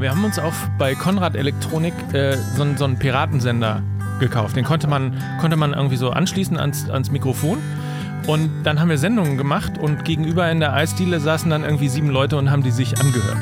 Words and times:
Wir 0.00 0.10
haben 0.10 0.24
uns 0.24 0.38
auf 0.38 0.70
bei 0.78 0.94
Konrad 0.94 1.36
Elektronik 1.36 1.92
äh, 2.14 2.34
so, 2.56 2.64
so 2.74 2.84
einen 2.86 2.98
Piratensender 2.98 3.82
gekauft. 4.18 4.56
Den 4.56 4.64
konnte 4.64 4.86
man, 4.86 5.22
konnte 5.42 5.58
man 5.58 5.74
irgendwie 5.74 5.96
so 5.96 6.08
anschließen 6.08 6.56
ans, 6.56 6.88
ans 6.88 7.10
Mikrofon. 7.10 7.58
Und 8.26 8.50
dann 8.64 8.80
haben 8.80 8.88
wir 8.88 8.96
Sendungen 8.96 9.36
gemacht 9.36 9.76
und 9.78 10.06
gegenüber 10.06 10.50
in 10.50 10.58
der 10.58 10.72
Eisdiele 10.72 11.20
saßen 11.20 11.50
dann 11.50 11.64
irgendwie 11.64 11.88
sieben 11.88 12.08
Leute 12.08 12.38
und 12.38 12.50
haben 12.50 12.62
die 12.62 12.70
sich 12.70 12.98
angehört. 12.98 13.36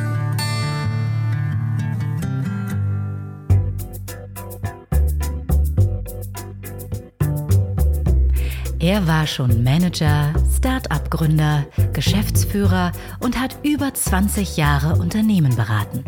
Er 8.81 9.07
war 9.07 9.29
schon 9.29 9.63
Manager, 9.63 10.33
Start-up-Gründer, 10.57 11.67
Geschäftsführer 11.93 12.91
und 13.21 13.41
hat 13.41 13.57
über 13.63 13.95
20 13.95 14.57
Jahre 14.57 14.97
Unternehmen 14.97 15.55
beraten. 15.55 16.05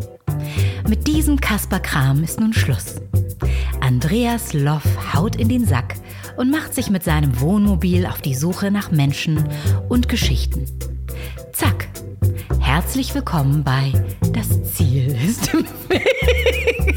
Mit 0.87 1.07
diesem 1.07 1.39
Kasper 1.39 1.79
Kram 1.79 2.23
ist 2.23 2.39
nun 2.39 2.53
Schluss. 2.53 2.95
Andreas 3.79 4.53
Loff 4.53 5.13
haut 5.13 5.35
in 5.35 5.49
den 5.49 5.65
Sack 5.65 5.95
und 6.37 6.51
macht 6.51 6.73
sich 6.73 6.89
mit 6.89 7.03
seinem 7.03 7.39
Wohnmobil 7.39 8.05
auf 8.05 8.21
die 8.21 8.35
Suche 8.35 8.71
nach 8.71 8.91
Menschen 8.91 9.43
und 9.89 10.09
Geschichten. 10.09 10.65
Zack. 11.51 11.89
Herzlich 12.59 13.13
willkommen 13.13 13.63
bei 13.63 13.91
Das 14.33 14.63
Ziel 14.73 15.15
ist 15.27 15.53
im 15.53 15.65
Weg. 15.89 16.95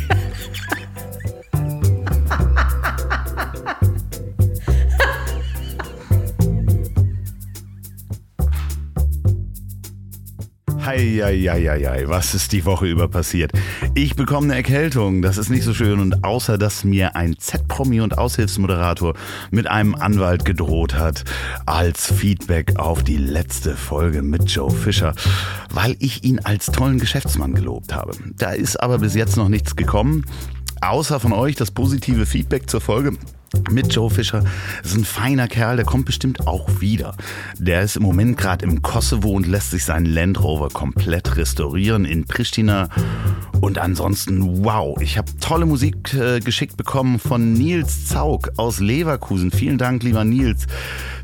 Eieieiei, 10.86 12.04
was 12.08 12.34
ist 12.34 12.52
die 12.52 12.66
Woche 12.66 12.86
über 12.86 13.08
passiert? 13.08 13.52
Ich 13.94 14.16
bekomme 14.16 14.48
eine 14.48 14.56
Erkältung, 14.56 15.22
das 15.22 15.38
ist 15.38 15.48
nicht 15.48 15.64
so 15.64 15.72
schön. 15.72 15.98
Und 15.98 16.24
außer 16.24 16.58
dass 16.58 16.84
mir 16.84 17.16
ein 17.16 17.38
Z-Promi 17.38 18.02
und 18.02 18.18
Aushilfsmoderator 18.18 19.14
mit 19.50 19.66
einem 19.66 19.94
Anwalt 19.94 20.44
gedroht 20.44 20.94
hat, 20.94 21.24
als 21.64 22.12
Feedback 22.12 22.78
auf 22.78 23.02
die 23.02 23.16
letzte 23.16 23.76
Folge 23.76 24.20
mit 24.20 24.50
Joe 24.50 24.70
Fischer, 24.70 25.14
weil 25.72 25.96
ich 26.00 26.22
ihn 26.22 26.40
als 26.40 26.66
tollen 26.66 26.98
Geschäftsmann 26.98 27.54
gelobt 27.54 27.94
habe. 27.94 28.12
Da 28.36 28.50
ist 28.50 28.76
aber 28.76 28.98
bis 28.98 29.14
jetzt 29.14 29.38
noch 29.38 29.48
nichts 29.48 29.76
gekommen. 29.76 30.26
Außer 30.82 31.18
von 31.18 31.32
euch 31.32 31.56
das 31.56 31.70
positive 31.70 32.26
Feedback 32.26 32.68
zur 32.68 32.82
Folge 32.82 33.16
mit 33.70 33.92
Joe 33.92 34.10
Fischer. 34.10 34.44
Das 34.82 34.92
ist 34.92 34.98
ein 34.98 35.04
feiner 35.04 35.48
Kerl, 35.48 35.76
der 35.76 35.84
kommt 35.84 36.06
bestimmt 36.06 36.46
auch 36.46 36.68
wieder. 36.80 37.14
Der 37.58 37.82
ist 37.82 37.96
im 37.96 38.02
Moment 38.02 38.36
gerade 38.36 38.64
im 38.64 38.82
Kosovo 38.82 39.30
und 39.30 39.46
lässt 39.46 39.70
sich 39.70 39.84
seinen 39.84 40.06
Land 40.06 40.42
Rover 40.42 40.68
komplett 40.68 41.36
restaurieren 41.36 42.04
in 42.04 42.24
Pristina. 42.24 42.88
Und 43.60 43.78
ansonsten, 43.78 44.64
wow, 44.64 45.00
ich 45.00 45.16
habe 45.16 45.30
tolle 45.40 45.66
Musik 45.66 46.14
äh, 46.14 46.40
geschickt 46.40 46.76
bekommen 46.76 47.18
von 47.18 47.52
Nils 47.54 48.06
Zaug 48.06 48.50
aus 48.56 48.80
Leverkusen. 48.80 49.50
Vielen 49.50 49.78
Dank, 49.78 50.02
lieber 50.02 50.24
Nils. 50.24 50.66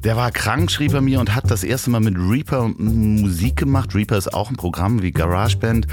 Der 0.04 0.16
war 0.16 0.30
krank, 0.30 0.70
schrieb 0.70 0.94
er 0.94 1.02
mir, 1.02 1.20
und 1.20 1.34
hat 1.34 1.50
das 1.50 1.64
erste 1.64 1.90
Mal 1.90 2.00
mit 2.00 2.16
Reaper 2.16 2.68
Musik 2.78 3.56
gemacht. 3.56 3.94
Reaper 3.94 4.16
ist 4.16 4.32
auch 4.32 4.48
ein 4.48 4.56
Programm 4.56 5.02
wie 5.02 5.10
GarageBand. 5.10 5.86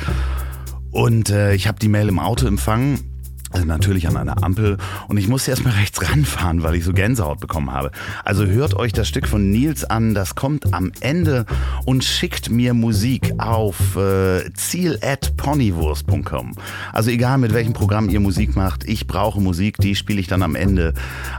Und 0.92 1.30
äh, 1.30 1.54
ich 1.54 1.68
habe 1.68 1.80
die 1.80 1.90
Mail 1.90 2.08
im 2.08 2.20
Auto 2.20 2.48
empfangen 2.48 3.17
also 3.52 3.66
natürlich 3.66 4.08
an 4.08 4.18
einer 4.18 4.44
Ampel 4.44 4.78
und 5.08 5.18
ich 5.18 5.28
musste 5.28 5.52
erstmal 5.52 5.74
rechts 5.74 6.02
ranfahren, 6.02 6.64
weil 6.64 6.76
ich 6.76 6.84
so 6.84 6.94
Gänsehaut 6.94 7.40
bekommen 7.40 7.72
habe. 7.72 7.92
Also 8.24 8.46
hört 8.46 8.76
euch 8.76 8.94
das 8.94 9.08
Stück 9.08 9.28
von 9.28 9.50
Nils 9.50 9.86
an, 9.86 10.14
das 10.14 10.36
kommt 10.36 10.74
am 10.74 10.92
Ende 11.00 11.46
und 11.86 12.04
schickt 12.04 12.50
mir 12.50 12.74
Musik 12.74 13.34
auf 13.38 13.96
äh, 13.96 14.52
ziel@ponywurst.com. 14.54 16.56
Also 16.92 17.10
egal 17.10 17.38
mit 17.38 17.54
welchem 17.54 17.74
Programm 17.74 18.10
ihr 18.10 18.20
Musik 18.20 18.56
macht, 18.56 18.84
ich 18.84 19.08
brauche 19.08 19.40
Musik, 19.40 19.78
die 19.78 19.96
spiele 19.96 20.20
ich 20.20 20.28
dann 20.28 20.44
am 20.44 20.56
Ende. 20.56 20.94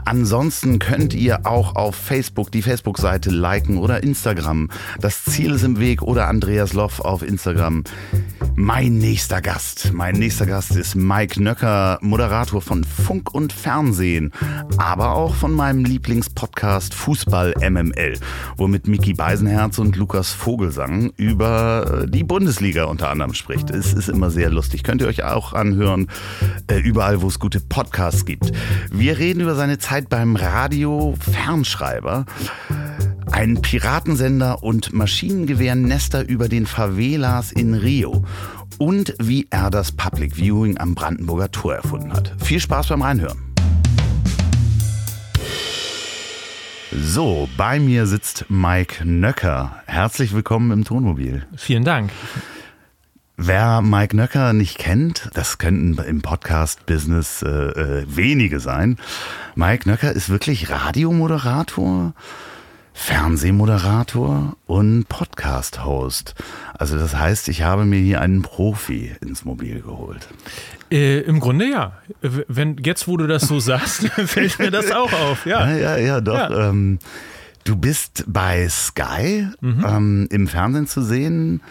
Ansonsten 0.05 0.79
könnt 0.79 1.13
ihr 1.13 1.45
auch 1.45 1.75
auf 1.75 1.95
Facebook 1.95 2.51
die 2.51 2.61
Facebook-Seite 2.61 3.29
liken 3.29 3.77
oder 3.77 4.03
Instagram. 4.03 4.69
Das 4.99 5.23
Ziel 5.23 5.51
ist 5.51 5.63
im 5.63 5.79
Weg 5.79 6.01
oder 6.01 6.27
Andreas 6.27 6.73
Loff 6.73 6.99
auf 6.99 7.21
Instagram. 7.21 7.83
Mein 8.61 8.97
nächster 8.97 9.41
Gast, 9.41 9.93
mein 9.93 10.15
nächster 10.15 10.45
Gast 10.45 10.75
ist 10.75 10.93
Mike 10.93 11.41
Nöcker, 11.41 11.97
Moderator 12.01 12.61
von 12.61 12.83
Funk 12.83 13.33
und 13.33 13.53
Fernsehen, 13.53 14.33
aber 14.75 15.13
auch 15.13 15.33
von 15.33 15.53
meinem 15.53 15.85
Lieblingspodcast 15.85 16.93
Fußball 16.93 17.53
MML, 17.61 18.19
womit 18.57 18.85
Mickey 18.89 19.13
Beisenherz 19.13 19.79
und 19.79 19.95
Lukas 19.95 20.33
Vogelsang 20.33 21.13
über 21.15 22.01
äh, 22.03 22.09
die 22.09 22.25
Bundesliga 22.25 22.83
unter 22.83 23.09
anderem 23.09 23.33
spricht. 23.33 23.69
Es 23.69 23.93
ist 23.93 24.09
immer 24.09 24.29
sehr 24.29 24.49
lustig. 24.49 24.83
Könnt 24.83 25.01
ihr 25.01 25.07
euch 25.07 25.23
auch 25.23 25.53
anhören, 25.53 26.07
äh, 26.67 26.79
überall, 26.79 27.21
wo 27.21 27.29
es 27.29 27.39
gute 27.39 27.61
Podcasts 27.61 28.25
gibt. 28.25 28.51
Wir 28.91 29.19
reden 29.19 29.39
über 29.39 29.55
seine 29.55 29.77
Zeit 29.77 30.09
beim 30.09 30.35
Radio 30.35 31.15
Fernschreiber 31.17 32.25
ein 33.31 33.61
Piratensender 33.61 34.63
und 34.63 34.93
Maschinengewehrnester 34.93 36.27
über 36.27 36.49
den 36.49 36.65
Favelas 36.65 37.51
in 37.51 37.73
Rio 37.73 38.23
und 38.77 39.13
wie 39.19 39.47
er 39.49 39.69
das 39.69 39.91
Public 39.91 40.35
Viewing 40.35 40.77
am 40.77 40.95
Brandenburger 40.95 41.51
Tor 41.51 41.75
erfunden 41.75 42.13
hat. 42.13 42.33
Viel 42.43 42.59
Spaß 42.59 42.87
beim 42.87 43.01
Reinhören. 43.01 43.39
So, 46.91 47.47
bei 47.55 47.79
mir 47.79 48.07
sitzt 48.07 48.45
Mike 48.49 49.05
Nöcker. 49.05 49.81
Herzlich 49.85 50.33
willkommen 50.33 50.71
im 50.71 50.85
Tonmobil. 50.85 51.45
Vielen 51.55 51.83
Dank. 51.83 52.11
Wer 53.37 53.81
Mike 53.81 54.17
Nöcker 54.17 54.51
nicht 54.51 54.77
kennt, 54.79 55.29
das 55.33 55.59
könnten 55.59 55.97
im 56.03 56.21
Podcast-Business 56.21 57.41
äh, 57.41 57.47
äh, 57.47 58.05
wenige 58.07 58.59
sein. 58.59 58.97
Mike 59.55 59.87
Nöcker 59.87 60.11
ist 60.11 60.29
wirklich 60.29 60.69
Radiomoderator, 60.69 62.13
Fernsehmoderator 63.01 64.57
und 64.67 65.05
Podcast-Host. 65.07 66.35
Also 66.77 66.97
das 66.97 67.15
heißt, 67.15 67.47
ich 67.47 67.63
habe 67.63 67.85
mir 67.85 67.97
hier 67.97 68.21
einen 68.21 68.43
Profi 68.43 69.15
ins 69.21 69.45
Mobil 69.45 69.81
geholt. 69.81 70.27
Äh, 70.91 71.21
Im 71.21 71.39
Grunde 71.39 71.65
ja. 71.65 71.93
Wenn 72.21 72.77
jetzt, 72.83 73.07
wo 73.07 73.15
du 73.17 73.25
das 73.25 73.43
so 73.43 73.59
sagst, 73.59 74.07
fällt 74.25 74.59
mir 74.59 74.69
das 74.69 74.91
auch 74.91 75.11
auf. 75.13 75.45
Ja, 75.45 75.67
ja, 75.71 75.77
ja, 75.77 75.97
ja 75.97 76.21
doch. 76.21 76.51
Ja. 76.51 76.69
Ähm, 76.69 76.99
du 77.63 77.77
bist 77.77 78.25
bei 78.27 78.67
Sky 78.69 79.47
mhm. 79.61 79.85
ähm, 79.87 80.27
im 80.29 80.47
Fernsehen 80.47 80.85
zu 80.85 81.01
sehen. 81.01 81.61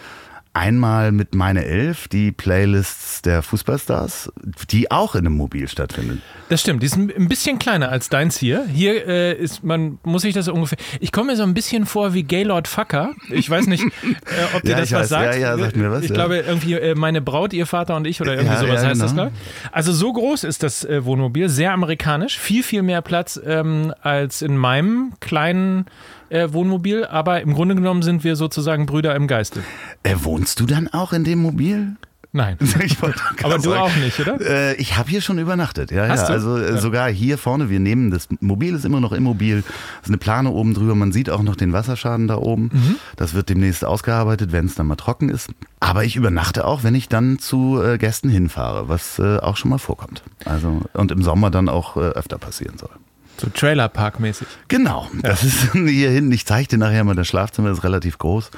Einmal 0.53 1.11
mit 1.11 1.35
meine 1.35 1.63
Elf, 1.65 2.07
die 2.07 2.31
Playlists 2.31 3.21
der 3.21 3.43
Fußballstars, 3.43 4.31
die 4.71 4.89
auch 4.89 5.13
in 5.13 5.27
einem 5.27 5.37
Mobil 5.37 5.67
stattfinden. 5.67 6.23
Das 6.49 6.61
stimmt, 6.61 6.81
die 6.81 6.87
ist 6.87 6.97
ein 6.97 7.27
bisschen 7.27 7.59
kleiner 7.59 7.89
als 7.89 8.09
deins 8.09 8.37
hier. 8.37 8.65
Hier 8.65 9.05
äh, 9.07 9.33
ist 9.33 9.63
man, 9.63 9.99
muss 10.03 10.23
ich 10.23 10.33
das 10.33 10.47
ungefähr. 10.47 10.79
Ich 10.99 11.11
komme 11.11 11.31
mir 11.31 11.37
so 11.37 11.43
ein 11.43 11.53
bisschen 11.53 11.85
vor 11.85 12.15
wie 12.15 12.23
Gaylord 12.23 12.67
Fucker. 12.67 13.13
Ich 13.29 13.47
weiß 13.47 13.67
nicht, 13.67 13.83
äh, 14.03 14.55
ob 14.55 14.63
dir 14.63 14.71
ja, 14.71 14.79
das 14.79 14.91
was 14.91 15.01
weiß. 15.01 15.09
sagt. 15.09 15.35
Ja, 15.35 15.39
ja, 15.39 15.57
sagt 15.57 15.75
mir 15.75 15.91
was. 15.91 16.03
Ich 16.03 16.09
ja. 16.09 16.15
glaube, 16.15 16.37
irgendwie 16.37 16.73
äh, 16.73 16.95
meine 16.95 17.21
Braut, 17.21 17.53
ihr 17.53 17.67
Vater 17.67 17.95
und 17.95 18.07
ich 18.07 18.19
oder 18.19 18.33
irgendwie 18.33 18.53
ja, 18.53 18.59
sowas 18.59 18.83
heißt 18.83 18.93
genau. 18.93 19.03
das, 19.03 19.13
glaube 19.13 19.31
ich. 19.33 19.69
Also 19.71 19.93
so 19.93 20.11
groß 20.11 20.45
ist 20.45 20.63
das 20.63 20.83
äh, 20.83 21.05
Wohnmobil, 21.05 21.47
sehr 21.47 21.73
amerikanisch, 21.73 22.39
viel, 22.39 22.63
viel 22.63 22.81
mehr 22.81 23.03
Platz 23.03 23.39
ähm, 23.45 23.93
als 24.01 24.41
in 24.41 24.57
meinem 24.57 25.13
kleinen 25.19 25.85
äh, 26.29 26.51
Wohnmobil, 26.51 27.05
aber 27.05 27.41
im 27.41 27.53
Grunde 27.53 27.75
genommen 27.75 28.01
sind 28.01 28.23
wir 28.23 28.35
sozusagen 28.35 28.85
Brüder 28.85 29.15
im 29.15 29.27
Geiste. 29.27 29.63
Äh, 30.03 30.15
wohnst 30.21 30.59
du 30.59 30.65
dann 30.65 30.87
auch 30.87 31.13
in 31.13 31.23
dem 31.23 31.39
Mobil? 31.39 31.95
Nein. 32.31 32.57
Aber 33.43 33.55
du 33.55 33.71
sagen. 33.71 33.81
auch 33.81 33.95
nicht, 33.95 34.19
oder? 34.19 34.39
Äh, 34.39 34.75
ich 34.75 34.97
habe 34.97 35.09
hier 35.09 35.19
schon 35.21 35.39
übernachtet. 35.39 35.89
Ja, 35.89 36.07
Hast 36.07 36.21
ja. 36.21 36.27
Du? 36.27 36.33
Also 36.33 36.57
äh, 36.57 36.73
ja. 36.73 36.77
sogar 36.77 37.09
hier 37.09 37.39
vorne. 37.39 37.71
Wir 37.71 37.79
nehmen 37.79 38.11
das 38.11 38.27
Mobil 38.39 38.75
ist 38.75 38.85
immer 38.85 38.99
noch 38.99 39.13
immobil. 39.13 39.59
Es 39.59 40.03
ist 40.03 40.09
eine 40.09 40.19
Plane 40.19 40.51
oben 40.51 40.75
drüber. 40.75 40.93
Man 40.93 41.11
sieht 41.11 41.31
auch 41.31 41.41
noch 41.41 41.55
den 41.55 41.73
Wasserschaden 41.73 42.27
da 42.27 42.37
oben. 42.37 42.69
Mhm. 42.71 42.95
Das 43.15 43.33
wird 43.33 43.49
demnächst 43.49 43.83
ausgearbeitet, 43.83 44.51
wenn 44.51 44.67
es 44.67 44.75
dann 44.75 44.85
mal 44.85 44.95
trocken 44.95 45.29
ist. 45.29 45.49
Aber 45.79 46.03
ich 46.03 46.15
übernachte 46.15 46.65
auch, 46.65 46.83
wenn 46.83 46.93
ich 46.93 47.09
dann 47.09 47.39
zu 47.39 47.81
äh, 47.81 47.97
Gästen 47.97 48.29
hinfahre, 48.29 48.89
was 48.89 49.17
äh, 49.17 49.37
auch 49.37 49.57
schon 49.57 49.71
mal 49.71 49.79
vorkommt. 49.79 50.21
Also 50.45 50.81
und 50.93 51.11
im 51.11 51.23
Sommer 51.23 51.49
dann 51.49 51.67
auch 51.67 51.97
äh, 51.97 52.01
öfter 52.01 52.37
passieren 52.37 52.77
soll. 52.77 52.91
So 53.39 53.47
Trailerpark-mäßig. 53.47 54.47
Genau, 54.67 55.07
das 55.21 55.43
ist 55.43 55.71
hier 55.73 56.11
hinten. 56.11 56.31
Ich 56.31 56.45
zeige 56.45 56.67
dir 56.67 56.77
nachher 56.77 57.03
mal, 57.03 57.15
das 57.15 57.27
Schlafzimmer 57.27 57.71
ist 57.71 57.83
relativ 57.83 58.17
groß. 58.17 58.51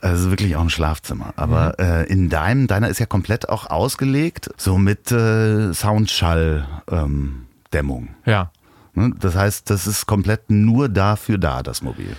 Also 0.00 0.30
wirklich 0.30 0.56
auch 0.56 0.62
ein 0.62 0.70
Schlafzimmer. 0.70 1.32
Aber 1.36 1.74
mhm. 1.78 1.84
äh, 1.84 2.02
in 2.04 2.28
deinem, 2.28 2.66
deiner 2.66 2.88
ist 2.88 2.98
ja 2.98 3.06
komplett 3.06 3.48
auch 3.48 3.70
ausgelegt, 3.70 4.50
so 4.56 4.78
mit 4.78 5.12
äh, 5.12 5.72
Soundschall-Dämmung. 5.72 8.08
Ähm, 8.08 8.14
ja. 8.24 8.50
Ne? 8.94 9.12
Das 9.20 9.36
heißt, 9.36 9.70
das 9.70 9.86
ist 9.86 10.06
komplett 10.06 10.50
nur 10.50 10.88
dafür 10.88 11.38
da, 11.38 11.62
das 11.62 11.82
Mobil. 11.82 12.16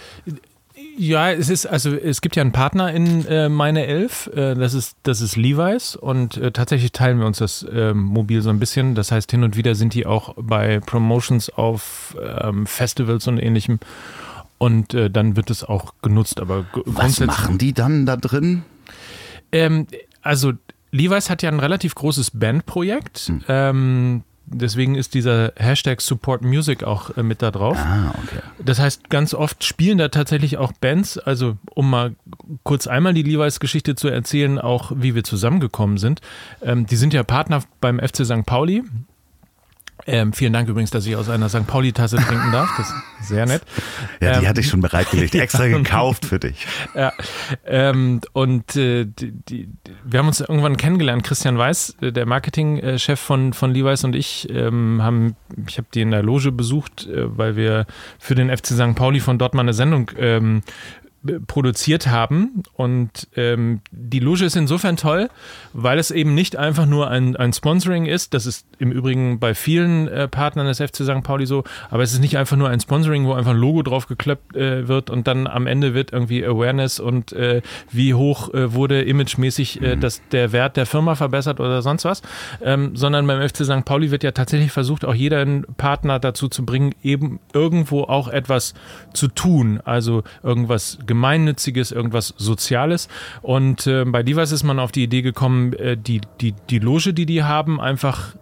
Ja, 0.96 1.32
es 1.32 1.50
ist, 1.50 1.66
also 1.66 1.94
es 1.94 2.22
gibt 2.22 2.36
ja 2.36 2.42
einen 2.42 2.52
Partner 2.52 2.94
in 2.94 3.26
äh, 3.26 3.50
meine 3.50 3.86
Elf, 3.86 4.28
äh, 4.28 4.54
das 4.54 4.74
ist, 4.74 4.96
das 5.04 5.22
ist 5.22 5.36
Levi's 5.36 5.96
und 5.96 6.38
äh, 6.38 6.52
tatsächlich 6.52 6.92
teilen 6.92 7.20
wir 7.20 7.26
uns 7.26 7.40
das 7.40 7.66
ähm, 7.72 8.04
Mobil 8.04 8.42
so 8.42 8.50
ein 8.50 8.60
bisschen. 8.60 8.94
Das 8.94 9.12
heißt, 9.12 9.32
hin 9.32 9.44
und 9.44 9.58
wieder 9.58 9.76
sind 9.76 9.94
die 9.94 10.06
auch 10.06 10.36
bei 10.38 10.80
Promotions 10.80 11.50
auf 11.50 12.16
ähm, 12.42 12.68
Festivals 12.68 13.28
und 13.28 13.40
ähnlichem. 13.40 13.80
Und 14.60 14.94
äh, 14.94 15.10
dann 15.10 15.36
wird 15.36 15.50
es 15.50 15.64
auch 15.64 15.94
genutzt. 16.02 16.40
Aber 16.40 16.66
Was 16.86 17.20
machen 17.20 17.58
die 17.58 17.74
dann 17.74 18.06
da 18.06 18.16
drin? 18.16 18.64
Ähm, 19.52 19.88
also 20.22 20.54
Levi's 20.92 21.30
hat 21.30 21.42
ja 21.42 21.50
ein 21.50 21.60
relativ 21.60 21.96
großes 21.96 22.32
Bandprojekt. 22.32 23.20
Hm. 23.20 23.44
Ähm, 23.48 24.24
deswegen 24.46 24.96
ist 24.96 25.14
dieser 25.14 25.54
Hashtag 25.56 26.02
Support 26.02 26.42
Music 26.42 26.84
auch 26.84 27.16
äh, 27.18 27.24
mit 27.24 27.42
da 27.42 27.52
drauf. 27.52 27.78
Ah, 27.78 28.14
okay. 28.24 28.40
Das 28.64 28.80
heißt, 28.80 29.10
ganz 29.10 29.34
oft 29.34 29.64
spielen 29.64 29.98
da 29.98 30.10
tatsächlich 30.10 30.58
auch 30.58 30.72
Bands, 30.74 31.18
also 31.18 31.58
um 31.74 31.90
mal 31.90 32.16
kurz 32.64 32.88
einmal 32.88 33.14
die 33.14 33.24
Levi's-Geschichte 33.24 33.96
zu 33.96 34.08
erzählen, 34.08 34.60
auch 34.60 34.92
wie 34.96 35.16
wir 35.16 35.24
zusammengekommen 35.24 35.98
sind. 35.98 36.22
Ähm, 36.62 36.86
die 36.86 36.96
sind 36.96 37.14
ja 37.14 37.24
Partner 37.24 37.64
beim 37.82 38.00
FC 38.00 38.26
St. 38.26 38.46
Pauli. 38.46 38.84
Ähm, 40.06 40.34
vielen 40.34 40.54
Dank 40.54 40.68
übrigens, 40.70 40.92
dass 40.92 41.06
ich 41.06 41.16
aus 41.16 41.30
einer 41.30 41.50
St. 41.50 41.66
Pauli-Tasse 41.68 42.18
trinken 42.18 42.52
darf. 42.52 42.70
Das 42.78 42.90
ist 42.90 43.28
sehr 43.30 43.46
nett. 43.46 43.62
Ja, 44.22 44.34
die 44.34 44.44
Ähm, 44.44 44.50
hatte 44.50 44.62
ich 44.62 44.68
schon 44.68 44.82
bereitgelegt, 44.82 45.36
extra 45.36 45.68
gekauft 45.68 46.26
für 46.26 46.40
dich. 46.40 46.66
Ja, 46.94 47.14
ähm, 47.66 48.22
und 48.34 48.76
äh, 48.76 49.06
die, 49.06 49.32
die, 49.32 49.70
wir 50.04 50.20
haben 50.20 50.28
uns 50.28 50.42
irgendwann 50.42 50.78
kennengelernt. 50.78 51.24
Christian 51.24 51.58
Weiß, 51.58 51.96
äh, 52.02 52.12
der 52.12 52.26
Marketingchef 52.26 53.20
von, 53.20 53.54
von 53.54 53.72
Levi's 53.74 54.04
und 54.04 54.16
ich, 54.16 54.48
ähm, 54.50 55.02
haben, 55.02 55.36
ich 55.68 55.78
habe 55.78 55.88
die 55.94 56.02
in 56.02 56.12
der 56.12 56.24
Loge 56.24 56.52
besucht, 56.52 57.08
äh, 57.08 57.38
weil 57.38 57.56
wir 57.56 57.86
für 58.20 58.36
den 58.36 58.56
FC 58.56 58.68
St. 58.68 58.96
Pauli 58.96 59.20
von 59.20 59.38
dort 59.38 59.54
mal 59.54 59.62
eine 59.62 59.74
Sendung 59.74 60.12
ähm, 60.18 60.64
produziert 61.48 62.08
haben. 62.08 62.64
Und 62.74 63.28
ähm, 63.36 63.82
die 63.92 64.20
Loge 64.20 64.46
ist 64.46 64.56
insofern 64.56 64.98
toll, 64.98 65.30
weil 65.74 66.00
es 66.00 66.12
eben 66.12 66.34
nicht 66.34 66.56
einfach 66.56 66.86
nur 66.86 67.10
ein, 67.10 67.36
ein 67.36 67.54
Sponsoring 67.54 68.06
ist. 68.06 68.34
Das 68.34 68.46
ist 68.46 68.66
im 68.80 68.92
Übrigen 68.92 69.40
bei 69.40 69.56
vielen 69.56 70.08
äh, 70.08 70.28
Partnern 70.28 70.68
des 70.68 70.80
FC 70.80 70.98
St. 71.04 71.24
Pauli 71.24 71.46
so. 71.46 71.64
Aber 71.90 72.04
es 72.04 72.14
ist 72.14 72.20
nicht 72.20 72.38
einfach 72.38 72.58
nur 72.58 72.70
ein 72.70 72.80
Sponsoring, 72.80 73.26
wo 73.26 73.34
einfach 73.34 73.52
ein 73.52 73.58
Logo 73.58 73.84
drauf 73.84 74.08
geklappt 74.08 74.56
äh, 74.56 74.88
wird 74.88 75.10
und 75.10 75.28
dann 75.28 75.48
am 75.48 75.68
Ende 75.68 75.94
wird 75.94 76.12
irgendwie 76.12 76.46
Awareness 76.46 77.00
und 77.00 77.32
äh, 77.34 77.62
wie 77.92 78.14
hoch 78.14 78.54
äh, 78.54 78.74
wurde 78.74 79.02
imagemäßig 79.02 79.82
äh, 79.82 79.96
das, 79.96 80.22
der 80.32 80.52
Wert 80.52 80.78
der 80.78 80.86
Firma 80.86 81.16
verbessert 81.16 81.60
oder 81.60 81.82
sonst 81.82 82.06
was. 82.06 82.22
Ähm, 82.62 82.96
sondern 82.96 83.26
beim 83.28 83.48
FC 83.48 83.66
St. 83.66 83.86
Pauli 83.86 84.12
wird 84.12 84.24
ja 84.24 84.32
tatsächlich 84.32 84.72
versucht, 84.72 85.06
auch 85.06 85.14
jeden 85.14 85.66
Partner 85.78 86.20
dazu 86.20 86.48
zu 86.48 86.66
bringen, 86.66 86.94
eben 87.04 87.40
irgendwo 87.54 88.04
auch 88.04 88.28
etwas 88.28 88.74
zu 89.14 89.28
tun. 89.28 89.80
Also 89.84 90.24
irgendwas 90.42 90.98
Gemeinnütziges, 91.14 91.92
irgendwas 91.92 92.34
Soziales. 92.38 93.08
Und 93.44 93.86
äh, 93.86 94.04
bei 94.04 94.24
Divas 94.24 94.52
ist 94.52 94.64
man 94.64 94.80
auf 94.80 94.92
die 94.92 95.04
Idee 95.04 95.22
gekommen, 95.22 95.74
äh, 95.74 95.96
die, 95.96 96.22
die, 96.42 96.56
die 96.72 96.80
Loge, 96.80 97.14
die 97.14 97.28
die 97.28 97.44
haben, 97.44 97.80
einfach 97.80 98.36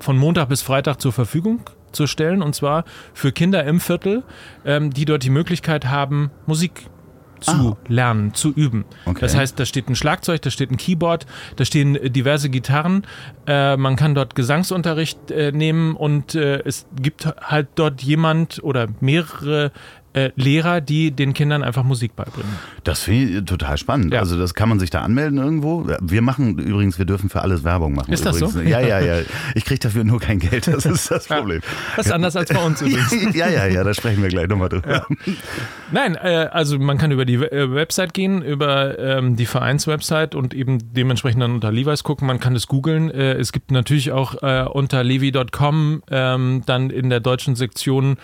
von 0.00 0.18
Montag 0.18 0.48
bis 0.48 0.62
Freitag 0.62 1.00
zur 1.00 1.12
Verfügung 1.12 1.60
zu 1.92 2.08
stellen. 2.08 2.42
Und 2.42 2.56
zwar 2.56 2.84
für 3.14 3.30
Kinder 3.30 3.64
im 3.64 3.78
Viertel, 3.78 4.24
ähm, 4.64 4.92
die 4.92 5.04
dort 5.04 5.22
die 5.22 5.30
Möglichkeit 5.30 5.86
haben, 5.86 6.32
Musik 6.46 6.90
zu 7.40 7.76
lernen, 7.86 8.34
zu 8.34 8.52
üben. 8.52 8.84
Okay. 9.04 9.20
Das 9.20 9.36
heißt, 9.36 9.58
da 9.58 9.64
steht 9.64 9.88
ein 9.88 9.94
Schlagzeug, 9.94 10.42
da 10.42 10.50
steht 10.50 10.70
ein 10.70 10.76
Keyboard, 10.76 11.26
da 11.56 11.64
stehen 11.64 11.96
äh, 11.96 12.10
diverse 12.10 12.50
Gitarren. 12.50 13.02
Äh, 13.46 13.76
man 13.76 13.96
kann 13.96 14.14
dort 14.14 14.34
Gesangsunterricht 14.34 15.30
äh, 15.30 15.52
nehmen 15.52 15.96
und 15.96 16.34
äh, 16.34 16.62
es 16.64 16.86
gibt 17.00 17.26
halt 17.26 17.68
dort 17.74 18.02
jemand 18.02 18.62
oder 18.62 18.88
mehrere 19.00 19.72
äh, 20.16 20.32
Lehrer, 20.34 20.80
die 20.80 21.10
den 21.10 21.34
Kindern 21.34 21.62
einfach 21.62 21.84
Musik 21.84 22.16
beibringen. 22.16 22.50
Das 22.84 23.02
finde 23.02 23.38
ich 23.38 23.44
total 23.44 23.76
spannend. 23.76 24.14
Ja. 24.14 24.20
Also 24.20 24.38
das 24.38 24.54
kann 24.54 24.68
man 24.68 24.80
sich 24.80 24.88
da 24.88 25.02
anmelden 25.02 25.38
irgendwo. 25.38 25.86
Wir 26.00 26.22
machen 26.22 26.58
übrigens, 26.58 26.98
wir 26.98 27.04
dürfen 27.04 27.28
für 27.28 27.42
alles 27.42 27.64
Werbung 27.64 27.94
machen. 27.94 28.12
Ist 28.12 28.24
das 28.24 28.36
übrigens. 28.36 28.54
so? 28.54 28.60
Ja, 28.62 28.80
ja, 28.80 28.98
ja. 29.00 29.22
Ich 29.54 29.64
kriege 29.64 29.78
dafür 29.80 30.04
nur 30.04 30.18
kein 30.18 30.38
Geld. 30.38 30.66
Das 30.66 30.86
ist 30.86 31.10
das 31.10 31.26
Problem. 31.26 31.60
Das 31.96 32.06
ist 32.06 32.12
anders 32.12 32.34
als 32.34 32.50
bei 32.50 32.64
uns 32.64 32.80
übrigens. 32.80 33.12
ja, 33.34 33.48
ja, 33.48 33.66
ja. 33.66 33.84
Da 33.84 33.92
sprechen 33.92 34.22
wir 34.22 34.30
gleich 34.30 34.48
nochmal 34.48 34.70
drüber. 34.70 35.06
Nein, 35.92 36.14
äh, 36.14 36.48
also 36.50 36.78
man 36.78 36.96
kann 36.96 37.10
über 37.10 37.26
die 37.26 37.34
äh, 37.34 37.74
Website 37.74 38.14
gehen, 38.14 38.40
über 38.40 38.98
ähm, 38.98 39.36
die 39.36 39.46
Vereinswebsite 39.46 40.36
und 40.36 40.54
eben 40.54 40.78
dementsprechend 40.94 41.42
dann 41.42 41.52
unter 41.52 41.70
Levi's 41.70 42.04
gucken. 42.04 42.26
Man 42.26 42.40
kann 42.40 42.56
es 42.56 42.66
googeln. 42.68 43.10
Äh, 43.10 43.34
es 43.34 43.52
gibt 43.52 43.70
natürlich 43.70 44.12
auch 44.12 44.34
unter 44.72 45.02
levi.com 45.02 46.02
ähm, 46.10 46.62
dann 46.66 46.90
in 46.90 47.10
der 47.10 47.20
deutschen 47.20 47.56
Sektion 47.56 48.16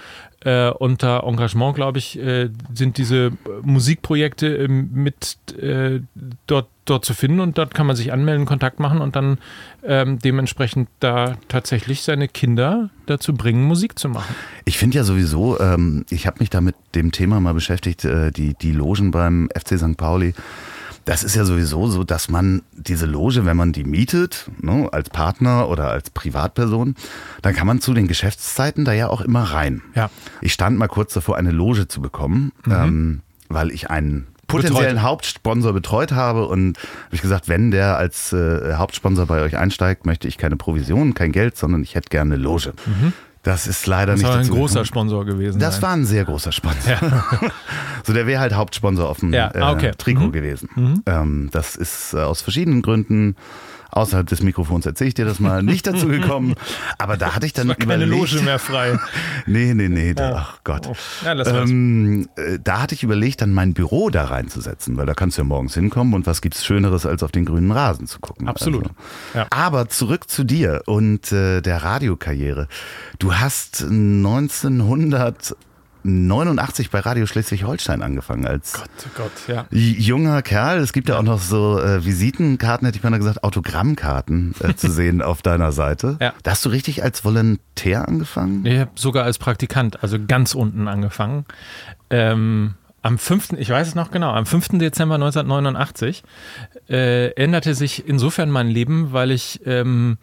äh, 0.45 0.71
unter 0.71 1.25
Engagement, 1.25 1.75
glaube 1.75 1.99
ich, 1.99 2.19
äh, 2.19 2.51
sind 2.75 2.99
diese 2.99 3.27
äh, 3.27 3.33
Musikprojekte 3.63 4.57
ähm, 4.57 4.91
mit 4.93 5.37
äh, 5.59 6.01
dort, 6.47 6.69
dort 6.85 7.05
zu 7.05 7.15
finden 7.15 7.41
und 7.41 7.59
dort 7.59 7.75
kann 7.75 7.87
man 7.87 7.97
sich 7.97 8.13
anmelden, 8.13 8.47
Kontakt 8.47 8.81
machen 8.81 9.01
und 9.01 9.15
dann 9.15 9.39
ähm, 9.85 10.19
dementsprechend 10.19 10.89
da 11.01 11.37
tatsächlich 11.49 12.03
seine 12.03 12.29
Kinder 12.29 12.91
dazu 13.07 13.35
bringen, 13.35 13.65
Musik 13.65 13.99
zu 13.99 14.09
machen. 14.09 14.35
Ich 14.65 14.79
finde 14.79 14.99
ja 14.99 15.05
sowieso, 15.05 15.61
ähm, 15.61 16.05
ich 16.11 16.27
habe 16.27 16.39
mich 16.41 16.51
da 16.51 16.61
mit 16.61 16.75
dem 16.95 17.13
Thema 17.13 17.41
mal 17.41 17.55
beschäftigt, 17.55 18.05
äh, 18.05 18.31
die, 18.33 18.55
die 18.55 18.73
Logen 18.73 19.11
beim 19.11 19.49
FC 19.57 19.79
St. 19.79 19.97
Pauli. 19.97 20.35
Das 21.05 21.25
ist 21.25 21.35
ja 21.35 21.45
sowieso 21.45 21.89
so, 21.89 22.05
dass 22.05 22.29
man 22.29 22.63
diese 22.73 23.07
Loge, 23.07 23.45
wenn 23.45 23.57
man 23.57 23.73
die 23.73 23.85
mietet, 23.85 24.51
ne, 24.61 24.89
als 24.93 25.11
Partner 25.11 25.69
oder 25.69 25.91
als 25.91 26.11
Privatperson, 26.11 26.95
dann 27.43 27.55
kann 27.55 27.67
man 27.67 27.81
zu 27.81 27.93
den 27.95 28.07
Geschäftszeiten 28.07 28.85
da 28.85 28.93
ja 28.93 29.09
auch 29.09 29.21
immer 29.21 29.43
rein. 29.43 29.83
Ja. 29.95 30.11
Ich 30.41 30.53
stand 30.53 30.79
mal 30.79 30.89
kurz 30.89 31.15
davor, 31.15 31.37
eine 31.37 31.51
Loge 31.51 31.89
zu 31.89 32.01
bekommen, 32.01 32.53
ähm, 32.69 33.21
weil 33.49 33.71
ich 33.71 33.91
einen 33.91 34.29
potenziellen 34.47 34.95
Betreut. 34.95 35.03
Hauptsponsor 35.03 35.73
betreut 35.73 36.13
habe 36.13 36.47
und 36.47 36.79
habe 36.79 37.15
ich 37.15 37.23
gesagt, 37.23 37.49
wenn 37.49 37.71
der 37.71 37.97
als 37.97 38.33
äh, 38.33 38.75
Hauptsponsor 38.75 39.27
bei 39.27 39.43
euch 39.43 39.57
einsteigt, 39.57 40.07
möchte 40.07 40.29
ich 40.29 40.39
keine 40.39 40.57
Provision, 40.57 41.15
kein 41.15 41.33
Geld, 41.33 41.57
sondern 41.57 41.83
ich 41.83 41.95
hätte 41.95 42.11
gerne 42.11 42.35
eine 42.35 42.43
Loge. 42.43 42.75
Das 43.43 43.67
ist 43.67 43.87
leider 43.87 44.13
Das 44.13 44.21
nicht 44.21 44.27
soll 44.29 44.37
ein 44.37 44.43
dazu 44.43 44.53
großer 44.55 44.73
gekommen. 44.75 44.87
Sponsor 44.87 45.25
gewesen 45.25 45.59
Das 45.59 45.75
sein. 45.75 45.83
war 45.83 45.91
ein 45.95 46.05
sehr 46.05 46.25
großer 46.25 46.53
Sponsor. 46.53 46.97
so, 48.05 48.13
der 48.13 48.27
wäre 48.27 48.41
halt 48.41 48.55
Hauptsponsor 48.55 49.09
auf 49.09 49.19
dem 49.19 49.33
Ja, 49.33 49.51
äh, 49.55 49.59
ah, 49.61 49.73
okay. 49.73 49.91
Trikot 49.99 50.27
Mhm. 50.29 50.33
gewesen. 50.33 51.03
Ähm, 51.07 51.49
das 51.53 51.75
ist 51.77 52.15
äh, 52.15 52.19
aus 52.19 52.41
verschiedenen 52.41 52.83
Gründen. 52.83 53.35
Außerhalb 53.95 54.27
des 54.27 54.43
Mikrofons 54.43 54.87
erzähle 54.87 55.09
ich 55.09 55.15
dir 55.15 55.27
das 55.27 55.39
mal 55.39 55.63
nicht 55.63 55.87
dazu 55.87 56.09
gekommen. 56.09 56.55
Aber 56.97 57.19
da 57.19 57.35
hatte 57.35 57.45
ich 57.45 57.53
dann 57.53 57.69
war 57.69 57.75
keine 57.75 58.07
überlegt. 58.07 58.33
Loge 58.33 58.45
mehr 58.45 58.59
frei. 58.59 58.99
Nee, 59.47 59.75
nee, 59.75 59.89
nee. 59.89 60.15
Da, 60.15 60.37
ach 60.37 60.61
Gott. 60.65 60.89
Ja, 61.25 61.33
lass. 61.33 61.49
Ähm, 61.49 62.29
äh, 62.37 62.59
da 62.63 62.81
hatte 62.81 62.95
ich 62.95 63.03
überlegt, 63.03 63.43
dann 63.43 63.53
mein 63.53 63.75
Büro 63.75 64.09
da 64.09 64.25
reinzusetzen, 64.25 64.97
weil 64.97 65.05
da 65.05 65.15
kannst 65.15 65.37
du 65.37 65.43
ja 65.43 65.45
morgens 65.45 65.75
hinkommen 65.75 66.15
und 66.15 66.27
was 66.27 66.41
gibt's 66.41 66.65
Schöneres, 66.65 67.05
als 67.05 67.23
auf 67.23 67.33
den 67.33 67.45
grünen 67.45 67.71
Rasen 67.73 68.07
zu 68.07 68.21
gucken. 68.21 68.49
Absolut. 68.49 68.85
Also. 68.85 68.95
Ja. 69.35 69.47
Aber 69.51 69.89
zurück 69.89 70.31
zu 70.31 70.45
dir 70.45 70.83
und 70.87 71.33
äh, 71.33 71.61
der 71.61 71.83
Radiokarriere. 71.83 72.69
Du 73.19 73.35
hast 73.35 73.85
1989 76.05 76.91
bei 76.91 77.01
Radio 77.01 77.27
Schleswig-Holstein 77.27 78.03
angefangen 78.03 78.47
als 78.47 78.73
Gott, 78.73 78.89
oh 79.07 79.11
Gott, 79.17 79.33
ja. 79.49 79.67
junger 79.71 80.43
Kerl. 80.43 80.79
Es 80.79 80.93
gibt 80.93 81.09
ja 81.09 81.19
auch 81.19 81.23
noch 81.23 81.41
so 81.41 81.79
äh, 81.79 82.05
Visitenkarten, 82.05 82.87
hätte 82.87 82.99
ich 82.99 83.05
mal 83.05 83.17
gesagt, 83.17 83.45
Autogrammkarten 83.45 84.55
äh, 84.61 84.75
zu 84.75 84.91
sehen 84.93 85.23
auf 85.23 85.43
deiner 85.43 85.73
Seite. 85.73 86.17
Ja. 86.21 86.33
Da 86.43 86.53
hast 86.53 86.65
du 86.65 86.71
richtig 86.71 87.03
als 87.03 87.25
Volontär 87.25 88.09
angefangen? 88.09 88.67
Ich 88.67 88.79
habe 88.79 88.91
sogar 88.97 89.25
als 89.25 89.39
Praktikant, 89.39 90.03
also 90.03 90.19
ganz 90.27 90.55
unten 90.55 90.89
angefangen. 90.89 91.45
Ähm, 92.11 92.75
am 93.03 93.19
5., 93.19 93.55
ich 93.55 93.69
weiß 93.69 93.89
es 93.89 93.95
noch 93.95 94.11
genau, 94.11 94.33
am 94.33 94.47
5. 94.47 94.79
Dezember 94.79 95.17
1989 95.17 96.23
äh, 96.89 97.31
änderte 97.35 97.75
sich 97.75 98.07
insofern 98.07 98.51
mein 98.51 98.69
Leben, 98.69 99.13
weil 99.13 99.33
ich, 99.33 99.61
ähm, 99.67 100.19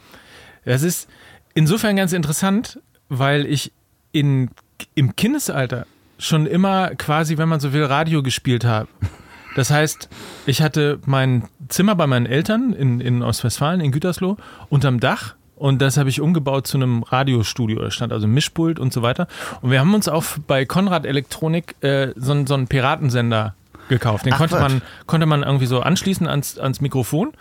es 0.64 0.84
ist 0.84 1.10
insofern 1.54 1.98
ganz 1.98 2.14
interessant, 2.14 2.80
weil 3.10 3.46
ich 3.46 3.74
in, 4.12 4.50
im 4.96 5.16
Kindesalter 5.16 5.86
schon 6.18 6.46
immer 6.46 6.90
quasi, 6.96 7.38
wenn 7.38 7.50
man 7.50 7.60
so 7.60 7.72
will, 7.74 7.84
Radio 7.86 8.22
gespielt 8.24 8.66
habe. 8.66 8.88
Das 9.56 9.72
heißt, 9.72 10.10
ich 10.46 10.62
hatte 10.62 11.00
mein 11.06 11.44
Zimmer 11.70 11.96
bei 11.96 12.08
meinen 12.08 12.26
Eltern 12.26 12.74
in, 12.74 13.00
in 13.00 13.24
Ostwestfalen, 13.24 13.82
in 13.82 13.92
Gütersloh, 13.92 14.38
unterm 14.70 15.00
Dach. 15.00 15.36
Und 15.56 15.82
das 15.82 15.98
habe 15.98 16.08
ich 16.10 16.22
umgebaut 16.22 16.68
zu 16.68 16.78
einem 16.78 17.04
Radiostudio. 17.04 17.82
Da 17.82 17.92
stand 17.92 18.14
also 18.14 18.28
Mischpult 18.28 18.80
und 18.80 18.94
so 18.94 19.02
weiter. 19.02 19.28
Und 19.62 19.72
wir 19.72 19.80
haben 19.82 19.94
uns 19.94 20.08
auch 20.08 20.24
bei 20.48 20.66
Konrad 20.66 21.06
Elektronik 21.06 21.76
äh, 21.82 22.14
so, 22.16 22.32
einen- 22.32 22.48
so 22.48 22.54
einen 22.54 22.68
Piratensender 22.68 23.56
gekauft. 23.90 24.26
Den 24.26 24.34
Ach, 24.34 24.38
konnte, 24.38 24.56
man, 24.60 24.82
konnte 25.08 25.26
man 25.26 25.42
irgendwie 25.44 25.66
so 25.66 25.82
anschließen 25.82 26.28
ans, 26.28 26.58
ans 26.60 26.80
Mikrofon. 26.80 27.32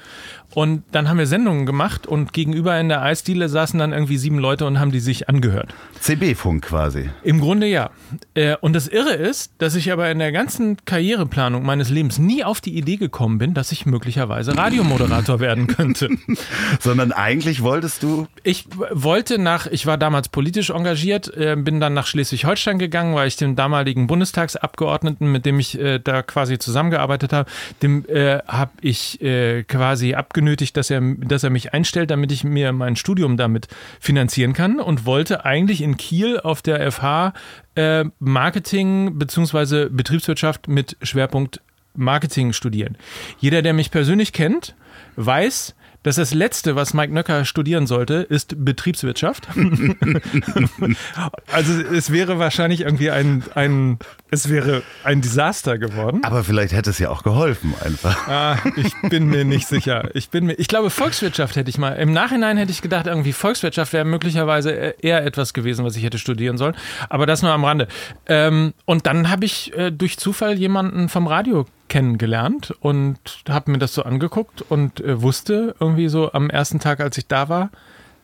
Und 0.54 0.82
dann 0.92 1.08
haben 1.08 1.18
wir 1.18 1.26
Sendungen 1.26 1.66
gemacht 1.66 2.06
und 2.06 2.32
gegenüber 2.32 2.78
in 2.80 2.88
der 2.88 3.02
Eisdiele 3.02 3.48
saßen 3.48 3.78
dann 3.78 3.92
irgendwie 3.92 4.16
sieben 4.16 4.38
Leute 4.38 4.64
und 4.66 4.80
haben 4.80 4.90
die 4.90 5.00
sich 5.00 5.28
angehört. 5.28 5.74
CB-Funk 6.00 6.64
quasi. 6.64 7.10
Im 7.22 7.40
Grunde 7.40 7.66
ja. 7.66 7.90
Äh, 8.34 8.56
Und 8.60 8.72
das 8.72 8.88
Irre 8.88 9.12
ist, 9.12 9.52
dass 9.58 9.74
ich 9.74 9.92
aber 9.92 10.10
in 10.10 10.18
der 10.18 10.32
ganzen 10.32 10.78
Karriereplanung 10.84 11.64
meines 11.64 11.90
Lebens 11.90 12.18
nie 12.18 12.44
auf 12.44 12.60
die 12.62 12.76
Idee 12.76 12.96
gekommen 12.96 13.38
bin, 13.38 13.52
dass 13.52 13.72
ich 13.72 13.84
möglicherweise 13.84 14.56
Radiomoderator 14.56 15.38
werden 15.38 15.66
könnte. 15.66 16.08
Sondern 16.80 17.12
eigentlich 17.12 17.62
wolltest 17.62 18.02
du. 18.02 18.26
Ich 18.42 18.64
wollte 18.90 19.38
nach, 19.38 19.66
ich 19.66 19.86
war 19.86 19.98
damals 19.98 20.30
politisch 20.30 20.70
engagiert, 20.70 21.28
äh, 21.36 21.56
bin 21.56 21.78
dann 21.78 21.92
nach 21.92 22.06
Schleswig-Holstein 22.06 22.78
gegangen, 22.78 23.14
weil 23.14 23.28
ich 23.28 23.36
dem 23.36 23.54
damaligen 23.54 24.06
Bundestagsabgeordneten, 24.06 25.30
mit 25.30 25.44
dem 25.44 25.60
ich 25.60 25.78
äh, 25.78 25.98
da 25.98 26.22
quasi 26.22 26.58
zusammengearbeitet 26.58 27.32
habe, 27.34 27.50
dem 27.82 28.06
äh, 28.08 28.38
habe 28.48 28.70
ich 28.80 29.20
äh, 29.20 29.64
quasi 29.64 30.14
abgenötigt, 30.38 30.76
dass 30.76 30.88
er, 30.88 31.00
dass 31.00 31.42
er 31.42 31.50
mich 31.50 31.74
einstellt, 31.74 32.12
damit 32.12 32.30
ich 32.30 32.44
mir 32.44 32.72
mein 32.72 32.94
Studium 32.94 33.36
damit 33.36 33.66
finanzieren 33.98 34.52
kann 34.52 34.78
und 34.78 35.04
wollte 35.04 35.44
eigentlich 35.44 35.82
in 35.82 35.96
Kiel 35.96 36.38
auf 36.38 36.62
der 36.62 36.92
FH 36.92 37.32
äh, 37.74 38.04
Marketing 38.20 39.18
bzw. 39.18 39.88
Betriebswirtschaft 39.90 40.68
mit 40.68 40.96
Schwerpunkt 41.02 41.60
Marketing 41.94 42.52
studieren. 42.52 42.96
Jeder, 43.40 43.62
der 43.62 43.72
mich 43.72 43.90
persönlich 43.90 44.32
kennt, 44.32 44.76
weiß, 45.16 45.74
dass 46.04 46.14
das 46.14 46.32
Letzte, 46.32 46.76
was 46.76 46.94
Mike 46.94 47.12
Nöcker 47.12 47.44
studieren 47.44 47.88
sollte, 47.88 48.14
ist 48.14 48.64
Betriebswirtschaft. 48.64 49.48
also 51.52 51.72
es 51.92 52.12
wäre 52.12 52.38
wahrscheinlich 52.38 52.82
irgendwie 52.82 53.10
ein, 53.10 53.42
ein, 53.56 53.98
es 54.30 54.48
wäre 54.48 54.82
ein 55.04 55.20
Desaster 55.20 55.78
geworden. 55.78 56.20
Aber 56.22 56.44
vielleicht 56.44 56.72
hätte 56.72 56.90
es 56.90 56.98
ja 56.98 57.08
auch 57.10 57.22
geholfen 57.22 57.74
einfach. 57.84 58.28
Ah, 58.28 58.56
ich 58.76 58.94
bin 59.08 59.26
mir 59.26 59.44
nicht 59.44 59.66
sicher. 59.66 60.10
Ich 60.14 60.28
bin 60.28 60.46
mir, 60.46 60.54
ich 60.54 60.68
glaube 60.68 60.90
Volkswirtschaft 60.90 61.56
hätte 61.56 61.70
ich 61.70 61.78
mal. 61.78 61.92
Im 61.92 62.12
Nachhinein 62.12 62.56
hätte 62.56 62.70
ich 62.70 62.82
gedacht, 62.82 63.06
irgendwie 63.06 63.32
Volkswirtschaft 63.32 63.92
wäre 63.92 64.04
möglicherweise 64.04 64.70
eher 64.70 65.24
etwas 65.24 65.54
gewesen, 65.54 65.84
was 65.84 65.96
ich 65.96 66.04
hätte 66.04 66.18
studieren 66.18 66.58
sollen. 66.58 66.76
Aber 67.08 67.26
das 67.26 67.42
nur 67.42 67.52
am 67.52 67.64
Rande. 67.64 67.88
Ähm, 68.26 68.74
und 68.84 69.06
dann 69.06 69.30
habe 69.30 69.44
ich 69.44 69.76
äh, 69.76 69.90
durch 69.90 70.18
Zufall 70.18 70.58
jemanden 70.58 71.08
vom 71.08 71.26
Radio 71.26 71.66
kennengelernt 71.88 72.74
und 72.80 73.18
habe 73.48 73.70
mir 73.70 73.78
das 73.78 73.94
so 73.94 74.02
angeguckt 74.02 74.62
und 74.62 75.00
äh, 75.00 75.22
wusste 75.22 75.74
irgendwie 75.80 76.08
so 76.08 76.32
am 76.32 76.50
ersten 76.50 76.80
Tag, 76.80 77.00
als 77.00 77.16
ich 77.16 77.26
da 77.26 77.48
war, 77.48 77.70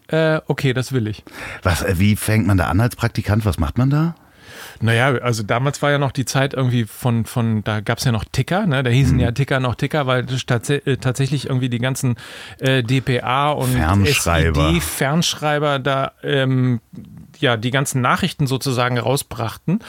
äh, 0.09 0.41
okay, 0.49 0.75
das 0.75 0.93
will 0.93 1.07
ich. 1.07 1.25
Was, 1.63 1.83
äh, 1.83 1.99
wie 1.99 2.17
fängt 2.17 2.47
man 2.47 2.59
da 2.59 2.67
an 2.67 2.81
als 2.81 2.95
Praktikant? 2.95 3.47
Was 3.47 3.59
macht 3.59 3.79
man 3.79 3.89
da? 3.89 4.15
Naja, 4.81 5.15
also 5.17 5.43
damals 5.43 5.83
war 5.83 5.91
ja 5.91 5.99
noch 5.99 6.13
die 6.13 6.25
Zeit 6.25 6.55
irgendwie 6.55 6.85
von, 6.85 7.25
von 7.25 7.63
da 7.65 7.81
gab 7.81 7.99
es 7.99 8.05
ja 8.05 8.13
noch 8.13 8.25
Ticker, 8.25 8.67
ne? 8.67 8.83
da 8.83 8.91
hießen 8.91 9.15
mhm. 9.15 9.21
ja 9.21 9.33
Ticker 9.33 9.61
noch 9.61 9.75
Ticker, 9.75 10.07
weil 10.07 10.27
tats 10.27 10.71
äh, 10.71 10.97
tatsächlich 10.97 11.47
irgendwie 11.47 11.69
die 11.69 11.79
ganzen 11.79 12.17
äh, 12.59 12.83
DPA 12.83 13.53
und 13.53 13.71
Fernschreiber. 13.71 14.81
Fernschreiber 14.81 15.79
da 15.79 16.13
ähm, 16.23 16.81
ja 17.41 17.57
die 17.57 17.71
ganzen 17.71 18.01
Nachrichten 18.01 18.47
sozusagen 18.47 18.99
rausbrachten. 18.99 19.81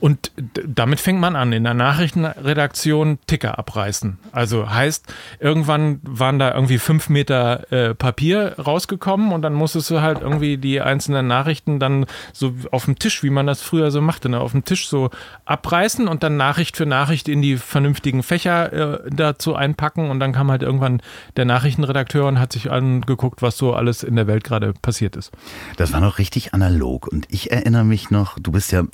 Und 0.00 0.32
damit 0.66 1.00
fängt 1.00 1.20
man 1.20 1.36
an, 1.36 1.52
in 1.52 1.64
der 1.64 1.74
Nachrichtenredaktion 1.74 3.18
Ticker 3.26 3.58
abreißen. 3.58 4.18
Also 4.32 4.70
heißt, 4.70 5.12
irgendwann 5.40 6.00
waren 6.02 6.38
da 6.38 6.54
irgendwie 6.54 6.78
fünf 6.78 7.08
Meter 7.08 7.72
äh, 7.72 7.94
Papier 7.94 8.56
rausgekommen 8.58 9.32
und 9.32 9.42
dann 9.42 9.54
musstest 9.54 9.90
du 9.90 10.00
halt 10.00 10.20
irgendwie 10.20 10.56
die 10.56 10.80
einzelnen 10.80 11.26
Nachrichten 11.26 11.78
dann 11.78 12.06
so 12.32 12.54
auf 12.70 12.84
dem 12.84 12.98
Tisch, 12.98 13.22
wie 13.22 13.30
man 13.30 13.46
das 13.46 13.62
früher 13.62 13.90
so 13.90 14.00
machte, 14.00 14.28
ne, 14.28 14.40
auf 14.40 14.52
dem 14.52 14.64
Tisch 14.64 14.88
so 14.88 15.10
abreißen 15.44 16.08
und 16.08 16.22
dann 16.22 16.36
Nachricht 16.36 16.76
für 16.76 16.86
Nachricht 16.86 17.28
in 17.28 17.42
die 17.42 17.56
vernünftigen 17.56 18.22
Fächer 18.22 18.72
äh, 19.04 19.10
dazu 19.10 19.54
einpacken 19.54 20.10
und 20.10 20.20
dann 20.20 20.32
kam 20.32 20.50
halt 20.50 20.62
irgendwann 20.62 21.02
der 21.36 21.44
Nachrichtenredakteur 21.44 22.26
und 22.26 22.38
hat 22.38 22.52
sich 22.52 22.70
angeguckt, 22.70 23.42
was 23.42 23.56
so 23.56 23.74
alles 23.74 24.02
in 24.02 24.16
der 24.16 24.26
Welt 24.26 24.44
gerade 24.44 24.72
passiert 24.72 25.16
ist. 25.16 25.32
Das 25.76 25.92
war 25.92 26.00
noch 26.00 26.18
richtig 26.18 26.54
analog. 26.54 26.93
Dialog. 26.94 27.08
Und 27.08 27.26
ich 27.30 27.50
erinnere 27.50 27.84
mich 27.84 28.10
noch, 28.10 28.38
du 28.38 28.52
bist 28.52 28.72
ja 28.72 28.84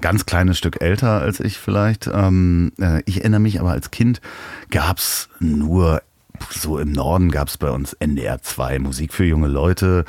ganz 0.00 0.26
kleines 0.26 0.58
Stück 0.58 0.80
älter 0.80 1.20
als 1.20 1.40
ich 1.40 1.58
vielleicht. 1.58 2.08
Ähm, 2.12 2.72
äh, 2.80 3.02
ich 3.06 3.18
erinnere 3.18 3.40
mich 3.40 3.60
aber 3.60 3.70
als 3.70 3.90
Kind 3.90 4.20
gab 4.70 4.98
es 4.98 5.28
nur 5.38 6.02
so 6.48 6.78
im 6.78 6.92
Norden 6.92 7.30
gab 7.30 7.48
es 7.48 7.58
bei 7.58 7.70
uns 7.70 7.92
NDR 7.92 8.40
2 8.40 8.78
Musik 8.78 9.12
für 9.12 9.24
junge 9.24 9.48
Leute 9.48 10.06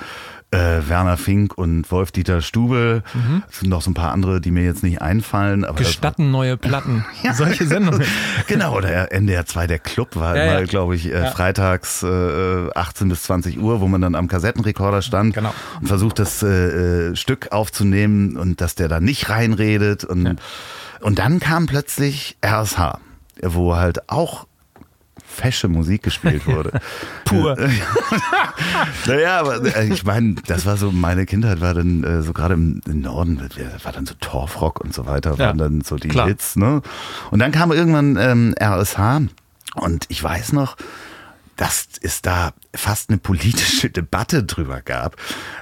äh, 0.52 0.82
Werner 0.88 1.18
Fink 1.18 1.58
und 1.58 1.90
Wolf-Dieter 1.92 2.42
Stubel. 2.42 3.04
Mhm. 3.14 3.44
Es 3.50 3.60
sind 3.60 3.70
noch 3.70 3.82
so 3.82 3.90
ein 3.90 3.94
paar 3.94 4.12
andere, 4.12 4.42
die 4.42 4.52
mir 4.52 4.64
jetzt 4.64 4.84
nicht 4.84 5.02
einfallen. 5.02 5.64
Aber 5.64 5.78
Gestatten 5.78 6.30
neue 6.30 6.58
Platten. 6.58 7.06
ja. 7.24 7.34
Solche 7.34 7.66
Sendungen. 7.66 8.04
genau, 8.48 8.80
der 8.82 9.14
NDR 9.14 9.46
2, 9.46 9.68
der 9.68 9.80
Club 9.80 10.16
war 10.16 10.36
ja, 10.38 10.46
mal, 10.46 10.60
ja. 10.62 10.66
glaube 10.66 10.96
ich, 10.96 11.12
äh, 11.12 11.32
freitags 11.32 12.04
äh, 12.04 12.70
18 12.76 13.10
bis 13.10 13.24
20 13.24 13.60
Uhr, 13.60 13.82
wo 13.82 13.88
man 13.88 14.02
dann 14.02 14.16
am 14.16 14.28
Kassettenrekorder 14.28 15.02
stand 15.02 15.34
genau. 15.34 15.54
und 15.80 15.88
versucht, 15.88 16.20
das 16.20 16.44
äh, 16.44 17.12
äh 17.12 17.16
Stück 17.16 17.52
aufzunehmen 17.52 18.38
und 18.38 18.62
dass 18.62 18.76
der 18.76 18.88
da 18.88 19.00
nicht 19.00 19.30
reinredet. 19.30 20.04
Und, 20.04 20.38
und 21.00 21.20
dann 21.20 21.40
kam 21.40 21.66
plötzlich 21.66 22.38
RSH, 22.46 23.00
wo 23.42 23.76
halt 23.76 24.10
auch 24.10 24.48
fesche 25.32 25.68
Musik 25.68 26.04
gespielt 26.04 26.46
wurde. 26.46 26.80
Pur. 27.26 27.58
naja, 29.06 29.40
aber 29.40 29.76
äh, 29.76 29.88
ich 29.88 30.04
meine, 30.04 30.36
das 30.46 30.66
war 30.66 30.78
so, 30.78 30.92
meine 30.92 31.26
Kindheit 31.26 31.62
war 31.62 31.74
dann 31.74 32.04
äh, 32.04 32.22
so 32.22 32.34
gerade 32.34 32.56
im, 32.56 32.82
Norden, 32.86 33.42
war 33.84 33.92
dann 33.92 34.06
so 34.06 34.14
Torfrock 34.20 34.82
und 34.82 34.94
so 34.94 35.06
weiter, 35.06 35.38
waren 35.40 35.58
ja, 35.58 35.64
dann 35.64 35.82
so 35.82 35.96
die 35.96 36.10
klar. 36.10 36.28
Hits. 36.28 36.56
Ne? 36.56 36.82
Und 37.32 37.40
dann 37.40 37.52
kam 37.52 37.72
irgendwann 37.72 38.18
ähm, 38.18 38.54
RSH 38.62 39.22
und 39.76 40.06
ich 40.10 40.22
weiß 40.22 40.54
noch, 40.54 40.76
dass 41.62 41.88
es 42.02 42.24
da 42.24 42.54
fast 42.74 43.10
eine 43.10 43.20
politische 43.20 43.90
Debatte 43.92 44.44
drüber 44.44 44.82
gab, 44.82 45.16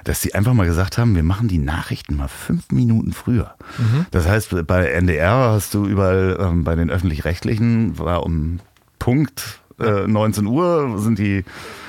dass 0.04 0.22
sie 0.22 0.34
einfach 0.34 0.54
mal 0.54 0.66
gesagt 0.66 0.96
haben, 0.96 1.14
wir 1.14 1.22
machen 1.22 1.46
die 1.46 1.58
Nachrichten 1.58 2.16
mal 2.16 2.28
fünf 2.28 2.70
Minuten 2.70 3.12
früher. 3.12 3.54
Mhm. 3.76 4.06
Das 4.10 4.26
heißt, 4.26 4.66
bei 4.66 4.86
NDR 4.86 5.52
hast 5.52 5.74
du 5.74 5.84
überall 5.84 6.38
ähm, 6.40 6.64
bei 6.64 6.74
den 6.74 6.90
öffentlich-rechtlichen 6.90 7.98
war 7.98 8.24
um 8.24 8.60
Punkt 9.00 9.60
äh, 9.80 10.06
19 10.06 10.46
Uhr 10.46 10.98
sind 10.98 11.18
die 11.18 11.44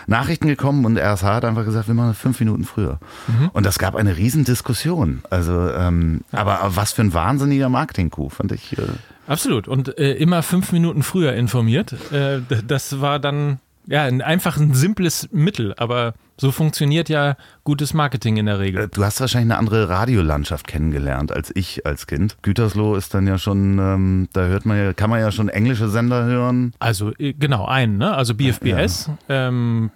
Nachrichten 0.08 0.48
gekommen 0.48 0.86
und 0.86 0.98
RSH 0.98 1.24
hat 1.24 1.46
einfach 1.46 1.66
gesagt, 1.66 1.88
wir 1.88 1.94
machen 1.94 2.16
fünf 2.16 2.40
Minuten 2.40 2.64
früher. 2.64 3.00
Mhm. 3.28 3.50
Und 3.54 3.66
das 3.66 3.78
gab 3.78 3.96
eine 3.96 4.18
Riesendiskussion. 4.18 5.22
Also, 5.30 5.70
ähm, 5.72 6.22
ja. 6.32 6.40
aber 6.40 6.76
was 6.76 6.94
für 6.94 7.04
ein 7.04 7.14
wahnsinniger 7.14 7.70
Marketing-Coup, 7.70 8.32
fand 8.32 8.52
ich. 8.52 8.78
Äh 8.78 8.82
Absolut. 9.28 9.68
Und 9.68 9.98
äh, 10.00 10.14
immer 10.14 10.42
fünf 10.42 10.72
Minuten 10.72 11.04
früher 11.04 11.34
informiert. 11.34 11.94
Äh, 12.12 12.42
das 12.66 13.00
war 13.02 13.20
dann 13.20 13.60
ja, 13.88 14.04
einfach 14.04 14.58
ein 14.58 14.74
simples 14.74 15.30
Mittel, 15.32 15.74
aber 15.78 16.14
so 16.42 16.52
funktioniert 16.52 17.08
ja 17.08 17.36
gutes 17.64 17.94
Marketing 17.94 18.38
in 18.38 18.48
der 18.48 18.58
Regel. 18.58 18.86
Äh, 18.86 18.88
du 18.88 19.06
hast 19.06 19.22
wahrscheinlich 19.22 19.52
eine 19.52 19.60
andere 19.60 19.90
Radiolandschaft 19.90 20.66
kennengelernt 20.66 21.32
als 21.32 21.52
ich 21.56 21.86
als 21.86 22.08
Kind. 22.08 22.36
Gütersloh 22.42 22.96
ist 22.96 23.14
dann 23.14 23.28
ja 23.28 23.38
schon, 23.38 23.78
ähm, 23.78 24.28
da 24.34 24.48
hört 24.48 24.66
man 24.66 24.78
ja, 24.78 24.94
kann 24.94 25.12
man 25.12 25.20
ja 25.20 25.32
schon 25.32 25.50
englische 25.50 25.88
Sender 25.88 26.26
hören. 26.26 26.74
Also 26.80 27.12
äh, 27.20 27.34
genau, 27.34 27.66
einen, 27.66 28.00
ne? 28.00 28.16
Also 28.16 28.34
BFBS. 28.34 29.12
Ja. 29.30 29.50
Ähm, 29.50 29.92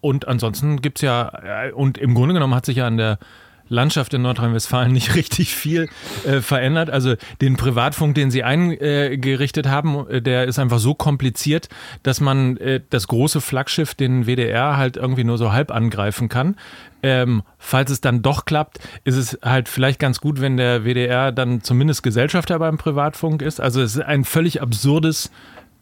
und 0.00 0.28
ansonsten 0.28 0.80
gibt 0.80 0.98
es 0.98 1.02
ja, 1.02 1.32
äh, 1.66 1.72
und 1.72 1.98
im 1.98 2.14
Grunde 2.14 2.34
genommen 2.34 2.54
hat 2.54 2.66
sich 2.66 2.76
ja 2.76 2.86
an 2.86 2.96
der 2.96 3.18
Landschaft 3.68 4.14
in 4.14 4.22
Nordrhein-Westfalen 4.22 4.92
nicht 4.92 5.14
richtig 5.16 5.54
viel 5.54 5.88
äh, 6.26 6.40
verändert. 6.40 6.90
Also 6.90 7.14
den 7.40 7.56
Privatfunk, 7.56 8.14
den 8.14 8.30
sie 8.30 8.44
eingerichtet 8.44 9.68
haben, 9.68 10.08
äh, 10.08 10.22
der 10.22 10.44
ist 10.44 10.58
einfach 10.58 10.78
so 10.78 10.94
kompliziert, 10.94 11.68
dass 12.02 12.20
man 12.20 12.56
äh, 12.58 12.80
das 12.90 13.08
große 13.08 13.40
Flaggschiff, 13.40 13.94
den 13.94 14.26
WDR, 14.26 14.76
halt 14.76 14.96
irgendwie 14.96 15.24
nur 15.24 15.38
so 15.38 15.52
halb 15.52 15.70
angreifen 15.70 16.28
kann. 16.28 16.56
Ähm, 17.02 17.42
falls 17.58 17.90
es 17.90 18.00
dann 18.00 18.22
doch 18.22 18.46
klappt, 18.46 18.78
ist 19.04 19.16
es 19.16 19.38
halt 19.42 19.68
vielleicht 19.68 19.98
ganz 19.98 20.20
gut, 20.20 20.40
wenn 20.40 20.56
der 20.56 20.84
WDR 20.84 21.32
dann 21.32 21.62
zumindest 21.62 22.02
Gesellschafter 22.02 22.58
beim 22.58 22.78
Privatfunk 22.78 23.42
ist. 23.42 23.60
Also 23.60 23.82
es 23.82 23.96
ist 23.96 24.02
ein 24.02 24.24
völlig 24.24 24.62
absurdes 24.62 25.30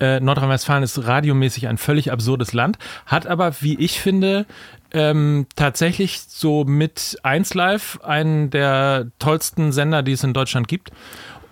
äh, 0.03 0.19
Nordrhein-Westfalen 0.19 0.83
ist 0.83 1.07
radiomäßig 1.07 1.69
ein 1.69 1.79
völlig 1.79 2.11
absurdes 2.11 2.53
Land, 2.53 2.77
hat 3.07 3.29
aber, 3.29 3.61
wie 3.61 3.79
ich 3.79 4.01
finde, 4.01 4.47
ähm, 4.93 5.47
tatsächlich 5.57 6.21
so 6.21 6.65
mit 6.65 7.19
1Live 7.23 8.03
einen 8.03 8.51
der 8.51 9.07
tollsten 9.19 9.73
Sender, 9.73 10.03
die 10.03 10.13
es 10.13 10.25
in 10.25 10.33
Deutschland 10.33 10.69
gibt. 10.69 10.91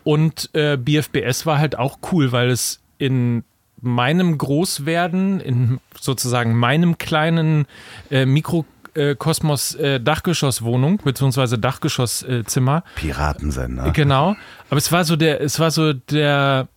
Und 0.05 0.51
äh, 0.55 0.77
BFBS 0.77 1.47
war 1.47 1.59
halt 1.59 1.79
auch 1.79 1.99
cool, 2.13 2.33
weil 2.33 2.51
es 2.51 2.81
in 2.99 3.45
meinem 3.81 4.37
Großwerden, 4.37 5.41
in 5.41 5.81
sozusagen 5.99 6.55
meinem 6.55 6.99
kleinen 6.99 7.67
äh, 8.11 8.27
Mikrokosmos 8.27 9.75
äh, 9.77 10.01
Dachgeschosswohnung 10.01 10.99
beziehungsweise 10.99 11.59
Dachgeschosszimmer. 11.59 12.85
Piratensender. 12.97 13.91
Genau. 13.93 14.37
Aber 14.69 14.79
es 14.79 14.93
war 14.93 15.05
so 15.05 15.17
der, 15.17 15.41
es 15.41 15.59
war 15.59 15.71
so 15.71 15.93
der 15.93 16.69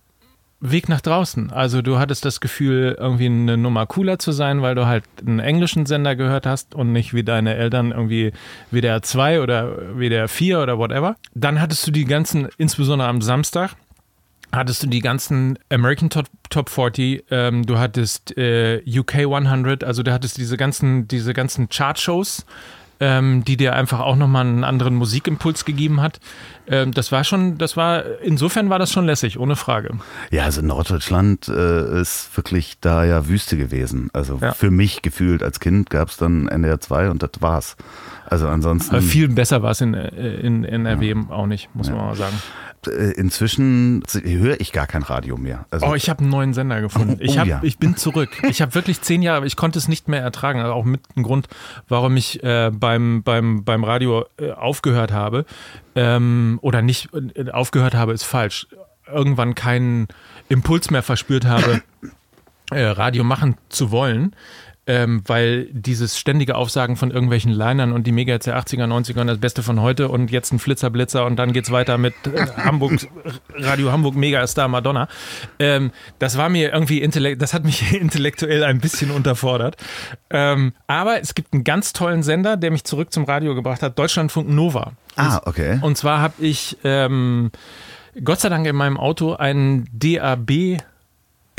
Weg 0.66 0.88
nach 0.88 1.02
draußen. 1.02 1.52
Also 1.52 1.82
du 1.82 1.98
hattest 1.98 2.24
das 2.24 2.40
Gefühl, 2.40 2.96
irgendwie 2.98 3.26
eine 3.26 3.58
Nummer 3.58 3.84
cooler 3.86 4.18
zu 4.18 4.32
sein, 4.32 4.62
weil 4.62 4.74
du 4.74 4.86
halt 4.86 5.04
einen 5.20 5.38
englischen 5.38 5.84
Sender 5.84 6.16
gehört 6.16 6.46
hast 6.46 6.74
und 6.74 6.90
nicht 6.90 7.12
wie 7.12 7.22
deine 7.22 7.54
Eltern 7.54 7.90
irgendwie 7.90 8.32
WDR 8.70 9.02
2 9.02 9.42
oder 9.42 9.98
WDR 9.98 10.26
4 10.26 10.62
oder 10.62 10.78
whatever. 10.78 11.16
Dann 11.34 11.60
hattest 11.60 11.86
du 11.86 11.90
die 11.90 12.06
ganzen, 12.06 12.48
insbesondere 12.56 13.08
am 13.08 13.20
Samstag, 13.20 13.76
hattest 14.52 14.82
du 14.82 14.86
die 14.86 15.00
ganzen 15.00 15.58
American 15.68 16.08
Top, 16.08 16.26
Top 16.48 16.70
40, 16.70 17.24
ähm, 17.30 17.66
du 17.66 17.78
hattest 17.78 18.36
äh, 18.38 18.82
UK 18.86 19.16
100, 19.16 19.84
also 19.84 20.02
du 20.02 20.14
hattest 20.14 20.38
diese 20.38 20.56
ganzen, 20.56 21.06
diese 21.08 21.34
ganzen 21.34 21.68
Chartshows, 21.68 22.46
ähm, 23.04 23.44
die 23.44 23.58
dir 23.58 23.74
einfach 23.74 24.00
auch 24.00 24.16
nochmal 24.16 24.46
einen 24.46 24.64
anderen 24.64 24.94
Musikimpuls 24.94 25.66
gegeben 25.66 26.00
hat. 26.00 26.20
Ähm, 26.66 26.92
das 26.92 27.12
war 27.12 27.22
schon, 27.22 27.58
das 27.58 27.76
war, 27.76 28.02
insofern 28.22 28.70
war 28.70 28.78
das 28.78 28.90
schon 28.90 29.04
lässig, 29.04 29.38
ohne 29.38 29.56
Frage. 29.56 29.98
Ja, 30.30 30.44
also 30.44 30.62
Norddeutschland 30.62 31.48
äh, 31.48 32.00
ist 32.00 32.34
wirklich 32.34 32.78
da 32.80 33.04
ja 33.04 33.28
Wüste 33.28 33.58
gewesen. 33.58 34.08
Also 34.14 34.38
ja. 34.40 34.52
für 34.54 34.70
mich 34.70 35.02
gefühlt 35.02 35.42
als 35.42 35.60
Kind 35.60 35.90
gab 35.90 36.08
es 36.08 36.16
dann 36.16 36.48
NDR 36.48 36.80
2 36.80 37.10
und 37.10 37.22
das 37.22 37.30
war's. 37.40 37.76
Also 38.34 38.48
ansonsten. 38.48 38.96
Aber 38.96 39.02
viel 39.04 39.28
besser 39.28 39.62
war 39.62 39.70
es 39.70 39.80
in, 39.80 39.94
äh, 39.94 40.08
in, 40.08 40.64
in 40.64 40.86
NRW 40.86 41.10
ja. 41.10 41.16
auch 41.30 41.46
nicht, 41.46 41.72
muss 41.72 41.86
ja. 41.86 41.94
man 41.94 42.06
mal 42.06 42.16
sagen. 42.16 42.34
Äh, 42.88 43.12
inzwischen 43.12 44.02
höre 44.12 44.60
ich 44.60 44.72
gar 44.72 44.88
kein 44.88 45.04
Radio 45.04 45.36
mehr. 45.36 45.66
Also 45.70 45.86
oh, 45.86 45.94
ich 45.94 46.10
habe 46.10 46.18
einen 46.18 46.30
neuen 46.30 46.52
Sender 46.52 46.80
gefunden. 46.80 47.18
Ich, 47.20 47.36
oh, 47.36 47.38
hab, 47.38 47.46
ja. 47.46 47.60
ich 47.62 47.78
bin 47.78 47.96
zurück. 47.96 48.30
Ich 48.48 48.60
habe 48.60 48.74
wirklich 48.74 49.00
zehn 49.02 49.22
Jahre, 49.22 49.46
ich 49.46 49.54
konnte 49.54 49.78
es 49.78 49.86
nicht 49.86 50.08
mehr 50.08 50.20
ertragen. 50.20 50.58
Also 50.58 50.72
auch 50.72 50.84
mit 50.84 51.02
einem 51.14 51.24
Grund, 51.24 51.46
warum 51.86 52.16
ich 52.16 52.42
äh, 52.42 52.72
beim, 52.74 53.22
beim, 53.22 53.62
beim 53.62 53.84
Radio 53.84 54.24
äh, 54.36 54.50
aufgehört 54.50 55.12
habe. 55.12 55.44
Ähm, 55.94 56.58
oder 56.60 56.82
nicht 56.82 57.10
äh, 57.14 57.52
aufgehört 57.52 57.94
habe, 57.94 58.14
ist 58.14 58.24
falsch. 58.24 58.66
Irgendwann 59.06 59.54
keinen 59.54 60.08
Impuls 60.48 60.90
mehr 60.90 61.04
verspürt 61.04 61.44
habe. 61.44 61.82
äh, 62.72 62.82
Radio 62.82 63.22
machen 63.22 63.56
zu 63.68 63.92
wollen, 63.92 64.34
ähm, 64.86 65.22
weil 65.26 65.66
dieses 65.72 66.18
ständige 66.18 66.56
Aufsagen 66.56 66.96
von 66.96 67.10
irgendwelchen 67.10 67.52
Linern 67.52 67.92
und 67.92 68.06
die 68.06 68.12
Mega-Hits 68.12 68.44
der 68.44 68.58
80er, 68.58 68.84
90er 68.84 69.20
und 69.20 69.26
das 69.28 69.38
Beste 69.38 69.62
von 69.62 69.80
heute 69.80 70.08
und 70.08 70.30
jetzt 70.30 70.52
ein 70.52 70.58
Flitzer-Blitzer 70.58 71.24
und 71.24 71.36
dann 71.36 71.52
geht's 71.52 71.70
weiter 71.70 71.96
mit 71.96 72.14
äh, 72.26 72.46
Hamburg, 72.56 73.06
Radio 73.54 73.92
Hamburg 73.92 74.14
Megastar 74.14 74.68
Madonna. 74.68 75.08
Ähm, 75.58 75.90
das 76.18 76.36
war 76.36 76.48
mir 76.48 76.72
irgendwie 76.72 77.00
intellekt, 77.00 77.40
das 77.40 77.54
hat 77.54 77.64
mich 77.64 77.94
intellektuell 78.00 78.64
ein 78.64 78.78
bisschen 78.78 79.10
unterfordert. 79.10 79.76
Ähm, 80.30 80.72
aber 80.86 81.20
es 81.20 81.34
gibt 81.34 81.54
einen 81.54 81.64
ganz 81.64 81.92
tollen 81.92 82.22
Sender, 82.22 82.56
der 82.56 82.70
mich 82.70 82.84
zurück 82.84 83.12
zum 83.12 83.24
Radio 83.24 83.54
gebracht 83.54 83.82
hat, 83.82 83.98
Deutschlandfunk 83.98 84.48
Nova. 84.48 84.92
Ah, 85.16 85.40
okay. 85.46 85.78
Und 85.80 85.96
zwar 85.96 86.20
habe 86.20 86.34
ich 86.40 86.76
ähm, 86.84 87.50
Gott 88.22 88.40
sei 88.40 88.48
Dank 88.48 88.66
in 88.66 88.76
meinem 88.76 88.96
Auto 88.96 89.34
einen 89.34 89.88
DAB 89.92 90.78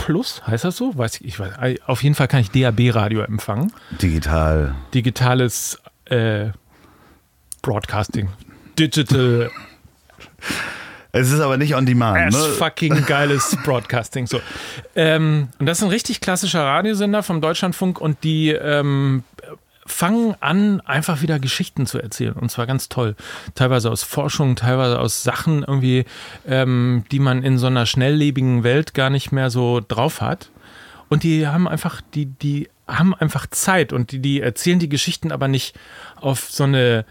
Plus, 0.06 0.46
heißt 0.46 0.64
das 0.64 0.78
so? 0.78 0.96
Weiß 0.96 1.16
ich, 1.16 1.26
ich 1.26 1.40
weiß, 1.40 1.54
auf 1.88 2.04
jeden 2.04 2.14
Fall 2.14 2.28
kann 2.28 2.40
ich 2.40 2.52
DAB-Radio 2.52 3.22
empfangen. 3.22 3.74
Digital. 4.00 4.76
Digitales 4.94 5.82
äh, 6.06 6.50
Broadcasting. 7.64 8.30
Digital 8.78 9.50
Es 11.12 11.32
ist 11.32 11.40
aber 11.40 11.58
nicht 11.58 11.74
on 11.74 11.88
demand, 11.88 12.20
ass 12.20 12.36
ne? 12.36 12.54
fucking 12.54 13.06
geiles 13.08 13.58
Broadcasting. 13.64 14.28
So. 14.28 14.42
Ähm, 14.96 15.48
und 15.58 15.66
das 15.66 15.80
ist 15.80 15.84
ein 15.84 15.90
richtig 15.90 16.22
klassischer 16.22 16.64
Radiosender 16.64 17.24
vom 17.24 17.42
Deutschlandfunk 17.42 18.00
und 18.00 18.24
die 18.24 18.50
ähm, 18.50 19.24
fangen 19.86 20.36
an, 20.40 20.82
einfach 20.82 21.22
wieder 21.22 21.40
Geschichten 21.40 21.86
zu 21.86 22.00
erzählen. 22.00 22.34
Und 22.34 22.50
zwar 22.50 22.66
ganz 22.66 22.90
toll. 22.90 23.16
Teilweise 23.54 23.92
aus 23.92 24.04
Forschung, 24.04 24.56
teilweise 24.56 25.00
aus 25.00 25.24
Sachen 25.24 25.64
irgendwie, 25.64 26.06
ähm, 26.48 27.04
die 27.12 27.20
man 27.20 27.44
in 27.44 27.58
so 27.58 27.68
einer 27.68 27.86
schnelllebigen 27.86 28.64
Welt 28.64 28.94
gar 28.94 29.10
nicht 29.10 29.32
mehr 29.32 29.50
so 29.50 29.82
drauf 29.86 30.22
hat. 30.22 30.50
Und 31.08 31.24
die 31.24 31.48
haben 31.48 31.68
einfach, 31.68 32.02
die, 32.02 32.26
die 32.26 32.70
haben 32.88 33.14
einfach 33.14 33.48
Zeit 33.48 33.94
und 33.94 34.12
die, 34.12 34.20
die 34.20 34.42
erzählen 34.42 34.80
die 34.80 34.90
Geschichten 34.90 35.32
aber 35.32 35.48
nicht 35.48 35.78
auf 36.20 36.50
so 36.50 36.64
eine 36.64 37.06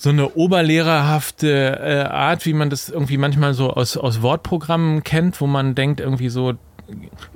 so 0.00 0.10
eine 0.10 0.28
oberlehrerhafte 0.36 1.80
äh, 1.80 2.08
Art, 2.08 2.46
wie 2.46 2.52
man 2.52 2.70
das 2.70 2.88
irgendwie 2.88 3.18
manchmal 3.18 3.52
so 3.52 3.70
aus, 3.72 3.96
aus 3.96 4.22
Wortprogrammen 4.22 5.02
kennt, 5.02 5.40
wo 5.40 5.48
man 5.48 5.74
denkt 5.74 5.98
irgendwie 5.98 6.28
so, 6.28 6.54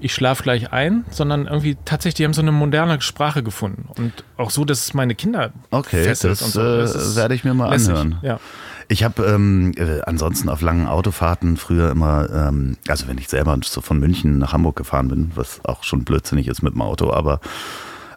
ich 0.00 0.14
schlafe 0.14 0.42
gleich 0.42 0.73
ein, 0.73 1.04
sondern 1.11 1.47
irgendwie 1.47 1.76
tatsächlich, 1.85 2.14
die 2.14 2.25
haben 2.25 2.32
so 2.35 2.40
eine 2.42 2.52
moderne 2.52 3.00
Sprache 3.00 3.42
gefunden. 3.42 3.88
Und 3.97 4.25
auch 4.37 4.50
so, 4.50 4.64
dass 4.64 4.80
es 4.87 4.94
meine 4.94 5.14
Kinder 5.14 5.52
Okay, 5.71 6.06
das, 6.06 6.25
und 6.25 6.37
so. 6.37 6.61
äh, 6.61 6.78
Das 6.78 6.94
ist 6.94 7.16
werde 7.16 7.35
ich 7.35 7.44
mir 7.44 7.54
mal 7.54 7.71
lässig. 7.71 7.90
anhören. 7.90 8.18
Ja. 8.23 8.40
Ich 8.88 9.04
habe 9.04 9.25
ähm, 9.25 9.73
äh, 9.76 10.00
ansonsten 10.02 10.49
auf 10.49 10.61
langen 10.61 10.87
Autofahrten 10.87 11.56
früher 11.56 11.90
immer, 11.90 12.28
ähm, 12.30 12.76
also 12.88 13.09
wenn 13.09 13.16
ich 13.18 13.28
selber 13.28 13.56
so 13.64 13.80
von 13.80 13.99
München 13.99 14.38
nach 14.38 14.52
Hamburg 14.52 14.76
gefahren 14.76 15.09
bin, 15.09 15.32
was 15.35 15.61
auch 15.64 15.85
schon 15.85 16.04
blödsinnig 16.04 16.49
ist 16.49 16.62
mit 16.62 16.75
dem 16.75 16.82
Auto, 16.82 17.12
aber 17.12 17.40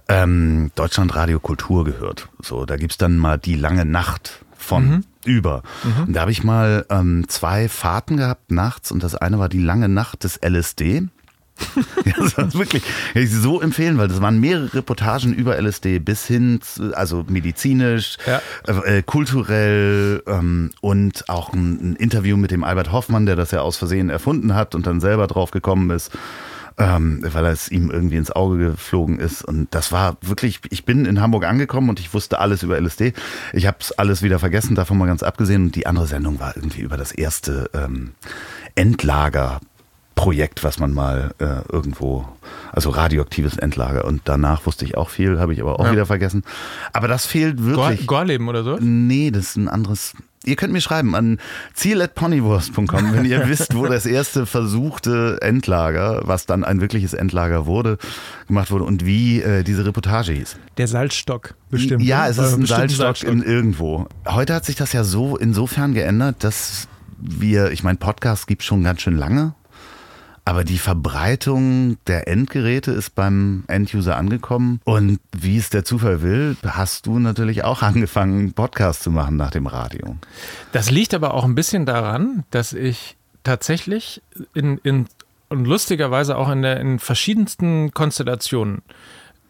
ähm, 0.07 0.71
Deutschlandradio 0.75 1.39
Kultur 1.39 1.83
gehört. 1.85 2.29
So, 2.41 2.65
da 2.65 2.77
gibt's 2.77 2.97
dann 2.97 3.17
mal 3.17 3.37
die 3.37 3.55
lange 3.55 3.85
Nacht 3.85 4.43
von 4.57 5.03
über. 5.25 5.63
Und 6.05 6.13
da 6.13 6.21
habe 6.21 6.31
ich 6.31 6.43
mal 6.43 6.85
ähm, 6.89 7.25
zwei 7.27 7.69
Fahrten 7.69 8.17
gehabt 8.17 8.51
nachts 8.51 8.91
und 8.91 9.03
das 9.03 9.15
eine 9.15 9.39
war 9.39 9.49
die 9.49 9.61
lange 9.61 9.89
Nacht 9.89 10.23
des 10.23 10.39
LSD. 10.43 11.07
ja, 12.05 12.13
das 12.17 12.37
war 12.37 12.53
wirklich, 12.53 12.83
ich 13.13 13.31
so 13.31 13.61
empfehlen, 13.61 13.97
weil 13.97 14.07
das 14.09 14.21
waren 14.21 14.39
mehrere 14.39 14.73
Reportagen 14.73 15.33
über 15.33 15.57
LSD 15.61 15.99
bis 15.99 16.25
hin, 16.25 16.59
zu, 16.61 16.95
also 16.95 17.25
medizinisch, 17.29 18.17
Ja. 18.25 18.41
äh, 18.83 19.01
kulturell 19.03 20.21
ähm, 20.27 20.71
und 20.81 21.29
auch 21.29 21.53
ein, 21.53 21.91
ein 21.91 21.95
Interview 21.95 22.35
mit 22.37 22.51
dem 22.51 22.63
Albert 22.63 22.91
Hoffmann, 22.91 23.25
der 23.25 23.35
das 23.35 23.51
ja 23.51 23.61
aus 23.61 23.77
Versehen 23.77 24.09
erfunden 24.09 24.53
hat 24.53 24.75
und 24.75 24.85
dann 24.85 24.99
selber 24.99 25.27
drauf 25.27 25.51
gekommen 25.51 25.89
ist, 25.91 26.11
ähm, 26.77 27.21
weil 27.23 27.45
es 27.45 27.69
ihm 27.71 27.89
irgendwie 27.89 28.17
ins 28.17 28.31
Auge 28.31 28.57
geflogen 28.57 29.17
ist. 29.19 29.41
Und 29.43 29.73
das 29.73 29.93
war 29.93 30.17
wirklich, 30.21 30.59
ich 30.71 30.83
bin 30.83 31.05
in 31.05 31.21
Hamburg 31.21 31.45
angekommen 31.45 31.89
und 31.89 32.01
ich 32.01 32.13
wusste 32.13 32.39
alles 32.39 32.63
über 32.63 32.77
LSD. 32.79 33.13
Ich 33.53 33.65
habe 33.65 33.77
es 33.79 33.93
alles 33.93 34.21
wieder 34.23 34.39
vergessen, 34.39 34.75
davon 34.75 34.97
mal 34.97 35.05
ganz 35.07 35.23
abgesehen. 35.23 35.63
Und 35.67 35.75
die 35.75 35.87
andere 35.87 36.07
Sendung 36.07 36.39
war 36.41 36.55
irgendwie 36.57 36.81
über 36.81 36.97
das 36.97 37.13
erste 37.13 37.69
ähm, 37.73 38.11
Endlager. 38.75 39.61
Projekt, 40.15 40.63
was 40.63 40.79
man 40.79 40.93
mal 40.93 41.33
äh, 41.39 41.45
irgendwo, 41.71 42.25
also 42.71 42.89
radioaktives 42.89 43.57
Endlager. 43.57 44.05
Und 44.05 44.21
danach 44.25 44.65
wusste 44.65 44.85
ich 44.85 44.95
auch 44.97 45.09
viel, 45.09 45.39
habe 45.39 45.53
ich 45.53 45.61
aber 45.61 45.79
auch 45.79 45.85
Ja. 45.85 45.91
wieder 45.91 46.05
vergessen. 46.05 46.43
Aber 46.93 47.07
das 47.07 47.25
fehlt 47.25 47.57
Gor 47.57 47.89
wirklich. 47.89 48.07
Gorleben 48.07 48.47
oder 48.47 48.63
so? 48.63 48.77
Nee, 48.79 49.31
das 49.31 49.43
ist 49.49 49.55
ein 49.57 49.67
anderes. 49.67 50.13
Ihr 50.45 50.55
könnt 50.55 50.71
mir 50.73 50.81
schreiben 50.81 51.15
an 51.15 51.39
ziel.ponywurst.com, 51.73 53.13
wenn 53.13 53.25
ihr 53.25 53.47
wisst, 53.49 53.75
wo 53.75 53.87
das 53.87 54.05
erste 54.05 54.45
versuchte 54.45 55.39
Endlager, 55.41 56.21
was 56.25 56.45
dann 56.45 56.63
ein 56.63 56.81
wirkliches 56.81 57.13
Endlager 57.13 57.65
wurde, 57.65 57.97
gemacht 58.47 58.71
wurde 58.71 58.83
und 58.85 59.05
wie 59.05 59.41
äh, 59.41 59.63
diese 59.63 59.85
Reportage 59.85 60.33
hieß. 60.33 60.55
Der 60.77 60.87
Salzstock, 60.87 61.55
bestimmt. 61.69 62.03
Ja, 62.03 62.23
ne? 62.25 62.29
es 62.29 62.37
ist 62.37 62.53
ein 62.53 62.61
bestimmt 62.61 62.91
Salzstock 62.91 63.29
in 63.31 63.41
irgendwo. 63.43 64.07
Heute 64.27 64.53
hat 64.53 64.65
sich 64.65 64.75
das 64.75 64.93
ja 64.93 65.03
so 65.03 65.35
insofern 65.35 65.93
geändert, 65.93 66.37
dass 66.43 66.87
wir, 67.17 67.71
ich 67.71 67.83
meine, 67.83 67.97
Podcasts 67.97 68.45
gibt 68.47 68.63
schon 68.63 68.83
ganz 68.83 69.01
schön 69.01 69.17
lange. 69.17 69.53
Aber 70.47 70.63
die 70.63 70.77
Verbreitung 70.77 71.97
der 72.05 72.27
Endgeräte 72.27 72.91
ist 72.91 73.15
beim 73.15 73.63
Enduser 73.67 74.15
angekommen. 74.15 74.79
Und 74.83 75.19
wie 75.35 75.57
es 75.57 75.71
der 75.71 75.83
Zufall 75.83 76.21
will, 76.21 76.55
hast 76.63 77.07
du 77.07 77.17
natürlich 77.17 77.63
auch 77.63 77.81
angefangen, 77.81 78.53
Podcasts 78.53 79.03
zu 79.03 79.09
machen 79.11 79.37
nach 79.37 79.51
dem 79.51 79.65
Radio. 79.65 80.15
Das 80.71 80.91
liegt 80.91 81.15
aber 81.15 81.33
auch 81.33 81.43
ein 81.43 81.55
bisschen 81.55 81.87
daran, 81.87 82.43
dass 82.51 82.73
ich 82.73 83.17
tatsächlich 83.43 84.21
in, 84.53 84.77
in 84.83 85.07
und 85.49 85.65
lustigerweise 85.65 86.37
auch 86.37 86.49
in, 86.49 86.61
der, 86.61 86.79
in 86.79 86.99
verschiedensten 86.99 87.91
Konstellationen, 87.91 88.81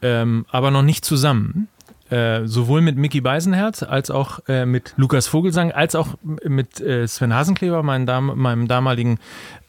ähm, 0.02 0.46
aber 0.52 0.72
noch 0.72 0.82
nicht 0.82 1.06
zusammen, 1.06 1.68
äh, 2.10 2.46
sowohl 2.46 2.82
mit 2.82 2.98
Mickey 2.98 3.22
Beisenherz 3.22 3.82
als 3.82 4.12
auch 4.12 4.40
äh, 4.48 4.66
mit 4.66 4.94
Lukas 4.98 5.28
Vogelsang, 5.28 5.72
als 5.72 5.96
auch 5.96 6.10
mit 6.22 6.80
äh, 6.80 7.08
Sven 7.08 7.34
Hasenkleber, 7.34 7.82
meinem, 7.82 8.06
Dam 8.06 8.32
meinem 8.36 8.68
damaligen 8.68 9.20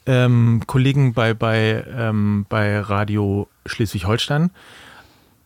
ähm, 0.07 0.63
Kollegen 0.67 1.13
bei, 1.13 1.35
bei, 1.35 1.85
ähm, 1.97 2.47
bei 2.49 2.81
Radio 2.81 3.49
Schleswig-Holstein, 3.67 4.51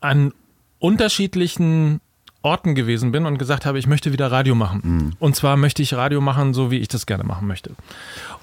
an 0.00 0.32
unterschiedlichen 0.78 2.00
Orten 2.42 2.74
gewesen 2.74 3.12
bin 3.12 3.26
und 3.26 3.38
gesagt 3.38 3.66
habe, 3.66 3.78
ich 3.78 3.86
möchte 3.86 4.12
wieder 4.12 4.32
Radio 4.32 4.54
machen. 4.54 4.80
Und 5.18 5.36
zwar 5.36 5.56
möchte 5.58 5.82
ich 5.82 5.92
Radio 5.94 6.22
machen, 6.22 6.54
so 6.54 6.70
wie 6.70 6.78
ich 6.78 6.88
das 6.88 7.04
gerne 7.04 7.24
machen 7.24 7.46
möchte. 7.46 7.72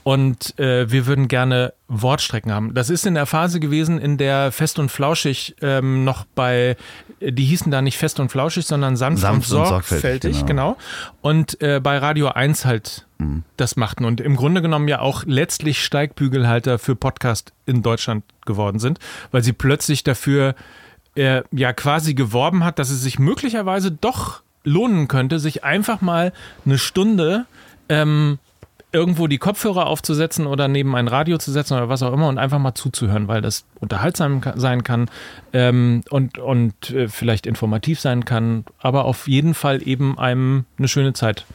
Und 0.07 0.57
äh, 0.57 0.89
wir 0.89 1.05
würden 1.05 1.27
gerne 1.27 1.73
Wortstrecken 1.89 2.53
haben. 2.53 2.73
Das 2.73 2.89
ist 2.89 3.05
in 3.05 3.15
der 3.15 3.25
Phase 3.25 3.59
gewesen, 3.59 3.99
in 3.99 4.17
der 4.17 4.53
Fest 4.53 4.79
und 4.79 4.87
Flauschig 4.87 5.57
ähm, 5.61 6.05
noch 6.05 6.23
bei, 6.23 6.77
die 7.19 7.43
hießen 7.43 7.69
da 7.73 7.81
nicht 7.81 7.97
Fest 7.97 8.21
und 8.21 8.29
Flauschig, 8.29 8.65
sondern 8.65 8.95
sanft, 8.95 9.21
Sanft 9.21 9.51
und 9.51 9.57
und 9.57 9.65
sorgfältig. 9.67 10.21
sorgfältig, 10.21 10.45
genau. 10.45 10.77
Und 11.19 11.61
äh, 11.61 11.81
bei 11.83 11.97
Radio 11.97 12.29
1 12.29 12.63
halt 12.63 13.05
das 13.57 13.75
machten 13.75 14.05
und 14.05 14.21
im 14.21 14.37
Grunde 14.37 14.61
genommen 14.61 14.87
ja 14.87 15.01
auch 15.01 15.25
letztlich 15.25 15.83
Steigbügelhalter 15.83 16.79
für 16.79 16.95
Podcast 16.95 17.51
in 17.65 17.81
Deutschland 17.81 18.23
geworden 18.45 18.79
sind, 18.79 18.99
weil 19.31 19.43
sie 19.43 19.51
plötzlich 19.51 20.05
dafür 20.05 20.55
äh, 21.15 21.41
ja 21.51 21.73
quasi 21.73 22.13
geworben 22.13 22.63
hat, 22.63 22.79
dass 22.79 22.91
es 22.91 23.01
sich 23.01 23.19
möglicherweise 23.19 23.91
doch 23.91 24.41
lohnen 24.63 25.09
könnte, 25.09 25.39
sich 25.39 25.65
einfach 25.65 25.99
mal 25.99 26.31
eine 26.65 26.77
Stunde 26.77 27.45
ähm, 27.89 28.39
irgendwo 28.91 29.27
die 29.27 29.37
Kopfhörer 29.37 29.85
aufzusetzen 29.87 30.47
oder 30.47 30.67
neben 30.67 30.95
ein 30.95 31.07
Radio 31.07 31.37
zu 31.37 31.51
setzen 31.51 31.73
oder 31.73 31.89
was 31.89 32.03
auch 32.03 32.13
immer 32.13 32.27
und 32.29 32.37
einfach 32.37 32.59
mal 32.59 32.73
zuzuhören, 32.73 33.27
weil 33.27 33.41
das 33.41 33.65
unterhaltsam 33.79 34.41
sein 34.55 34.83
kann 34.83 35.09
ähm, 35.53 36.03
und, 36.09 36.39
und 36.39 36.89
äh, 36.91 37.07
vielleicht 37.09 37.45
informativ 37.45 37.99
sein 37.99 38.23
kann, 38.25 38.63
aber 38.79 39.05
auf 39.05 39.27
jeden 39.27 39.53
Fall 39.53 39.85
eben 39.85 40.17
einem 40.17 40.65
eine 40.77 40.87
schöne 40.87 41.13
Zeit 41.13 41.45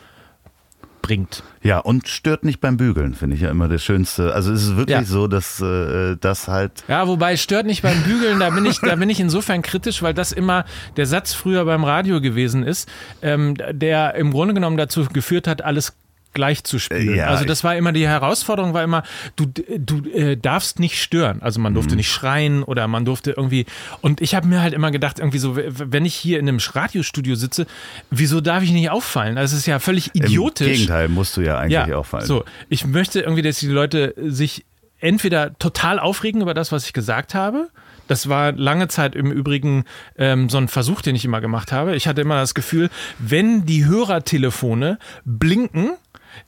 bringt. 1.01 1.43
Ja, 1.63 1.79
und 1.79 2.07
stört 2.07 2.45
nicht 2.45 2.61
beim 2.61 2.77
Bügeln, 2.77 3.15
finde 3.15 3.35
ich 3.35 3.43
ja 3.43 3.51
immer 3.51 3.69
das 3.69 3.83
Schönste. 3.83 4.33
Also 4.35 4.53
es 4.53 4.63
ist 4.63 4.77
wirklich 4.77 4.99
Ja. 4.99 5.05
so, 5.05 5.27
dass 5.27 5.61
äh, 5.61 6.17
das 6.21 6.47
halt. 6.47 6.85
Ja, 6.87 7.09
wobei 7.09 7.37
stört 7.37 7.67
nicht 7.67 7.83
beim 7.83 8.01
Bügeln, 8.05 8.39
da 8.39 8.51
bin 8.51 8.65
ich, 8.65 8.79
da 8.81 8.95
bin 8.95 9.11
ich 9.11 9.19
insofern 9.19 9.63
kritisch, 9.63 10.03
weil 10.03 10.15
das 10.15 10.31
immer 10.31 10.65
der 10.97 11.07
Satz 11.07 11.35
früher 11.35 11.65
beim 11.65 11.83
Radio 11.83 12.21
gewesen 12.21 12.63
ist, 12.63 12.89
ähm, 13.21 13.57
der 13.73 14.15
im 14.15 14.31
Grunde 14.31 14.55
genommen 14.55 14.77
dazu 14.77 15.05
geführt 15.13 15.49
hat, 15.49 15.63
alles 15.63 15.97
gleich 16.35 16.65
zu 16.65 16.79
spielen. 16.79 17.17
Ja, 17.17 17.27
also 17.27 17.45
das 17.45 17.65
war 17.65 17.77
immer 17.77 17.93
die 17.93 18.07
Herausforderung, 18.07 18.75
war 18.75 18.83
immer, 18.83 19.03
du, 19.37 19.47
du 19.47 20.09
äh, 20.11 20.37
darfst 20.37 20.79
nicht 20.81 21.01
stören. 21.03 21.43
Also 21.43 21.61
man 21.61 21.73
Mhm. 21.73 21.75
durfte 21.75 21.97
nicht 21.97 22.11
schreien 22.11 22.63
oder 22.63 22.87
man 22.89 23.05
durfte 23.05 23.33
irgendwie. 23.33 23.67
Und 24.01 24.21
ich 24.21 24.35
habe 24.35 24.47
mir 24.47 24.61
halt 24.63 24.75
immer 24.75 24.91
gedacht, 24.91 25.19
irgendwie 25.19 25.39
so, 25.39 25.57
wenn 25.57 26.05
ich 26.05 26.15
hier 26.15 26.39
in 26.39 26.49
einem 26.49 26.59
Radiostudio 26.61 27.35
sitze, 27.35 27.67
wieso 28.11 28.41
darf 28.41 28.63
ich 28.63 28.73
nicht 28.73 28.91
auffallen? 28.91 29.37
Das 29.37 29.53
ist 29.53 29.67
ja 29.67 29.79
völlig 29.79 30.15
idiotisch. 30.15 30.67
Im 30.67 30.73
Gegenteil, 30.75 31.09
musst 31.09 31.37
du 31.37 31.41
ja 31.43 31.59
eigentlich 31.59 31.95
auffallen. 31.95 32.27
So, 32.27 32.45
ich 32.69 32.87
möchte 32.87 33.21
irgendwie, 33.21 33.43
dass 33.43 33.59
die 33.59 33.67
Leute 33.69 34.15
sich 34.19 34.65
entweder 35.01 35.59
total 35.59 35.99
aufregen 35.99 36.41
über 36.43 36.55
das, 36.55 36.71
was 36.73 36.87
ich 36.87 36.93
gesagt 36.93 37.35
habe. 37.35 37.69
Das 38.09 38.29
war 38.29 38.53
lange 38.53 38.89
Zeit 38.89 39.15
im 39.15 39.31
Übrigen 39.33 39.85
ähm, 40.19 40.49
so 40.49 40.59
ein 40.59 40.69
Versuch, 40.69 41.03
den 41.03 41.15
ich 41.15 41.25
immer 41.25 41.41
gemacht 41.41 41.73
habe. 41.73 41.97
Ich 41.97 42.07
hatte 42.09 42.21
immer 42.21 42.37
das 42.37 42.55
Gefühl, 42.55 42.91
wenn 43.19 43.65
die 43.65 43.85
Hörertelefone 43.87 44.99
blinken, 45.25 45.93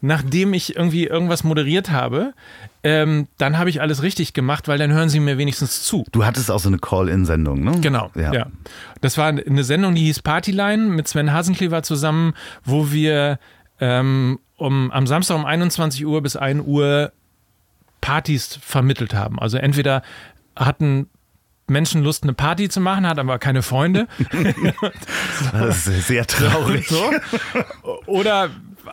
nachdem 0.00 0.52
ich 0.54 0.76
irgendwie 0.76 1.06
irgendwas 1.06 1.44
moderiert 1.44 1.90
habe, 1.90 2.32
ähm, 2.82 3.28
dann 3.38 3.58
habe 3.58 3.70
ich 3.70 3.80
alles 3.80 4.02
richtig 4.02 4.32
gemacht, 4.34 4.68
weil 4.68 4.78
dann 4.78 4.92
hören 4.92 5.08
sie 5.08 5.20
mir 5.20 5.38
wenigstens 5.38 5.82
zu. 5.84 6.04
Du 6.12 6.24
hattest 6.24 6.50
auch 6.50 6.58
so 6.60 6.68
eine 6.68 6.78
Call-In-Sendung, 6.78 7.64
ne? 7.64 7.80
Genau, 7.80 8.10
Ja. 8.14 8.32
ja. 8.32 8.46
Das 9.00 9.18
war 9.18 9.26
eine 9.28 9.64
Sendung, 9.64 9.94
die 9.94 10.04
hieß 10.04 10.22
Partyline 10.22 10.84
mit 10.84 11.08
Sven 11.08 11.32
Hasenklever 11.32 11.82
zusammen, 11.82 12.34
wo 12.64 12.90
wir 12.92 13.38
ähm, 13.80 14.38
um, 14.56 14.90
am 14.92 15.06
Samstag 15.06 15.36
um 15.36 15.44
21 15.44 16.06
Uhr 16.06 16.22
bis 16.22 16.36
1 16.36 16.62
Uhr 16.64 17.12
Partys 18.00 18.58
vermittelt 18.62 19.14
haben. 19.14 19.38
Also 19.38 19.56
entweder 19.56 20.02
hatten 20.56 21.08
Menschen 21.66 22.02
Lust, 22.04 22.22
eine 22.24 22.34
Party 22.34 22.68
zu 22.68 22.80
machen, 22.80 23.06
hatten 23.08 23.20
aber 23.20 23.38
keine 23.38 23.62
Freunde. 23.62 24.06
Das 25.52 25.86
ist 25.86 26.08
sehr 26.08 26.26
traurig. 26.26 26.86
So. 26.88 27.10
Oder 28.06 28.50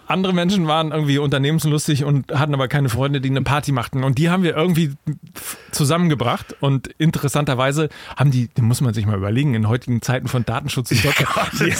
andere 0.08 0.34
Menschen 0.34 0.67
waren 0.67 0.91
irgendwie 0.91 1.17
unternehmenslustig 1.17 2.04
und 2.04 2.32
hatten 2.32 2.54
aber 2.54 2.67
keine 2.67 2.89
Freunde, 2.89 3.21
die 3.21 3.30
eine 3.30 3.41
Party 3.41 3.71
machten. 3.71 4.04
Und 4.04 4.17
die 4.17 4.30
haben 4.30 4.43
wir 4.43 4.56
irgendwie 4.56 4.93
zusammengebracht. 5.71 6.56
Und 6.60 6.88
interessanterweise 6.97 7.89
haben 8.15 8.32
die, 8.32 8.49
muss 8.60 8.82
man 8.82 8.93
sich 8.93 9.06
mal 9.06 9.17
überlegen, 9.17 9.54
in 9.54 9.67
heutigen 9.67 10.01
Zeiten 10.01 10.27
von 10.27 10.45
Datenschutz 10.45 10.91
und 10.91 10.97
so, 10.97 11.10
die, 11.65 11.73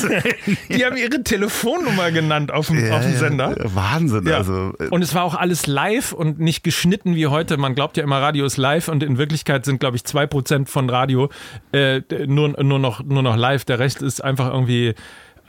die 0.76 0.86
haben 0.86 0.98
ihre 0.98 1.24
Telefonnummer 1.24 2.12
genannt 2.12 2.52
auf 2.52 2.68
dem, 2.68 2.86
Ja, 2.86 2.98
auf 2.98 3.04
dem 3.04 3.14
ja, 3.14 3.20
Sender. 3.20 3.56
Wahnsinn. 3.74 4.28
Ja. 4.28 4.38
Also, 4.38 4.74
äh, 4.80 4.88
und 4.90 5.02
es 5.02 5.14
war 5.14 5.24
auch 5.24 5.36
alles 5.36 5.68
live 5.68 6.14
und 6.14 6.40
nicht 6.40 6.64
geschnitten 6.64 7.16
wie 7.16 7.28
heute. 7.28 7.58
Man 7.58 7.76
glaubt 7.76 7.98
ja 7.98 8.04
immer, 8.04 8.22
Radio 8.22 8.46
ist 8.46 8.58
live 8.58 8.88
und 8.88 9.04
in 9.04 9.18
Wirklichkeit 9.18 9.66
sind, 9.66 9.80
glaube 9.80 9.98
ich, 9.98 10.04
2% 10.04 10.68
von 10.68 10.90
Radio 10.90 11.30
äh, 11.72 12.02
nur, 12.26 12.62
nur, 12.64 12.80
noch, 12.80 13.04
nur 13.04 13.24
noch 13.24 13.36
live. 13.36 13.66
Der 13.66 13.80
Rest 13.80 14.02
ist 14.02 14.24
einfach 14.24 14.52
irgendwie. 14.52 14.96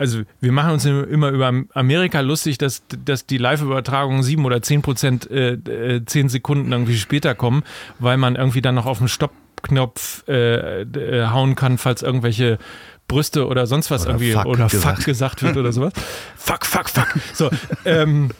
Also 0.02 0.22
wir 0.40 0.50
machen 0.50 0.72
uns 0.72 0.84
immer 0.84 1.28
über 1.28 1.52
Amerika 1.74 2.18
lustig, 2.22 2.58
dass, 2.58 2.82
dass 3.04 3.24
die 3.24 3.38
Live-Übertragungen 3.38 4.24
sieben 4.24 4.44
oder 4.44 4.60
zehn 4.60 4.82
Prozent 4.82 5.30
äh, 5.30 5.52
äh, 5.52 6.04
zehn 6.04 6.28
Sekunden 6.28 6.72
irgendwie 6.72 6.96
später 6.98 7.36
kommen, 7.36 7.62
weil 8.00 8.16
man 8.16 8.34
irgendwie 8.34 8.62
dann 8.62 8.74
noch 8.74 8.86
auf 8.86 8.98
den 8.98 9.06
Stoppknopf 9.06 10.24
äh, 10.26 10.82
äh, 10.82 11.26
hauen 11.28 11.54
kann, 11.54 11.78
falls 11.78 12.02
irgendwelche 12.02 12.58
Brüste 13.06 13.46
oder 13.46 13.68
sonst 13.68 13.92
was 13.92 14.02
Oder 14.02 14.14
irgendwie 14.14 14.32
fuck 14.32 14.46
oder 14.46 14.66
gesagt. 14.66 14.96
fuck 14.96 15.04
gesagt 15.06 15.42
wird 15.44 15.56
oder 15.56 15.72
sowas. 15.72 15.92
fuck, 16.36 16.66
fuck, 16.66 16.88
fuck. 16.88 17.14
So, 17.32 17.48
ähm, 17.84 18.30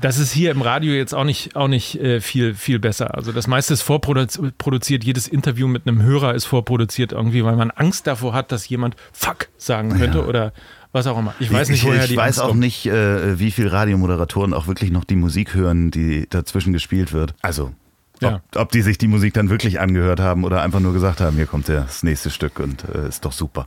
das 0.00 0.18
ist 0.18 0.32
hier 0.32 0.50
im 0.50 0.62
Radio 0.62 0.92
jetzt 0.94 1.14
auch 1.14 1.22
nicht, 1.22 1.54
auch 1.54 1.68
nicht 1.68 2.00
äh, 2.00 2.20
viel, 2.20 2.54
viel 2.54 2.80
besser. 2.80 3.14
Also 3.14 3.30
das 3.30 3.46
meiste 3.46 3.72
ist 3.74 3.82
vorproduziert, 3.82 5.04
jedes 5.04 5.28
Interview 5.28 5.68
mit 5.68 5.86
einem 5.86 6.02
Hörer 6.02 6.34
ist 6.34 6.46
vorproduziert 6.46 7.12
irgendwie, 7.12 7.44
weil 7.44 7.54
man 7.54 7.70
Angst 7.70 8.08
davor 8.08 8.34
hat, 8.34 8.50
dass 8.50 8.68
jemand 8.68 8.96
fuck 9.12 9.48
sagen 9.56 9.96
könnte 9.96 10.18
Ja. 10.18 10.24
oder 10.24 10.52
was 10.92 11.06
auch 11.06 11.18
immer. 11.18 11.34
Ich 11.40 11.52
weiß 11.52 11.68
nicht, 11.68 11.82
ich, 11.82 11.88
woher 11.88 12.04
ich 12.04 12.10
die 12.10 12.16
weiß 12.16 12.38
Angst 12.38 12.40
auch 12.40 12.48
kommt. 12.48 12.60
nicht, 12.60 12.86
äh, 12.86 13.38
wie 13.38 13.50
viel 13.50 13.68
Radiomoderatoren 13.68 14.52
auch 14.54 14.66
wirklich 14.66 14.90
noch 14.90 15.04
die 15.04 15.16
Musik 15.16 15.54
hören, 15.54 15.90
die 15.90 16.26
dazwischen 16.28 16.72
gespielt 16.72 17.12
wird. 17.12 17.34
Also, 17.42 17.72
ob, 18.16 18.22
Ja. 18.22 18.40
ob 18.56 18.70
die 18.72 18.82
sich 18.82 18.98
die 18.98 19.08
Musik 19.08 19.34
dann 19.34 19.48
wirklich 19.50 19.80
angehört 19.80 20.20
haben 20.20 20.44
oder 20.44 20.62
einfach 20.62 20.80
nur 20.80 20.92
gesagt 20.92 21.20
haben, 21.20 21.36
hier 21.36 21.46
kommt 21.46 21.68
das 21.68 22.02
nächste 22.02 22.30
Stück 22.30 22.58
und 22.60 22.84
äh, 22.94 23.08
ist 23.08 23.24
doch 23.24 23.32
super. 23.32 23.66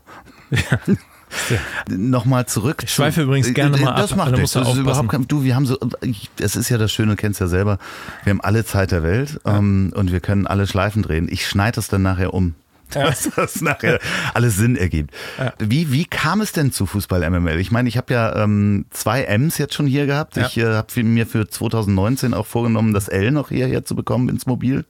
Nochmal 1.89 2.45
zurück. 2.45 2.81
Ich 2.83 2.91
schweife 2.93 3.23
übrigens 3.23 3.53
gerne 3.53 3.77
mal 3.77 3.95
das 3.95 4.11
ab, 4.11 4.17
Macht 4.19 4.31
nichts. 4.33 4.51
Das 4.53 4.61
ist 4.61 4.67
aufpassen. 4.67 4.81
überhaupt 4.83 5.09
kein, 5.09 5.27
du, 5.27 5.43
wir 5.43 5.55
haben 5.55 5.65
so, 5.65 5.77
es 6.39 6.55
ist 6.55 6.69
ja 6.69 6.77
das 6.77 6.91
Schöne, 6.91 7.11
du 7.11 7.15
kennst 7.17 7.41
ja 7.41 7.47
selber. 7.47 7.77
Wir 8.23 8.31
haben 8.31 8.41
alle 8.41 8.63
Zeit 8.63 8.91
der 8.91 9.03
Welt 9.03 9.39
ähm, 9.45 9.91
und 9.95 10.11
wir 10.11 10.19
können 10.19 10.47
alle 10.47 10.67
Schleifen 10.67 11.01
drehen. 11.01 11.27
Ich 11.29 11.47
schneide 11.47 11.79
es 11.79 11.88
dann 11.88 12.03
nachher 12.03 12.33
um. 12.33 12.55
Dass 13.03 13.29
das 13.36 13.62
nachher 13.62 13.99
alles 14.34 14.55
Sinn 14.55 14.75
ergibt. 14.75 15.13
Wie, 15.60 15.91
wie 15.91 16.05
kam 16.05 16.41
es 16.41 16.51
denn 16.53 16.71
zu 16.71 16.86
Fußball 16.86 17.29
MML? 17.29 17.60
Ich 17.60 17.71
meine, 17.71 17.89
ich 17.89 17.97
habe 17.97 18.13
ja 18.13 18.43
ähm, 18.43 18.86
zwei 18.89 19.23
M's 19.23 19.58
jetzt 19.58 19.73
schon 19.73 19.86
hier 19.86 20.05
gehabt. 20.05 20.38
Ja. 20.38 20.45
Ich 20.45 20.58
äh, 20.58 20.65
habe 20.65 21.03
mir 21.03 21.27
für 21.27 21.47
2019 21.47 22.34
auch 22.34 22.45
vorgenommen, 22.45 22.93
das 22.93 23.08
L 23.10 23.31
noch 23.31 23.49
hierher 23.49 23.84
zu 23.84 23.95
bekommen 23.95 24.29
ins 24.29 24.45
Mobil, 24.45 24.86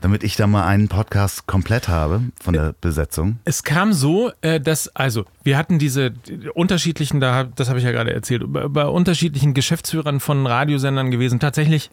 damit 0.00 0.24
ich 0.24 0.36
da 0.36 0.46
mal 0.46 0.66
einen 0.66 0.88
Podcast 0.88 1.46
komplett 1.46 1.88
habe 1.88 2.22
von 2.42 2.54
der 2.54 2.74
Besetzung. 2.80 3.38
Es 3.44 3.62
kam 3.62 3.92
so, 3.92 4.32
äh, 4.40 4.60
dass, 4.60 4.88
also, 4.96 5.24
wir 5.42 5.58
hatten 5.58 5.78
diese 5.78 6.10
die 6.10 6.48
unterschiedlichen, 6.48 7.20
da, 7.20 7.44
das 7.44 7.68
habe 7.68 7.78
ich 7.78 7.84
ja 7.84 7.92
gerade 7.92 8.12
erzählt, 8.12 8.42
bei, 8.46 8.68
bei 8.68 8.86
unterschiedlichen 8.86 9.54
Geschäftsführern 9.54 10.20
von 10.20 10.46
Radiosendern 10.46 11.10
gewesen. 11.10 11.40
Tatsächlich 11.40 11.90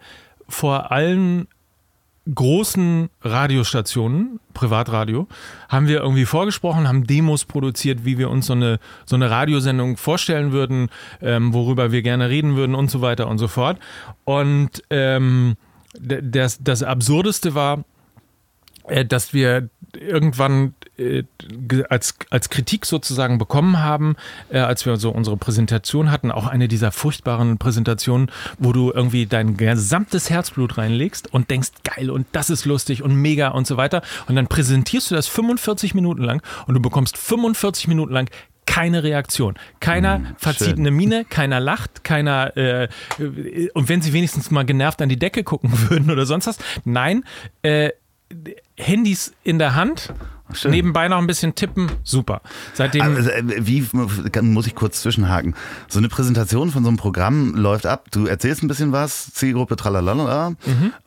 vor 0.47 0.91
allen 0.91 1.47
großen 2.33 3.09
Radiostationen, 3.21 4.39
Privatradio, 4.53 5.27
haben 5.69 5.87
wir 5.87 6.01
irgendwie 6.01 6.25
vorgesprochen, 6.25 6.87
haben 6.87 7.05
Demos 7.05 7.45
produziert, 7.45 8.05
wie 8.05 8.17
wir 8.17 8.29
uns 8.29 8.45
so 8.45 8.53
eine, 8.53 8.79
so 9.05 9.15
eine 9.15 9.29
Radiosendung 9.29 9.97
vorstellen 9.97 10.51
würden, 10.51 10.89
ähm, 11.21 11.53
worüber 11.53 11.91
wir 11.91 12.01
gerne 12.01 12.29
reden 12.29 12.55
würden 12.55 12.75
und 12.75 12.91
so 12.91 13.01
weiter 13.01 13.27
und 13.27 13.39
so 13.39 13.47
fort. 13.47 13.79
Und 14.23 14.83
ähm, 14.89 15.55
das, 15.99 16.59
das 16.63 16.83
Absurdeste 16.83 17.55
war, 17.55 17.83
äh, 18.87 19.05
dass 19.05 19.33
wir 19.33 19.69
irgendwann 19.97 20.73
äh, 20.97 21.23
als, 21.89 22.15
als 22.29 22.49
Kritik 22.49 22.85
sozusagen 22.85 23.37
bekommen 23.37 23.79
haben, 23.79 24.15
äh, 24.49 24.59
als 24.59 24.85
wir 24.85 24.97
so 24.97 25.11
unsere 25.11 25.37
Präsentation 25.37 26.11
hatten, 26.11 26.31
auch 26.31 26.47
eine 26.47 26.67
dieser 26.67 26.91
furchtbaren 26.91 27.57
Präsentationen, 27.57 28.31
wo 28.59 28.73
du 28.73 28.91
irgendwie 28.91 29.25
dein 29.25 29.57
gesamtes 29.57 30.29
Herzblut 30.29 30.77
reinlegst 30.77 31.33
und 31.33 31.49
denkst, 31.49 31.69
geil 31.83 32.09
und 32.09 32.27
das 32.31 32.49
ist 32.49 32.65
lustig 32.65 33.03
und 33.03 33.15
mega 33.15 33.49
und 33.49 33.67
so 33.67 33.77
weiter. 33.77 34.01
Und 34.27 34.35
dann 34.35 34.47
präsentierst 34.47 35.11
du 35.11 35.15
das 35.15 35.27
45 35.27 35.93
Minuten 35.95 36.23
lang 36.23 36.41
und 36.67 36.73
du 36.73 36.81
bekommst 36.81 37.17
45 37.17 37.87
Minuten 37.87 38.13
lang 38.13 38.29
keine 38.65 39.03
Reaktion. 39.03 39.55
Keiner 39.79 40.21
verzieht 40.37 40.69
schön. 40.69 40.79
eine 40.79 40.91
Miene, 40.91 41.25
keiner 41.25 41.59
lacht, 41.59 42.03
keiner 42.03 42.55
äh, 42.55 42.83
äh, 43.19 43.69
und 43.73 43.89
wenn 43.89 44.01
sie 44.01 44.13
wenigstens 44.13 44.51
mal 44.51 44.63
genervt 44.63 45.01
an 45.01 45.09
die 45.09 45.19
Decke 45.19 45.43
gucken 45.43 45.71
würden 45.89 46.09
oder 46.11 46.25
sonst 46.25 46.47
was. 46.47 46.57
Nein, 46.85 47.25
äh, 47.63 47.89
Handys 48.81 49.33
in 49.43 49.59
der 49.59 49.75
Hand, 49.75 50.13
Schön. 50.53 50.71
nebenbei 50.71 51.07
noch 51.07 51.17
ein 51.19 51.27
bisschen 51.27 51.55
tippen, 51.55 51.89
super. 52.03 52.41
Seitdem 52.73 53.01
Also, 53.03 53.29
äh, 53.29 53.41
wie 53.65 53.87
muss 53.93 54.67
ich 54.67 54.75
kurz 54.75 55.01
zwischenhaken? 55.01 55.55
So 55.87 55.99
eine 55.99 56.09
Präsentation 56.09 56.71
von 56.71 56.83
so 56.83 56.89
einem 56.89 56.97
Programm 56.97 57.55
läuft 57.55 57.85
ab. 57.85 58.07
Du 58.11 58.25
erzählst 58.25 58.61
ein 58.61 58.67
bisschen 58.67 58.91
was, 58.91 59.33
Zielgruppe 59.33 59.77
tralalala, 59.77 60.53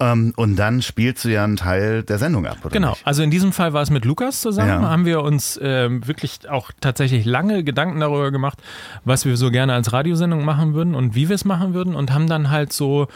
ähm, 0.00 0.32
und 0.36 0.56
dann 0.56 0.80
spielst 0.80 1.24
du 1.24 1.28
ja 1.28 1.44
einen 1.44 1.56
Teil 1.56 2.02
der 2.04 2.18
Sendung 2.18 2.46
ab, 2.46 2.56
oder? 2.62 2.70
Genau, 2.70 2.90
Nicht? 2.90 3.06
also 3.06 3.22
in 3.22 3.30
diesem 3.30 3.52
Fall 3.52 3.74
war 3.74 3.82
es 3.82 3.90
mit 3.90 4.06
Lukas 4.06 4.40
zusammen, 4.40 4.82
Ja. 4.82 4.88
haben 4.88 5.04
wir 5.04 5.20
uns 5.20 5.60
ähm, 5.62 6.06
wirklich 6.06 6.48
auch 6.48 6.70
tatsächlich 6.80 7.26
lange 7.26 7.64
Gedanken 7.64 8.00
darüber 8.00 8.30
gemacht, 8.30 8.58
was 9.04 9.26
wir 9.26 9.36
so 9.36 9.50
gerne 9.50 9.74
als 9.74 9.92
Radiosendung 9.92 10.42
machen 10.44 10.72
würden 10.72 10.94
und 10.94 11.14
wie 11.14 11.28
wir 11.28 11.34
es 11.34 11.44
machen 11.44 11.74
würden 11.74 11.94
und 11.94 12.12
haben 12.12 12.28
dann 12.28 12.50
halt 12.50 12.72
so 12.72 13.08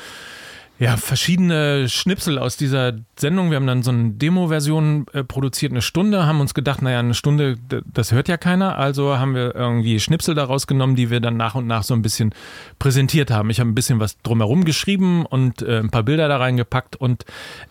ja, 0.79 0.97
verschiedene 0.97 1.89
Schnipsel 1.89 2.39
aus 2.39 2.57
dieser 2.57 2.93
Sendung. 3.17 3.51
Wir 3.51 3.57
haben 3.57 3.67
dann 3.67 3.83
so 3.83 3.91
eine 3.91 4.11
Demo-Version 4.11 5.07
äh, 5.13 5.25
produziert, 5.25 5.73
eine 5.73 5.83
Stunde, 5.83 6.25
haben 6.25 6.41
uns 6.41 6.55
gedacht, 6.55 6.83
naja, 6.83 7.01
eine 7.01 7.15
Stunde, 7.15 7.57
das 7.85 8.13
hört 8.13 8.29
ja 8.29 8.37
keiner. 8.37 8.79
Also 8.79 9.19
haben 9.19 9.35
wir 9.35 9.57
irgendwie 9.57 9.99
Schnipsel 9.99 10.37
daraus 10.37 10.69
genommen, 10.69 10.95
die 10.95 11.11
wir 11.11 11.21
dann 11.21 11.37
nach 11.37 11.57
und 11.57 11.67
nach 11.67 11.83
so 11.83 11.95
ein 11.95 12.03
bisschen 12.03 12.33
präsentiert 12.79 13.33
haben. 13.33 13.51
Ich 13.51 13.59
habe 13.59 13.69
ein 13.69 13.75
bisschen 13.75 13.99
was 13.99 14.23
drumherum 14.23 14.65
geschrieben 14.65 15.27
und 15.27 15.63
äh, 15.63 15.81
ein 15.81 15.91
paar 15.91 16.05
Bilder 16.05 16.29
da 16.29 16.37
reingepackt 16.37 16.95
und 16.95 17.25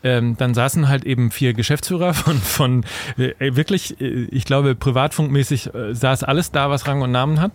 ähm, 0.04 0.36
dann 0.38 0.54
saßen 0.54 0.89
halt 0.89 1.06
eben 1.06 1.32
vier 1.32 1.54
Geschäftsführer 1.54 2.13
von, 2.13 2.38
von 2.38 2.86
äh, 3.17 3.56
wirklich, 3.56 4.02
äh, 4.02 4.28
ich 4.32 4.43
glaube, 4.43 4.76
privatfunkmäßig 4.76 5.74
äh, 5.74 5.96
saß 5.96 6.24
alles 6.24 6.52
da, 6.52 6.70
was 6.70 6.88
Rang 6.88 7.02
und 7.02 7.12
Namen 7.12 7.39
hat. 7.39 7.54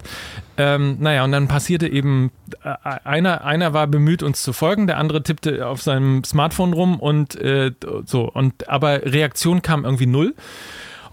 Ähm, 0.57 0.99
naja, 1.01 1.25
und 1.25 1.33
dann 1.33 1.49
passierte 1.49 1.89
eben, 1.89 2.31
äh, 2.63 2.75
einer, 3.05 3.45
einer 3.45 3.73
war 3.73 3.87
bemüht, 3.87 4.23
uns 4.23 4.43
zu 4.43 4.53
folgen, 4.53 4.87
der 4.87 4.99
andere 4.99 5.23
tippte 5.43 5.67
auf 5.67 5.83
seinem 5.83 6.25
Smartphone 6.25 6.73
rum 6.73 6.99
und 6.99 7.35
äh, 7.37 7.73
so. 8.07 8.31
Und 8.31 8.69
aber 8.69 9.03
Reaktion 9.05 9.63
kam 9.63 9.85
irgendwie 9.85 10.07
null. 10.07 10.35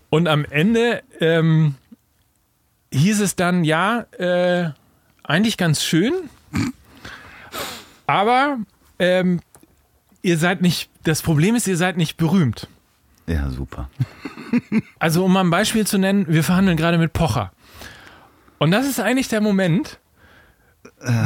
Und 0.09 0.27
am 0.27 0.45
Ende 0.45 1.03
ähm, 1.19 1.75
hieß 2.91 3.21
es 3.21 3.35
dann, 3.35 3.63
ja, 3.63 4.05
äh, 4.17 4.71
eigentlich 5.23 5.57
ganz 5.57 5.83
schön, 5.83 6.13
aber 8.07 8.57
ähm, 8.97 9.41
ihr 10.23 10.37
seid 10.39 10.61
nicht, 10.61 10.89
das 11.03 11.21
Problem 11.21 11.55
ist, 11.55 11.67
ihr 11.67 11.77
seid 11.77 11.97
nicht 11.97 12.17
berühmt. 12.17 12.67
Ja, 13.27 13.49
super. 13.49 13.89
Also 14.97 15.23
um 15.23 15.31
mal 15.31 15.41
ein 15.41 15.51
Beispiel 15.51 15.85
zu 15.85 15.99
nennen, 15.99 16.25
wir 16.27 16.43
verhandeln 16.43 16.75
gerade 16.75 16.97
mit 16.97 17.13
Pocher. 17.13 17.51
Und 18.57 18.71
das 18.71 18.87
ist 18.87 18.99
eigentlich 18.99 19.27
der 19.27 19.41
Moment, 19.41 19.99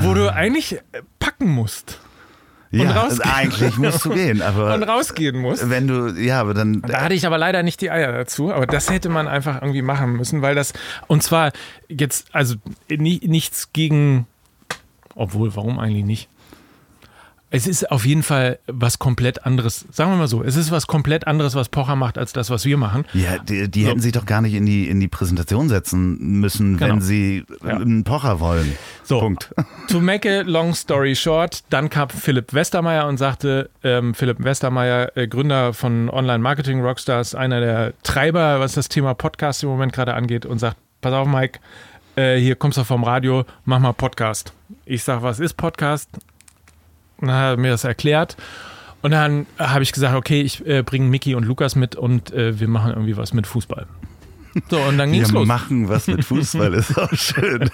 wo 0.02 0.13
du 0.13 0.32
eigentlich 0.32 0.74
äh, 0.74 0.82
packen 1.20 1.48
musst 1.48 2.02
Ja, 2.75 2.91
rausgehen. 2.91 3.21
also 3.21 3.36
eigentlich 3.36 3.77
musst 3.77 4.05
du 4.05 4.09
gehen, 4.13 4.41
aber 4.41 4.73
und 4.73 4.83
rausgehen 4.83 5.38
musst. 5.39 5.69
wenn 5.69 5.88
du, 5.88 6.07
ja, 6.19 6.41
aber 6.41 6.53
dann, 6.53 6.81
Da 6.81 7.01
hatte 7.01 7.13
ich 7.13 7.25
aber 7.27 7.38
leider 7.38 7.62
nicht 7.63 7.79
die 7.81 7.91
Eier 7.91 8.12
dazu, 8.12 8.51
aber 8.51 8.65
das 8.65 8.89
hätte 8.89 9.09
man 9.09 9.27
einfach 9.27 9.62
irgendwie 9.62 9.81
machen 9.83 10.13
müssen, 10.13 10.41
weil 10.41 10.55
das, 10.55 10.73
und 11.07 11.21
zwar 11.23 11.51
jetzt, 11.88 12.27
also 12.33 12.55
ni- 12.89 13.21
nichts 13.23 13.71
gegen, 13.73 14.25
obwohl, 15.15 15.55
warum 15.55 15.77
eigentlich 15.79 16.05
nicht? 16.05 16.29
Es 17.56 17.68
ist 17.68 17.92
auf 17.92 18.04
jeden 18.04 18.24
Fall 18.24 18.58
was 18.66 18.98
komplett 18.98 19.46
anderes. 19.46 19.86
Sagen 19.92 20.10
wir 20.10 20.18
mal 20.18 20.28
so, 20.28 20.42
es 20.42 20.56
ist 20.56 20.72
was 20.72 20.88
komplett 20.88 21.28
anderes, 21.28 21.54
was 21.54 21.70
Pocher 21.70 21.96
macht, 21.96 22.18
als 22.18 22.34
das, 22.34 22.50
was 22.50 22.66
wir 22.66 22.78
machen. 22.78 23.06
Ja, 23.13 23.38
die, 23.38 23.70
die 23.70 23.84
so. 23.84 23.89
hätten 23.89 24.00
sich 24.00 24.12
doch 24.12 24.26
gar 24.26 24.42
nicht 24.42 24.56
in 24.56 24.66
die, 24.66 24.89
in 24.89 25.00
die 25.00 25.08
Präsentation 25.08 25.70
setzen 25.70 26.18
müssen, 26.39 26.78
genau. 26.78 26.96
wenn 26.96 27.02
sie 27.02 27.46
ja. 27.63 27.76
einen 27.76 28.04
Pocher 28.06 28.39
wollen. 28.39 28.76
So, 29.04 29.20
Punkt. 29.20 29.54
To 29.89 30.00
make 30.00 30.28
a 30.28 30.42
long 30.42 30.74
story 30.74 31.16
short, 31.16 31.63
dann 31.70 31.92
kam 31.92 32.10
Philipp 32.10 32.56
Westermeier 32.56 33.06
und 33.06 33.18
sagte, 33.18 33.70
ähm, 33.84 34.16
Philipp 34.16 34.44
Westermeier, 34.44 35.16
äh, 35.16 35.28
Gründer 35.28 35.74
von 35.74 36.10
Online 36.10 36.39
Marketing 36.39 36.82
Rockstars, 36.82 37.36
einer 37.36 37.60
der 37.60 37.94
Treiber, 38.02 38.62
was 38.62 38.74
das 38.74 38.89
Thema 38.89 39.13
Podcast 39.13 39.62
im 39.62 39.70
Moment 39.70 39.94
gerade 39.94 40.16
angeht, 40.16 40.48
und 40.48 40.58
sagt, 40.58 40.78
pass 41.02 41.13
auf, 41.13 41.28
Mike, 41.28 41.60
äh, 42.16 42.38
hier 42.38 42.56
kommst 42.56 42.80
du 42.80 42.84
vom 42.84 43.04
Radio, 43.04 43.46
mach 43.66 43.78
mal 43.78 43.94
Podcast. 43.94 44.54
Ich 44.86 45.04
sag, 45.04 45.22
was 45.22 45.39
ist 45.39 45.54
Podcast? 45.54 46.10
Und 47.23 47.29
dann 47.29 47.38
hat 47.38 47.53
er 47.53 47.57
mir 47.57 47.71
das 47.71 47.86
erklärt. 47.86 48.36
Und 49.01 49.12
dann 49.12 49.45
habe 49.57 49.81
ich 49.81 49.93
gesagt, 49.93 50.13
okay, 50.13 50.41
ich 50.41 50.65
äh, 50.67 50.83
bringe 50.83 51.07
Mickey 51.07 51.36
und 51.36 51.45
Lukas 51.45 51.77
mit 51.77 51.95
und 51.95 52.33
äh, 52.33 52.59
wir 52.59 52.67
machen 52.67 52.91
irgendwie 52.91 53.15
was 53.15 53.33
mit 53.33 53.47
Fußball. 53.47 53.88
So, 54.69 54.77
und 54.81 54.97
dann 54.97 55.13
ging's 55.13 55.31
wir 55.31 55.39
los. 55.39 55.47
machen 55.47 55.88
was 55.88 56.07
mit 56.07 56.25
Fußball, 56.25 56.73
ist 56.73 56.99
auch 56.99 57.13
schön. 57.13 57.69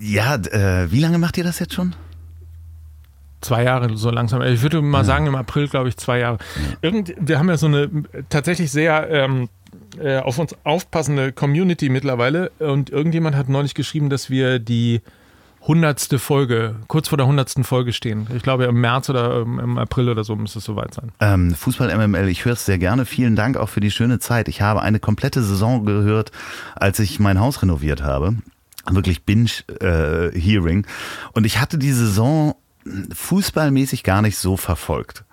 Ja, 0.00 0.36
äh, 0.36 0.90
wie 0.90 1.00
lange 1.00 1.18
macht 1.18 1.36
ihr 1.36 1.44
das 1.44 1.58
jetzt 1.58 1.74
schon? 1.74 1.94
Zwei 3.42 3.64
Jahre 3.64 3.94
so 3.94 4.10
langsam. 4.10 4.40
Ich 4.40 4.62
würde 4.62 4.80
mal 4.80 4.98
ja. 5.00 5.04
sagen, 5.04 5.26
im 5.26 5.34
April, 5.34 5.68
glaube 5.68 5.90
ich, 5.90 5.98
zwei 5.98 6.20
Jahre. 6.20 6.38
Irgend, 6.80 7.12
wir 7.20 7.38
haben 7.38 7.50
ja 7.50 7.58
so 7.58 7.66
eine 7.66 7.90
tatsächlich 8.30 8.70
sehr 8.70 9.10
ähm, 9.10 9.50
äh, 9.98 10.16
auf 10.16 10.38
uns 10.38 10.56
aufpassende 10.64 11.32
Community 11.32 11.90
mittlerweile. 11.90 12.50
Und 12.58 12.88
irgendjemand 12.88 13.36
hat 13.36 13.50
neulich 13.50 13.74
geschrieben, 13.74 14.08
dass 14.08 14.30
wir 14.30 14.58
die 14.58 15.02
hundertste 15.66 16.18
Folge, 16.18 16.76
kurz 16.88 17.08
vor 17.08 17.18
der 17.18 17.26
hundertsten 17.26 17.64
Folge 17.64 17.92
stehen. 17.92 18.26
Ich 18.34 18.42
glaube 18.42 18.64
im 18.64 18.80
März 18.80 19.08
oder 19.10 19.42
im 19.42 19.78
April 19.78 20.08
oder 20.08 20.24
so 20.24 20.34
müsste 20.36 20.58
es 20.58 20.64
soweit 20.64 20.94
sein. 20.94 21.12
Ähm, 21.20 21.54
Fußball 21.54 21.94
MML, 21.96 22.28
ich 22.28 22.44
höre 22.44 22.54
es 22.54 22.64
sehr 22.66 22.78
gerne. 22.78 23.04
Vielen 23.04 23.36
Dank 23.36 23.56
auch 23.56 23.68
für 23.68 23.80
die 23.80 23.90
schöne 23.90 24.18
Zeit. 24.18 24.48
Ich 24.48 24.60
habe 24.60 24.82
eine 24.82 24.98
komplette 24.98 25.42
Saison 25.42 25.84
gehört, 25.84 26.32
als 26.74 26.98
ich 26.98 27.20
mein 27.20 27.38
Haus 27.40 27.62
renoviert 27.62 28.02
habe. 28.02 28.36
Wirklich 28.90 29.24
Binge-Hearing. 29.24 30.84
Äh, 30.84 30.88
Und 31.34 31.46
ich 31.46 31.60
hatte 31.60 31.78
die 31.78 31.92
Saison 31.92 32.54
fußballmäßig 33.14 34.02
gar 34.02 34.22
nicht 34.22 34.36
so 34.38 34.56
verfolgt 34.56 35.24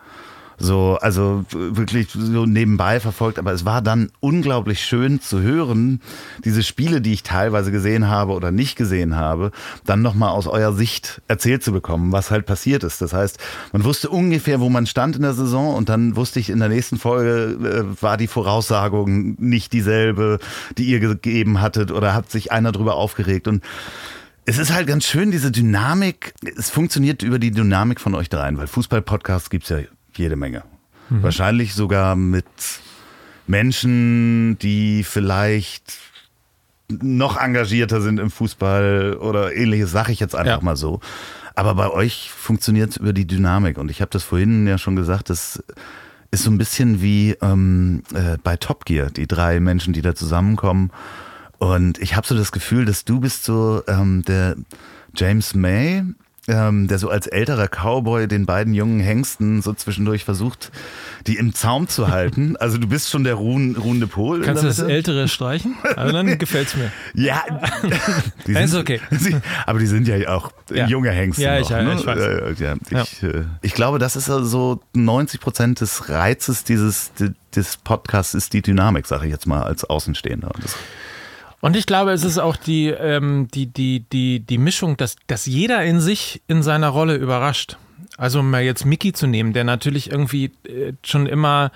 so, 0.60 0.98
also 1.02 1.46
wirklich 1.52 2.10
so 2.12 2.46
nebenbei 2.46 3.00
verfolgt. 3.00 3.40
Aber 3.40 3.52
es 3.54 3.66
war 3.66 3.82
dann 3.82 4.12
unglaublich 4.20 4.82
schön 4.82 5.22
zu 5.22 5.42
hören, 5.42 6.02
diese 6.44 6.64
Spiele, 6.64 7.02
die 7.02 7.14
ich 7.14 7.24
teilweise 7.24 7.72
gesehen 7.72 8.08
habe 8.08 8.34
oder 8.34 8.52
nicht 8.52 8.76
gesehen 8.76 9.16
habe, 9.16 9.52
dann 9.86 10.02
nochmal 10.02 10.30
aus 10.30 10.48
eurer 10.48 10.74
Sicht 10.74 11.22
erzählt 11.28 11.64
zu 11.64 11.72
bekommen, 11.72 12.12
was 12.12 12.32
halt 12.32 12.46
passiert 12.46 12.84
ist. 12.84 13.02
Das 13.02 13.14
heißt, 13.14 13.40
man 13.72 13.84
wusste 13.84 14.10
ungefähr, 14.10 14.60
wo 14.60 14.70
man 14.70 14.86
stand 14.86 15.16
in 15.16 15.22
der 15.22 15.34
Saison 15.34 15.76
und 15.76 15.90
dann 15.90 16.16
wusste 16.16 16.40
ich 16.40 16.50
in 16.50 16.60
der 16.60 16.70
nächsten 16.70 16.98
Folge, 16.98 17.58
äh, 17.98 18.02
war 18.02 18.18
die 18.18 18.28
Voraussagung 18.28 19.36
nicht 19.40 19.74
dieselbe, 19.74 20.40
die 20.78 20.86
ihr 20.86 21.00
gegeben 21.00 21.62
hattet 21.62 21.92
oder 21.92 22.14
hat 22.14 22.30
sich 22.30 22.52
einer 22.52 22.72
drüber 22.72 22.96
aufgeregt 22.96 23.48
und 23.48 23.64
es 24.46 24.58
ist 24.58 24.74
halt 24.74 24.88
ganz 24.88 25.06
schön, 25.06 25.30
diese 25.30 25.52
Dynamik. 25.52 26.34
Es 26.58 26.72
funktioniert 26.72 27.22
über 27.22 27.38
die 27.38 27.52
Dynamik 27.52 28.02
von 28.02 28.16
euch 28.16 28.30
dreien, 28.30 28.58
weil 28.58 28.66
Fußball-Podcasts 28.66 29.52
gibt's 29.52 29.70
ja 29.70 29.78
jede 30.20 30.36
Menge. 30.36 30.64
Mhm. 31.10 31.24
Wahrscheinlich 31.24 31.74
sogar 31.74 32.16
mit 32.16 32.46
Menschen, 33.48 34.58
die 34.60 35.04
vielleicht 35.04 35.98
noch 36.90 37.38
engagierter 37.38 38.02
sind 38.02 38.20
im 38.20 38.32
Fußball 38.32 39.18
oder 39.20 39.56
ähnliches, 39.56 39.92
sage 39.92 40.12
ich 40.12 40.20
jetzt 40.20 40.36
einfach 40.36 40.60
ja. 40.60 40.64
mal 40.64 40.76
so. 40.76 41.00
Aber 41.56 41.76
bei 41.76 41.90
euch 41.90 42.32
funktioniert 42.32 42.92
es 42.92 42.98
über 42.98 43.14
die 43.14 43.28
Dynamik. 43.28 43.78
Und 43.78 43.92
ich 43.92 44.02
habe 44.02 44.12
das 44.12 44.24
vorhin 44.24 44.66
ja 44.66 44.78
schon 44.78 44.96
gesagt, 44.96 45.30
das 45.30 45.64
ist 46.32 46.44
so 46.44 46.52
ein 46.52 46.58
bisschen 46.58 47.02
wie 47.02 47.36
ähm, 47.42 48.04
äh, 48.14 48.38
bei 48.44 48.56
Top 48.56 48.86
Gear, 48.86 49.10
die 49.10 49.28
drei 49.28 49.60
Menschen, 49.60 49.94
die 49.94 50.02
da 50.02 50.16
zusammenkommen. 50.16 50.92
Und 51.58 51.98
ich 51.98 52.16
habe 52.16 52.26
so 52.26 52.36
das 52.36 52.52
Gefühl, 52.52 52.86
dass 52.86 53.04
du 53.04 53.20
bist 53.20 53.44
so 53.44 53.84
ähm, 53.88 54.24
der 54.24 54.56
James 55.16 55.56
May 55.56 56.04
ähm, 56.50 56.88
der 56.88 56.98
so 56.98 57.10
als 57.10 57.28
älterer 57.28 57.68
Cowboy 57.68 58.28
den 58.28 58.46
beiden 58.46 58.74
jungen 58.74 59.00
Hengsten 59.00 59.62
so 59.62 59.74
zwischendurch 59.74 60.26
versucht, 60.26 60.72
die 61.28 61.38
im 61.38 61.54
Zaum 61.54 61.88
zu 61.88 62.10
halten. 62.10 62.56
Also 62.70 62.78
du 62.78 62.88
bist 62.88 63.10
schon 63.10 63.24
der 63.24 63.36
ruhen, 63.36 63.76
ruhende 63.76 64.06
Pol. 64.06 64.42
Kannst 64.42 64.64
du 64.64 64.68
das 64.68 64.80
Ältere 64.80 65.28
streichen? 65.28 65.76
Also 65.96 66.14
dann 66.14 66.38
gefällt's 66.38 66.76
mir. 66.76 66.92
Ja, 67.14 67.44
die 68.48 68.54
sind, 68.54 68.64
ist 68.64 68.76
okay. 68.76 69.02
aber 69.66 69.80
die 69.80 69.88
sind 69.88 70.08
ja 70.08 70.30
auch 70.30 70.52
ja. 70.72 70.88
junge 70.88 71.12
Hengste. 71.12 71.44
Ja, 71.44 71.60
ich, 71.60 71.70
noch, 71.70 71.82
ne? 71.82 71.96
ich 72.00 72.06
weiß. 72.06 72.60
Ja, 72.60 72.76
ich, 73.02 73.22
ja. 73.22 73.30
Äh, 73.30 73.46
ich 73.62 73.74
glaube, 73.74 74.00
das 74.00 74.16
ist 74.16 74.26
so 74.26 74.82
90 74.94 75.40
Prozent 75.40 75.82
des 75.82 76.10
Reizes 76.10 76.64
dieses 76.64 77.12
des 77.56 77.78
Podcasts 77.78 78.34
ist 78.34 78.54
die 78.54 78.62
Dynamik, 78.62 79.08
sage 79.08 79.26
ich 79.26 79.32
jetzt 79.32 79.48
mal 79.48 79.64
als 79.64 79.84
Außenstehender. 79.84 80.52
Das 80.62 80.76
und 81.62 81.76
ich 81.76 81.86
glaube, 81.86 82.12
es 82.12 82.24
ist 82.24 82.38
auch 82.38 82.56
die, 82.56 82.88
ähm, 82.88 83.48
die, 83.54 83.68
die, 83.68 84.06
die, 84.12 84.40
die 84.40 84.58
Mischung, 84.58 84.98
dass, 84.98 85.16
dass 85.28 85.46
jeder 85.46 85.84
in 85.84 86.00
sich 86.00 86.42
in 86.48 86.64
seiner 86.64 86.90
Rolle 86.90 87.16
überrascht. 87.16 87.78
Also 88.20 88.42
um 88.42 88.50
mal 88.50 88.62
jetzt 88.64 88.86
Mickey 88.86 89.14
zu 89.14 89.28
nehmen, 89.28 89.54
der 89.54 89.64
natürlich 89.64 90.12
irgendwie 90.12 90.52
äh, 90.68 90.92
schon 91.06 91.26
immer 91.26 91.72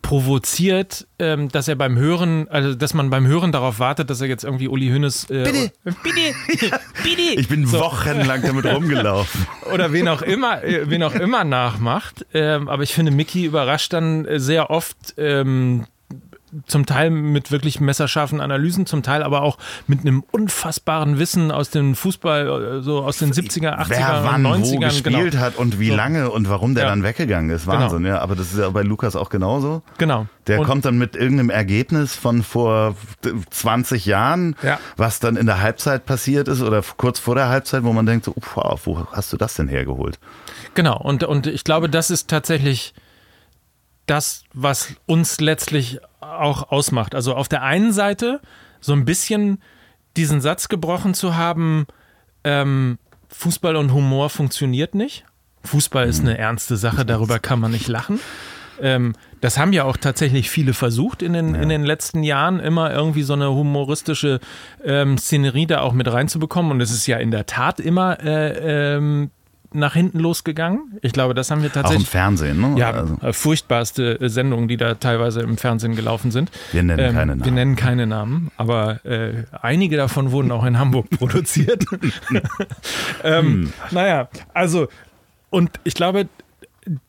provoziert, 0.00 1.06
ähm, 1.18 1.50
dass 1.50 1.68
er 1.68 1.74
beim 1.74 1.98
Hören, 1.98 2.48
also 2.48 2.74
dass 2.74 2.94
man 2.94 3.10
beim 3.10 3.26
Hören 3.26 3.52
darauf 3.52 3.80
wartet, 3.80 4.08
dass 4.08 4.22
er 4.22 4.28
jetzt 4.28 4.44
irgendwie 4.44 4.68
Uli 4.68 4.88
Hönes 4.88 5.28
äh, 5.28 5.44
bitte, 5.44 5.72
bitte, 6.02 6.80
bitte. 7.02 7.40
Ich 7.40 7.48
bin 7.48 7.66
so. 7.66 7.80
wochenlang 7.80 8.40
damit 8.40 8.64
rumgelaufen. 8.64 9.46
Oder 9.72 9.92
wen 9.92 10.08
auch 10.08 10.22
immer, 10.22 10.64
äh, 10.64 10.88
wen 10.88 11.02
auch 11.02 11.14
immer 11.14 11.44
nachmacht. 11.44 12.24
Ähm, 12.32 12.68
aber 12.68 12.82
ich 12.82 12.94
finde, 12.94 13.12
Mickey 13.12 13.44
überrascht 13.44 13.92
dann 13.92 14.26
sehr 14.36 14.70
oft 14.70 14.96
ähm, 15.18 15.84
zum 16.66 16.86
Teil 16.86 17.10
mit 17.10 17.50
wirklich 17.50 17.80
messerscharfen 17.80 18.40
Analysen, 18.40 18.86
zum 18.86 19.02
Teil 19.02 19.22
aber 19.22 19.42
auch 19.42 19.58
mit 19.86 20.00
einem 20.00 20.24
unfassbaren 20.30 21.18
Wissen 21.18 21.50
aus 21.50 21.70
dem 21.70 21.94
Fußball, 21.94 22.78
äh, 22.78 22.82
so 22.82 23.02
aus 23.02 23.18
den 23.18 23.32
70er, 23.32 23.78
80er, 23.78 23.88
Wer 23.88 24.20
wann 24.24 24.46
90ern. 24.46 24.62
Wo 24.62 24.78
gespielt 24.78 25.32
genau. 25.32 25.42
hat 25.42 25.56
und 25.56 25.78
wie 25.78 25.90
so. 25.90 25.96
lange 25.96 26.30
und 26.30 26.48
warum 26.48 26.74
der 26.74 26.84
ja. 26.84 26.90
dann 26.90 27.02
weggegangen 27.02 27.50
ist. 27.50 27.64
Genau. 27.66 27.80
Wahnsinn, 27.80 28.02
genau. 28.02 28.16
ja. 28.16 28.20
Aber 28.20 28.34
das 28.34 28.52
ist 28.52 28.58
ja 28.58 28.68
bei 28.70 28.82
Lukas 28.82 29.16
auch 29.16 29.30
genauso. 29.30 29.82
Genau. 29.98 30.26
Der 30.46 30.60
und 30.60 30.66
kommt 30.66 30.84
dann 30.84 30.98
mit 30.98 31.16
irgendeinem 31.16 31.50
Ergebnis 31.50 32.14
von 32.14 32.42
vor 32.42 32.96
20 33.50 34.06
Jahren, 34.06 34.56
ja. 34.62 34.78
was 34.96 35.20
dann 35.20 35.36
in 35.36 35.46
der 35.46 35.60
Halbzeit 35.60 36.04
passiert 36.04 36.48
ist 36.48 36.60
oder 36.60 36.82
kurz 36.96 37.18
vor 37.18 37.34
der 37.34 37.48
Halbzeit, 37.48 37.84
wo 37.84 37.92
man 37.92 38.06
denkt, 38.06 38.26
so, 38.26 38.34
wow, 38.54 38.80
wo 38.84 39.06
hast 39.12 39.32
du 39.32 39.36
das 39.36 39.54
denn 39.54 39.68
hergeholt? 39.68 40.18
Genau. 40.74 40.98
Und, 40.98 41.24
und 41.24 41.46
ich 41.46 41.64
glaube, 41.64 41.88
das 41.88 42.10
ist 42.10 42.28
tatsächlich 42.28 42.94
das, 44.06 44.44
was 44.52 44.94
uns 45.06 45.40
letztlich 45.40 46.00
auch 46.20 46.70
ausmacht. 46.70 47.14
Also 47.14 47.34
auf 47.34 47.48
der 47.48 47.62
einen 47.62 47.92
Seite 47.92 48.40
so 48.80 48.92
ein 48.92 49.04
bisschen 49.04 49.62
diesen 50.16 50.40
Satz 50.40 50.68
gebrochen 50.68 51.14
zu 51.14 51.36
haben, 51.36 51.86
ähm, 52.44 52.98
Fußball 53.28 53.76
und 53.76 53.92
Humor 53.92 54.30
funktioniert 54.30 54.94
nicht. 54.94 55.24
Fußball 55.64 56.06
ist 56.06 56.20
eine 56.20 56.38
ernste 56.38 56.76
Sache, 56.76 57.04
darüber 57.04 57.38
kann 57.38 57.58
man 57.58 57.72
nicht 57.72 57.88
lachen. 57.88 58.20
Ähm, 58.80 59.14
das 59.40 59.58
haben 59.58 59.72
ja 59.72 59.84
auch 59.84 59.96
tatsächlich 59.96 60.50
viele 60.50 60.74
versucht 60.74 61.22
in 61.22 61.32
den, 61.32 61.54
ja. 61.54 61.62
in 61.62 61.68
den 61.68 61.84
letzten 61.84 62.22
Jahren, 62.22 62.60
immer 62.60 62.92
irgendwie 62.92 63.22
so 63.22 63.32
eine 63.32 63.50
humoristische 63.50 64.40
ähm, 64.84 65.18
Szenerie 65.18 65.66
da 65.66 65.80
auch 65.80 65.92
mit 65.92 66.10
reinzubekommen. 66.10 66.72
Und 66.72 66.80
es 66.80 66.90
ist 66.90 67.06
ja 67.06 67.18
in 67.18 67.30
der 67.30 67.46
Tat 67.46 67.80
immer 67.80 68.20
äh, 68.20 68.96
ähm, 68.96 69.30
nach 69.74 69.94
hinten 69.94 70.20
losgegangen. 70.20 70.98
Ich 71.02 71.12
glaube, 71.12 71.34
das 71.34 71.50
haben 71.50 71.62
wir 71.62 71.72
tatsächlich. 71.72 72.06
Auch 72.06 72.08
im 72.08 72.10
Fernsehen, 72.10 72.60
ne? 72.60 72.78
Ja, 72.78 72.90
also. 72.92 73.16
Äh, 73.20 73.32
furchtbarste 73.32 74.20
äh, 74.20 74.28
Sendungen, 74.28 74.68
die 74.68 74.76
da 74.76 74.94
teilweise 74.94 75.40
im 75.40 75.56
Fernsehen 75.56 75.96
gelaufen 75.96 76.30
sind. 76.30 76.50
Wir 76.72 76.82
nennen 76.82 77.00
ähm, 77.00 77.14
keine 77.14 77.26
Namen. 77.26 77.44
Wir 77.44 77.52
nennen 77.52 77.76
keine 77.76 78.06
Namen, 78.06 78.50
aber 78.56 79.04
äh, 79.04 79.44
einige 79.60 79.96
davon 79.96 80.30
wurden 80.30 80.52
auch 80.52 80.64
in 80.64 80.78
Hamburg 80.78 81.10
produziert. 81.18 81.84
ähm, 83.24 83.44
hm. 83.44 83.72
Naja, 83.90 84.28
also, 84.52 84.88
und 85.50 85.70
ich 85.84 85.94
glaube, 85.94 86.28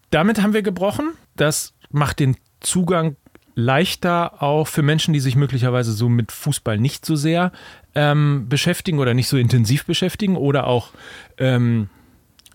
damit 0.09 0.41
haben 0.41 0.53
wir 0.53 0.61
gebrochen. 0.61 1.11
Das 1.35 1.73
macht 1.91 2.19
den 2.19 2.37
Zugang 2.59 3.15
leichter 3.55 4.43
auch 4.43 4.67
für 4.67 4.81
Menschen, 4.81 5.13
die 5.13 5.19
sich 5.19 5.35
möglicherweise 5.35 5.93
so 5.93 6.09
mit 6.09 6.31
Fußball 6.31 6.77
nicht 6.77 7.05
so 7.05 7.15
sehr 7.15 7.51
ähm, 7.95 8.47
beschäftigen 8.49 8.99
oder 8.99 9.13
nicht 9.13 9.29
so 9.29 9.37
intensiv 9.37 9.85
beschäftigen 9.85 10.35
oder 10.35 10.67
auch 10.67 10.89
ähm, 11.37 11.89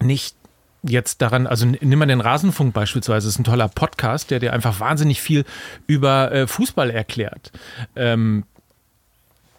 nicht 0.03 0.37
jetzt 0.83 1.23
daran, 1.23 1.47
also 1.47 1.67
nimm 1.67 1.99
mal 1.99 2.07
den 2.07 2.21
Rasenfunk 2.21 2.73
beispielsweise, 2.73 3.27
das 3.27 3.35
ist 3.35 3.41
ein 3.41 3.45
toller 3.45 3.69
Podcast, 3.69 4.31
der 4.31 4.39
dir 4.39 4.53
einfach 4.53 4.81
wahnsinnig 4.81 5.21
viel 5.21 5.45
über 5.87 6.33
äh, 6.33 6.47
Fußball 6.47 6.91
erklärt. 6.91 7.53
Ähm, 7.97 8.45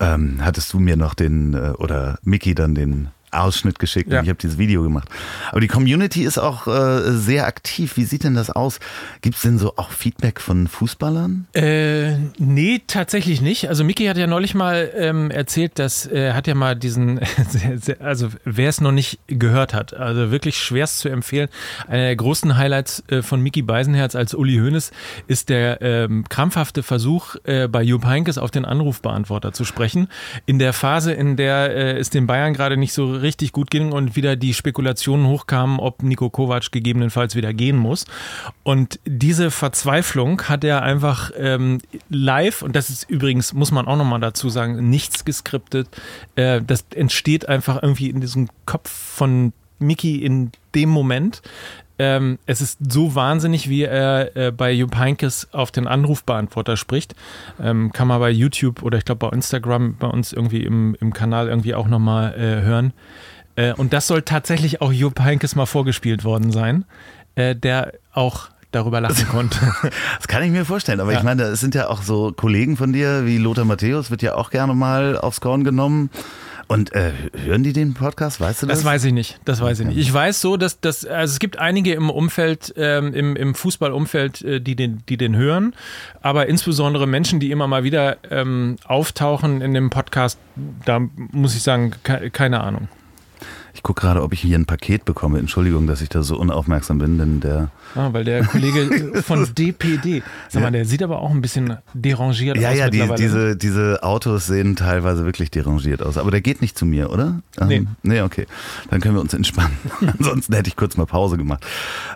ähm, 0.00 0.44
hattest 0.44 0.72
du 0.72 0.78
mir 0.78 0.96
noch 0.96 1.14
den 1.14 1.54
äh, 1.54 1.70
oder 1.78 2.18
Mickey 2.22 2.54
dann 2.54 2.74
den 2.74 3.08
Ausschnitt 3.36 3.78
geschickt 3.78 4.10
Ja. 4.10 4.18
und 4.18 4.24
ich 4.24 4.28
habe 4.30 4.38
dieses 4.40 4.58
Video 4.58 4.82
gemacht. 4.82 5.08
Aber 5.50 5.60
die 5.60 5.68
Community 5.68 6.24
ist 6.24 6.38
auch 6.38 6.66
äh, 6.66 7.12
sehr 7.12 7.46
aktiv. 7.46 7.96
Wie 7.96 8.04
sieht 8.04 8.24
denn 8.24 8.34
das 8.34 8.50
aus? 8.50 8.80
Gibt 9.22 9.36
es 9.36 9.42
denn 9.42 9.58
so 9.58 9.74
auch 9.76 9.90
Feedback 9.90 10.40
von 10.40 10.66
Fußballern? 10.66 11.46
Äh, 11.54 12.16
nee, 12.38 12.82
tatsächlich 12.86 13.40
nicht. 13.40 13.68
Also 13.68 13.84
Miki 13.84 14.06
hat 14.06 14.16
ja 14.16 14.26
neulich 14.26 14.54
mal 14.54 14.90
ähm, 14.96 15.30
erzählt, 15.30 15.78
dass 15.78 16.06
er 16.06 16.34
hat 16.34 16.46
ja 16.46 16.54
mal 16.54 16.74
diesen, 16.76 17.20
also 18.00 18.28
wer 18.44 18.68
es 18.68 18.80
noch 18.80 18.92
nicht 18.92 19.18
gehört 19.26 19.74
hat, 19.74 19.94
also 19.94 20.30
wirklich 20.30 20.58
schwerst 20.58 20.98
zu 21.00 21.08
empfehlen. 21.08 21.48
Einer 21.88 22.02
der 22.04 22.16
großen 22.16 22.56
Highlights 22.56 23.02
äh, 23.08 23.22
von 23.22 23.40
Miki 23.40 23.62
Beisenherz 23.62 24.14
als 24.14 24.34
Uli 24.34 24.56
Hoeneß 24.58 24.90
ist 25.26 25.48
der 25.48 25.80
ähm, 25.82 26.24
krampfhafte 26.28 26.82
Versuch, 26.82 27.36
äh, 27.44 27.68
bei 27.68 27.82
Jupp 27.82 28.04
Heynckes 28.06 28.38
auf 28.38 28.50
den 28.50 28.64
Anrufbeantworter 28.64 29.52
zu 29.52 29.64
sprechen. 29.64 30.08
In 30.46 30.58
der 30.58 30.72
Phase, 30.72 31.12
in 31.12 31.36
der 31.36 31.74
äh, 31.76 31.98
es 31.98 32.10
den 32.10 32.26
Bayern 32.26 32.52
gerade 32.54 32.76
nicht 32.76 32.92
so 32.92 33.14
richtig 33.26 33.52
gut 33.52 33.70
ging 33.70 33.92
und 33.92 34.16
wieder 34.16 34.36
die 34.36 34.54
Spekulationen 34.54 35.26
hochkamen, 35.26 35.78
ob 35.80 36.02
Nico 36.02 36.30
Kovac 36.30 36.70
gegebenenfalls 36.72 37.34
wieder 37.34 37.52
gehen 37.52 37.76
muss. 37.76 38.06
Und 38.62 39.00
diese 39.04 39.50
Verzweiflung 39.50 40.42
hat 40.42 40.64
er 40.64 40.82
einfach 40.82 41.32
ähm, 41.36 41.80
live, 42.08 42.62
und 42.62 42.76
das 42.76 42.88
ist 42.88 43.10
übrigens, 43.10 43.52
muss 43.52 43.72
man 43.72 43.86
auch 43.86 43.96
nochmal 43.96 44.20
dazu 44.20 44.48
sagen, 44.48 44.88
nichts 44.88 45.24
geskriptet. 45.24 45.88
Äh, 46.36 46.62
das 46.66 46.86
entsteht 46.94 47.48
einfach 47.48 47.82
irgendwie 47.82 48.08
in 48.08 48.20
diesem 48.20 48.48
Kopf 48.64 48.90
von 48.90 49.52
Mickey 49.78 50.24
in 50.24 50.52
dem 50.74 50.88
Moment. 50.88 51.42
Ähm, 51.98 52.38
es 52.46 52.60
ist 52.60 52.78
so 52.92 53.14
wahnsinnig, 53.14 53.68
wie 53.70 53.82
er 53.84 54.36
äh, 54.36 54.52
bei 54.52 54.70
Jupp 54.72 54.96
Heynckes 54.96 55.48
auf 55.52 55.70
den 55.70 55.86
Anrufbeantworter 55.86 56.76
spricht. 56.76 57.14
Ähm, 57.62 57.90
kann 57.92 58.06
man 58.08 58.20
bei 58.20 58.30
YouTube 58.30 58.82
oder 58.82 58.98
ich 58.98 59.04
glaube 59.04 59.26
bei 59.28 59.34
Instagram 59.34 59.96
bei 59.98 60.06
uns 60.06 60.32
irgendwie 60.32 60.62
im, 60.62 60.94
im 61.00 61.12
Kanal 61.14 61.48
irgendwie 61.48 61.74
auch 61.74 61.88
nochmal 61.88 62.34
äh, 62.34 62.62
hören. 62.62 62.92
Äh, 63.56 63.72
und 63.72 63.92
das 63.94 64.06
soll 64.06 64.22
tatsächlich 64.22 64.82
auch 64.82 64.92
Jupp 64.92 65.20
Heynckes 65.20 65.56
mal 65.56 65.64
vorgespielt 65.66 66.24
worden 66.24 66.52
sein, 66.52 66.84
äh, 67.34 67.56
der 67.56 67.94
auch 68.12 68.48
darüber 68.72 69.00
lachen 69.00 69.26
konnte. 69.30 69.58
Das 70.18 70.28
kann 70.28 70.42
ich 70.42 70.50
mir 70.50 70.66
vorstellen. 70.66 71.00
Aber 71.00 71.12
Ja. 71.12 71.18
ich 71.18 71.24
meine, 71.24 71.44
es 71.44 71.60
sind 71.60 71.74
ja 71.74 71.88
auch 71.88 72.02
so 72.02 72.32
Kollegen 72.36 72.76
von 72.76 72.92
dir, 72.92 73.24
wie 73.24 73.38
Lothar 73.38 73.64
Matthäus, 73.64 74.10
wird 74.10 74.20
ja 74.20 74.34
auch 74.34 74.50
gerne 74.50 74.74
mal 74.74 75.16
aufs 75.16 75.40
Korn 75.40 75.64
genommen. 75.64 76.10
Und 76.68 76.92
äh, 76.94 77.12
hören 77.44 77.62
die 77.62 77.72
den 77.72 77.94
Podcast? 77.94 78.40
Weißt 78.40 78.62
du 78.62 78.66
das? 78.66 78.78
Das 78.78 78.84
weiß 78.84 79.04
ich 79.04 79.12
nicht. 79.12 79.38
Das 79.44 79.60
weiß 79.60 79.80
ich 79.80 79.86
nicht. 79.86 79.98
Ich 79.98 80.12
weiß 80.12 80.40
so, 80.40 80.56
dass 80.56 80.80
das, 80.80 81.04
also 81.04 81.32
es 81.32 81.38
gibt 81.38 81.58
einige 81.58 81.92
im 81.94 82.10
Umfeld, 82.10 82.74
ähm, 82.76 83.14
im, 83.14 83.36
im 83.36 83.54
Fußballumfeld, 83.54 84.42
äh, 84.42 84.60
die 84.60 84.74
den, 84.74 85.02
die 85.08 85.16
den 85.16 85.36
hören, 85.36 85.74
aber 86.22 86.48
insbesondere 86.48 87.06
Menschen, 87.06 87.38
die 87.38 87.52
immer 87.52 87.68
mal 87.68 87.84
wieder 87.84 88.16
ähm, 88.30 88.76
auftauchen 88.84 89.60
in 89.60 89.74
dem 89.74 89.90
Podcast, 89.90 90.38
da 90.84 91.00
muss 91.14 91.54
ich 91.54 91.62
sagen, 91.62 91.92
ke 92.02 92.30
keine 92.30 92.60
Ahnung. 92.60 92.88
Ich 93.86 93.88
gucke 93.88 94.00
gerade, 94.00 94.24
ob 94.24 94.32
ich 94.32 94.40
hier 94.40 94.58
ein 94.58 94.66
Paket 94.66 95.04
bekomme. 95.04 95.38
Entschuldigung, 95.38 95.86
dass 95.86 96.00
ich 96.00 96.08
da 96.08 96.24
so 96.24 96.36
unaufmerksam 96.36 96.98
bin, 96.98 97.18
denn 97.18 97.38
der. 97.38 97.70
Ah, 97.94 98.08
weil 98.10 98.24
der 98.24 98.44
Kollege 98.44 99.22
von 99.22 99.46
DPD, 99.54 100.24
sag 100.48 100.60
mal, 100.64 100.72
der 100.72 100.84
sieht 100.84 101.04
aber 101.04 101.20
auch 101.20 101.30
ein 101.30 101.40
bisschen 101.40 101.76
derangiert 101.94 102.56
Ja, 102.56 102.70
aus 102.70 102.78
ja, 102.78 102.90
die, 102.90 102.98
mittlerweile. 102.98 103.22
ne? 103.22 103.28
diese, 103.28 103.56
diese 103.56 104.02
Autos 104.02 104.48
sehen 104.48 104.74
teilweise 104.74 105.24
wirklich 105.24 105.52
derangiert 105.52 106.02
aus. 106.02 106.18
Aber 106.18 106.32
der 106.32 106.40
geht 106.40 106.62
nicht 106.62 106.76
zu 106.76 106.84
mir, 106.84 107.10
oder? 107.10 107.42
Nee. 107.64 107.76
Ähm, 107.76 107.86
nee, 108.02 108.22
okay. 108.22 108.48
Dann 108.90 109.00
können 109.00 109.14
wir 109.14 109.20
uns 109.20 109.34
entspannen. 109.34 109.78
Ansonsten 110.18 110.52
hätte 110.52 110.66
ich 110.66 110.74
kurz 110.74 110.96
mal 110.96 111.06
Pause 111.06 111.36
gemacht. 111.36 111.64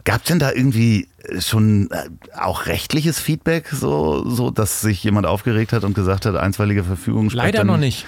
Gab 0.02 0.22
es 0.22 0.24
denn 0.24 0.40
da 0.40 0.50
irgendwie 0.50 1.06
schon 1.38 1.88
äh, 1.92 2.08
auch 2.36 2.66
rechtliches 2.66 3.20
Feedback, 3.20 3.68
so, 3.68 4.28
so, 4.28 4.50
dass 4.50 4.80
sich 4.80 5.04
jemand 5.04 5.28
aufgeregt 5.28 5.72
hat 5.72 5.84
und 5.84 5.94
gesagt 5.94 6.26
hat, 6.26 6.34
einstweilige 6.34 6.82
Verfügung 6.82 7.30
Leider 7.30 7.62
noch 7.62 7.76
nicht. 7.76 8.06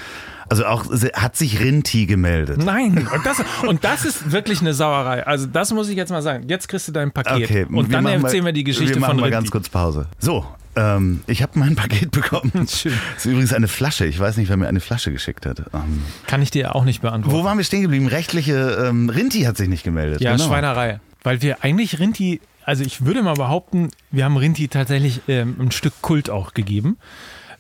Also 0.53 0.67
auch 0.67 0.85
hat 1.15 1.35
sich 1.35 1.61
Rinti 1.61 2.05
gemeldet. 2.05 2.62
Nein, 2.62 3.09
und 3.15 3.25
das, 3.25 3.43
und 3.67 3.85
das 3.85 4.05
ist 4.05 4.33
wirklich 4.33 4.61
eine 4.61 4.75
Sauerei. 4.75 5.27
Also 5.27 5.47
das 5.47 5.73
muss 5.73 5.88
ich 5.88 5.97
jetzt 5.97 6.11
mal 6.11 6.21
sagen. 6.21 6.47
Jetzt 6.47 6.69
kriegst 6.69 6.87
du 6.88 6.93
dein 6.93 7.11
Paket. 7.11 7.45
Okay, 7.45 7.67
und 7.73 7.91
dann 7.91 8.05
erzählen 8.05 8.43
mal, 8.43 8.49
wir 8.49 8.53
die 8.53 8.65
Geschichte 8.65 8.97
wir 8.97 9.01
machen 9.01 9.12
von 9.12 9.21
mal 9.21 9.23
Rinti. 9.29 9.37
ganz 9.37 9.51
kurz 9.51 9.71
Pause. 9.71 10.09
So, 10.19 10.45
ähm, 10.77 11.23
ich 11.27 11.41
habe 11.43 11.59
mein 11.59 11.75
Paket 11.83 12.11
bekommen. 12.11 12.53
Schön. 12.69 12.93
Das 13.15 13.25
ist 13.25 13.33
übrigens 13.33 13.55
eine 13.55 13.67
Flasche. 13.67 14.05
Ich 14.05 14.21
weiß 14.21 14.37
nicht, 14.37 14.51
wer 14.51 14.59
mir 14.59 14.69
eine 14.69 14.81
Flasche 14.81 15.11
geschickt 15.11 15.47
hat. 15.47 15.61
Ähm, 15.73 16.03
Kann 16.27 16.43
ich 16.43 16.51
dir 16.51 16.75
auch 16.75 16.85
nicht 16.85 17.01
beantworten. 17.01 17.38
wo 17.38 17.45
waren 17.45 17.57
wir 17.57 17.65
stehen 17.65 17.81
geblieben? 17.81 18.07
Rechtliche, 18.07 18.87
ähm, 18.87 19.09
Rinti 19.09 19.45
hat 19.45 19.57
sich 19.57 19.71
nicht 19.71 19.85
gemeldet. 19.85 20.21
Ja, 20.21 20.33
genau. 20.33 20.49
Schweinerei. 20.49 21.01
Weil 21.23 21.41
wir 21.41 21.65
eigentlich 21.65 21.99
Rinti, 21.99 22.43
also 22.67 22.85
ich 22.85 23.07
würde 23.07 23.23
mal 23.23 23.37
behaupten, 23.37 23.88
wir 24.11 24.27
haben 24.27 24.37
Rinti 24.37 24.69
tatsächlich 24.69 25.23
ähm, 25.29 25.57
ein 25.59 25.71
Stück 25.71 25.95
Kult 26.03 26.29
auch 26.29 26.53
gegeben. 26.53 26.99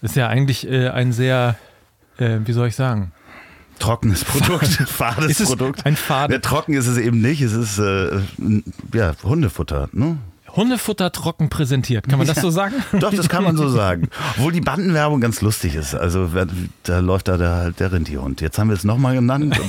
Das 0.02 0.10
ist 0.10 0.16
ja 0.16 0.28
eigentlich 0.28 0.68
äh, 0.70 0.90
ein 0.90 1.12
sehr, 1.12 1.56
äh, 2.18 2.38
wie 2.44 2.52
soll 2.52 2.68
ich 2.68 2.76
sagen? 2.76 3.12
Trockenes 3.78 4.24
Produkt, 4.24 4.68
fades 4.68 5.42
Produkt. 5.44 5.86
ein 5.86 5.96
Faden? 5.96 6.32
Ja, 6.34 6.38
trocken 6.38 6.74
ist 6.74 6.86
es 6.86 6.98
eben 6.98 7.20
nicht. 7.20 7.42
Es 7.42 7.52
ist 7.52 7.78
äh, 7.78 8.20
ja, 8.94 9.14
Hundefutter. 9.24 9.88
Ne? 9.92 10.18
Hundefutter 10.54 11.12
trocken 11.12 11.48
präsentiert. 11.48 12.08
Kann 12.08 12.18
man 12.18 12.28
das 12.28 12.40
so 12.40 12.50
sagen? 12.50 12.74
Doch, 13.00 13.12
das 13.12 13.28
kann 13.28 13.42
man 13.42 13.56
so 13.56 13.68
sagen. 13.68 14.08
Obwohl 14.36 14.52
die 14.52 14.60
Bandenwerbung 14.60 15.20
ganz 15.20 15.40
lustig 15.40 15.74
ist. 15.74 15.94
Also 15.94 16.28
da 16.82 16.98
läuft 16.98 17.28
da 17.28 17.38
der, 17.38 17.70
der 17.72 17.92
Rintihund. 17.92 18.40
Jetzt 18.40 18.58
haben 18.58 18.68
wir 18.68 18.76
es 18.76 18.84
nochmal 18.84 19.14
genannt. 19.14 19.58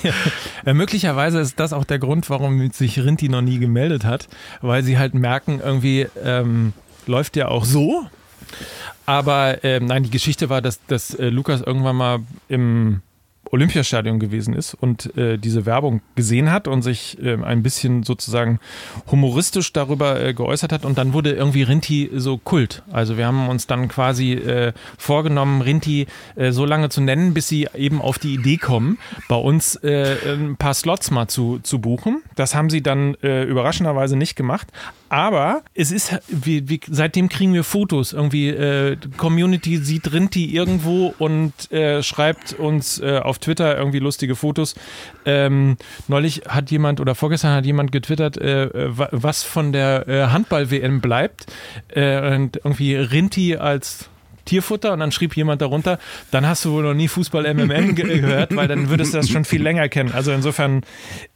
Äh, 0.66 0.74
möglicherweise 0.74 1.40
ist 1.40 1.60
das 1.60 1.74
auch 1.74 1.84
der 1.84 2.00
Grund, 2.00 2.30
warum 2.30 2.72
sich 2.72 3.00
Rinti 3.00 3.28
noch 3.28 3.42
nie 3.42 3.60
gemeldet 3.60 4.06
hat, 4.06 4.30
weil 4.62 4.84
sie 4.84 4.98
halt 4.98 5.14
merken, 5.14 5.60
irgendwie 5.64 6.08
ähm, 6.24 6.74
läuft 7.06 7.36
ja 7.36 7.50
auch 7.50 7.66
so. 7.66 8.08
Aber 9.06 9.64
ähm, 9.64 9.86
nein, 9.86 10.04
die 10.04 10.10
Geschichte 10.10 10.50
war, 10.50 10.62
dass, 10.62 10.80
dass 10.86 11.14
äh, 11.14 11.30
Lukas 11.30 11.62
irgendwann 11.62 11.96
mal 11.96 12.20
im 12.48 13.02
Olympiastadion 13.54 14.20
gewesen 14.20 14.56
ist 14.56 14.74
und 14.74 15.16
äh, 15.16 15.38
diese 15.38 15.68
Werbung 15.68 16.02
gesehen 16.16 16.52
hat 16.52 16.68
und 16.68 16.82
sich 16.82 17.22
äh, 17.24 17.38
ein 17.44 17.62
bisschen 17.62 18.02
sozusagen 18.02 18.60
humoristisch 19.12 19.72
darüber 19.72 20.20
äh, 20.20 20.34
geäußert 20.34 20.72
hat 20.72 20.86
und 20.86 20.98
dann 20.98 21.14
wurde 21.14 21.34
irgendwie 21.34 21.62
Rinti 21.62 22.10
so 22.16 22.38
Kult. 22.38 22.82
Also 22.92 23.16
wir 23.16 23.28
haben 23.28 23.48
uns 23.50 23.68
dann 23.68 23.90
quasi 23.90 24.34
äh, 24.34 24.74
vorgenommen, 24.98 25.62
Rinti 25.62 26.08
äh, 26.36 26.52
so 26.52 26.66
lange 26.66 26.90
zu 26.90 27.02
nennen, 27.02 27.36
bis 27.36 27.48
sie 27.48 27.68
eben 27.76 28.02
auf 28.02 28.18
die 28.18 28.34
Idee 28.34 28.58
kommen, 28.58 28.98
bei 29.30 29.36
uns 29.36 29.76
äh, 29.76 30.18
ein 30.34 30.58
paar 30.58 30.74
Slots 30.74 31.12
mal 31.12 31.28
zu, 31.28 31.60
zu 31.62 31.80
buchen. 31.80 32.24
Das 32.36 32.56
haben 32.56 32.72
sie 32.72 32.82
dann 32.82 33.14
überraschenderweise 33.14 34.16
nicht 34.16 34.36
gemacht. 34.36 34.68
Aber 35.10 35.62
es 35.76 35.92
ist, 35.92 36.18
wie, 36.28 36.68
wie, 36.70 36.80
seitdem 36.90 37.30
kriegen 37.30 37.54
wir 37.54 37.64
Fotos. 37.64 38.14
Irgendwie, 38.14 38.98
Community 39.18 39.78
sieht 39.78 40.12
Rinti 40.12 40.46
irgendwo 40.46 41.14
und 41.20 41.54
schreibt 42.02 42.54
uns 42.54 43.02
auf 43.02 43.38
Twitter 43.44 43.78
irgendwie 43.78 44.00
lustige 44.00 44.36
Fotos. 44.36 44.76
Ähm, 45.26 45.78
neulich 46.08 46.44
hat 46.48 46.72
jemand 46.72 47.00
oder 47.00 47.14
vorgestern 47.16 47.54
hat 47.56 47.66
jemand 47.66 47.92
getwittert, 47.92 48.38
äh, 48.38 48.64
äh, 48.66 48.98
wa- 48.98 49.10
was 49.12 49.44
von 49.44 49.72
der 49.72 50.08
äh, 50.08 50.24
Handball-WM 50.28 51.02
bleibt. 51.02 51.46
Äh, 51.90 52.36
und 52.36 52.58
irgendwie 52.58 52.96
Rinti 52.96 53.56
als 53.58 54.10
Tierfutter 54.46 54.92
und 54.92 55.00
dann 55.00 55.12
schrieb 55.14 55.38
jemand 55.38 55.62
darunter, 55.62 56.00
dann 56.32 56.46
hast 56.46 56.66
du 56.66 56.72
wohl 56.74 56.84
noch 56.84 56.94
nie 56.94 57.08
Fußball 57.08 57.46
MMM 57.54 57.96
ge 57.96 58.20
gehört, 58.20 58.54
weil 58.56 58.68
dann 58.68 58.90
würdest 58.90 59.14
du 59.14 59.18
das 59.18 59.30
schon 59.30 59.46
viel 59.46 59.62
länger 59.64 59.88
kennen. 59.88 60.12
Also 60.12 60.32
insofern 60.34 60.82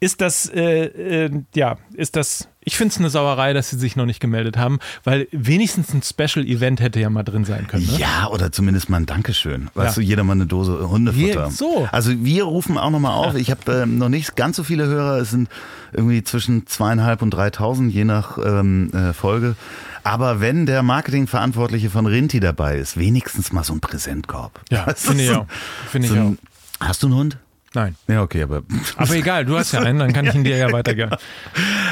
ist 0.01 0.19
das, 0.19 0.49
äh, 0.53 0.85
äh, 1.25 1.29
ja, 1.55 1.77
ist 1.93 2.15
das 2.17 2.49
ich 2.67 2.75
finde 2.77 2.91
es 2.91 2.99
eine 2.99 3.09
Sauerei, 3.09 3.53
dass 3.53 3.69
sie 3.69 3.77
sich 3.77 3.95
noch 3.95 4.05
nicht 4.05 4.19
gemeldet 4.19 4.57
haben, 4.57 4.79
weil 5.05 5.27
wenigstens 5.31 5.93
ein 5.93 6.03
Special-Event 6.03 6.81
hätte 6.81 6.99
ja 6.99 7.09
mal 7.09 7.23
drin 7.23 7.45
sein 7.45 7.65
können. 7.67 7.85
Ne? 7.85 7.97
Ja, 7.97 8.27
oder 8.27 8.51
zumindest 8.51 8.89
mal 8.89 8.97
ein 8.97 9.05
Dankeschön. 9.05 9.69
Weißt 9.73 9.95
Ja. 9.97 10.01
du, 10.03 10.07
jeder 10.07 10.23
mal 10.25 10.33
eine 10.33 10.47
Dose 10.47 10.89
Hundefutter. 10.89 11.45
Wir- 11.45 11.49
so. 11.51 11.87
Also 11.93 12.11
wir 12.25 12.43
rufen 12.43 12.77
auch 12.77 12.89
nochmal 12.89 13.13
auf. 13.13 13.35
Ich 13.35 13.51
habe 13.51 13.71
ähm, 13.71 13.97
noch 13.97 14.09
nicht 14.09 14.35
ganz 14.35 14.57
so 14.57 14.63
viele 14.65 14.85
Hörer. 14.85 15.17
Es 15.21 15.29
sind 15.31 15.47
irgendwie 15.93 16.23
zwischen 16.23 16.67
zweieinhalb 16.67 17.21
und 17.21 17.31
3000, 17.31 17.93
je 17.93 18.03
nach 18.03 18.37
ähm, 18.37 18.91
äh, 18.93 19.13
Folge. 19.13 19.55
Aber 20.03 20.41
wenn 20.41 20.65
der 20.65 20.83
Marketingverantwortliche 20.83 21.89
von 21.89 22.05
Rinti 22.05 22.39
dabei 22.41 22.77
ist, 22.77 22.97
wenigstens 22.97 23.53
mal 23.53 23.63
so 23.63 23.73
ein 23.73 23.79
Präsentkorb. 23.79 24.59
Ja, 24.69 24.85
finde 24.95 25.23
ich 25.23 25.31
auch. 25.31 25.45
Finde 25.89 26.07
ich 26.07 26.13
so 26.13 26.19
auch. 26.19 26.25
ein- 26.25 26.37
Hast 26.79 27.01
du 27.03 27.07
einen 27.07 27.15
Hund? 27.15 27.37
Nein. 27.77 27.95
Ja, 28.07 28.23
okay, 28.23 28.41
aber. 28.41 28.63
Aber 28.97 29.13
egal, 29.13 29.45
du 29.45 29.55
hast 29.55 29.71
ja 29.71 29.81
einen, 29.81 29.99
dann 29.99 30.11
kann 30.11 30.25
ich 30.25 30.33
ihn 30.33 30.43
dir 30.43 30.57
ja 30.57 30.71
weitergeben. 30.71 31.11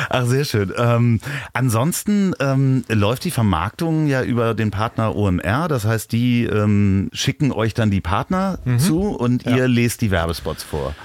Ach, 0.09 0.25
sehr 0.25 0.43
schön. 0.43 0.73
Ähm, 0.75 1.19
ansonsten 1.53 2.33
ähm, 2.39 2.83
läuft 2.89 3.23
die 3.23 3.29
Vermarktung 3.29 4.07
ja 4.07 4.23
über 4.23 4.55
den 4.55 4.71
Partner 4.71 5.15
OMR. 5.15 5.67
Das 5.67 5.85
heißt, 5.85 6.11
die 6.11 6.45
ähm, 6.45 7.09
schicken 7.13 7.51
euch 7.51 7.75
dann 7.75 7.91
die 7.91 8.01
Partner 8.01 8.57
zu 8.79 9.01
und 9.15 9.45
ihr 9.45 9.67
lest 9.67 10.01
die 10.01 10.09
Werbespots 10.09 10.63
vor. 10.63 10.95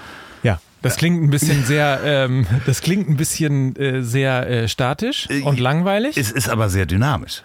Ja, 0.42 0.58
das 0.80 0.96
klingt 0.96 1.22
ein 1.22 1.28
bisschen 1.28 1.62
sehr, 1.66 2.00
ähm, 2.02 2.46
das 2.64 2.80
klingt 2.80 3.06
ein 3.10 3.18
bisschen 3.18 3.76
äh, 3.76 4.02
sehr 4.02 4.48
äh, 4.48 4.66
statisch 4.66 5.28
und 5.44 5.60
langweilig, 5.60 6.16
Es 6.16 6.30
ist 6.30 6.48
aber 6.48 6.70
sehr 6.70 6.86
dynamisch. 6.86 7.42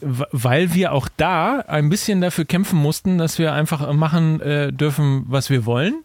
weil 0.00 0.72
wir 0.72 0.92
auch 0.92 1.08
da 1.18 1.58
ein 1.66 1.90
bisschen 1.90 2.22
dafür 2.22 2.46
kämpfen 2.46 2.78
mussten, 2.78 3.18
dass 3.18 3.38
wir 3.38 3.52
einfach 3.52 3.92
machen 3.92 4.40
äh, 4.40 4.72
dürfen, 4.72 5.24
was 5.26 5.50
wir 5.50 5.66
wollen. 5.66 6.02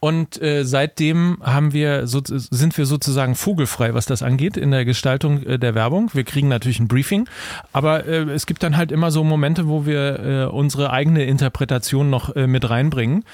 Und 0.00 0.40
äh, 0.40 0.64
seitdem 0.64 1.38
haben 1.42 1.72
wir 1.72 2.06
so, 2.06 2.20
sind 2.24 2.78
wir 2.78 2.86
sozusagen 2.86 3.34
vogelfrei, 3.34 3.94
was 3.94 4.06
das 4.06 4.22
angeht 4.22 4.56
in 4.56 4.70
der 4.70 4.84
Gestaltung 4.84 5.42
äh, 5.42 5.58
der 5.58 5.74
Werbung. 5.74 6.10
Wir 6.12 6.22
kriegen 6.22 6.46
natürlich 6.46 6.78
ein 6.78 6.86
Briefing, 6.86 7.28
aber 7.72 8.06
äh, 8.06 8.22
es 8.30 8.46
gibt 8.46 8.62
dann 8.62 8.76
halt 8.76 8.92
immer 8.92 9.10
so 9.10 9.24
Momente, 9.24 9.66
wo 9.66 9.86
wir 9.86 10.20
äh, 10.20 10.44
unsere 10.46 10.90
eigene 10.90 11.24
Interpretation 11.24 12.10
noch 12.10 12.36
äh, 12.36 12.46
mit 12.46 12.70
reinbringen. 12.70 13.24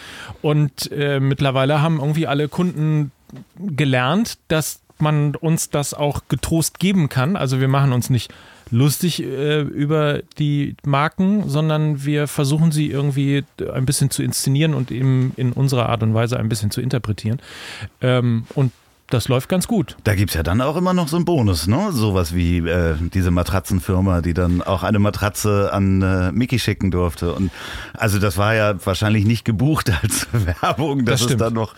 Und 0.41 0.91
äh, 0.91 1.21
mittlerweile 1.21 1.83
haben 1.83 2.01
irgendwie 2.01 2.27
alle 2.27 2.49
Kunden 2.49 3.13
gelernt, 3.59 4.39
dass 4.49 4.81
man 4.99 5.37
uns 5.37 5.69
das 5.69 5.93
auch 5.93 6.23
getrost 6.29 6.79
geben 6.79 7.11
kann. 7.11 7.37
Also 7.37 7.61
wir 7.61 7.69
machen 7.69 7.93
uns 7.93 8.09
nicht 8.09 8.33
lustig 8.71 9.23
äh, 9.23 9.61
über 9.61 10.21
die 10.39 10.77
Marken, 10.85 11.49
sondern 11.49 12.05
wir 12.05 12.27
versuchen 12.27 12.73
sie 12.73 12.91
irgendwie 12.91 13.45
ein 13.73 13.87
bisschen 13.87 14.11
zu 14.11 14.23
inszenieren 14.23 14.75
und 14.75 14.91
eben 14.91 15.33
in 15.37 15.53
unserer 15.53 15.89
Art 15.89 16.03
und 16.03 16.15
Weise 16.15 16.39
ein 16.39 16.49
bisschen 16.49 16.71
zu 16.71 16.81
interpretieren. 16.81 17.41
Ähm, 18.01 18.47
und 18.55 18.73
das 19.11 19.29
läuft 19.29 19.49
ganz 19.49 19.69
gut. 19.69 19.97
Da 20.05 20.15
gibt's 20.15 20.35
ja 20.35 20.43
dann 20.43 20.61
auch 20.61 20.77
immer 20.77 20.95
noch 20.95 21.09
so 21.09 21.17
einen 21.17 21.25
Bonus, 21.25 21.67
ne? 21.67 21.93
Sowas 21.93 22.35
wie 22.35 22.59
äh, 22.59 22.95
diese 23.13 23.31
Matratzenfirma, 23.31 24.23
die 24.23 24.35
dann 24.35 24.63
auch 24.63 24.83
eine 24.83 24.99
Matratze 24.99 25.71
an 25.73 26.03
äh, 26.03 26.33
Mickey 26.33 26.59
schicken 26.59 26.91
durfte. 26.91 27.33
Und 27.35 27.51
also 27.93 28.19
das 28.19 28.37
war 28.39 28.55
ja 28.55 28.75
wahrscheinlich 28.85 29.25
nicht 29.27 29.45
gebucht 29.45 29.93
als 30.03 30.27
Werbung, 30.33 31.05
dass 31.05 31.23
Das 31.23 31.33
es 31.33 31.37
dann 31.37 31.53
noch 31.53 31.75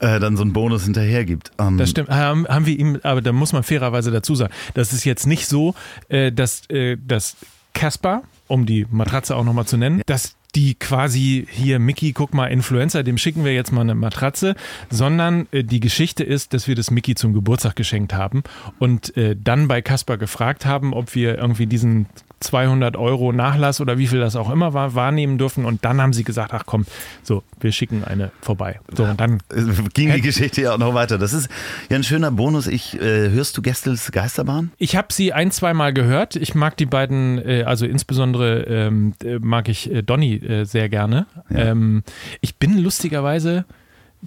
äh, 0.00 0.20
dann 0.20 0.36
so 0.36 0.42
einen 0.42 0.52
Bonus 0.52 0.84
hinterher 0.84 1.24
gibt. 1.24 1.50
Ähm, 1.58 1.78
Das 1.78 1.90
stimmt. 1.90 2.10
Haben, 2.10 2.46
haben 2.46 2.66
wir 2.66 2.78
ihm, 2.78 3.00
aber 3.02 3.22
da 3.22 3.32
muss 3.32 3.52
man 3.52 3.62
fairerweise 3.62 4.10
dazu 4.10 4.34
sagen, 4.34 4.52
das 4.74 4.92
ist 4.92 5.04
jetzt 5.04 5.26
nicht 5.26 5.46
so, 5.48 5.74
äh, 6.08 6.30
dass, 6.30 6.68
äh, 6.68 6.96
dass 7.04 7.36
Casper, 7.72 8.22
um 8.48 8.66
die 8.66 8.86
Matratze 8.90 9.34
auch 9.34 9.44
nochmal 9.44 9.66
zu 9.66 9.76
nennen, 9.76 10.02
dass 10.06 10.34
die 10.56 10.74
quasi 10.74 11.46
hier, 11.50 11.78
Mickey, 11.78 12.12
guck 12.12 12.32
mal, 12.32 12.46
Influencer, 12.46 13.02
dem 13.02 13.18
schicken 13.18 13.44
wir 13.44 13.54
jetzt 13.54 13.72
mal 13.72 13.82
eine 13.82 13.94
Matratze, 13.94 14.56
sondern 14.90 15.46
äh, 15.52 15.62
die 15.62 15.80
Geschichte 15.80 16.24
ist, 16.24 16.54
dass 16.54 16.66
wir 16.66 16.74
das 16.74 16.90
Mickey 16.90 17.14
zum 17.14 17.34
Geburtstag 17.34 17.76
geschenkt 17.76 18.14
haben 18.14 18.42
und 18.78 19.16
äh, 19.18 19.36
dann 19.38 19.68
bei 19.68 19.82
Casper 19.82 20.16
gefragt 20.16 20.64
haben, 20.64 20.94
ob 20.94 21.14
wir 21.14 21.36
irgendwie 21.36 21.66
diesen 21.66 22.06
200 22.40 22.96
Euro 22.96 23.32
Nachlass 23.32 23.80
oder 23.80 23.98
wie 23.98 24.06
viel 24.06 24.20
das 24.20 24.36
auch 24.36 24.50
immer 24.50 24.74
war, 24.74 24.94
wahrnehmen 24.94 25.38
dürfen 25.38 25.64
und 25.64 25.84
dann 25.84 26.00
haben 26.00 26.12
sie 26.12 26.24
gesagt, 26.24 26.52
ach 26.52 26.64
komm, 26.66 26.84
so, 27.22 27.42
wir 27.60 27.72
schicken 27.72 28.04
eine 28.04 28.30
vorbei. 28.40 28.80
So, 28.94 29.04
und 29.04 29.20
dann 29.20 29.40
äh, 29.52 29.62
ging 29.94 30.12
die 30.12 30.20
Geschichte 30.20 30.62
ja 30.62 30.74
auch 30.74 30.78
noch 30.78 30.94
weiter. 30.94 31.18
Das 31.18 31.32
ist 31.32 31.48
ja 31.88 31.96
ein 31.96 32.04
schöner 32.04 32.30
Bonus. 32.30 32.66
Ich 32.66 33.00
äh, 33.00 33.30
hörst 33.30 33.56
du 33.56 33.62
Gästels 33.62 34.12
Geisterbahn? 34.12 34.70
Ich 34.78 34.96
habe 34.96 35.12
sie 35.12 35.32
ein, 35.32 35.50
zweimal 35.50 35.92
gehört. 35.92 36.36
Ich 36.36 36.54
mag 36.54 36.76
die 36.76 36.86
beiden, 36.86 37.38
äh, 37.38 37.64
also 37.66 37.86
insbesondere 37.86 38.62
ähm, 38.64 39.14
äh, 39.24 39.38
mag 39.38 39.68
ich 39.68 39.90
äh, 39.90 40.02
Donny 40.02 40.34
äh, 40.36 40.64
sehr 40.64 40.88
gerne. 40.88 41.26
Ähm, 41.54 42.02
ich 42.40 42.56
bin 42.56 42.78
lustigerweise 42.78 43.64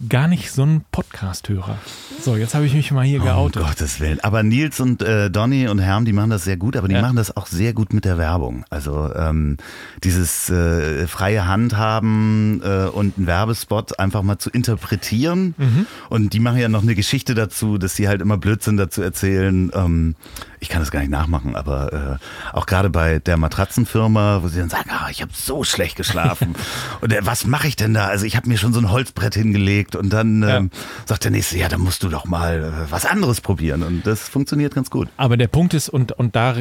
gar 0.08 0.28
nicht 0.28 0.52
so 0.52 0.64
ein 0.64 0.86
Podcast-Hörer. 0.92 1.78
So, 2.22 2.36
jetzt 2.38 2.54
habe 2.56 2.66
ich 2.66 2.74
mich 2.74 2.92
mal 2.92 3.04
hier 3.06 3.20
Um 3.20 3.26
geoutet. 3.28 3.64
Gottes 3.64 4.00
Willen. 4.00 4.20
Aber 4.22 4.44
Nils 4.44 4.80
und 4.80 5.02
äh, 5.02 5.30
Donny 5.30 5.68
und 5.68 5.80
Herm, 5.80 6.06
die 6.06 6.14
machen 6.14 6.30
das 6.30 6.44
sehr 6.44 6.58
gut, 6.58 6.78
aber 6.78 6.88
die 6.88 6.94
Ja. 6.96 7.02
machen 7.02 7.16
das 7.16 7.36
auch 7.36 7.48
sehr 7.48 7.74
gut 7.74 7.92
mit 7.94 8.06
der 8.06 8.18
Werbung. 8.18 8.66
Also 8.70 9.14
ähm, 9.14 9.58
dieses 10.04 10.50
äh, 10.50 11.06
freie 11.08 11.48
Handhaben 11.48 12.62
äh, 12.64 12.86
und 12.88 13.18
einen 13.18 13.28
Werbespot 13.28 14.00
einfach 14.00 14.22
mal 14.24 14.38
zu 14.38 14.50
interpretieren. 14.50 15.56
Mhm. 15.58 15.86
Und 16.10 16.34
die 16.34 16.40
machen 16.40 16.60
ja 16.60 16.70
noch 16.70 16.84
eine 16.84 16.96
Geschichte 16.96 17.34
dazu, 17.36 17.78
dass 17.78 17.96
sie 17.96 18.08
halt 18.08 18.22
immer 18.22 18.38
Blödsinn 18.38 18.78
dazu 18.78 19.02
erzählen. 19.02 19.72
Ähm, 19.74 20.16
ich 20.60 20.70
kann 20.70 20.82
das 20.82 20.92
gar 20.92 21.00
nicht 21.00 21.10
nachmachen, 21.10 21.56
aber 21.56 22.20
äh, 22.54 22.56
auch 22.56 22.66
gerade 22.66 22.90
bei 22.90 23.20
der 23.20 23.38
Matratzenfirma, 23.38 24.44
wo 24.44 24.48
sie 24.50 24.60
dann 24.60 24.70
sagen, 24.70 24.90
ah, 24.92 25.08
ich 25.10 25.22
habe 25.22 25.32
so 25.34 25.64
schlecht 25.64 25.96
geschlafen. 25.96 26.56
und 27.02 27.14
äh, 27.14 27.20
was 27.26 27.46
mache 27.46 27.68
ich 27.68 27.76
denn 27.76 27.94
da? 27.94 28.08
Also 28.08 28.26
ich 28.26 28.36
habe 28.36 28.48
mir 28.50 28.58
schon 28.58 28.74
so 28.74 28.80
ein 28.80 28.92
Holzbrett 28.92 29.36
hingelegt 29.36 29.96
und 29.96 30.12
dann 30.12 30.42
Ja. 30.44 30.58
ähm, 30.58 30.72
sagt 31.06 31.24
der 31.24 31.32
nächste, 31.32 31.58
ja, 31.58 31.70
dann 31.70 31.82
musst 31.82 32.04
du 32.04 32.10
doch 32.10 32.26
mal 32.26 32.64
äh, 32.88 32.92
was 32.92 33.06
anderes 33.06 33.42
probieren. 33.42 33.84
Und 33.84 34.06
das 34.06 34.28
funktioniert 34.28 34.76
ganz 34.76 34.90
gut. 34.90 35.08
Aber 35.18 35.38
der 35.38 35.48
Punkt 35.48 35.74
ist, 35.74 35.90
und, 35.90 36.12
und 36.14 36.36
da, 36.36 36.56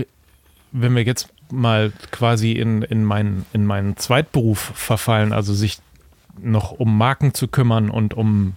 wenn 0.72 0.94
wir 0.94 1.02
jetzt 1.04 1.28
mal 1.50 1.92
quasi 2.10 2.52
in, 2.52 2.82
in, 2.82 3.04
meinen, 3.04 3.46
in 3.52 3.64
meinen 3.66 3.96
Zweitberuf 3.96 4.72
verfallen, 4.74 5.32
also 5.32 5.54
sich 5.54 5.78
noch 6.40 6.70
um 6.72 6.96
Marken 6.96 7.34
zu 7.34 7.48
kümmern 7.48 7.90
und 7.90 8.14
um 8.14 8.54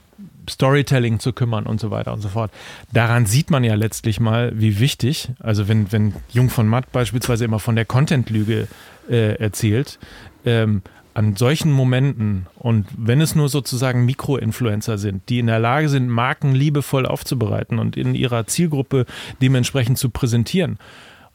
Storytelling 0.49 1.19
zu 1.19 1.33
kümmern 1.33 1.65
und 1.65 1.79
so 1.79 1.91
weiter 1.91 2.13
und 2.13 2.21
so 2.21 2.29
fort. 2.29 2.51
Daran 2.91 3.25
sieht 3.25 3.51
man 3.51 3.63
ja 3.63 3.75
letztlich 3.75 4.19
mal, 4.19 4.51
wie 4.55 4.79
wichtig, 4.79 5.29
also 5.39 5.67
wenn, 5.67 5.91
wenn 5.91 6.13
Jung 6.31 6.49
von 6.49 6.67
Matt 6.67 6.91
beispielsweise 6.91 7.45
immer 7.45 7.59
von 7.59 7.75
der 7.75 7.85
Content-Lüge 7.85 8.67
äh, 9.09 9.35
erzählt, 9.35 9.99
ähm, 10.45 10.81
an 11.13 11.35
solchen 11.35 11.71
Momenten 11.71 12.47
und 12.55 12.87
wenn 12.97 13.19
es 13.19 13.35
nur 13.35 13.49
sozusagen 13.49 14.05
Mikroinfluencer 14.05 14.97
sind, 14.97 15.27
die 15.27 15.39
in 15.39 15.47
der 15.47 15.59
Lage 15.59 15.89
sind, 15.89 16.07
Marken 16.07 16.55
liebevoll 16.55 17.05
aufzubereiten 17.05 17.79
und 17.79 17.97
in 17.97 18.15
ihrer 18.15 18.47
Zielgruppe 18.47 19.05
dementsprechend 19.41 19.97
zu 19.97 20.09
präsentieren 20.09 20.79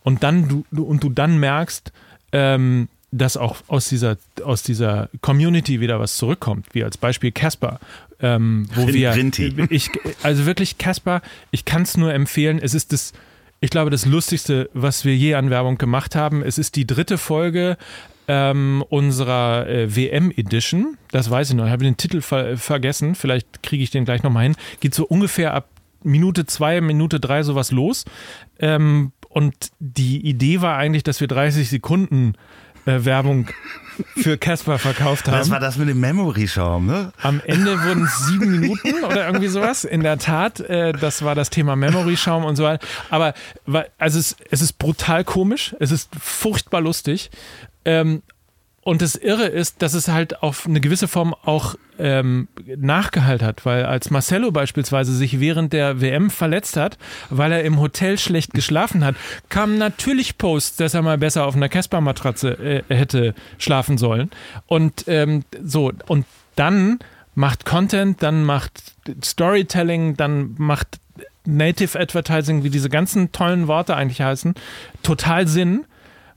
und 0.03 0.23
dann 0.23 0.65
du, 0.71 0.83
und 0.83 1.03
du 1.03 1.11
dann 1.11 1.39
merkst, 1.39 1.93
ähm, 2.33 2.89
dass 3.13 3.37
auch 3.37 3.57
aus 3.69 3.89
dieser, 3.89 4.17
aus 4.45 4.63
dieser 4.63 5.09
Community 5.21 5.81
wieder 5.81 6.01
was 6.01 6.17
zurückkommt, 6.17 6.67
wie 6.73 6.85
als 6.85 6.97
Beispiel 6.97 7.33
Casper, 7.33 7.79
ähm, 8.21 8.67
wo 8.75 8.89
wir, 8.89 9.15
ich, 9.71 9.91
also 10.23 10.47
wirklich 10.47 10.79
Casper, 10.79 11.23
ich 11.51 11.65
kann 11.65 11.83
es 11.83 11.97
nur 11.97 12.15
empfehlen, 12.15 12.59
es 12.63 12.75
ist 12.75 12.93
das, 12.93 13.13
ich 13.61 13.71
glaube, 13.71 13.91
das 13.91 14.07
Lustigste, 14.07 14.71
was 14.75 15.05
wir 15.05 15.17
je 15.17 15.35
an 15.35 15.51
Werbung 15.51 15.79
gemacht 15.79 16.15
haben. 16.15 16.43
Es 16.43 16.59
ist 16.59 16.77
die 16.77 16.87
dritte 16.87 17.19
Folge 17.19 17.77
ähm, 18.29 18.85
unserer 18.89 19.67
äh, 19.69 19.95
WM-Edition. 19.95 20.99
Das 21.11 21.31
weiß 21.31 21.51
ich 21.51 21.57
noch. 21.57 21.67
Ich 21.67 21.73
habe 21.73 21.85
den 21.85 21.97
Titel 21.97 22.21
ver 22.21 22.57
vergessen. 22.57 23.15
Vielleicht 23.15 23.63
kriege 23.63 23.83
ich 23.83 23.91
den 23.91 24.05
gleich 24.05 24.23
nochmal 24.23 24.45
hin. 24.45 24.57
Geht 24.81 24.95
so 24.95 25.07
ungefähr 25.07 25.55
ab 25.55 25.69
Minute 26.03 26.47
zwei, 26.47 26.81
Minute 26.81 27.21
drei 27.21 27.43
sowas 27.43 27.71
los. 27.71 28.05
Ähm, 28.59 29.13
und 29.29 29.55
die 29.79 30.27
Idee 30.27 30.61
war 30.61 30.77
eigentlich, 30.77 31.03
dass 31.03 31.21
wir 31.21 31.29
30 31.29 31.69
Sekunden 31.69 32.35
äh, 32.87 33.05
Werbung 33.05 33.49
für 34.17 34.37
Casper 34.39 34.79
verkauft 34.79 35.27
haben. 35.27 35.39
Das 35.39 35.51
war 35.51 35.61
das 35.61 35.77
mit 35.77 35.89
dem 35.89 36.01
Memory-Schaum, 36.01 36.87
ne? 36.87 37.13
Am 37.23 37.41
Ende 37.45 37.83
wurden 37.83 38.05
es 38.05 38.27
sieben 38.27 38.61
Minuten 38.61 39.05
oder 39.05 39.27
irgendwie 39.27 39.49
sowas. 39.49 39.85
In 39.85 40.03
der 40.03 40.19
Tat, 40.19 40.61
äh, 40.61 40.93
das 40.93 41.23
war 41.23 41.35
das 41.35 41.51
Thema 41.51 41.77
Memory-Schaum 41.77 42.45
und 42.45 42.57
so 42.57 42.65
weiter. 42.65 42.87
Aber 43.11 43.35
also 43.99 44.19
es, 44.19 44.37
es 44.51 44.61
ist 44.61 44.75
brutal 44.79 45.25
komisch, 45.25 45.75
es 45.81 45.91
ist 45.91 46.11
furchtbar 46.21 46.81
lustig. 46.81 47.31
Ähm, 47.85 48.23
und 48.87 49.03
das 49.03 49.17
Irre 49.17 49.47
ist, 49.47 49.83
dass 49.83 49.95
es 49.95 50.07
halt 50.07 50.45
auf 50.45 50.65
eine 50.65 50.81
gewisse 50.81 51.09
Form 51.09 51.35
auch 51.43 51.75
ähm, 51.99 52.47
Nachgehalt 52.77 53.43
hat, 53.43 53.67
weil 53.67 53.85
als 53.85 54.11
Marcelo 54.11 54.53
beispielsweise 54.53 55.13
sich 55.13 55.41
während 55.41 55.73
der 55.73 56.01
WM 56.01 56.31
verletzt 56.31 56.77
hat, 56.77 56.97
weil 57.29 57.51
er 57.51 57.65
im 57.65 57.81
Hotel 57.81 58.17
schlecht 58.17 58.55
geschlafen 58.55 59.05
hat, 59.05 59.17
kamen 59.49 59.77
natürlich 59.77 60.39
Posts, 60.39 60.77
dass 60.77 60.95
er 60.95 61.03
mal 61.03 61.19
besser 61.19 61.47
auf 61.47 61.57
einer 61.57 61.69
Casper-Matratze 61.69 62.85
äh, 62.89 62.95
hätte 62.95 63.35
schlafen 63.59 63.99
sollen. 63.99 64.31
Und 64.67 65.03
ähm, 65.09 65.43
so, 65.61 65.91
und 66.07 66.25
dann 66.55 67.01
macht 67.35 67.65
Content, 67.65 68.23
dann 68.23 68.45
macht 68.45 68.95
Storytelling, 69.25 70.17
dann 70.17 70.55
macht 70.59 71.01
Native 71.45 71.99
Advertising, 71.99 72.63
wie 72.63 72.71
diese 72.71 72.89
ganzen 72.89 73.33
tollen 73.33 73.67
Worte 73.67 73.97
eigentlich 73.97 74.21
heißen, 74.21 74.55
total 75.03 75.49
Sinn 75.49 75.87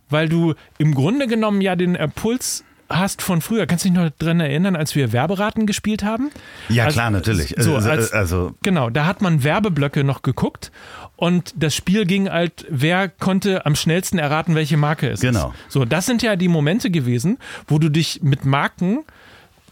weil 0.09 0.29
du 0.29 0.53
im 0.77 0.93
Grunde 0.95 1.27
genommen 1.27 1.61
ja 1.61 1.75
den 1.75 1.95
Impuls 1.95 2.63
hast 2.91 3.21
von 3.21 3.41
früher, 3.41 3.67
kannst 3.67 3.85
du 3.85 3.89
dich 3.89 3.97
noch 3.97 4.09
dran 4.17 4.39
erinnern, 4.39 4.75
als 4.75 4.95
wir 4.95 5.11
Werberaten 5.13 5.67
gespielt 5.67 6.03
haben? 6.03 6.31
Ja, 6.69 6.85
Also, 6.85 6.95
klar, 6.95 7.11
natürlich. 7.11 7.53
So, 7.57 7.75
also, 7.75 7.89
als, 7.89 8.11
also 8.11 8.55
genau, 8.63 8.89
da 8.89 9.05
hat 9.05 9.21
man 9.21 9.43
Werbeblöcke 9.43 10.03
noch 10.03 10.23
geguckt 10.23 10.71
und 11.15 11.53
das 11.55 11.75
Spiel 11.75 12.05
ging 12.05 12.29
halt, 12.31 12.65
wer 12.69 13.07
konnte 13.07 13.65
am 13.67 13.75
schnellsten 13.75 14.17
erraten, 14.17 14.55
welche 14.55 14.75
Marke 14.77 15.07
es 15.09 15.19
Genau. 15.19 15.49
ist. 15.67 15.71
So, 15.73 15.85
das 15.85 16.07
sind 16.07 16.23
ja 16.23 16.35
die 16.35 16.47
Momente 16.47 16.89
gewesen, 16.89 17.37
wo 17.67 17.77
du 17.77 17.89
dich 17.89 18.23
mit 18.23 18.43
Marken 18.45 19.03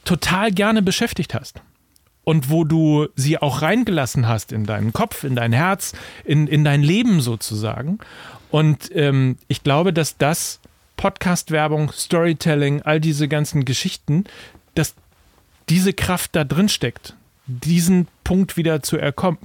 total 0.05 0.51
gerne 0.51 0.81
beschäftigt 0.83 1.33
hast. 1.33 1.61
Und 2.23 2.49
wo 2.49 2.65
du 2.65 3.07
sie 3.15 3.37
auch 3.41 3.61
reingelassen 3.61 4.27
hast 4.27 4.51
in 4.51 4.65
deinen 4.65 4.91
Kopf, 4.91 5.23
in 5.23 5.33
dein 5.33 5.53
Herz, 5.53 5.93
in, 6.25 6.45
in 6.47 6.65
dein 6.65 6.83
Leben 6.83 7.21
sozusagen. 7.21 7.99
Und 8.57 8.89
ähm, 8.95 9.37
ich 9.47 9.61
glaube, 9.61 9.93
dass 9.93 10.17
das 10.17 10.59
Podcast-Werbung, 10.95 11.91
Storytelling, 11.91 12.81
all 12.81 12.99
diese 12.99 13.27
ganzen 13.27 13.65
Geschichten, 13.65 14.23
dass 14.73 14.95
diese 15.69 15.93
Kraft 15.93 16.35
da 16.35 16.43
drin 16.43 16.69
steckt, 16.69 17.15
diesen 17.45 18.07
Punkt 18.23 18.57
wieder 18.57 18.81
zu, 18.81 18.97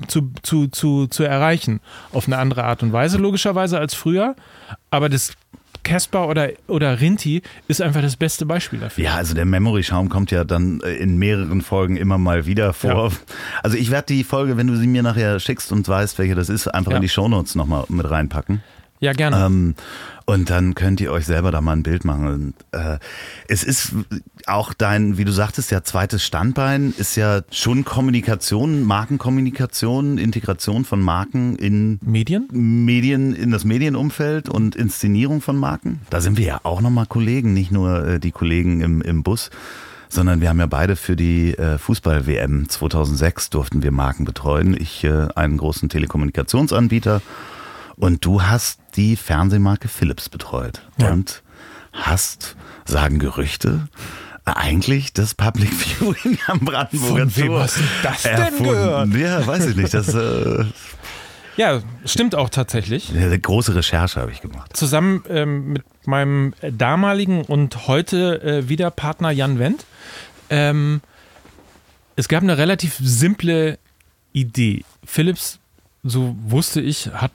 zu, 0.09 0.31
zu, 0.43 0.69
zu, 0.69 1.07
zu 1.09 1.23
erreichen. 1.25 1.81
Auf 2.13 2.27
eine 2.27 2.39
andere 2.39 2.65
Art 2.65 2.83
und 2.83 2.93
Weise, 2.93 3.19
logischerweise 3.19 3.79
als 3.79 3.93
früher. 3.95 4.35
Aber 4.91 5.11
das 5.11 5.35
Casper 5.85 6.29
oder, 6.29 6.51
oder 6.69 7.01
Rinti 7.01 7.43
ist 7.69 7.83
einfach 7.83 8.01
das 8.03 8.17
beste 8.17 8.47
Beispiel 8.47 8.79
dafür. 8.79 9.05
Ja, 9.05 9.15
also 9.17 9.35
der 9.35 9.45
Memory-Schaum 9.45 10.09
kommt 10.09 10.31
ja 10.31 10.45
dann 10.45 10.81
äh, 10.81 10.95
in 10.95 11.19
mehreren 11.19 11.61
Folgen 11.61 11.97
immer 11.97 12.19
mal 12.19 12.47
wieder 12.47 12.73
vor. 12.73 13.11
Ja. 13.11 13.17
Also 13.63 13.77
ich 13.77 13.91
werde 13.91 14.07
die 14.15 14.25
Folge, 14.25 14.57
wenn 14.57 14.69
du 14.69 14.77
sie 14.77 14.87
mir 14.87 15.03
nachher 15.03 15.39
schickst 15.39 15.71
und 15.71 15.87
weißt, 15.87 16.19
welche 16.19 16.35
das 16.35 16.49
ist, 16.49 16.69
einfach 16.69 16.93
Ja. 16.93 16.97
in 16.97 17.03
die 17.03 17.09
Shownotes 17.09 17.57
nochmal 17.57 17.85
mit 17.89 18.09
reinpacken. 18.09 18.63
Ja, 19.03 19.13
gerne. 19.15 19.45
Ähm, 19.45 19.75
und 20.27 20.49
dann 20.49 20.77
könnt 20.77 21.01
ihr 21.01 21.11
euch 21.11 21.27
selber 21.27 21.51
da 21.51 21.61
mal 21.61 21.73
ein 21.73 21.83
Bild 21.83 22.05
machen. 22.05 22.27
Und, 22.29 22.55
äh, 22.71 22.99
es 23.49 23.65
ist 23.65 23.93
auch 24.47 24.73
dein, 24.73 25.19
wie 25.19 25.25
du 25.25 25.33
sagtest, 25.33 25.73
ja 25.73 25.83
zweites 25.83 26.25
Standbein, 26.25 26.95
ist 26.97 27.17
ja 27.17 27.41
schon 27.51 27.85
Kommunikation, 27.85 28.85
Markenkommunikation, 28.85 30.19
Integration 30.19 30.85
von 30.85 31.01
Marken 31.01 31.57
in 31.57 31.99
Medien? 32.01 32.47
Medien, 32.53 33.35
in 33.35 33.51
das 33.51 33.65
Medienumfeld 33.65 34.49
und 34.49 34.77
Inszenierung 34.77 35.41
von 35.41 35.57
Marken. 35.57 36.03
Da 36.09 36.21
sind 36.21 36.39
wir 36.39 36.47
ja 36.47 36.61
auch 36.63 36.81
nochmal 36.81 37.07
Kollegen, 37.07 37.53
nicht 37.53 37.73
nur 37.73 38.07
äh, 38.07 38.21
die 38.21 38.31
Kollegen 38.31 38.83
im, 38.83 39.03
im 39.03 39.25
Bus, 39.25 39.51
sondern 40.11 40.41
wir 40.41 40.49
haben 40.49 40.61
ja 40.61 40.67
beide 40.67 40.95
für 40.95 41.17
die 41.17 41.59
äh, 41.59 41.77
Fußball-WM 41.77 42.69
2006 42.69 43.51
durften 43.51 43.83
wir 43.83 43.91
Marken 43.91 44.25
betreuen. 44.25 44.77
Ich 44.79 45.03
äh, 45.03 45.27
einen 45.35 45.57
großen 45.57 45.89
Telekommunikationsanbieter 45.89 47.21
und 47.97 48.25
du 48.25 48.43
hast 48.43 48.81
die 48.97 49.17
Fernsehmarke 49.17 49.89
Philips 49.89 50.29
betreut 50.29 50.83
Ja. 50.99 51.11
und 51.11 51.43
hast, 51.93 52.57
sagen 52.85 53.19
Gerüchte, 53.19 53.89
eigentlich 54.45 55.13
das 55.13 55.35
Public 55.35 55.71
Viewing 55.73 56.39
am 56.47 56.61
Brandenburger 56.61 57.29
Von 57.29 57.37
wem 57.37 57.47
Tor 57.49 57.61
hast 57.63 57.77
du 57.79 57.83
das 58.03 58.23
denn 58.23 58.33
erfunden. 58.39 58.65
gehört? 58.65 59.15
Ja, 59.15 59.47
weiß 59.47 59.67
ich 59.67 59.77
nicht. 59.77 59.95
Das 59.95 60.13
äh, 60.15 60.65
Ja, 61.57 61.81
stimmt 62.05 62.35
auch 62.35 62.49
tatsächlich. 62.51 63.13
eine 63.15 63.39
große 63.39 63.75
Recherche 63.75 64.21
habe 64.21 64.33
ich 64.33 64.41
gemacht. 64.41 64.77
Zusammen 64.77 65.23
ähm, 65.29 65.75
mit 65.75 65.85
meinem 66.07 66.55
damaligen 66.63 67.43
und 67.45 67.87
heute 67.87 68.43
äh, 68.43 68.69
wieder 68.69 68.91
Partner 68.91 69.31
Jan 69.31 69.59
Wendt. 69.59 69.85
Ähm, 70.51 71.01
es 72.17 72.29
gab 72.29 72.43
eine 72.43 72.59
relativ 72.59 72.97
simple 73.01 73.79
Idee. 74.33 74.85
Philips, 75.05 75.59
so 76.03 76.35
wusste 76.47 76.81
ich, 76.81 77.09
hat 77.13 77.31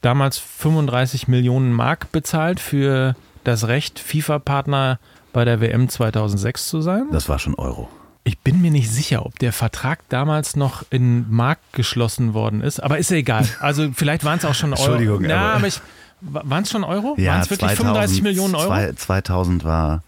damals 0.00 0.38
35 0.38 1.28
Millionen 1.28 1.72
Mark 1.72 2.12
bezahlt 2.12 2.60
für 2.60 3.14
das 3.44 3.66
Recht, 3.68 3.98
FIFA-Partner 3.98 4.98
bei 5.32 5.44
der 5.44 5.60
WM 5.60 5.88
2006 5.88 6.68
zu 6.68 6.80
sein. 6.80 7.06
Das 7.12 7.28
war 7.28 7.38
schon 7.38 7.54
Euro. 7.54 7.88
Ich 8.24 8.38
bin 8.38 8.60
mir 8.60 8.70
nicht 8.70 8.90
sicher, 8.90 9.24
ob 9.24 9.38
der 9.38 9.52
Vertrag 9.52 10.00
damals 10.10 10.54
noch 10.56 10.84
in 10.90 11.30
Mark 11.30 11.58
geschlossen 11.72 12.34
worden 12.34 12.60
ist, 12.60 12.82
aber 12.82 12.98
ist 12.98 13.10
ja 13.10 13.16
egal. 13.16 13.46
Also 13.60 13.88
vielleicht 13.94 14.24
waren 14.24 14.38
es 14.38 14.44
auch 14.44 14.54
schon 14.54 14.72
Euro. 14.72 14.82
Entschuldigung, 14.82 15.24
Ja, 15.24 15.54
aber- 15.54 15.66
ich, 15.66 15.80
waren 16.20 16.62
es 16.64 16.70
schon 16.70 16.84
Euro? 16.84 17.16
waren 17.16 17.40
es 17.40 17.48
wirklich 17.50 17.70
35 17.70 18.22
Millionen 18.22 18.54
Euro? 18.54 18.66
zwei- 18.68 18.92
2000 18.92 19.64
war, 19.64 20.02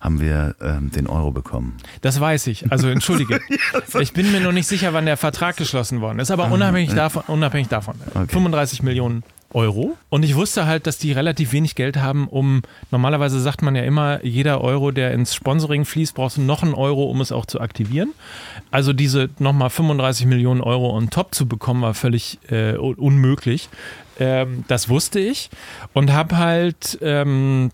haben 0.00 0.20
wir 0.20 0.54
ähm, 0.62 0.90
den 0.90 1.06
Euro 1.06 1.32
bekommen. 1.32 1.76
Das 2.02 2.18
weiß 2.20 2.46
ich. 2.46 2.70
Also 2.70 2.88
entschuldige. 2.88 3.40
ich 4.00 4.12
bin 4.12 4.30
mir 4.32 4.40
noch 4.40 4.52
nicht 4.52 4.68
sicher, 4.68 4.92
wann 4.94 5.04
der 5.06 5.16
Vertrag 5.16 5.56
geschlossen 5.56 6.00
worden 6.00 6.18
ist, 6.20 6.30
aber 6.30 6.50
unabhängig 6.52 6.94
davon, 6.94 7.24
unabhängig 7.26 7.68
davon. 7.68 7.96
Okay. 8.14 8.28
35 8.32 8.82
Millionen 8.84 9.22
Euro. 9.56 9.96
Und 10.10 10.22
ich 10.22 10.36
wusste 10.36 10.66
halt, 10.66 10.86
dass 10.86 10.98
die 10.98 11.12
relativ 11.12 11.52
wenig 11.52 11.74
Geld 11.74 11.96
haben, 11.96 12.28
um, 12.28 12.60
normalerweise 12.90 13.40
sagt 13.40 13.62
man 13.62 13.74
ja 13.74 13.82
immer, 13.82 14.22
jeder 14.24 14.60
Euro, 14.60 14.90
der 14.90 15.12
ins 15.12 15.34
Sponsoring 15.34 15.86
fließt, 15.86 16.14
brauchst 16.14 16.36
du 16.36 16.42
noch 16.42 16.62
einen 16.62 16.74
Euro, 16.74 17.04
um 17.04 17.20
es 17.22 17.32
auch 17.32 17.46
zu 17.46 17.60
aktivieren. 17.60 18.12
Also 18.70 18.92
diese 18.92 19.30
nochmal 19.38 19.70
35 19.70 20.26
Millionen 20.26 20.60
Euro 20.60 20.94
on 20.94 21.08
top 21.08 21.34
zu 21.34 21.46
bekommen, 21.48 21.80
war 21.80 21.94
völlig 21.94 22.38
äh, 22.50 22.76
un- 22.76 22.96
unmöglich. 22.96 23.70
Ähm, 24.20 24.64
das 24.68 24.88
wusste 24.90 25.20
ich 25.20 25.48
und 25.94 26.12
habe 26.12 26.36
halt 26.36 26.98
ähm, 27.00 27.70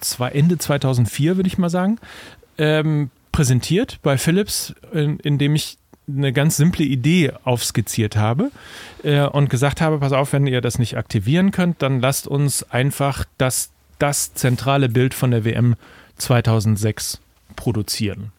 zwar 0.00 0.34
Ende 0.36 0.56
2004, 0.58 1.36
würde 1.36 1.48
ich 1.48 1.58
mal 1.58 1.68
sagen, 1.70 1.98
ähm, 2.58 3.10
präsentiert 3.32 3.98
bei 4.02 4.18
Philips, 4.18 4.74
in, 4.92 5.18
indem 5.20 5.54
ich 5.56 5.78
eine 6.08 6.32
ganz 6.32 6.56
simple 6.56 6.84
Idee 6.84 7.32
aufskizziert 7.44 8.16
habe 8.16 8.50
äh, 9.02 9.26
und 9.26 9.50
gesagt 9.50 9.80
habe, 9.80 9.98
pass 9.98 10.12
auf, 10.12 10.32
wenn 10.32 10.46
ihr 10.46 10.60
das 10.60 10.78
nicht 10.78 10.96
aktivieren 10.96 11.50
könnt, 11.50 11.82
dann 11.82 12.00
lasst 12.00 12.26
uns 12.26 12.62
einfach 12.70 13.24
das, 13.36 13.70
das 13.98 14.34
zentrale 14.34 14.88
Bild 14.88 15.14
von 15.14 15.30
der 15.30 15.44
WM 15.44 15.76
2006 16.16 17.20
produzieren. 17.56 18.32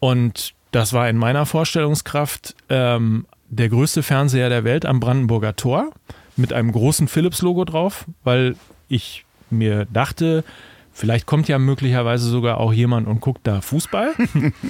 Und 0.00 0.54
das 0.70 0.92
war 0.92 1.08
in 1.08 1.16
meiner 1.16 1.46
Vorstellungskraft 1.46 2.54
ähm, 2.68 3.26
der 3.48 3.68
größte 3.68 4.02
Fernseher 4.02 4.48
der 4.48 4.64
Welt 4.64 4.84
am 4.84 5.00
Brandenburger 5.00 5.56
Tor 5.56 5.90
mit 6.36 6.52
einem 6.52 6.72
großen 6.72 7.08
Philips-Logo 7.08 7.64
drauf, 7.64 8.04
weil 8.22 8.56
ich 8.88 9.24
mir 9.50 9.86
dachte, 9.86 10.44
vielleicht 10.92 11.26
kommt 11.26 11.48
ja 11.48 11.58
möglicherweise 11.58 12.28
sogar 12.28 12.58
auch 12.58 12.72
jemand 12.72 13.08
und 13.08 13.20
guckt 13.20 13.40
da 13.44 13.60
Fußball. 13.60 14.12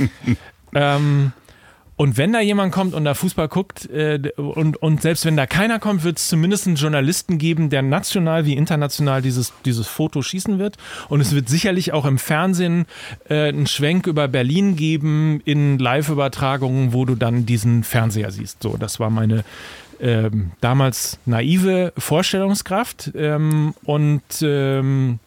ähm, 0.75 1.33
und 1.99 2.17
wenn 2.17 2.33
da 2.33 2.41
jemand 2.41 2.73
kommt 2.73 2.95
und 2.95 3.05
da 3.05 3.13
Fußball 3.13 3.49
guckt, 3.49 3.91
äh, 3.91 4.31
und, 4.37 4.77
und 4.77 5.03
selbst 5.03 5.25
wenn 5.25 5.37
da 5.37 5.47
keiner 5.47 5.81
kommt, 5.81 6.05
wird 6.05 6.19
es 6.19 6.29
zumindest 6.29 6.69
einen 6.69 6.77
Journalisten 6.77 7.39
geben, 7.39 7.71
der 7.71 7.83
national 7.83 8.47
wie 8.47 8.55
international 8.55 9.21
dieses, 9.21 9.53
dieses 9.65 9.89
Foto 9.89 10.23
schießen 10.23 10.61
wird. 10.61 10.77
Und 11.09 11.21
es 11.21 11.35
wird 11.35 11.49
sicherlich 11.49 11.93
auch 11.93 12.05
im 12.05 12.19
Fernsehen 12.19 12.87
äh, 13.29 13.49
einen 13.49 13.67
Schwenk 13.67 14.07
über 14.07 14.29
Berlin 14.29 14.77
geben 14.77 15.43
in 15.45 15.81
Live-Übertragungen, 15.81 16.93
wo 16.93 17.05
du 17.05 17.17
dann 17.17 17.47
diesen 17.47 17.83
Fernseher 17.83 18.31
siehst. 18.31 18.63
So, 18.63 18.77
das 18.77 19.01
war 19.01 19.11
meine 19.11 19.43
ähm, 20.01 20.53
damals 20.61 21.19
naive 21.27 21.93
Vorstellungskraft. 21.99 23.11
Ähm, 23.17 23.75
und 23.83 24.23
ähm, 24.43 25.19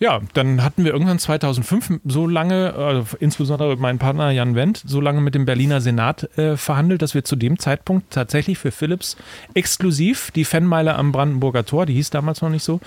ja, 0.00 0.20
dann 0.32 0.62
hatten 0.62 0.84
wir 0.84 0.92
irgendwann 0.92 1.18
2005 1.18 2.00
so 2.04 2.26
lange, 2.26 2.74
also 2.74 3.16
insbesondere 3.18 3.76
mein 3.76 3.98
Partner 3.98 4.30
Jan 4.30 4.54
Wendt, 4.54 4.82
so 4.86 5.00
lange 5.00 5.20
mit 5.20 5.34
dem 5.34 5.44
Berliner 5.44 5.80
Senat 5.80 6.38
äh, 6.38 6.56
verhandelt, 6.56 7.02
dass 7.02 7.14
wir 7.14 7.24
zu 7.24 7.34
dem 7.34 7.58
Zeitpunkt 7.58 8.12
tatsächlich 8.12 8.58
für 8.58 8.70
Philips 8.70 9.16
exklusiv 9.54 10.30
die 10.30 10.44
Fanmeile 10.44 10.94
am 10.94 11.10
Brandenburger 11.10 11.64
Tor, 11.64 11.84
die 11.84 11.94
hieß 11.94 12.10
damals 12.10 12.42
noch 12.42 12.50
nicht 12.50 12.62
so, 12.62 12.80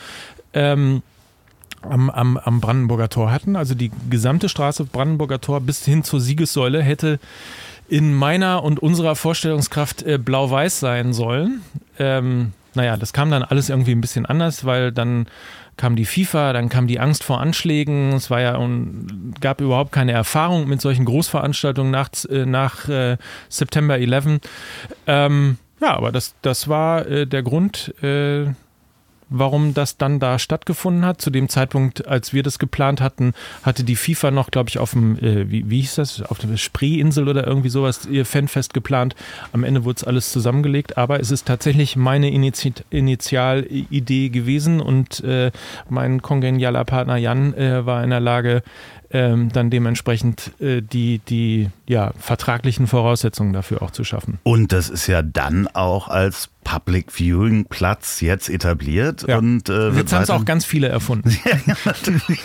ähm, 0.53 1.01
am, 1.81 2.09
am, 2.09 2.37
am 2.37 2.61
Brandenburger 2.61 3.09
Tor 3.09 3.31
hatten. 3.31 3.55
Also 3.55 3.75
die 3.75 3.91
gesamte 4.09 4.47
Straße 4.47 4.85
Brandenburger 4.85 5.41
Tor 5.41 5.59
bis 5.59 5.83
hin 5.83 6.03
zur 6.03 6.21
Siegessäule 6.21 6.81
hätte 6.81 7.19
in 7.89 8.13
meiner 8.13 8.63
und 8.63 8.79
unserer 8.79 9.15
Vorstellungskraft 9.15 10.03
äh, 10.03 10.17
blau-weiß 10.17 10.79
sein 10.79 11.11
sollen. 11.11 11.61
Ähm, 11.99 12.53
naja, 12.73 12.97
das 12.97 13.13
kam 13.13 13.31
dann 13.31 13.43
alles 13.43 13.69
irgendwie 13.69 13.91
ein 13.91 14.01
bisschen 14.01 14.25
anders, 14.25 14.65
weil 14.65 14.91
dann 14.91 15.27
kam 15.77 15.95
die 15.95 16.05
FIFA, 16.05 16.53
dann 16.53 16.69
kam 16.69 16.87
die 16.87 16.99
Angst 16.99 17.23
vor 17.23 17.41
Anschlägen. 17.41 18.13
Es 18.13 18.29
war 18.29 18.41
ja 18.41 18.55
und 18.55 19.33
gab 19.41 19.61
überhaupt 19.61 19.91
keine 19.91 20.11
Erfahrung 20.11 20.67
mit 20.67 20.81
solchen 20.81 21.05
Großveranstaltungen 21.05 21.91
nach, 21.91 22.09
äh, 22.29 22.45
nach 22.45 22.87
äh, 22.87 23.17
September 23.49 23.97
11. 23.97 24.39
Ähm, 25.07 25.57
ja, 25.81 25.95
aber 25.95 26.11
das, 26.11 26.35
das 26.41 26.67
war 26.67 27.07
äh, 27.07 27.25
der 27.25 27.41
Grund, 27.43 27.93
äh, 28.03 28.45
warum 29.31 29.73
das 29.73 29.97
dann 29.97 30.19
da 30.19 30.37
stattgefunden 30.37 31.05
hat. 31.05 31.21
Zu 31.21 31.31
dem 31.31 31.49
Zeitpunkt, 31.49 32.07
als 32.07 32.33
wir 32.33 32.43
das 32.43 32.59
geplant 32.59 33.01
hatten, 33.01 33.33
hatte 33.63 33.83
die 33.83 33.95
FIFA 33.95 34.29
noch, 34.29 34.51
glaube 34.51 34.69
ich, 34.69 34.77
auf 34.77 34.91
dem, 34.91 35.17
äh, 35.17 35.49
wie, 35.49 35.69
wie 35.69 35.81
hieß 35.81 35.95
das, 35.95 36.21
auf 36.21 36.37
der 36.37 36.55
Spreeinsel 36.57 37.27
oder 37.27 37.47
irgendwie 37.47 37.69
sowas, 37.69 38.05
ihr 38.05 38.25
Fanfest 38.25 38.73
geplant. 38.73 39.15
Am 39.53 39.63
Ende 39.63 39.83
wurde 39.85 39.97
es 39.97 40.03
alles 40.03 40.31
zusammengelegt, 40.31 40.97
aber 40.97 41.19
es 41.19 41.31
ist 41.31 41.47
tatsächlich 41.47 41.95
meine 41.95 42.29
Initi 42.29 42.73
Initialidee 42.89 44.29
gewesen 44.29 44.81
und 44.81 45.23
äh, 45.23 45.51
mein 45.89 46.21
kongenialer 46.21 46.83
Partner 46.83 47.17
Jan 47.17 47.53
äh, 47.53 47.85
war 47.85 48.03
in 48.03 48.09
der 48.09 48.19
Lage, 48.19 48.63
ähm, 49.13 49.49
dann 49.51 49.69
dementsprechend 49.69 50.51
äh, 50.61 50.81
die, 50.81 51.19
die 51.19 51.69
ja, 51.87 52.11
vertraglichen 52.17 52.87
Voraussetzungen 52.87 53.53
dafür 53.53 53.81
auch 53.81 53.91
zu 53.91 54.03
schaffen. 54.03 54.39
Und 54.43 54.71
das 54.71 54.89
ist 54.89 55.07
ja 55.07 55.21
dann 55.21 55.67
auch 55.67 56.07
als 56.07 56.49
Public 56.63 57.11
Viewing 57.11 57.65
Platz 57.65 58.21
jetzt 58.21 58.49
etabliert 58.49 59.25
Ja. 59.27 59.37
und 59.37 59.67
äh, 59.69 59.89
Jetzt 59.89 60.13
haben 60.13 60.23
es 60.23 60.29
auch 60.29 60.45
ganz 60.45 60.65
viele 60.65 60.87
erfunden. 60.87 61.29
ja, 61.67 61.75
natürlich. 61.85 62.39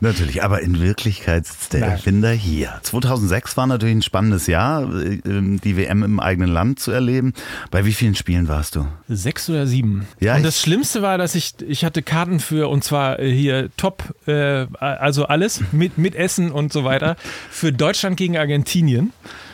natürlich, 0.00 0.42
aber 0.42 0.60
in 0.60 0.80
Wirklichkeit 0.80 1.46
sitzt 1.46 1.72
der 1.72 1.80
Nein. 1.80 1.90
Erfinder 1.92 2.30
hier. 2.30 2.80
2006 2.82 3.56
war 3.56 3.66
natürlich 3.66 3.96
ein 3.96 4.02
spannendes 4.02 4.46
Jahr, 4.46 4.92
äh, 4.94 5.18
die 5.24 5.76
WM 5.76 6.02
im 6.02 6.20
eigenen 6.20 6.50
Land 6.50 6.80
zu 6.80 6.90
erleben. 6.90 7.32
Bei 7.70 7.84
wie 7.84 7.92
vielen 7.92 8.14
Spielen 8.14 8.48
warst 8.48 8.76
du? 8.76 8.86
Sechs 9.08 9.48
oder 9.48 9.66
sieben. 9.66 10.06
Ja, 10.20 10.36
und 10.36 10.42
das 10.44 10.60
Schlimmste 10.60 11.02
war, 11.02 11.18
dass 11.18 11.34
ich, 11.34 11.54
ich 11.66 11.84
hatte 11.84 12.02
Karten 12.02 12.40
für, 12.40 12.68
und 12.68 12.84
zwar 12.84 13.18
äh, 13.18 13.32
hier 13.32 13.70
top, 13.76 14.14
äh, 14.26 14.66
also 14.78 15.26
alles 15.26 15.60
mit, 15.72 15.98
mit 15.98 16.14
Essen 16.14 16.50
und 16.50 16.72
so 16.72 16.84
weiter, 16.84 17.16
für 17.50 17.72
Deutschland 17.72 18.16
gegen 18.16 18.36
Argentinien 18.36 19.12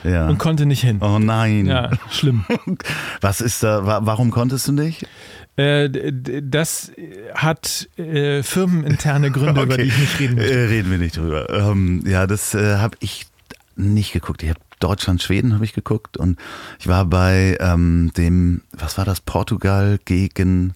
Ja. 0.08 0.28
und 0.28 0.38
konnte 0.38 0.66
nicht 0.66 0.82
hin. 0.82 0.98
Oh 1.00 1.18
nein. 1.18 1.66
Ja, 1.66 1.90
schlimm. 2.10 2.44
Was 3.20 3.40
ist 3.40 3.62
da, 3.62 3.84
wa- 3.86 4.00
warum 4.02 4.30
konntest 4.30 4.68
du 4.68 4.72
nicht? 4.72 5.06
Äh, 5.56 5.90
das 6.42 6.92
hat 7.34 7.88
äh, 7.96 8.42
firmeninterne 8.42 9.30
Gründe, 9.30 9.62
über 9.64 9.76
die 9.76 9.84
ich 9.84 9.98
nicht 9.98 10.20
reden 10.20 10.36
möchte. 10.36 10.52
Äh, 10.54 10.64
reden 10.66 10.90
wir 10.90 10.98
nicht 10.98 11.16
drüber. 11.16 11.50
Ähm, 11.50 12.04
ja, 12.06 12.26
das 12.26 12.54
äh, 12.54 12.76
habe 12.76 12.96
ich 13.00 13.26
nicht 13.76 14.12
geguckt. 14.12 14.42
Ich 14.42 14.50
habe 14.50 14.60
Deutschland, 14.80 15.20
Schweden 15.22 15.54
habe 15.54 15.64
ich 15.64 15.72
geguckt 15.72 16.16
und 16.16 16.38
ich 16.78 16.86
war 16.86 17.04
bei 17.04 17.56
ähm, 17.60 18.12
dem, 18.16 18.62
was 18.72 18.96
war 18.98 19.04
das, 19.04 19.20
Portugal 19.20 19.98
gegen, 20.04 20.74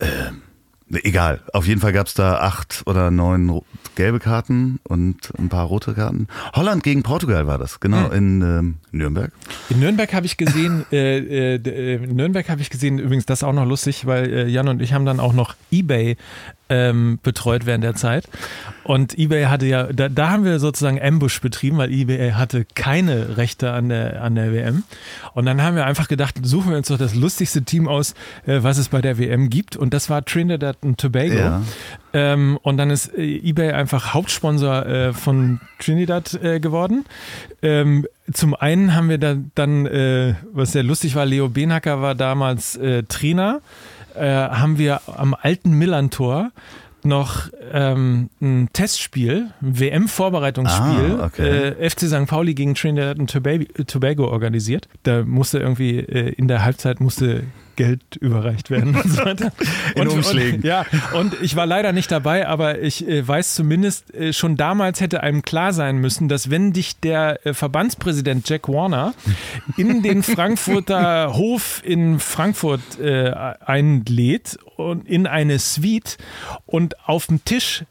ähm, 0.00 0.42
egal. 0.90 1.40
Auf 1.52 1.66
jeden 1.66 1.80
Fall 1.80 1.92
gab 1.92 2.06
es 2.06 2.14
da 2.14 2.38
acht 2.38 2.82
oder 2.86 3.10
neun 3.10 3.62
gelbe 3.94 4.18
Karten 4.20 4.78
und 4.84 5.32
ein 5.38 5.48
paar 5.48 5.66
rote 5.66 5.94
Karten. 5.94 6.28
Holland 6.54 6.82
gegen 6.82 7.02
Portugal 7.02 7.46
war 7.46 7.58
das, 7.58 7.80
genau, 7.80 8.10
in 8.10 8.42
ähm, 8.42 8.74
Nürnberg. 8.92 9.32
In 9.70 9.80
Nürnberg 9.80 10.12
habe 10.12 10.26
ich 10.26 10.36
gesehen, 10.36 10.84
äh, 10.92 11.54
äh, 11.54 11.54
äh, 11.56 12.04
in 12.04 12.14
Nürnberg 12.14 12.48
habe 12.48 12.60
ich 12.60 12.70
gesehen, 12.70 12.98
übrigens 12.98 13.26
das 13.26 13.40
ist 13.40 13.44
auch 13.44 13.52
noch 13.52 13.66
lustig, 13.66 14.06
weil 14.06 14.32
äh, 14.32 14.48
Jan 14.48 14.68
und 14.68 14.82
ich 14.82 14.92
haben 14.92 15.06
dann 15.06 15.18
auch 15.18 15.32
noch 15.32 15.54
Ebay 15.70 16.16
ähm, 16.68 17.18
betreut 17.22 17.66
während 17.66 17.84
der 17.84 17.94
Zeit. 17.94 18.28
Und 18.82 19.18
Ebay 19.18 19.44
hatte 19.44 19.66
ja, 19.66 19.84
da, 19.84 20.08
da 20.08 20.30
haben 20.30 20.44
wir 20.44 20.58
sozusagen 20.58 21.00
Ambush 21.00 21.40
betrieben, 21.40 21.76
weil 21.78 21.92
Ebay 21.92 22.32
hatte 22.32 22.64
keine 22.74 23.36
Rechte 23.36 23.72
an 23.72 23.88
der, 23.88 24.22
an 24.22 24.34
der 24.34 24.52
WM. 24.52 24.84
Und 25.34 25.46
dann 25.46 25.62
haben 25.62 25.76
wir 25.76 25.86
einfach 25.86 26.08
gedacht, 26.08 26.36
suchen 26.42 26.70
wir 26.70 26.76
uns 26.76 26.88
doch 26.88 26.98
das 26.98 27.14
lustigste 27.14 27.62
Team 27.62 27.88
aus, 27.88 28.14
äh, 28.46 28.62
was 28.62 28.78
es 28.78 28.88
bei 28.88 29.00
der 29.00 29.18
WM 29.18 29.50
gibt. 29.50 29.76
Und 29.76 29.94
das 29.94 30.10
war 30.10 30.24
Trinidad 30.24 30.78
und 30.82 30.98
Tobago. 30.98 31.34
Ja. 31.34 31.62
Ähm, 32.12 32.58
und 32.62 32.76
dann 32.78 32.90
ist 32.90 33.12
äh, 33.16 33.22
eBay 33.22 33.72
einfach 33.72 34.14
Hauptsponsor 34.14 34.86
äh, 34.86 35.12
von 35.12 35.60
Trinidad 35.78 36.34
äh, 36.42 36.60
geworden. 36.60 37.04
Ähm, 37.62 38.06
zum 38.32 38.54
einen 38.54 38.94
haben 38.94 39.08
wir 39.08 39.18
da, 39.18 39.36
dann, 39.54 39.86
äh, 39.86 40.34
was 40.52 40.72
sehr 40.72 40.82
lustig 40.82 41.14
war, 41.14 41.26
Leo 41.26 41.48
Benacker 41.48 42.00
war 42.00 42.14
damals 42.14 42.76
äh, 42.76 43.02
Trainer. 43.04 43.60
Äh, 44.18 44.24
haben 44.26 44.78
wir 44.78 45.00
am 45.06 45.34
alten 45.40 45.72
Millantor 45.72 46.50
noch 47.02 47.48
ähm, 47.72 48.30
ein 48.40 48.68
Testspiel, 48.72 49.50
ein 49.62 49.78
WM-Vorbereitungsspiel, 49.78 51.18
Ah, 51.20 51.26
okay. 51.26 51.74
äh, 51.78 51.90
FC 51.90 52.00
St. 52.08 52.26
Pauli 52.26 52.54
gegen 52.54 52.74
Trinidad 52.74 53.18
und 53.18 53.30
Tobago, 53.30 53.64
Tobago 53.86 54.28
organisiert. 54.28 54.88
Da 55.04 55.22
musste 55.22 55.58
irgendwie 55.58 55.98
äh, 55.98 56.30
in 56.32 56.48
der 56.48 56.64
Halbzeit 56.64 57.00
musste 57.00 57.44
Geld 57.76 58.16
überreicht 58.16 58.70
werden 58.70 58.96
und 58.96 59.10
so 59.10 59.24
weiter. 59.24 59.52
In 59.94 60.02
und, 60.02 60.08
Umschlägen. 60.08 60.56
Und, 60.56 60.64
ja, 60.64 60.86
und 61.14 61.40
ich 61.42 61.56
war 61.56 61.66
leider 61.66 61.92
nicht 61.92 62.10
dabei, 62.10 62.48
aber 62.48 62.80
ich 62.80 63.06
äh, 63.06 63.26
weiß 63.26 63.54
zumindest, 63.54 64.14
äh, 64.14 64.32
schon 64.32 64.56
damals 64.56 65.00
hätte 65.00 65.22
einem 65.22 65.42
klar 65.42 65.72
sein 65.72 65.98
müssen, 65.98 66.28
dass 66.28 66.50
wenn 66.50 66.72
dich 66.72 66.98
der 67.00 67.46
äh, 67.46 67.54
Verbandspräsident 67.54 68.48
Jack 68.48 68.68
Warner 68.68 69.14
in 69.76 70.02
den 70.02 70.22
Frankfurter 70.22 71.32
Hof 71.34 71.82
in 71.84 72.18
Frankfurt 72.18 72.98
äh, 73.00 73.30
einlädt 73.30 74.58
und 74.76 75.08
in 75.08 75.26
eine 75.26 75.58
Suite 75.58 76.18
und 76.66 77.08
auf 77.08 77.26
dem 77.26 77.44
Tisch 77.44 77.84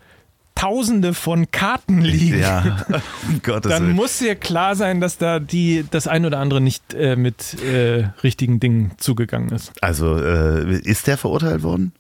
Tausende 0.56 1.14
von 1.14 1.52
Karten 1.52 2.02
liegen. 2.02 2.40
Ja, 2.40 2.86
um 3.28 3.42
Dann 3.62 3.92
muss 3.92 4.20
dir 4.20 4.36
klar 4.36 4.76
sein, 4.76 5.02
dass 5.02 5.18
da 5.18 5.40
die, 5.40 5.86
das 5.92 6.08
ein 6.08 6.26
oder 6.26 6.40
andere 6.40 6.62
nicht 6.62 6.94
äh, 6.94 7.18
mit 7.18 7.62
äh, 7.62 8.10
richtigen 8.24 8.62
Dingen 8.62 8.92
zugegangen 8.98 9.50
ist. 9.50 9.74
Also, 9.82 10.18
äh, 10.18 10.80
ist 10.80 11.08
der 11.08 11.18
verurteilt 11.18 11.62
worden? 11.62 11.92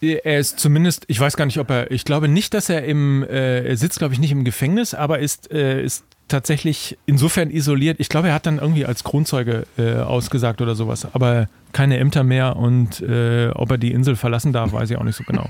Er 0.00 0.38
ist 0.38 0.60
zumindest, 0.60 1.04
ich 1.08 1.18
weiß 1.18 1.36
gar 1.36 1.46
nicht, 1.46 1.58
ob 1.58 1.70
er, 1.70 1.90
ich 1.90 2.04
glaube 2.04 2.28
nicht, 2.28 2.54
dass 2.54 2.68
er 2.68 2.84
im, 2.84 3.24
äh, 3.24 3.64
er 3.64 3.76
sitzt, 3.76 3.98
glaube 3.98 4.14
ich, 4.14 4.20
nicht 4.20 4.30
im 4.30 4.44
Gefängnis, 4.44 4.94
aber 4.94 5.18
ist, 5.18 5.50
äh, 5.50 5.82
ist 5.82 6.04
tatsächlich 6.28 6.98
insofern 7.06 7.50
isoliert. 7.50 7.98
Ich 8.00 8.08
glaube, 8.08 8.28
er 8.28 8.34
hat 8.34 8.46
dann 8.46 8.58
irgendwie 8.58 8.84
als 8.86 9.04
Kronzeuge 9.04 9.66
äh, 9.76 9.96
ausgesagt 9.96 10.60
oder 10.60 10.74
sowas, 10.74 11.06
aber 11.12 11.48
keine 11.72 11.98
Ämter 11.98 12.24
mehr 12.24 12.56
und 12.56 13.00
äh, 13.00 13.50
ob 13.54 13.70
er 13.70 13.78
die 13.78 13.92
Insel 13.92 14.16
verlassen 14.16 14.52
darf, 14.52 14.72
weiß 14.72 14.90
ich 14.90 14.96
auch 14.96 15.04
nicht 15.04 15.16
so 15.16 15.24
genau. 15.24 15.48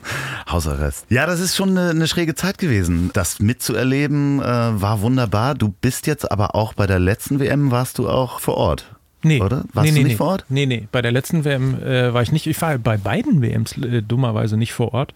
Hausarrest. 0.50 1.06
Ja, 1.10 1.26
das 1.26 1.40
ist 1.40 1.56
schon 1.56 1.70
eine, 1.70 1.90
eine 1.90 2.08
schräge 2.08 2.34
Zeit 2.34 2.58
gewesen. 2.58 3.10
Das 3.12 3.38
mitzuerleben 3.40 4.40
äh, 4.40 4.44
war 4.44 5.00
wunderbar. 5.00 5.54
Du 5.54 5.68
bist 5.68 6.06
jetzt 6.06 6.30
aber 6.30 6.54
auch 6.54 6.74
bei 6.74 6.86
der 6.86 6.98
letzten 6.98 7.38
WM, 7.38 7.70
warst 7.70 7.98
du 7.98 8.08
auch 8.08 8.40
vor 8.40 8.56
Ort. 8.56 8.99
Nee. 9.22 9.40
Oder? 9.40 9.64
Warst 9.74 9.84
nee, 9.84 9.88
du 9.88 9.94
nee, 9.94 10.02
nicht 10.04 10.12
nee. 10.12 10.16
vor 10.16 10.28
Ort? 10.28 10.44
Nee, 10.48 10.66
nee. 10.66 10.88
Bei 10.90 11.02
der 11.02 11.12
letzten 11.12 11.44
WM 11.44 11.74
äh, 11.82 12.14
war 12.14 12.22
ich 12.22 12.32
nicht. 12.32 12.46
Ich 12.46 12.60
war 12.62 12.78
bei 12.78 12.96
beiden 12.96 13.42
WMs 13.42 13.76
äh, 13.76 14.02
dummerweise 14.02 14.56
nicht 14.56 14.72
vor 14.72 14.94
Ort. 14.94 15.12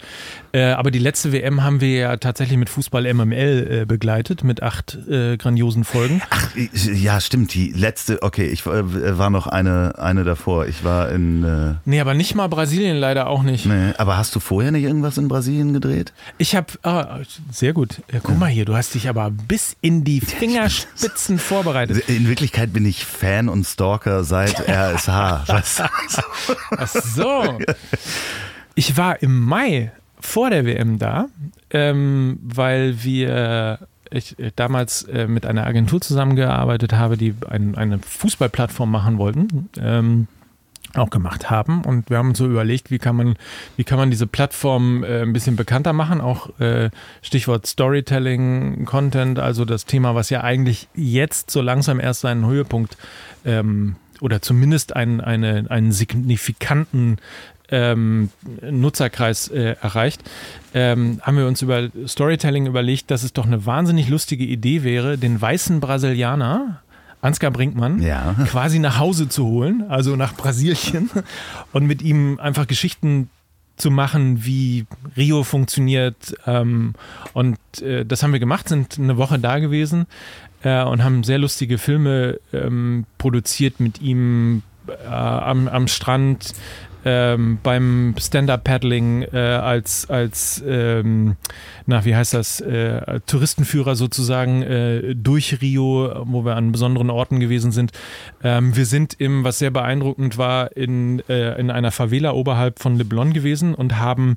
Äh, 0.52 0.64
aber 0.64 0.90
die 0.90 0.98
letzte 0.98 1.32
WM 1.32 1.62
haben 1.62 1.80
wir 1.80 1.94
ja 1.94 2.16
tatsächlich 2.18 2.58
mit 2.58 2.68
Fußball 2.68 3.12
MML 3.12 3.68
äh, 3.82 3.84
begleitet, 3.86 4.44
mit 4.44 4.62
acht 4.62 4.98
äh, 5.08 5.36
grandiosen 5.38 5.84
Folgen. 5.84 6.20
Ach, 6.28 6.50
ja, 6.74 7.20
stimmt. 7.20 7.54
Die 7.54 7.70
letzte, 7.70 8.22
okay, 8.22 8.46
ich 8.46 8.66
äh, 8.66 9.18
war 9.18 9.30
noch 9.30 9.46
eine, 9.46 9.98
eine 9.98 10.24
davor. 10.24 10.66
Ich 10.66 10.84
war 10.84 11.10
in. 11.10 11.42
Äh, 11.44 11.74
Nee, 11.86 12.00
aber 12.00 12.14
nicht 12.14 12.34
mal 12.34 12.48
Brasilien 12.48 12.96
leider 12.98 13.26
auch 13.28 13.42
nicht. 13.42 13.66
nee. 13.66 13.92
Aber 13.96 14.16
hast 14.16 14.34
du 14.34 14.40
vorher 14.40 14.70
nicht 14.70 14.84
irgendwas 14.84 15.16
in 15.18 15.28
Brasilien 15.28 15.72
gedreht? 15.72 16.12
Ich 16.38 16.54
habe, 16.54 16.66
ah, 16.82 17.20
sehr 17.50 17.72
gut. 17.72 18.02
Guck 18.22 18.38
mal 18.38 18.50
hier, 18.50 18.64
du 18.64 18.74
hast 18.76 18.94
dich 18.94 19.08
aber 19.08 19.30
bis 19.30 19.76
in 19.80 20.04
die 20.04 20.20
Fingerspitzen 20.20 21.38
vorbereitet. 21.38 22.08
In 22.08 22.28
Wirklichkeit 22.28 22.72
bin 22.72 22.84
ich 22.84 23.04
Fan 23.04 23.48
und 23.48 23.64
Stalker 23.64 23.93
seit 24.22 24.68
RSH. 24.68 25.08
Was? 25.48 25.82
Ach 26.76 26.88
so. 26.88 27.58
Ich 28.74 28.96
war 28.96 29.22
im 29.22 29.40
Mai 29.40 29.92
vor 30.20 30.50
der 30.50 30.64
WM 30.64 30.98
da, 30.98 31.26
ähm, 31.70 32.38
weil 32.42 33.02
wir 33.02 33.78
ich 34.10 34.38
äh, 34.38 34.52
damals 34.54 35.02
äh, 35.04 35.26
mit 35.26 35.46
einer 35.46 35.66
Agentur 35.66 36.00
zusammengearbeitet 36.00 36.92
habe, 36.92 37.16
die 37.16 37.34
ein, 37.48 37.74
eine 37.74 37.98
Fußballplattform 37.98 38.90
machen 38.90 39.18
wollten. 39.18 39.68
Ähm, 39.78 40.28
auch 40.94 41.10
gemacht 41.10 41.50
haben. 41.50 41.82
Und 41.82 42.10
wir 42.10 42.18
haben 42.18 42.30
uns 42.30 42.38
so 42.38 42.46
überlegt, 42.46 42.90
wie 42.90 42.98
kann 42.98 43.16
man, 43.16 43.36
wie 43.76 43.84
kann 43.84 43.98
man 43.98 44.10
diese 44.10 44.26
Plattform 44.26 45.02
äh, 45.04 45.22
ein 45.22 45.32
bisschen 45.32 45.56
bekannter 45.56 45.92
machen, 45.92 46.20
auch 46.20 46.58
äh, 46.60 46.90
Stichwort 47.22 47.66
Storytelling, 47.66 48.84
Content, 48.84 49.38
also 49.38 49.64
das 49.64 49.86
Thema, 49.86 50.14
was 50.14 50.30
ja 50.30 50.42
eigentlich 50.42 50.88
jetzt 50.94 51.50
so 51.50 51.60
langsam 51.62 52.00
erst 52.00 52.20
seinen 52.20 52.46
Höhepunkt 52.46 52.96
ähm, 53.44 53.96
oder 54.20 54.40
zumindest 54.40 54.94
einen, 54.94 55.20
eine, 55.20 55.66
einen 55.68 55.92
signifikanten 55.92 57.18
ähm, 57.70 58.30
Nutzerkreis 58.62 59.48
äh, 59.48 59.76
erreicht, 59.80 60.22
ähm, 60.74 61.20
haben 61.22 61.36
wir 61.36 61.46
uns 61.46 61.62
über 61.62 61.88
Storytelling 62.06 62.66
überlegt, 62.66 63.10
dass 63.10 63.22
es 63.22 63.32
doch 63.32 63.46
eine 63.46 63.66
wahnsinnig 63.66 64.08
lustige 64.08 64.44
Idee 64.44 64.82
wäre, 64.82 65.18
den 65.18 65.40
weißen 65.40 65.80
Brasilianer, 65.80 66.82
Ansgar 67.24 67.50
Brinkmann, 67.50 68.02
Ja. 68.02 68.34
quasi 68.46 68.78
nach 68.78 68.98
Hause 68.98 69.28
zu 69.28 69.46
holen, 69.46 69.84
also 69.88 70.14
nach 70.16 70.34
Brasilien 70.36 71.10
und 71.72 71.86
mit 71.86 72.02
ihm 72.02 72.38
einfach 72.38 72.66
Geschichten 72.66 73.30
zu 73.76 73.90
machen, 73.90 74.44
wie 74.44 74.86
Rio 75.16 75.42
funktioniert. 75.42 76.34
Ähm, 76.46 76.92
und 77.32 77.58
äh, 77.82 78.04
das 78.04 78.22
haben 78.22 78.32
wir 78.32 78.40
gemacht, 78.40 78.68
sind 78.68 78.98
eine 78.98 79.16
Woche 79.16 79.38
da 79.38 79.58
gewesen 79.58 80.06
äh, 80.62 80.84
und 80.84 81.02
haben 81.02 81.24
sehr 81.24 81.38
lustige 81.38 81.78
Filme 81.78 82.38
ähm, 82.52 83.04
produziert 83.18 83.80
mit 83.80 84.00
ihm 84.00 84.62
äh, 84.86 85.06
am, 85.08 85.66
am 85.66 85.88
Strand. 85.88 86.52
Ähm, 87.04 87.58
beim 87.62 88.14
Stand-Up-Paddling 88.18 89.22
äh, 89.32 89.38
als, 89.38 90.08
als 90.08 90.62
ähm, 90.66 91.36
na, 91.86 92.04
wie 92.04 92.16
heißt 92.16 92.34
das, 92.34 92.60
äh, 92.60 93.20
Touristenführer 93.26 93.94
sozusagen 93.94 94.62
äh, 94.62 95.14
durch 95.14 95.60
Rio, 95.60 96.10
wo 96.24 96.44
wir 96.44 96.56
an 96.56 96.72
besonderen 96.72 97.10
Orten 97.10 97.40
gewesen 97.40 97.72
sind. 97.72 97.92
Ähm, 98.42 98.74
wir 98.74 98.86
sind 98.86 99.14
im, 99.14 99.44
was 99.44 99.58
sehr 99.58 99.70
beeindruckend 99.70 100.38
war, 100.38 100.76
in, 100.76 101.20
äh, 101.28 101.58
in 101.60 101.70
einer 101.70 101.90
Favela 101.90 102.32
oberhalb 102.32 102.78
von 102.78 102.96
Leblon 102.96 103.32
gewesen 103.32 103.74
und 103.74 103.98
haben 103.98 104.36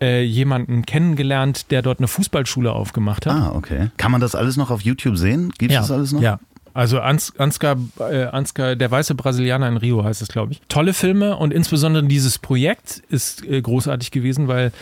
äh, 0.00 0.22
jemanden 0.22 0.86
kennengelernt, 0.86 1.70
der 1.70 1.82
dort 1.82 1.98
eine 1.98 2.08
Fußballschule 2.08 2.72
aufgemacht 2.72 3.26
hat. 3.26 3.34
Ah, 3.34 3.52
okay. 3.54 3.90
Kann 3.96 4.12
man 4.12 4.20
das 4.20 4.34
alles 4.34 4.56
noch 4.56 4.70
auf 4.70 4.82
YouTube 4.82 5.16
sehen? 5.16 5.50
Gibt 5.58 5.72
es 5.72 5.74
ja. 5.74 5.80
das 5.80 5.90
alles 5.90 6.12
noch? 6.12 6.20
Ja. 6.20 6.38
Also 6.74 6.98
Ans 6.98 7.32
Ansgar, 7.38 7.76
äh, 8.00 8.24
Ansgar, 8.24 8.74
der 8.74 8.90
weiße 8.90 9.14
Brasilianer 9.14 9.68
in 9.68 9.76
Rio 9.76 10.02
heißt 10.02 10.20
es, 10.20 10.28
glaube 10.28 10.52
ich. 10.52 10.62
Tolle 10.68 10.92
Filme 10.92 11.36
und 11.36 11.54
insbesondere 11.54 12.04
dieses 12.04 12.40
Projekt 12.40 13.00
ist 13.08 13.46
äh, 13.46 13.62
großartig 13.62 14.10
gewesen, 14.10 14.48
weil 14.48 14.72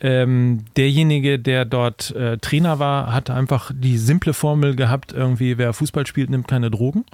ähm, 0.00 0.64
derjenige, 0.78 1.38
der 1.38 1.66
dort 1.66 2.10
äh, 2.16 2.38
Trainer 2.38 2.78
war, 2.78 3.12
hat 3.12 3.28
einfach 3.28 3.70
die 3.74 3.98
simple 3.98 4.32
Formel 4.32 4.74
gehabt, 4.74 5.12
irgendwie, 5.12 5.58
wer 5.58 5.74
Fußball 5.74 6.06
spielt, 6.06 6.30
nimmt 6.30 6.48
keine 6.48 6.70
Drogen 6.70 7.04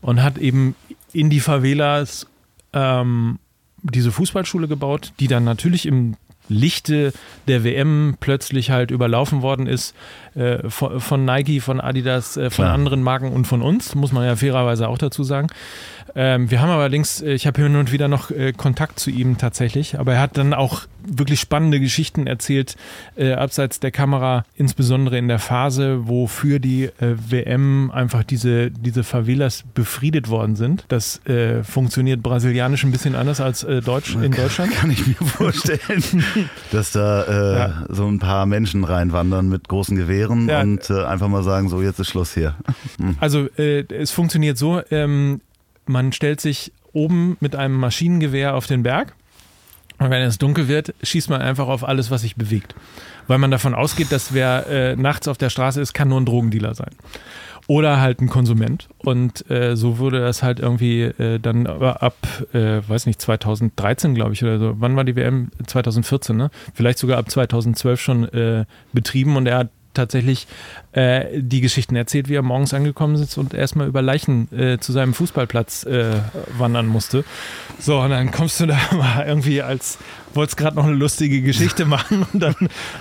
und 0.00 0.22
hat 0.22 0.38
eben 0.38 0.76
in 1.12 1.28
die 1.28 1.40
Favelas 1.40 2.28
ähm, 2.72 3.40
diese 3.82 4.12
Fußballschule 4.12 4.68
gebaut, 4.68 5.12
die 5.18 5.26
dann 5.26 5.42
natürlich 5.42 5.86
im 5.86 6.16
Lichte 6.48 7.12
der 7.48 7.64
WM 7.64 8.16
plötzlich 8.20 8.70
halt 8.70 8.90
überlaufen 8.90 9.42
worden 9.42 9.66
ist 9.66 9.94
äh, 10.34 10.68
von, 10.68 11.00
von, 11.00 11.24
Nike, 11.24 11.60
von 11.60 11.80
Adidas, 11.80 12.36
äh, 12.36 12.50
von 12.50 12.64
Klar. 12.64 12.74
anderen 12.74 13.02
Marken 13.02 13.32
und 13.32 13.46
von 13.46 13.62
uns, 13.62 13.94
muss 13.94 14.12
man 14.12 14.24
ja 14.24 14.36
fairerweise 14.36 14.88
auch 14.88 14.98
dazu 14.98 15.24
sagen. 15.24 15.48
Ähm, 16.16 16.50
wir 16.50 16.60
haben 16.60 16.70
allerdings, 16.70 17.20
äh, 17.22 17.32
ich 17.32 17.46
habe 17.46 17.62
hin 17.62 17.76
und 17.76 17.92
wieder 17.92 18.08
noch 18.08 18.30
äh, 18.30 18.52
Kontakt 18.52 19.00
zu 19.00 19.10
ihm 19.10 19.38
tatsächlich, 19.38 19.98
aber 19.98 20.14
er 20.14 20.20
hat 20.20 20.36
dann 20.36 20.54
auch 20.54 20.82
wirklich 21.06 21.40
spannende 21.40 21.80
Geschichten 21.80 22.26
erzählt, 22.26 22.76
äh, 23.16 23.32
abseits 23.32 23.80
der 23.80 23.90
Kamera, 23.90 24.44
insbesondere 24.56 25.18
in 25.18 25.28
der 25.28 25.38
Phase, 25.38 26.06
wo 26.06 26.26
für 26.26 26.60
die 26.60 26.84
äh, 26.84 27.16
WM 27.28 27.90
einfach 27.90 28.24
diese, 28.24 28.70
diese 28.70 29.04
Favelas 29.04 29.64
befriedet 29.74 30.28
worden 30.28 30.56
sind. 30.56 30.84
Das 30.88 31.24
äh, 31.26 31.62
funktioniert 31.62 32.22
brasilianisch 32.22 32.84
ein 32.84 32.92
bisschen 32.92 33.16
anders 33.16 33.40
als 33.40 33.64
äh, 33.64 33.82
Deutsch 33.82 34.14
in 34.14 34.32
Deutschland. 34.32 34.72
Kann 34.72 34.90
ich 34.90 35.06
mir 35.06 35.14
vorstellen, 35.14 36.24
dass 36.72 36.92
da 36.92 37.24
ja. 37.24 37.86
so 37.88 38.06
ein 38.06 38.18
paar 38.18 38.46
Menschen 38.46 38.84
reinwandern 38.84 39.48
mit 39.48 39.68
großen 39.68 39.96
Gewehren 39.96 40.48
ja. 40.48 40.60
und 40.60 40.90
einfach 40.90 41.28
mal 41.28 41.42
sagen, 41.42 41.68
so 41.68 41.82
jetzt 41.82 41.98
ist 41.98 42.08
Schluss 42.08 42.34
hier. 42.34 42.54
Hm. 42.98 43.16
Also 43.24 43.48
es 43.56 44.10
funktioniert 44.10 44.58
so, 44.58 44.82
ähm, 44.90 45.40
man 45.86 46.12
stellt 46.12 46.40
sich 46.40 46.72
oben 46.92 47.36
mit 47.40 47.56
einem 47.56 47.76
Maschinengewehr 47.76 48.54
auf 48.54 48.66
den 48.66 48.82
Berg 48.82 49.14
und 49.98 50.10
wenn 50.10 50.22
es 50.22 50.38
dunkel 50.38 50.68
wird, 50.68 50.94
schießt 51.02 51.30
man 51.30 51.40
einfach 51.40 51.68
auf 51.68 51.86
alles, 51.86 52.10
was 52.10 52.22
sich 52.22 52.36
bewegt. 52.36 52.74
Weil 53.26 53.38
man 53.38 53.50
davon 53.50 53.74
ausgeht, 53.74 54.10
dass 54.10 54.34
wer 54.34 54.66
äh, 54.66 54.96
nachts 54.96 55.28
auf 55.28 55.38
der 55.38 55.50
Straße 55.50 55.80
ist, 55.80 55.94
kann 55.94 56.08
nur 56.08 56.20
ein 56.20 56.26
Drogendealer 56.26 56.74
sein. 56.74 56.90
Oder 57.66 58.00
halt 58.00 58.20
ein 58.20 58.28
Konsument. 58.28 58.88
Und 58.98 59.48
äh, 59.50 59.76
so 59.76 59.98
wurde 59.98 60.20
das 60.20 60.42
halt 60.42 60.60
irgendwie 60.60 61.02
äh, 61.02 61.38
dann 61.38 61.66
ab, 61.66 62.16
äh, 62.52 62.82
weiß 62.86 63.06
nicht, 63.06 63.22
2013, 63.22 64.14
glaube 64.14 64.34
ich, 64.34 64.42
oder 64.42 64.58
so. 64.58 64.74
Wann 64.78 64.96
war 64.96 65.04
die 65.04 65.16
WM? 65.16 65.50
2014, 65.66 66.36
ne? 66.36 66.50
Vielleicht 66.74 66.98
sogar 66.98 67.16
ab 67.16 67.30
2012 67.30 68.00
schon 68.00 68.28
äh, 68.34 68.66
betrieben. 68.92 69.36
Und 69.36 69.46
er 69.46 69.58
hat 69.58 69.70
tatsächlich 69.94 70.46
äh, 70.92 71.40
die 71.40 71.60
Geschichten 71.60 71.96
erzählt, 71.96 72.28
wie 72.28 72.34
er 72.34 72.42
morgens 72.42 72.74
angekommen 72.74 73.14
ist 73.16 73.38
und 73.38 73.54
erstmal 73.54 73.86
über 73.86 74.02
Leichen 74.02 74.48
äh, 74.56 74.78
zu 74.78 74.92
seinem 74.92 75.14
Fußballplatz 75.14 75.84
äh, 75.84 76.16
wandern 76.58 76.86
musste. 76.86 77.24
So, 77.78 78.00
und 78.00 78.10
dann 78.10 78.30
kommst 78.30 78.60
du 78.60 78.66
da 78.66 78.78
mal 78.92 79.24
irgendwie 79.26 79.62
als, 79.62 79.98
wolltest 80.34 80.56
gerade 80.56 80.76
noch 80.76 80.84
eine 80.84 80.94
lustige 80.94 81.42
Geschichte 81.42 81.84
machen 81.86 82.26
und 82.32 82.40
dann 82.40 82.54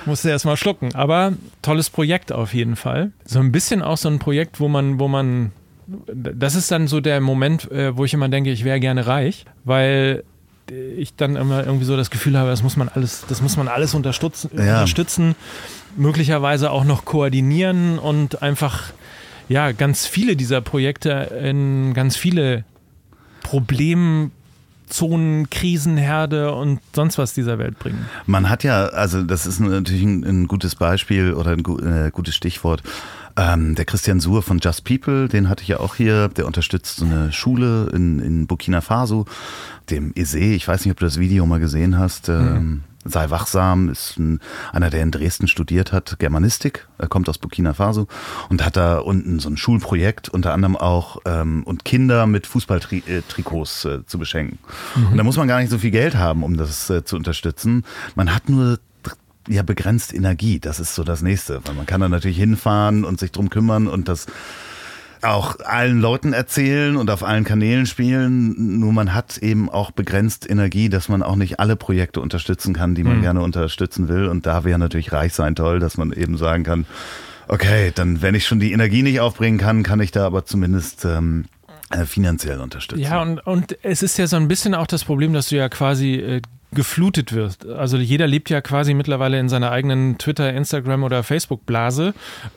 musst 0.05 0.23
du 0.23 0.29
erstmal 0.29 0.57
schlucken. 0.57 0.95
Aber 0.95 1.33
tolles 1.61 1.89
Projekt 1.89 2.31
auf 2.31 2.53
jeden 2.53 2.75
Fall. 2.75 3.11
So 3.25 3.39
ein 3.39 3.51
bisschen 3.51 3.81
auch 3.81 3.97
so 3.97 4.09
ein 4.09 4.19
Projekt, 4.19 4.59
wo 4.59 4.67
man, 4.67 4.99
wo 4.99 5.07
man, 5.07 5.51
das 5.87 6.55
ist 6.55 6.71
dann 6.71 6.87
so 6.87 7.01
der 7.01 7.19
Moment, 7.19 7.69
äh, 7.71 7.97
wo 7.97 8.05
ich 8.05 8.13
immer 8.13 8.29
denke, 8.29 8.51
ich 8.51 8.63
wäre 8.63 8.79
gerne 8.79 9.07
reich, 9.07 9.45
weil 9.63 10.23
ich 10.71 11.15
dann 11.15 11.35
immer 11.35 11.65
irgendwie 11.65 11.85
so 11.85 11.97
das 11.97 12.09
Gefühl 12.09 12.37
habe, 12.37 12.49
das 12.49 12.63
muss 12.63 12.77
man 12.77 12.89
alles, 12.89 13.25
das 13.27 13.41
muss 13.41 13.57
man 13.57 13.67
alles 13.67 13.93
unterstützen, 13.93 14.49
ja. 14.55 14.75
unterstützen 14.75 15.35
möglicherweise 15.95 16.71
auch 16.71 16.83
noch 16.83 17.05
koordinieren 17.05 17.99
und 17.99 18.41
einfach 18.41 18.93
ja 19.49 19.71
ganz 19.71 20.05
viele 20.05 20.35
dieser 20.35 20.61
Projekte 20.61 21.09
in 21.41 21.93
ganz 21.93 22.15
viele 22.15 22.63
Problemzonen, 23.43 24.31
Krisenherde 25.49 26.53
und 26.53 26.79
sonst 26.93 27.17
was 27.17 27.33
dieser 27.33 27.59
Welt 27.59 27.77
bringen. 27.79 28.05
Man 28.25 28.49
hat 28.49 28.63
ja, 28.63 28.85
also 28.85 29.23
das 29.23 29.45
ist 29.45 29.59
natürlich 29.59 30.03
ein, 30.03 30.23
ein 30.23 30.47
gutes 30.47 30.75
Beispiel 30.75 31.33
oder 31.33 31.51
ein, 31.51 31.59
äh, 31.59 32.11
gutes 32.11 32.35
Stichwort. 32.35 32.83
Ähm, 33.35 33.73
der 33.73 33.85
Christian 33.85 34.19
Suhr 34.19 34.43
von 34.43 34.59
Just 34.59 34.83
People, 34.85 35.27
den 35.27 35.49
hatte 35.49 35.63
ich 35.63 35.69
ja 35.69 35.79
auch 35.79 35.95
hier, 35.95 36.27
der 36.27 36.45
unterstützt 36.45 36.97
so 36.97 37.05
eine 37.05 37.31
Schule 37.31 37.89
in, 37.91 38.19
in 38.19 38.45
Burkina 38.45 38.81
Faso, 38.81 39.25
dem 39.89 40.13
Ese, 40.15 40.39
ich 40.39 40.67
weiß 40.67 40.85
nicht, 40.85 40.91
ob 40.91 40.99
du 40.99 41.05
das 41.05 41.19
Video 41.19 41.45
mal 41.47 41.59
gesehen 41.59 41.97
hast. 41.97 42.29
Ähm, 42.29 42.53
mhm 42.53 42.83
sei 43.05 43.29
wachsam, 43.29 43.89
ist 43.89 44.17
ein, 44.17 44.39
einer, 44.71 44.89
der 44.89 45.03
in 45.03 45.11
Dresden 45.11 45.47
studiert 45.47 45.91
hat, 45.91 46.17
Germanistik, 46.19 46.87
er 46.97 47.07
kommt 47.07 47.29
aus 47.29 47.37
Burkina 47.37 47.73
Faso 47.73 48.07
und 48.49 48.65
hat 48.65 48.77
da 48.77 48.99
unten 48.99 49.39
so 49.39 49.49
ein 49.49 49.57
Schulprojekt, 49.57 50.29
unter 50.29 50.53
anderem 50.53 50.75
auch 50.75 51.17
ähm, 51.25 51.63
und 51.63 51.85
Kinder 51.85 52.27
mit 52.27 52.47
Fußballtrikots 52.47 53.85
äh, 53.85 54.05
zu 54.05 54.19
beschenken. 54.19 54.59
Mhm. 54.95 55.07
Und 55.07 55.17
da 55.17 55.23
muss 55.23 55.37
man 55.37 55.47
gar 55.47 55.59
nicht 55.59 55.69
so 55.69 55.77
viel 55.77 55.91
Geld 55.91 56.15
haben, 56.15 56.43
um 56.43 56.57
das 56.57 56.89
äh, 56.89 57.03
zu 57.03 57.15
unterstützen. 57.15 57.83
Man 58.15 58.33
hat 58.33 58.49
nur 58.49 58.79
ja 59.49 59.61
begrenzt 59.61 60.13
Energie, 60.13 60.59
das 60.59 60.79
ist 60.79 60.95
so 60.95 61.03
das 61.03 61.21
nächste, 61.21 61.59
weil 61.65 61.75
man 61.75 61.85
kann 61.85 62.01
da 62.01 62.07
natürlich 62.07 62.37
hinfahren 62.37 63.03
und 63.03 63.19
sich 63.19 63.31
drum 63.31 63.49
kümmern 63.49 63.87
und 63.87 64.07
das 64.07 64.27
auch 65.23 65.59
allen 65.59 65.99
Leuten 65.99 66.33
erzählen 66.33 66.95
und 66.95 67.09
auf 67.09 67.23
allen 67.23 67.43
Kanälen 67.43 67.85
spielen. 67.85 68.79
Nur 68.79 68.93
man 68.93 69.13
hat 69.13 69.37
eben 69.37 69.69
auch 69.69 69.91
begrenzt 69.91 70.49
Energie, 70.49 70.89
dass 70.89 71.09
man 71.09 71.23
auch 71.23 71.35
nicht 71.35 71.59
alle 71.59 71.75
Projekte 71.75 72.21
unterstützen 72.21 72.73
kann, 72.73 72.95
die 72.95 73.03
man 73.03 73.17
mhm. 73.17 73.21
gerne 73.21 73.41
unterstützen 73.41 74.07
will. 74.07 74.27
Und 74.27 74.45
da 74.45 74.63
wäre 74.63 74.79
natürlich 74.79 75.11
reich 75.11 75.33
sein 75.33 75.55
toll, 75.55 75.79
dass 75.79 75.97
man 75.97 76.11
eben 76.11 76.37
sagen 76.37 76.63
kann, 76.63 76.85
okay, 77.47 77.91
dann 77.93 78.21
wenn 78.21 78.35
ich 78.35 78.45
schon 78.45 78.59
die 78.59 78.71
Energie 78.71 79.03
nicht 79.03 79.19
aufbringen 79.19 79.57
kann, 79.57 79.83
kann 79.83 79.99
ich 79.99 80.11
da 80.11 80.25
aber 80.25 80.45
zumindest 80.45 81.05
ähm, 81.05 81.45
äh, 81.89 82.05
finanziell 82.05 82.59
unterstützen. 82.59 83.01
Ja, 83.01 83.21
und, 83.21 83.39
und 83.39 83.77
es 83.83 84.03
ist 84.03 84.17
ja 84.17 84.27
so 84.27 84.35
ein 84.37 84.47
bisschen 84.47 84.73
auch 84.73 84.87
das 84.87 85.03
Problem, 85.03 85.33
dass 85.33 85.49
du 85.49 85.55
ja 85.55 85.69
quasi 85.69 86.15
äh, 86.15 86.41
geflutet 86.73 87.33
wirst. 87.33 87.67
Also 87.67 87.97
jeder 87.97 88.27
lebt 88.27 88.49
ja 88.49 88.61
quasi 88.61 88.93
mittlerweile 88.93 89.39
in 89.39 89.49
seiner 89.49 89.71
eigenen 89.71 90.17
Twitter, 90.17 90.53
Instagram 90.53 91.03
oder 91.03 91.23
Facebook-Blase. 91.23 92.13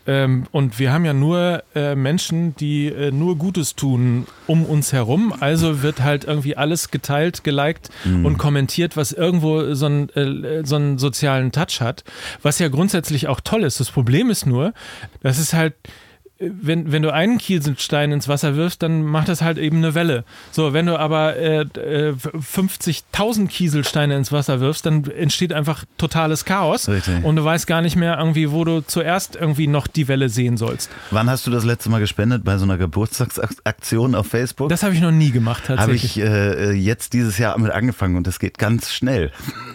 Ähm, 0.07 0.47
und 0.53 0.79
wir 0.79 0.93
haben 0.93 1.05
ja 1.05 1.13
nur 1.13 1.63
äh, 1.75 1.95
Menschen, 1.95 2.55
die 2.57 2.87
äh, 2.87 3.11
nur 3.11 3.37
Gutes 3.37 3.77
tun 3.77 4.27
um 4.47 4.65
uns 4.65 4.93
herum. 4.93 5.35
Also 5.39 5.83
wird 5.83 6.03
halt 6.03 6.25
irgendwie 6.25 6.57
alles 6.57 6.91
geteilt, 6.91 7.45
geliked 7.45 7.91
mhm. 8.05 8.27
und 8.27 8.39
kommentiert, 8.39 8.97
was 8.97 9.13
irgendwo 9.13 9.75
so 9.75 9.87
einen, 9.87 10.09
äh, 10.11 10.65
so 10.65 10.77
einen 10.77 10.99
sozialen 10.99 11.53
Touch 11.53 11.81
hat. 11.81 12.05
Was 12.43 12.59
ja 12.59 12.69
grundsätzlich 12.69 13.29
auch 13.29 13.41
toll 13.41 13.65
ist. 13.65 13.81
Das 13.81 13.91
Problem 13.91 14.31
ist 14.31 14.47
nur, 14.47 14.73
das 15.23 15.39
ist 15.39 15.55
halt 15.55 15.75
wenn, 16.39 16.93
wenn 16.93 17.03
du 17.03 17.13
einen 17.13 17.39
Kieselstein 17.39 18.13
ins 18.13 18.29
Wasser 18.29 18.57
wirfst, 18.57 18.83
dann 18.83 19.03
macht 19.05 19.29
das 19.29 19.41
halt 19.41 19.57
eben 19.57 19.79
eine 19.79 19.95
Welle. 19.95 20.25
So, 20.53 20.75
wenn 20.75 20.85
du 20.85 20.99
aber 20.99 21.37
äh, 21.37 21.65
50.000 21.65 23.45
äh, 23.45 23.47
Kieselsteine 23.47 24.17
ins 24.17 24.33
Wasser 24.33 24.61
wirfst, 24.61 24.85
dann 24.85 25.05
entsteht 25.05 25.55
einfach 25.55 25.85
totales 25.97 26.45
Chaos. 26.45 26.91
Richtig. 26.91 27.25
Und 27.25 27.37
du 27.37 27.45
weißt 27.45 27.67
gar 27.67 27.81
nicht 27.81 27.97
mehr 27.97 28.19
irgendwie, 28.19 28.51
wo 28.51 28.65
du 28.65 28.83
zuerst 28.83 29.35
irgendwie 29.37 29.67
noch 29.67 29.87
die 29.87 30.09
Welle 30.09 30.29
sehen 30.29 30.59
sollst. 30.59 30.91
Wann 31.11 31.31
hast 31.31 31.47
du 31.47 31.51
das 31.51 31.65
letzte 31.65 31.89
Mal 31.89 32.01
gespendet? 32.01 32.45
Bei 32.45 32.59
so 32.59 32.65
einer 32.65 32.77
Geburtstagsaktion 32.77 34.15
auf 34.15 34.27
Facebook? 34.27 34.69
Das 34.69 34.83
habe 34.83 34.95
ich 34.95 35.01
noch 35.01 35.13
nie 35.13 35.31
gemacht, 35.31 35.65
tatsächlich. 35.67 36.23
Habe 36.23 36.59
ich 36.59 36.69
äh, 36.69 36.73
jetzt 36.73 37.15
dieses 37.15 37.39
Jahr 37.39 37.59
mit 37.59 37.71
angefangen 37.73 38.17
und 38.17 38.27
das 38.27 38.39
geht 38.39 38.59
ganz 38.59 38.93
schnell. 38.93 39.33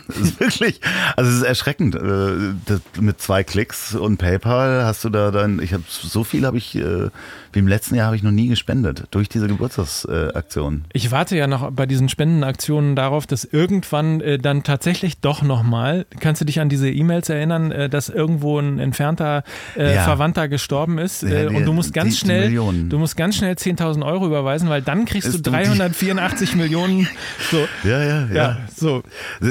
Das 0.08 0.18
ist 0.20 0.40
wirklich, 0.40 0.80
also 1.16 1.32
es 1.32 1.38
ist 1.38 1.44
erschreckend. 1.44 1.96
Äh, 1.96 2.80
mit 3.00 3.20
zwei 3.20 3.44
Klicks 3.44 3.96
und 3.96 4.18
PayPal 4.18 4.86
hast 4.86 5.04
du 5.04 5.10
da 5.10 5.32
dann, 5.32 5.60
ich 5.60 5.74
habe 5.74 5.84
so 5.88 6.24
viele 6.24 6.51
habe 6.52 6.58
ich, 6.58 6.76
äh, 6.76 7.10
wie 7.54 7.60
im 7.60 7.68
letzten 7.68 7.96
Jahr 7.96 8.08
habe 8.08 8.16
ich 8.16 8.24
noch 8.24 8.32
nie 8.32 8.48
gespendet 8.48 9.06
durch 9.12 9.30
diese 9.30 9.48
Geburtstagsaktion. 9.48 10.86
ich 10.94 11.12
warte 11.12 11.38
ja 11.38 11.48
noch 11.48 11.72
bei 11.72 11.86
diesen 11.86 12.10
Spendenaktionen 12.10 12.96
darauf, 12.96 13.26
dass 13.26 13.46
irgendwann 13.46 14.22
äh, 14.22 14.38
dann 14.38 14.64
tatsächlich 14.64 15.20
doch 15.20 15.42
nochmal, 15.42 16.06
kannst 16.20 16.42
du 16.42 16.46
dich 16.46 16.60
an 16.60 16.70
diese 16.70 16.90
E-Mails 16.90 17.30
erinnern, 17.30 17.72
äh, 17.72 17.90
dass 17.90 18.10
irgendwo 18.10 18.60
ein 18.60 18.80
entfernter 18.80 19.44
äh, 19.78 19.96
ja. 19.96 20.04
Verwandter 20.04 20.50
gestorben 20.50 20.98
ist 20.98 21.24
ja, 21.24 21.50
die, 21.50 21.56
und 21.56 21.66
du 21.66 21.74
musst 21.74 21.94
ganz 21.94 22.18
schnell, 22.18 22.46
Millionen. 22.46 22.90
du 22.90 23.00
musst 23.00 23.16
ganz 23.16 23.38
schnell 23.38 23.54
10.000 23.54 24.06
Euro 24.06 24.28
überweisen, 24.28 24.70
weil 24.70 24.82
dann 24.82 25.06
kriegst 25.06 25.30
ist 25.30 25.46
du 25.46 25.52
384 25.52 26.56
Millionen. 26.56 27.08
So. 27.50 27.66
Ja, 27.84 28.04
ja, 28.04 28.28
ja. 28.28 28.34
ja 28.34 28.58
so. 28.76 29.04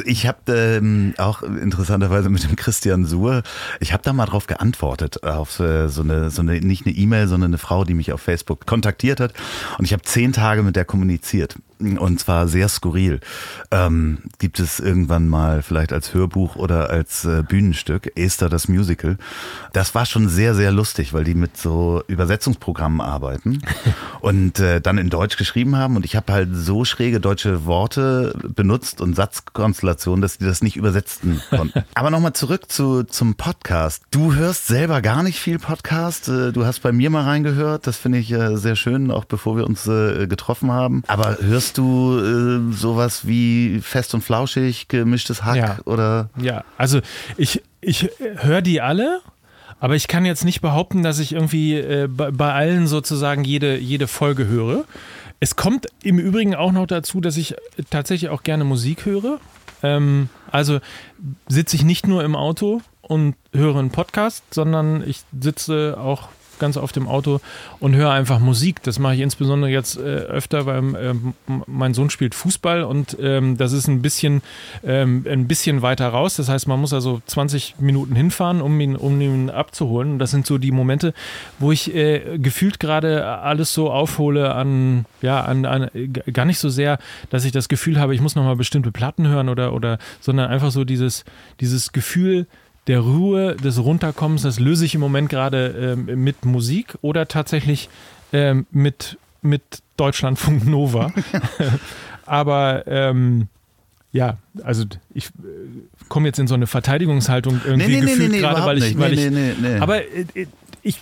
Ich 0.05 0.27
habe 0.27 0.53
ähm, 0.53 1.15
auch 1.17 1.43
interessanterweise 1.43 2.29
mit 2.29 2.45
dem 2.45 2.57
Christian 2.57 3.07
Suhr, 3.07 3.43
ich 3.81 3.93
habe 3.93 4.03
da 4.03 4.13
mal 4.13 4.27
drauf 4.27 4.47
geantwortet 4.47 5.23
auf 5.25 5.61
äh, 5.61 5.89
so 5.89 6.03
eine 6.03 6.31
so 6.31 6.43
eine 6.43 6.61
nicht 6.61 6.87
eine 6.87 6.91
eine 6.91 6.99
E-Mail, 6.99 7.29
sondern 7.29 7.51
eine 7.51 7.59
Frau, 7.59 7.85
die 7.91 7.95
mich 7.95 8.13
auf 8.13 8.23
Facebook 8.23 8.65
kontaktiert 8.67 9.21
hat. 9.21 9.35
Und 9.79 9.85
ich 9.85 9.93
habe 9.93 10.03
zehn 10.03 10.33
Tage 10.33 10.63
mit 10.63 10.77
der 10.77 10.85
kommuniziert. 10.85 11.57
Und 11.81 12.21
zwar 12.21 12.47
sehr 12.47 12.69
skurril. 12.69 13.21
Ähm, 13.71 14.19
gibt 14.39 14.61
es 14.61 14.81
irgendwann 14.81 15.29
mal 15.29 15.63
vielleicht 15.63 15.95
als 15.95 16.13
Hörbuch 16.13 16.57
oder 16.57 16.91
als 16.91 17.25
äh, 17.25 17.43
Bühnenstück, 17.43 18.13
Esther 18.17 18.51
das 18.51 18.69
Musical. 18.69 19.17
Das 19.73 19.95
war 19.95 20.05
schon 20.05 20.29
sehr, 20.29 20.55
sehr 20.55 20.73
lustig, 20.73 21.15
weil 21.15 21.25
die 21.25 21.35
mit 21.35 21.57
so 21.57 22.03
Übersetzungsprogrammen 22.07 23.01
arbeiten 23.01 23.63
und 24.21 24.59
äh, 24.61 24.83
dann 24.83 24.99
in 24.99 25.09
Deutsch 25.09 25.39
geschrieben 25.39 25.77
haben. 25.77 25.97
Und 25.97 26.05
ich 26.05 26.17
habe 26.17 26.33
halt 26.33 26.51
so 26.53 26.85
schräge 26.85 27.19
deutsche 27.19 27.65
Worte 27.65 28.39
benutzt 28.55 29.01
und 29.01 29.17
Satzkonstellationen, 29.17 30.21
dass 30.21 30.37
die 30.37 30.45
das 30.45 30.63
nicht 30.63 30.77
übersetzen 30.77 31.41
konnten. 31.51 31.85
Aber 31.95 32.11
nochmal 32.11 32.35
zurück 32.35 32.71
zu, 32.71 33.05
zum 33.05 33.37
Podcast. 33.37 34.03
Du 34.11 34.35
hörst 34.35 34.67
selber 34.67 35.01
gar 35.01 35.23
nicht 35.23 35.41
viel 35.41 35.59
Podcast. 35.59 36.29
Äh, 36.29 36.53
du 36.53 36.67
hast 36.67 36.81
bei 36.81 36.93
mir 36.93 37.09
mal 37.09 37.25
reingehört. 37.25 37.80
Das 37.87 37.97
finde 37.97 38.19
ich 38.19 38.31
äh, 38.33 38.57
sehr 38.57 38.77
schön, 38.77 39.11
auch 39.11 39.25
bevor 39.25 39.57
wir 39.57 39.67
uns 39.67 39.87
äh, 39.87 40.27
getroffen 40.27 40.71
haben. 40.71 41.03
Aber 41.07 41.39
hörst 41.41 41.79
du 41.79 42.19
äh, 42.19 42.73
sowas 42.73 43.27
wie 43.27 43.81
fest 43.81 44.15
und 44.15 44.23
flauschig, 44.23 44.89
gemischtes 44.89 45.45
Hack 45.45 45.57
ja. 45.57 45.79
oder? 45.85 46.31
Ja, 46.41 46.65
also 46.79 47.01
ich, 47.37 47.63
ich 47.81 48.11
höre 48.19 48.63
die 48.63 48.81
alle. 48.81 49.21
Aber 49.83 49.97
ich 49.97 50.09
kann 50.09 50.27
jetzt 50.27 50.45
nicht 50.45 50.61
behaupten, 50.61 51.03
dass 51.03 51.19
ich 51.19 51.33
irgendwie 51.33 51.79
äh, 51.79 52.07
bei, 52.07 52.31
bei 52.31 52.53
allen 52.53 52.87
sozusagen 52.87 53.45
jede, 53.45 53.79
jede 53.79 54.07
Folge 54.07 54.47
höre. 54.47 54.85
Es 55.41 55.57
kommt 55.57 55.87
im 56.03 56.19
Übrigen 56.19 56.55
auch 56.55 56.73
noch 56.73 56.87
dazu, 56.87 57.23
dass 57.23 57.39
ich 57.39 57.55
tatsächlich 57.89 58.31
auch 58.31 58.43
gerne 58.43 58.65
Musik 58.65 59.07
höre. 59.07 59.41
Ähm, 59.83 60.29
also 60.51 60.81
sitze 61.49 61.77
ich 61.77 61.83
nicht 61.83 62.07
nur 62.07 62.23
im 62.25 62.37
Auto 62.37 62.83
und 63.01 63.37
höre 63.55 63.79
einen 63.79 63.91
Podcast, 63.91 64.45
sondern 64.53 65.03
ich 65.09 65.23
sitze 65.41 65.97
auch 65.99 66.29
ganz 66.61 66.77
auf 66.77 66.93
dem 66.93 67.09
Auto 67.09 67.41
und 67.81 67.97
höre 67.97 68.11
einfach 68.11 68.39
Musik. 68.39 68.83
Das 68.85 69.01
mache 69.01 69.17
ich 69.17 69.21
insbesondere 69.21 69.71
jetzt 69.71 69.97
äh, 69.97 70.03
öfter, 70.03 70.67
weil 70.67 70.95
äh, 70.95 71.15
mein 71.67 71.95
Sohn 71.95 72.11
spielt 72.11 72.37
Fußball 72.37 72.85
und 72.85 73.17
ähm, 73.21 73.57
das 73.57 73.73
ist 73.73 73.89
ein 73.89 74.03
bisschen, 74.03 74.43
ähm, 74.85 75.27
ein 75.29 75.49
bisschen 75.49 75.83
weiter 75.83 76.09
raus. 76.09 76.37
Das 76.37 76.49
heißt, 76.49 76.69
man 76.69 76.81
muss 76.81 76.93
also 76.93 77.21
20 77.27 77.77
Minuten 77.81 78.15
hinfahren, 78.15 78.61
um 78.61 78.79
ihn, 78.81 78.95
um 78.95 79.21
ihn 79.21 79.51
abzuholen. 79.51 80.19
Das 80.21 80.31
sind 80.31 80.47
so 80.47 80.59
die 80.59 80.71
Momente, 80.71 81.13
wo 81.59 81.73
ich 81.73 81.93
äh, 81.95 82.39
gefühlt 82.39 82.79
gerade 82.79 83.27
alles 83.27 83.75
so 83.75 83.91
aufhole 83.91 84.55
an, 84.55 85.07
ja, 85.23 85.41
an, 85.41 85.65
an, 85.65 85.91
gar 86.33 86.45
nicht 86.45 86.59
so 86.59 86.69
sehr, 86.69 86.99
dass 87.31 87.45
ich 87.45 87.53
das 87.53 87.69
Gefühl 87.69 87.99
habe, 87.99 88.15
ich 88.15 88.21
muss 88.21 88.37
nochmal 88.37 88.57
bestimmte 88.57 88.93
Platten 88.93 89.27
hören 89.27 89.49
oder, 89.49 89.73
oder, 89.73 89.99
sondern 90.21 90.51
einfach 90.51 90.71
so 90.71 90.85
dieses, 90.85 91.25
dieses 91.61 91.93
Gefühl, 91.93 92.47
der 92.87 93.01
Ruhe, 93.01 93.57
des 93.57 93.83
Runterkommens, 93.83 94.43
das 94.43 94.59
löse 94.59 94.85
ich 94.85 94.95
im 94.95 95.01
Moment 95.01 95.29
gerade 95.29 95.97
ähm, 96.09 96.23
mit 96.23 96.45
Musik 96.45 96.97
oder 97.03 97.29
tatsächlich 97.29 97.89
ähm, 98.33 98.67
mit, 98.71 99.19
mit 99.43 99.63
Deutschlandfunk 99.97 100.67
Nova. 100.67 101.13
Aber 102.27 102.87
ähm, 102.87 103.49
ja, 104.13 104.39
also 104.63 104.85
ich 105.15 105.27
äh, 105.27 105.31
komme 106.09 106.29
jetzt 106.29 106.39
in 106.39 106.47
so 106.47 106.55
eine 106.55 106.67
Verteidigungshaltung 106.67 107.61
irgendwie 107.65 107.97
nee, 107.97 108.01
nee, 108.01 108.07
gefühlt 108.07 108.33
nee, 108.33 108.39
gerade, 108.39 108.65
weil 108.65 108.79
ich, 108.79 108.99
weil 108.99 109.13
ich, 109.13 109.81
aber 109.81 110.03
äh, 110.03 110.47
ich 110.83 111.01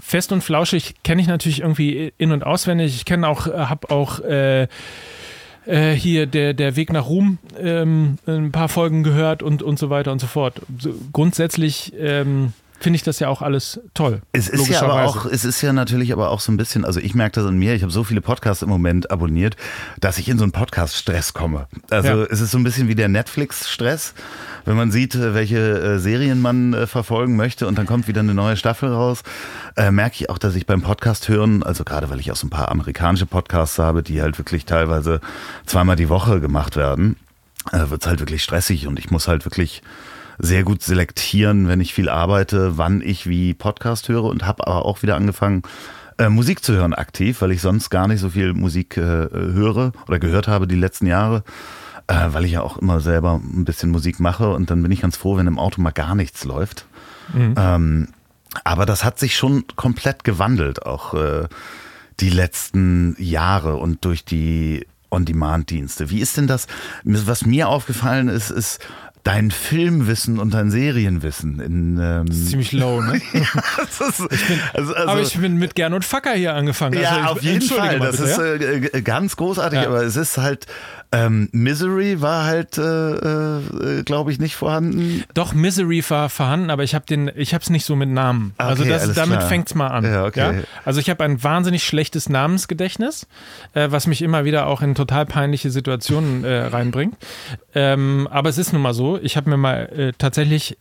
fest 0.00 0.32
und 0.32 0.42
flauschig 0.42 0.96
kenne 1.02 1.22
ich 1.22 1.28
natürlich 1.28 1.60
irgendwie 1.60 2.12
in 2.18 2.32
und 2.32 2.44
auswendig. 2.44 2.94
Ich 2.94 3.04
kenne 3.06 3.26
auch, 3.26 3.46
habe 3.46 3.90
auch 3.90 4.20
äh, 5.66 5.92
hier 5.92 6.26
der, 6.26 6.54
der 6.54 6.76
Weg 6.76 6.92
nach 6.92 7.06
Ruhm 7.06 7.38
ähm, 7.58 8.18
ein 8.26 8.52
paar 8.52 8.68
Folgen 8.68 9.02
gehört 9.02 9.42
und, 9.42 9.62
und 9.62 9.78
so 9.78 9.90
weiter 9.90 10.12
und 10.12 10.20
so 10.20 10.26
fort. 10.26 10.60
So, 10.78 10.94
grundsätzlich 11.12 11.92
ähm, 11.98 12.52
finde 12.82 12.96
ich 12.96 13.02
das 13.02 13.20
ja 13.20 13.28
auch 13.28 13.42
alles 13.42 13.80
toll. 13.94 14.22
Es 14.32 14.48
ist 14.48 14.68
ja 14.68 14.82
aber 14.82 15.04
auch, 15.04 15.26
es 15.26 15.44
ist 15.44 15.62
ja 15.62 15.72
natürlich 15.72 16.12
aber 16.12 16.30
auch 16.30 16.40
so 16.40 16.50
ein 16.50 16.56
bisschen, 16.56 16.84
also 16.84 17.00
ich 17.00 17.14
merke 17.14 17.40
das 17.40 17.46
an 17.46 17.56
mir, 17.56 17.74
ich 17.74 17.82
habe 17.82 17.92
so 17.92 18.04
viele 18.04 18.20
Podcasts 18.20 18.62
im 18.62 18.68
Moment 18.68 19.10
abonniert, 19.10 19.56
dass 20.00 20.18
ich 20.18 20.28
in 20.28 20.38
so 20.38 20.44
einen 20.44 20.52
Podcast-Stress 20.52 21.32
komme. 21.32 21.68
Also 21.90 22.08
ja. 22.08 22.26
es 22.30 22.40
ist 22.40 22.50
so 22.50 22.58
ein 22.58 22.64
bisschen 22.64 22.88
wie 22.88 22.94
der 22.94 23.08
Netflix-Stress, 23.08 24.14
wenn 24.64 24.76
man 24.76 24.90
sieht, 24.90 25.14
äh, 25.14 25.34
welche 25.34 25.58
äh, 25.58 25.98
Serien 25.98 26.40
man 26.40 26.74
äh, 26.74 26.86
verfolgen 26.86 27.36
möchte 27.36 27.66
und 27.66 27.78
dann 27.78 27.86
kommt 27.86 28.08
wieder 28.08 28.20
eine 28.20 28.34
neue 28.34 28.56
Staffel 28.56 28.92
raus, 28.92 29.22
merke 29.90 30.16
ich 30.16 30.28
auch, 30.28 30.36
dass 30.36 30.54
ich 30.54 30.66
beim 30.66 30.82
Podcast 30.82 31.28
hören, 31.28 31.62
also 31.62 31.84
gerade 31.84 32.10
weil 32.10 32.20
ich 32.20 32.30
auch 32.30 32.36
so 32.36 32.46
ein 32.46 32.50
paar 32.50 32.70
amerikanische 32.70 33.24
Podcasts 33.24 33.78
habe, 33.78 34.02
die 34.02 34.20
halt 34.20 34.36
wirklich 34.38 34.66
teilweise 34.66 35.20
zweimal 35.64 35.96
die 35.96 36.10
Woche 36.10 36.40
gemacht 36.40 36.76
werden, 36.76 37.16
wird 37.70 38.02
es 38.02 38.06
halt 38.06 38.20
wirklich 38.20 38.42
stressig 38.42 38.86
und 38.86 38.98
ich 38.98 39.10
muss 39.10 39.28
halt 39.28 39.46
wirklich 39.46 39.82
sehr 40.38 40.64
gut 40.64 40.82
selektieren, 40.82 41.68
wenn 41.68 41.80
ich 41.80 41.94
viel 41.94 42.08
arbeite, 42.08 42.78
wann 42.78 43.00
ich 43.00 43.28
wie 43.28 43.54
Podcast 43.54 44.08
höre 44.08 44.24
und 44.24 44.46
habe 44.46 44.66
aber 44.66 44.84
auch 44.84 45.02
wieder 45.02 45.16
angefangen, 45.16 45.62
äh, 46.18 46.28
Musik 46.28 46.64
zu 46.64 46.74
hören 46.74 46.94
aktiv, 46.94 47.40
weil 47.40 47.52
ich 47.52 47.60
sonst 47.60 47.90
gar 47.90 48.08
nicht 48.08 48.20
so 48.20 48.30
viel 48.30 48.54
Musik 48.54 48.96
äh, 48.96 49.00
höre 49.00 49.92
oder 50.06 50.18
gehört 50.18 50.48
habe 50.48 50.66
die 50.66 50.76
letzten 50.76 51.06
Jahre, 51.06 51.42
äh, 52.06 52.28
weil 52.28 52.44
ich 52.44 52.52
ja 52.52 52.62
auch 52.62 52.78
immer 52.78 53.00
selber 53.00 53.40
ein 53.42 53.64
bisschen 53.64 53.90
Musik 53.90 54.20
mache 54.20 54.50
und 54.50 54.70
dann 54.70 54.82
bin 54.82 54.92
ich 54.92 55.00
ganz 55.00 55.16
froh, 55.16 55.36
wenn 55.36 55.46
im 55.46 55.58
Auto 55.58 55.80
mal 55.80 55.90
gar 55.90 56.14
nichts 56.14 56.44
läuft. 56.44 56.86
Mhm. 57.32 57.54
Ähm, 57.56 58.08
aber 58.64 58.86
das 58.86 59.04
hat 59.04 59.18
sich 59.18 59.36
schon 59.36 59.64
komplett 59.76 60.24
gewandelt, 60.24 60.84
auch 60.84 61.14
äh, 61.14 61.48
die 62.20 62.30
letzten 62.30 63.16
Jahre 63.18 63.76
und 63.76 64.04
durch 64.04 64.24
die 64.24 64.86
On-Demand-Dienste. 65.10 66.10
Wie 66.10 66.20
ist 66.20 66.36
denn 66.36 66.46
das? 66.46 66.66
Was 67.04 67.44
mir 67.44 67.68
aufgefallen 67.68 68.28
ist, 68.28 68.50
ist, 68.50 68.80
dein 69.24 69.50
Filmwissen 69.50 70.38
und 70.38 70.52
dein 70.52 70.70
Serienwissen 70.70 71.60
in 71.60 71.98
ähm 72.02 72.26
das 72.26 72.36
ist 72.36 72.50
ziemlich 72.50 72.72
low, 72.72 73.00
ne? 73.00 73.20
ja, 73.32 73.82
ist, 74.08 74.20
ich 74.30 74.48
bin, 74.48 74.58
also, 74.74 74.94
also, 74.94 75.10
aber 75.10 75.20
ich 75.20 75.38
bin 75.38 75.56
mit 75.56 75.74
Gernot 75.74 76.04
Facker 76.04 76.32
hier 76.32 76.54
angefangen. 76.54 77.00
Ja, 77.00 77.10
also, 77.10 77.28
auf 77.28 77.42
jeden 77.42 77.62
Fall. 77.62 78.00
Das 78.00 78.16
bitte, 78.16 78.30
ist 78.30 78.94
äh, 78.94 79.02
ganz 79.02 79.36
großartig, 79.36 79.80
ja. 79.80 79.86
aber 79.86 80.02
es 80.02 80.16
ist 80.16 80.38
halt 80.38 80.66
ähm, 81.14 81.50
Misery 81.52 82.22
war 82.22 82.46
halt, 82.46 82.78
äh, 82.78 82.82
äh, 82.82 84.02
glaube 84.02 84.32
ich, 84.32 84.38
nicht 84.38 84.56
vorhanden. 84.56 85.24
Doch, 85.34 85.52
Misery 85.52 86.02
war 86.08 86.30
vorhanden, 86.30 86.70
aber 86.70 86.84
ich 86.84 86.94
habe 86.94 87.04
den, 87.04 87.30
ich 87.36 87.52
habe 87.52 87.62
es 87.62 87.68
nicht 87.68 87.84
so 87.84 87.94
mit 87.94 88.08
Namen. 88.08 88.54
Okay, 88.56 88.68
also 88.68 88.84
das, 88.84 89.12
damit 89.12 89.42
fängt 89.42 89.68
es 89.68 89.74
mal 89.74 89.88
an. 89.88 90.04
Ja, 90.04 90.24
okay. 90.24 90.56
ja? 90.56 90.62
Also 90.86 91.00
ich 91.00 91.10
habe 91.10 91.22
ein 91.22 91.44
wahnsinnig 91.44 91.84
schlechtes 91.84 92.30
Namensgedächtnis, 92.30 93.26
äh, 93.74 93.88
was 93.90 94.06
mich 94.06 94.22
immer 94.22 94.46
wieder 94.46 94.66
auch 94.66 94.80
in 94.80 94.94
total 94.94 95.26
peinliche 95.26 95.70
Situationen 95.70 96.44
äh, 96.44 96.62
reinbringt. 96.64 97.14
Ähm, 97.74 98.26
aber 98.30 98.48
es 98.48 98.56
ist 98.56 98.72
nun 98.72 98.80
mal 98.80 98.94
so, 98.94 99.11
ich 99.18 99.36
habe 99.36 99.50
mir 99.50 99.56
mal 99.56 99.88
äh, 99.88 100.12
tatsächlich 100.16 100.76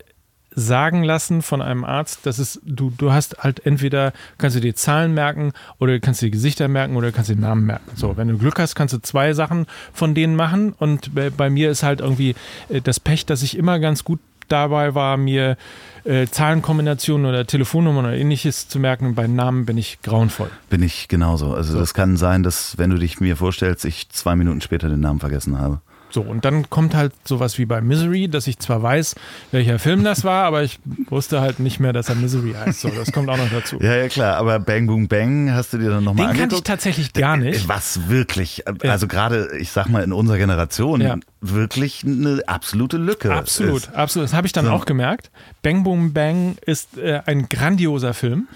sagen 0.53 1.03
lassen 1.03 1.41
von 1.41 1.61
einem 1.61 1.85
Arzt, 1.85 2.25
dass 2.25 2.37
es, 2.37 2.59
du, 2.65 2.91
du 2.97 3.11
hast 3.11 3.37
halt 3.39 3.65
entweder, 3.65 4.11
kannst 4.37 4.57
du 4.57 4.59
dir 4.59 4.75
Zahlen 4.75 5.13
merken 5.13 5.53
oder 5.79 5.97
kannst 5.99 6.21
du 6.21 6.25
die 6.25 6.31
Gesichter 6.31 6.67
merken 6.67 6.97
oder 6.97 7.11
kannst 7.11 7.29
du 7.29 7.35
den 7.35 7.41
Namen 7.41 7.65
merken. 7.65 7.89
So, 7.95 8.17
wenn 8.17 8.27
du 8.27 8.37
Glück 8.37 8.59
hast, 8.59 8.75
kannst 8.75 8.93
du 8.93 8.99
zwei 8.99 9.33
Sachen 9.33 9.65
von 9.93 10.13
denen 10.13 10.35
machen 10.35 10.73
und 10.73 11.15
bei, 11.15 11.29
bei 11.29 11.49
mir 11.49 11.71
ist 11.71 11.83
halt 11.83 12.01
irgendwie 12.01 12.35
äh, 12.69 12.81
das 12.81 12.99
Pech, 12.99 13.25
dass 13.25 13.43
ich 13.43 13.57
immer 13.57 13.79
ganz 13.79 14.03
gut 14.03 14.19
dabei 14.51 14.93
war, 14.93 15.15
mir 15.17 15.57
äh, 16.03 16.27
Zahlenkombinationen 16.27 17.25
oder 17.25 17.47
Telefonnummern 17.47 18.05
oder 18.05 18.17
ähnliches 18.17 18.67
zu 18.67 18.79
merken. 18.79 19.05
Und 19.05 19.15
bei 19.15 19.27
Namen 19.27 19.65
bin 19.65 19.77
ich 19.77 20.01
grauenvoll. 20.01 20.49
Bin 20.69 20.83
ich 20.83 21.07
genauso. 21.07 21.53
Also 21.53 21.73
so. 21.73 21.79
das 21.79 21.93
kann 21.93 22.17
sein, 22.17 22.43
dass 22.43 22.77
wenn 22.77 22.89
du 22.89 22.97
dich 22.97 23.19
mir 23.21 23.37
vorstellst, 23.37 23.85
ich 23.85 24.09
zwei 24.09 24.35
Minuten 24.35 24.61
später 24.61 24.89
den 24.89 24.99
Namen 24.99 25.19
vergessen 25.19 25.57
habe. 25.57 25.81
So, 26.11 26.21
und 26.21 26.45
dann 26.45 26.69
kommt 26.69 26.93
halt 26.93 27.13
sowas 27.23 27.57
wie 27.57 27.65
bei 27.65 27.81
Misery, 27.81 28.27
dass 28.27 28.47
ich 28.47 28.59
zwar 28.59 28.83
weiß, 28.83 29.15
welcher 29.51 29.79
Film 29.79 30.03
das 30.03 30.23
war, 30.23 30.45
aber 30.45 30.63
ich 30.63 30.79
wusste 31.09 31.41
halt 31.41 31.59
nicht 31.59 31.79
mehr, 31.79 31.93
dass 31.93 32.09
er 32.09 32.15
Misery 32.15 32.53
heißt. 32.53 32.81
So, 32.81 32.89
das 32.89 33.11
kommt 33.11 33.29
auch 33.29 33.37
noch 33.37 33.49
dazu. 33.49 33.77
ja, 33.81 33.95
ja, 33.95 34.07
klar. 34.09 34.37
Aber 34.37 34.59
Bang 34.59 34.87
Boom 34.87 35.07
Bang 35.07 35.51
hast 35.51 35.73
du 35.73 35.77
dir 35.77 35.89
dann 35.89 36.03
nochmal 36.03 36.27
angeguckt? 36.27 36.35
Den 36.35 36.39
kannte 36.39 36.55
ich 36.55 36.63
tatsächlich 36.63 37.13
gar 37.13 37.37
nicht. 37.37 37.67
Was 37.67 38.09
wirklich, 38.09 38.63
also 38.83 39.07
gerade, 39.07 39.57
ich 39.57 39.71
sag 39.71 39.87
mal, 39.87 40.03
in 40.03 40.11
unserer 40.11 40.37
Generation 40.37 41.01
ja. 41.01 41.17
wirklich 41.39 42.03
eine 42.05 42.43
absolute 42.45 42.97
Lücke. 42.97 43.33
Absolut, 43.33 43.83
ist. 43.83 43.95
absolut. 43.95 44.27
Das 44.27 44.33
habe 44.33 44.47
ich 44.47 44.53
dann 44.53 44.65
so. 44.65 44.71
auch 44.71 44.85
gemerkt. 44.85 45.31
Bang 45.61 45.83
Boom 45.83 46.13
Bang 46.13 46.57
ist 46.65 46.97
äh, 46.97 47.21
ein 47.25 47.49
grandioser 47.49 48.13
Film. 48.13 48.47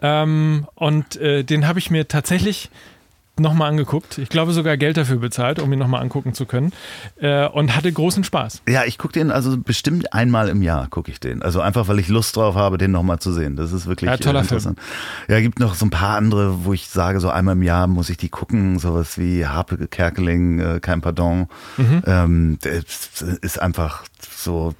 Ähm, 0.00 0.68
und 0.74 1.16
äh, 1.16 1.42
den 1.42 1.66
habe 1.66 1.78
ich 1.78 1.90
mir 1.90 2.06
tatsächlich 2.08 2.70
nochmal 3.38 3.70
angeguckt. 3.70 4.18
Ich 4.18 4.28
glaube 4.28 4.52
sogar 4.52 4.76
Geld 4.76 4.96
dafür 4.96 5.16
bezahlt, 5.16 5.60
um 5.60 5.72
ihn 5.72 5.78
nochmal 5.78 6.02
angucken 6.02 6.34
zu 6.34 6.46
können. 6.46 6.72
Äh, 7.20 7.46
und 7.46 7.74
hatte 7.76 7.92
großen 7.92 8.24
Spaß. 8.24 8.62
Ja, 8.68 8.84
ich 8.84 8.98
gucke 8.98 9.12
den 9.12 9.30
also 9.30 9.56
bestimmt 9.56 10.12
einmal 10.12 10.48
im 10.48 10.62
Jahr 10.62 10.88
gucke 10.88 11.10
ich 11.10 11.20
den. 11.20 11.42
Also 11.42 11.60
einfach, 11.60 11.88
weil 11.88 11.98
ich 11.98 12.08
Lust 12.08 12.36
drauf 12.36 12.54
habe, 12.54 12.78
den 12.78 12.90
nochmal 12.90 13.18
zu 13.18 13.32
sehen. 13.32 13.56
Das 13.56 13.72
ist 13.72 13.86
wirklich 13.86 14.10
ja, 14.10 14.16
toller 14.16 14.40
interessant. 14.40 14.80
Film. 14.80 15.36
Ja, 15.36 15.40
gibt 15.40 15.60
noch 15.60 15.74
so 15.74 15.86
ein 15.86 15.90
paar 15.90 16.16
andere, 16.16 16.64
wo 16.64 16.72
ich 16.72 16.88
sage, 16.88 17.20
so 17.20 17.30
einmal 17.30 17.54
im 17.54 17.62
Jahr 17.62 17.86
muss 17.86 18.10
ich 18.10 18.16
die 18.16 18.28
gucken. 18.28 18.78
Sowas 18.78 19.18
wie 19.18 19.46
Harpe 19.46 19.88
Kerkeling, 19.88 20.58
äh, 20.60 20.80
Kein 20.80 21.00
Pardon. 21.00 21.48
Mhm. 21.76 22.02
Ähm, 22.06 22.58
ist 23.42 23.60
einfach 23.60 24.04
so 24.30 24.74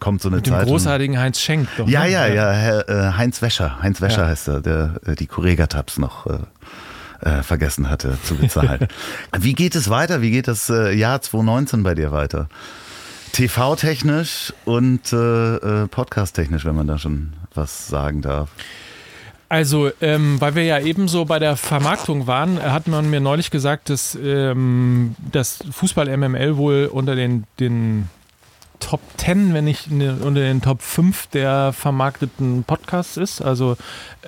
kommt 0.00 0.20
so 0.20 0.28
eine 0.28 0.36
Mit 0.36 0.46
Zeit. 0.46 0.62
Dem 0.62 0.68
großartigen 0.68 1.18
Heinz 1.18 1.40
Schenk. 1.40 1.68
Doch, 1.78 1.88
ja, 1.88 2.04
ne? 2.04 2.10
ja, 2.10 2.26
ja, 2.26 2.50
Herr, 2.50 2.88
äh, 2.88 3.12
Heinz 3.16 3.40
Wäscher. 3.40 3.80
Heinz 3.80 4.02
Wäscher 4.02 4.22
ja. 4.22 4.28
heißt 4.28 4.48
er, 4.48 4.60
der 4.60 5.00
äh, 5.06 5.14
die 5.14 5.26
Correga-Tabs 5.26 5.98
noch 5.98 6.26
äh, 6.26 6.38
äh, 7.24 7.42
vergessen 7.42 7.90
hatte 7.90 8.18
zu 8.22 8.36
bezahlen. 8.36 8.86
Wie 9.38 9.54
geht 9.54 9.74
es 9.74 9.88
weiter? 9.88 10.20
Wie 10.20 10.30
geht 10.30 10.48
das 10.48 10.70
äh, 10.70 10.92
Jahr 10.92 11.20
2019 11.20 11.82
bei 11.82 11.94
dir 11.94 12.12
weiter? 12.12 12.48
TV-technisch 13.32 14.52
und 14.64 15.12
äh, 15.12 15.56
äh, 15.56 15.88
Podcast-technisch, 15.88 16.64
wenn 16.64 16.76
man 16.76 16.86
da 16.86 16.98
schon 16.98 17.32
was 17.54 17.88
sagen 17.88 18.22
darf. 18.22 18.50
Also, 19.48 19.90
ähm, 20.00 20.40
weil 20.40 20.54
wir 20.54 20.64
ja 20.64 20.78
ebenso 20.78 21.24
bei 21.24 21.38
der 21.38 21.56
Vermarktung 21.56 22.26
waren, 22.26 22.60
hat 22.60 22.86
man 22.88 23.10
mir 23.10 23.20
neulich 23.20 23.50
gesagt, 23.50 23.90
dass 23.90 24.16
ähm, 24.20 25.14
das 25.30 25.58
Fußball 25.70 26.16
MML 26.16 26.56
wohl 26.56 26.88
unter 26.92 27.14
den, 27.14 27.44
den 27.60 28.08
Top 28.94 29.00
10, 29.16 29.54
wenn 29.54 29.64
nicht 29.64 29.90
unter 29.90 30.40
den 30.40 30.62
Top 30.62 30.80
5 30.80 31.26
der 31.26 31.72
vermarkteten 31.72 32.62
Podcasts 32.62 33.16
ist. 33.16 33.42
Also 33.42 33.76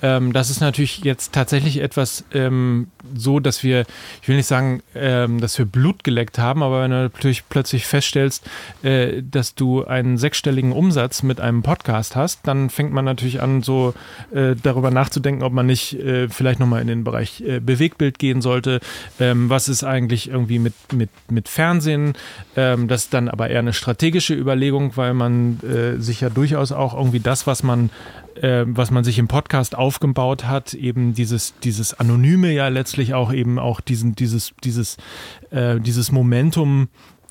ähm, 0.02 0.32
das 0.32 0.50
ist 0.50 0.58
natürlich 0.58 1.04
jetzt 1.04 1.32
tatsächlich 1.32 1.78
etwas 1.78 2.24
ähm, 2.34 2.88
so, 3.14 3.38
dass 3.38 3.62
wir, 3.62 3.86
ich 4.20 4.28
will 4.28 4.36
nicht 4.36 4.48
sagen, 4.48 4.82
ähm, 4.96 5.40
dass 5.40 5.56
wir 5.56 5.66
Blut 5.66 6.02
geleckt 6.02 6.40
haben, 6.40 6.64
aber 6.64 6.82
wenn 6.82 6.90
du 6.90 7.02
natürlich 7.02 7.48
plötzlich 7.48 7.86
feststellst, 7.86 8.44
äh, 8.82 9.22
dass 9.22 9.54
du 9.54 9.84
einen 9.84 10.18
sechsstelligen 10.18 10.72
Umsatz 10.72 11.22
mit 11.22 11.40
einem 11.40 11.62
Podcast 11.62 12.16
hast, 12.16 12.40
dann 12.48 12.68
fängt 12.68 12.92
man 12.92 13.04
natürlich 13.04 13.40
an, 13.40 13.62
so 13.62 13.94
äh, 14.34 14.56
darüber 14.60 14.90
nachzudenken, 14.90 15.44
ob 15.44 15.52
man 15.52 15.66
nicht 15.66 15.94
äh, 15.94 16.28
vielleicht 16.28 16.58
nochmal 16.58 16.82
in 16.82 16.88
den 16.88 17.04
Bereich 17.04 17.40
äh, 17.40 17.60
Bewegtbild 17.60 18.18
gehen 18.18 18.42
sollte. 18.42 18.80
Ähm, 19.20 19.48
was 19.48 19.68
ist 19.68 19.84
eigentlich 19.84 20.28
irgendwie 20.28 20.58
mit, 20.58 20.74
mit, 20.92 21.10
mit 21.30 21.48
Fernsehen? 21.48 22.14
Ähm, 22.56 22.88
das 22.88 23.04
ist 23.04 23.14
dann 23.14 23.28
aber 23.28 23.48
eher 23.48 23.60
eine 23.60 23.72
strategische 23.72 24.34
Überlegung 24.34 24.55
Überlegung, 24.56 24.96
weil 24.96 25.12
man 25.12 25.60
äh, 25.60 26.00
sich 26.00 26.22
ja 26.22 26.30
durchaus 26.30 26.72
auch 26.72 26.94
irgendwie 26.94 27.20
das, 27.20 27.46
was 27.46 27.62
man, 27.62 27.90
äh, 28.40 28.64
was 28.66 28.90
man 28.90 29.04
sich 29.04 29.18
im 29.18 29.28
Podcast 29.28 29.76
aufgebaut 29.76 30.46
hat, 30.46 30.72
eben 30.72 31.14
dieses, 31.14 31.54
dieses 31.62 31.92
Anonyme 31.94 32.52
ja 32.52 32.68
letztlich 32.68 33.12
auch 33.12 33.32
eben 33.32 33.58
auch 33.58 33.80
diesen, 33.80 34.14
dieses, 34.14 34.54
dieses, 34.64 34.96
äh, 35.50 35.78
dieses 35.78 36.10
Momentum 36.10 36.88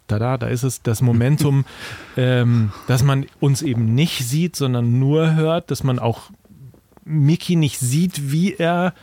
da, 0.08 0.38
da 0.38 0.46
ist 0.46 0.62
es, 0.62 0.84
das 0.84 1.02
Momentum, 1.02 1.66
ähm, 2.18 2.72
dass 2.86 3.02
man 3.02 3.26
uns 3.40 3.64
eben 3.64 3.96
nicht 3.96 4.24
sieht, 4.24 4.56
sondern 4.56 5.00
nur 5.00 5.34
hört, 5.34 5.72
dass 5.72 5.84
man 5.84 5.98
auch 5.98 6.30
Mickey 7.06 7.56
nicht 7.56 7.80
sieht, 7.80 8.32
wie 8.32 8.54
er 8.54 8.94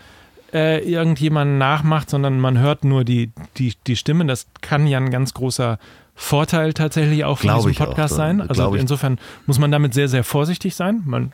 äh, 0.53 0.89
irgendjemanden 0.89 1.59
nachmacht, 1.59 2.09
sondern 2.09 2.39
man 2.39 2.57
hört 2.61 2.85
nur 2.85 3.03
die, 3.03 3.33
die, 3.57 3.75
die 3.89 3.97
Stimme. 3.97 4.27
Das 4.27 4.47
kann 4.61 4.87
ja 4.87 4.99
ein 4.99 5.11
ganz 5.11 5.35
großer 5.35 5.81
Vorteil 6.15 6.73
tatsächlich 6.73 7.25
auch 7.25 7.39
von 7.39 7.49
Glaube 7.49 7.71
auch, 7.71 7.75
Podcast 7.75 8.11
so. 8.11 8.17
sein. 8.17 8.41
Also 8.41 8.75
insofern 8.75 9.19
muss 9.47 9.59
man 9.59 9.71
damit 9.71 9.95
sehr, 9.95 10.09
sehr 10.09 10.25
vorsichtig 10.25 10.75
sein. 10.75 11.03
Man 11.05 11.33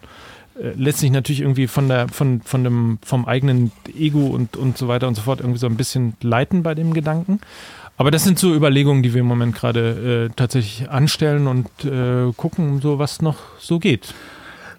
äh, 0.58 0.70
lässt 0.76 0.98
sich 0.98 1.10
natürlich 1.10 1.40
irgendwie 1.40 1.66
von 1.66 1.88
der, 1.88 2.08
von, 2.08 2.40
von 2.42 2.64
dem, 2.64 2.98
vom 3.04 3.26
eigenen 3.26 3.72
Ego 3.96 4.26
und, 4.26 4.56
und 4.56 4.78
so 4.78 4.88
weiter 4.88 5.08
und 5.08 5.14
so 5.14 5.22
fort 5.22 5.40
irgendwie 5.40 5.58
so 5.58 5.66
ein 5.66 5.76
bisschen 5.76 6.14
leiten 6.22 6.62
bei 6.62 6.74
dem 6.74 6.94
Gedanken. 6.94 7.40
Aber 7.96 8.12
das 8.12 8.22
sind 8.22 8.38
so 8.38 8.54
Überlegungen, 8.54 9.02
die 9.02 9.12
wir 9.12 9.20
im 9.20 9.26
Moment 9.26 9.56
gerade 9.56 10.28
äh, 10.30 10.34
tatsächlich 10.34 10.88
anstellen 10.88 11.48
und 11.48 11.68
äh, 11.84 12.32
gucken, 12.36 12.80
so 12.80 13.00
was 13.00 13.20
noch 13.20 13.38
so 13.58 13.80
geht. 13.80 14.14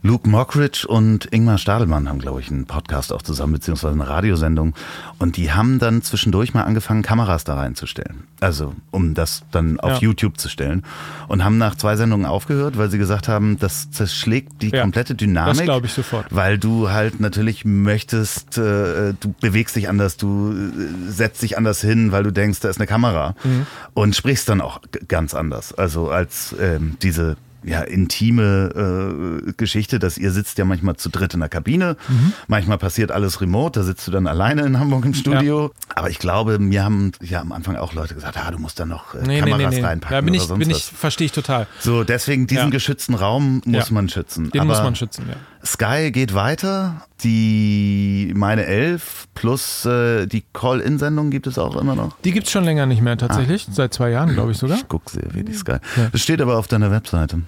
Luke 0.02 0.30
Mockridge 0.30 0.88
und 0.88 1.26
Ingmar 1.34 1.58
Stadelmann 1.58 2.08
haben, 2.08 2.20
glaube 2.20 2.40
ich, 2.40 2.50
einen 2.50 2.66
Podcast 2.66 3.12
auch 3.12 3.22
zusammen, 3.22 3.52
beziehungsweise 3.54 3.94
eine 3.96 4.08
Radiosendung. 4.08 4.74
Und 5.18 5.36
die 5.36 5.52
haben 5.52 5.78
dann 5.78 6.02
zwischendurch 6.02 6.54
mal 6.54 6.64
angefangen, 6.64 7.02
Kameras 7.02 7.44
da 7.44 7.56
reinzustellen. 7.56 8.24
Also, 8.40 8.74
um 8.92 9.14
das 9.14 9.44
dann 9.52 9.78
auf 9.82 9.96
Ja. 9.96 9.98
YouTube 10.08 10.38
zu 10.40 10.48
stellen. 10.48 10.84
Und 11.28 11.44
haben 11.44 11.58
nach 11.58 11.76
zwei 11.76 11.98
Sendungen 11.98 12.26
aufgehört, 12.26 12.78
weil 12.78 12.90
sie 12.90 12.98
gesagt 12.98 13.28
haben, 13.28 13.60
das 13.60 13.92
zerschlägt 13.92 14.62
die 14.62 14.70
Ja, 14.70 14.84
komplette 14.84 15.16
Dynamik. 15.16 15.56
Das 15.58 15.64
glaube 15.64 15.88
ich 15.88 15.94
sofort. 15.94 16.28
Weil 16.30 16.58
du 16.58 16.90
halt 16.90 17.20
natürlich 17.20 17.66
möchtest, 17.66 18.58
äh, 18.58 19.14
du 19.20 19.34
bewegst 19.42 19.76
dich 19.76 19.90
anders, 19.90 20.16
du 20.16 20.54
äh, 20.54 21.12
setzt 21.12 21.42
dich 21.42 21.58
anders 21.58 21.82
hin, 21.82 22.14
weil 22.14 22.24
du 22.24 22.32
denkst, 22.32 22.62
da 22.62 22.70
ist 22.70 22.78
eine 22.78 22.88
Kamera 22.88 23.36
Mhm. 23.44 23.66
und 23.96 24.16
sprichst 24.16 24.48
dann 24.48 24.62
auch 24.62 24.80
ganz 25.10 25.34
anders. 25.34 25.74
Also 25.74 26.10
als 26.10 26.56
ähm, 26.58 26.96
diese 27.02 27.36
ja, 27.64 27.82
intime 27.82 29.44
äh, 29.48 29.52
Geschichte, 29.58 30.00
dass 30.00 30.18
ihr 30.18 30.32
sitzt 30.32 30.58
ja 30.58 30.66
manchmal 30.66 30.96
zu 30.96 31.10
dritt 31.10 31.34
in 31.34 31.40
der 31.42 31.50
Kabine, 31.50 31.98
Mhm. 32.08 32.34
manchmal 32.48 32.78
passiert 32.78 33.12
alles 33.12 33.42
remote, 33.42 33.80
da 33.80 33.86
sitzt 33.86 34.08
du 34.08 34.12
dann 34.12 34.28
alleine 34.28 34.62
in 34.64 34.80
Hamburg 34.80 35.06
im 35.06 35.14
Studio. 35.14 35.72
Aber 35.94 36.10
ich 36.10 36.20
glaube, 36.20 36.60
mir 36.60 36.84
haben 36.84 37.12
ja 37.22 37.42
am 37.42 37.52
Anfang 37.52 37.76
auch 37.76 37.94
Leute 37.94 38.16
gesagt, 38.16 38.38
ah, 38.38 38.52
du 38.52 38.60
musst 38.60 38.80
da 38.80 38.86
noch 38.86 39.14
äh, 39.16 39.24
Nee, 39.26 39.40
Kameras 39.40 39.74
nee, 39.74 39.82
nee. 39.82 39.86
reinpacken 39.88 40.16
Da 40.16 40.22
bin 40.22 40.30
oder 40.34 40.42
ich, 40.42 40.48
sonst 40.48 40.60
bin 40.60 40.70
ich, 40.72 40.84
verstehe 40.86 41.26
ich 41.26 41.32
total. 41.32 41.68
So, 41.80 42.04
deswegen 42.04 42.48
diesen 42.48 42.66
Ja. 42.66 42.70
geschützten 42.70 43.14
Raum 43.14 43.62
muss 43.66 43.88
Ja. 43.90 43.94
man 43.94 44.10
schützen. 44.10 44.50
Den 44.52 44.62
Aber 44.62 44.70
muss 44.70 44.82
man 44.84 44.96
schützen, 44.96 45.26
ja. 45.28 45.36
Sky 45.66 46.12
geht 46.12 46.34
weiter. 46.34 47.02
Die 47.24 48.32
meine 48.36 48.66
Elf 48.66 49.28
plus 49.36 49.86
äh, 49.86 50.26
die 50.26 50.44
Call-In-Sendung 50.54 51.32
gibt 51.32 51.48
es 51.48 51.58
auch 51.58 51.76
immer 51.76 51.96
noch. 51.96 52.16
Die 52.24 52.32
gibt 52.32 52.48
es 52.48 52.52
schon 52.52 52.64
länger 52.64 52.86
nicht 52.86 53.02
mehr 53.02 53.18
tatsächlich. 53.18 53.68
Seit 53.70 53.94
zwei 53.94 54.10
Jahren, 54.10 54.34
glaube 54.34 54.52
ich 54.52 54.58
sogar. 54.58 54.78
Ich 54.78 54.88
gucke 54.88 55.12
sehr 55.12 55.34
wie 55.34 55.44
die 55.44 55.54
Sky. 55.54 55.78
Ja. 55.98 56.10
Das 56.12 56.22
steht 56.22 56.42
aber 56.42 56.58
auf 56.58 56.68
deiner 56.68 56.92
Webseite. 56.92 57.42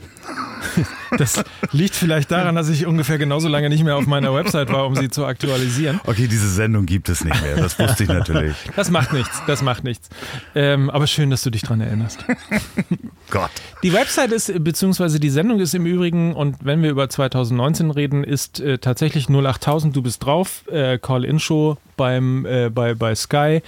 Das 1.17 1.43
liegt 1.73 1.93
vielleicht 1.93 2.31
daran, 2.31 2.55
dass 2.55 2.69
ich 2.69 2.85
ungefähr 2.85 3.17
genauso 3.17 3.49
lange 3.49 3.67
nicht 3.69 3.83
mehr 3.83 3.97
auf 3.97 4.07
meiner 4.07 4.33
Website 4.33 4.71
war, 4.71 4.85
um 4.85 4.95
sie 4.95 5.09
zu 5.09 5.25
aktualisieren. 5.25 5.99
Okay, 6.05 6.27
diese 6.27 6.49
Sendung 6.49 6.85
gibt 6.85 7.09
es 7.09 7.25
nicht 7.25 7.41
mehr. 7.41 7.57
Das 7.57 7.77
wusste 7.77 8.03
ich 8.03 8.09
natürlich. 8.09 8.55
Das 8.77 8.89
macht 8.89 9.11
nichts, 9.11 9.41
das 9.45 9.61
macht 9.61 9.83
nichts. 9.83 10.09
Ähm, 10.55 10.89
aber 10.89 11.07
schön, 11.07 11.29
dass 11.29 11.43
du 11.43 11.49
dich 11.49 11.63
dran 11.63 11.81
erinnerst. 11.81 12.23
Gott. 13.29 13.51
Die 13.83 13.91
Website 13.93 14.31
ist, 14.31 14.63
beziehungsweise 14.63 15.19
die 15.19 15.29
Sendung 15.29 15.59
ist 15.59 15.73
im 15.73 15.85
Übrigen, 15.85 16.33
und 16.33 16.57
wenn 16.61 16.81
wir 16.81 16.89
über 16.89 17.09
2019 17.09 17.91
reden, 17.91 18.23
ist 18.23 18.59
äh, 18.59 18.77
tatsächlich 18.77 19.27
08000, 19.29 19.95
du 19.95 20.01
bist 20.01 20.23
drauf, 20.23 20.63
äh, 20.71 20.97
Call-In-Show 20.97 21.77
beim, 22.01 22.47
äh, 22.47 22.71
bei, 22.71 22.95
bei 22.95 23.13
Sky, 23.13 23.61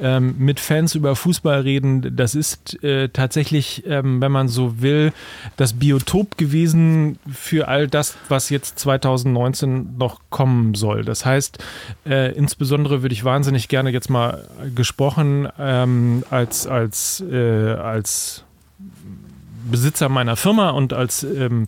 ähm, 0.00 0.36
mit 0.38 0.60
Fans 0.60 0.94
über 0.94 1.16
Fußball 1.16 1.62
reden. 1.62 2.14
Das 2.14 2.36
ist 2.36 2.80
äh, 2.84 3.08
tatsächlich, 3.08 3.82
ähm, 3.84 4.20
wenn 4.20 4.30
man 4.30 4.46
so 4.46 4.80
will, 4.80 5.12
das 5.56 5.72
Biotop 5.72 6.38
gewesen 6.38 7.18
für 7.28 7.66
all 7.66 7.88
das, 7.88 8.16
was 8.28 8.48
jetzt 8.48 8.78
2019 8.78 9.96
noch 9.98 10.20
kommen 10.30 10.76
soll. 10.76 11.04
Das 11.04 11.26
heißt, 11.26 11.58
äh, 12.06 12.32
insbesondere 12.32 13.02
würde 13.02 13.12
ich 13.12 13.24
wahnsinnig 13.24 13.66
gerne 13.66 13.90
jetzt 13.90 14.08
mal 14.08 14.46
gesprochen 14.76 15.48
ähm, 15.58 16.22
als, 16.30 16.68
als, 16.68 17.24
äh, 17.28 17.72
als 17.72 18.44
Besitzer 19.70 20.08
meiner 20.08 20.36
Firma 20.36 20.70
und 20.70 20.92
als, 20.92 21.22
ähm, 21.22 21.66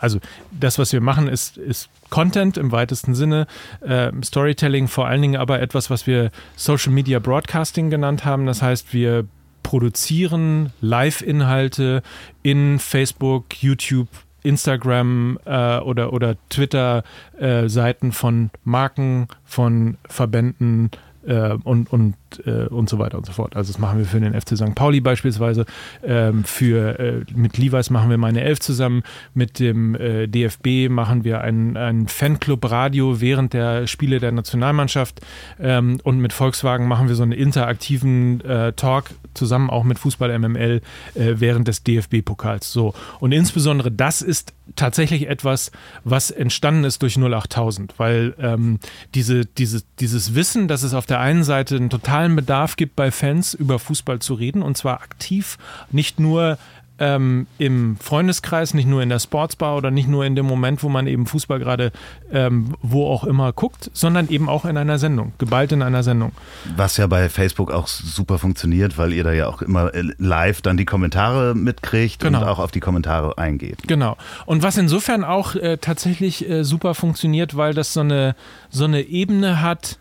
also 0.00 0.18
das, 0.50 0.78
was 0.78 0.92
wir 0.92 1.00
machen, 1.00 1.28
ist, 1.28 1.56
ist 1.56 1.88
Content 2.10 2.56
im 2.56 2.72
weitesten 2.72 3.14
Sinne, 3.14 3.46
äh, 3.80 4.10
Storytelling 4.22 4.88
vor 4.88 5.06
allen 5.06 5.22
Dingen 5.22 5.36
aber 5.36 5.60
etwas, 5.60 5.90
was 5.90 6.06
wir 6.06 6.30
Social 6.56 6.92
Media 6.92 7.18
Broadcasting 7.18 7.90
genannt 7.90 8.24
haben. 8.24 8.46
Das 8.46 8.62
heißt, 8.62 8.92
wir 8.92 9.26
produzieren 9.62 10.72
Live-Inhalte 10.80 12.02
in 12.42 12.78
Facebook, 12.78 13.62
YouTube, 13.62 14.08
Instagram 14.42 15.38
äh, 15.44 15.78
oder, 15.80 16.12
oder 16.12 16.36
Twitter-Seiten 16.48 18.12
von 18.12 18.50
Marken, 18.64 19.28
von 19.44 19.98
Verbänden 20.08 20.90
äh, 21.28 21.56
und, 21.64 21.92
und, 21.92 22.14
äh, 22.44 22.66
und 22.66 22.88
so 22.88 22.98
weiter 22.98 23.18
und 23.18 23.26
so 23.26 23.32
fort. 23.32 23.54
Also 23.54 23.72
das 23.72 23.78
machen 23.78 23.98
wir 23.98 24.06
für 24.06 24.20
den 24.20 24.38
FC 24.38 24.56
St. 24.56 24.74
Pauli 24.74 25.00
beispielsweise. 25.00 25.66
Ähm, 26.02 26.44
für, 26.44 26.98
äh, 26.98 27.24
mit 27.34 27.58
Levi's 27.58 27.90
machen 27.90 28.10
wir 28.10 28.18
meine 28.18 28.40
Elf 28.40 28.60
zusammen. 28.60 29.02
Mit 29.34 29.60
dem 29.60 29.94
äh, 29.94 30.26
DFB 30.26 30.90
machen 30.90 31.24
wir 31.24 31.42
ein, 31.42 31.76
ein 31.76 32.08
Fanclub-Radio 32.08 33.20
während 33.20 33.52
der 33.52 33.86
Spiele 33.86 34.18
der 34.20 34.32
Nationalmannschaft. 34.32 35.20
Ähm, 35.60 36.00
und 36.02 36.18
mit 36.18 36.32
Volkswagen 36.32 36.88
machen 36.88 37.08
wir 37.08 37.14
so 37.14 37.22
einen 37.22 37.32
interaktiven 37.32 38.40
äh, 38.40 38.72
Talk 38.72 39.10
zusammen 39.34 39.70
auch 39.70 39.84
mit 39.84 39.98
Fußball 39.98 40.36
MML 40.38 40.80
äh, 41.14 41.34
während 41.36 41.68
des 41.68 41.84
DFB-Pokals. 41.84 42.72
So. 42.72 42.94
Und 43.20 43.32
insbesondere 43.32 43.90
das 43.90 44.22
ist 44.22 44.52
tatsächlich 44.76 45.28
etwas, 45.28 45.70
was 46.04 46.30
entstanden 46.30 46.84
ist 46.84 47.02
durch 47.02 47.16
08000, 47.18 47.94
weil 47.98 48.34
ähm, 48.38 48.78
diese, 49.14 49.46
diese, 49.46 49.82
dieses 50.00 50.34
Wissen, 50.34 50.68
dass 50.68 50.82
es 50.82 50.94
auf 50.94 51.06
der 51.06 51.17
einen 51.20 51.44
Seite 51.44 51.76
einen 51.76 51.90
totalen 51.90 52.34
Bedarf 52.36 52.76
gibt 52.76 52.96
bei 52.96 53.10
Fans 53.10 53.54
über 53.54 53.78
Fußball 53.78 54.18
zu 54.20 54.34
reden 54.34 54.62
und 54.62 54.76
zwar 54.76 55.00
aktiv, 55.02 55.58
nicht 55.90 56.18
nur 56.20 56.58
ähm, 57.00 57.46
im 57.58 57.96
Freundeskreis, 57.98 58.74
nicht 58.74 58.88
nur 58.88 59.02
in 59.02 59.08
der 59.08 59.20
Sportsbar 59.20 59.76
oder 59.76 59.90
nicht 59.92 60.08
nur 60.08 60.24
in 60.24 60.34
dem 60.34 60.46
Moment, 60.46 60.82
wo 60.82 60.88
man 60.88 61.06
eben 61.06 61.26
Fußball 61.26 61.60
gerade 61.60 61.92
ähm, 62.32 62.74
wo 62.82 63.06
auch 63.06 63.22
immer 63.22 63.52
guckt, 63.52 63.88
sondern 63.94 64.28
eben 64.28 64.48
auch 64.48 64.64
in 64.64 64.76
einer 64.76 64.98
Sendung, 64.98 65.32
geballt 65.38 65.70
in 65.70 65.82
einer 65.82 66.02
Sendung. 66.02 66.32
Was 66.76 66.96
ja 66.96 67.06
bei 67.06 67.28
Facebook 67.28 67.70
auch 67.70 67.86
super 67.86 68.38
funktioniert, 68.38 68.98
weil 68.98 69.12
ihr 69.12 69.22
da 69.22 69.32
ja 69.32 69.46
auch 69.46 69.62
immer 69.62 69.94
äh, 69.94 70.02
live 70.18 70.60
dann 70.60 70.76
die 70.76 70.86
Kommentare 70.86 71.54
mitkriegt 71.54 72.18
Genau. 72.18 72.40
und 72.40 72.48
auch 72.48 72.58
auf 72.58 72.72
die 72.72 72.80
Kommentare 72.80 73.38
eingeht. 73.38 73.86
Genau. 73.86 74.16
Und 74.46 74.64
was 74.64 74.76
insofern 74.76 75.22
auch 75.22 75.54
äh, 75.54 75.76
tatsächlich 75.76 76.48
äh, 76.50 76.64
super 76.64 76.96
funktioniert, 76.96 77.56
weil 77.56 77.74
das 77.74 77.92
so 77.92 78.00
eine, 78.00 78.34
so 78.70 78.84
eine 78.86 79.02
Ebene 79.02 79.62
hat, 79.62 79.98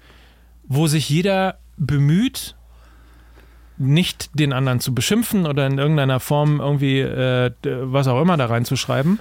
wo 0.67 0.87
sich 0.87 1.09
jeder 1.09 1.59
bemüht, 1.77 2.55
nicht 3.77 4.31
den 4.33 4.53
anderen 4.53 4.79
zu 4.79 4.93
beschimpfen 4.93 5.45
oder 5.45 5.67
in 5.67 5.77
irgendeiner 5.77 6.19
Form 6.19 6.59
irgendwie 6.59 6.99
äh, 6.99 7.51
was 7.63 8.07
auch 8.07 8.21
immer 8.21 8.37
da 8.37 8.47
reinzuschreiben 8.47 9.19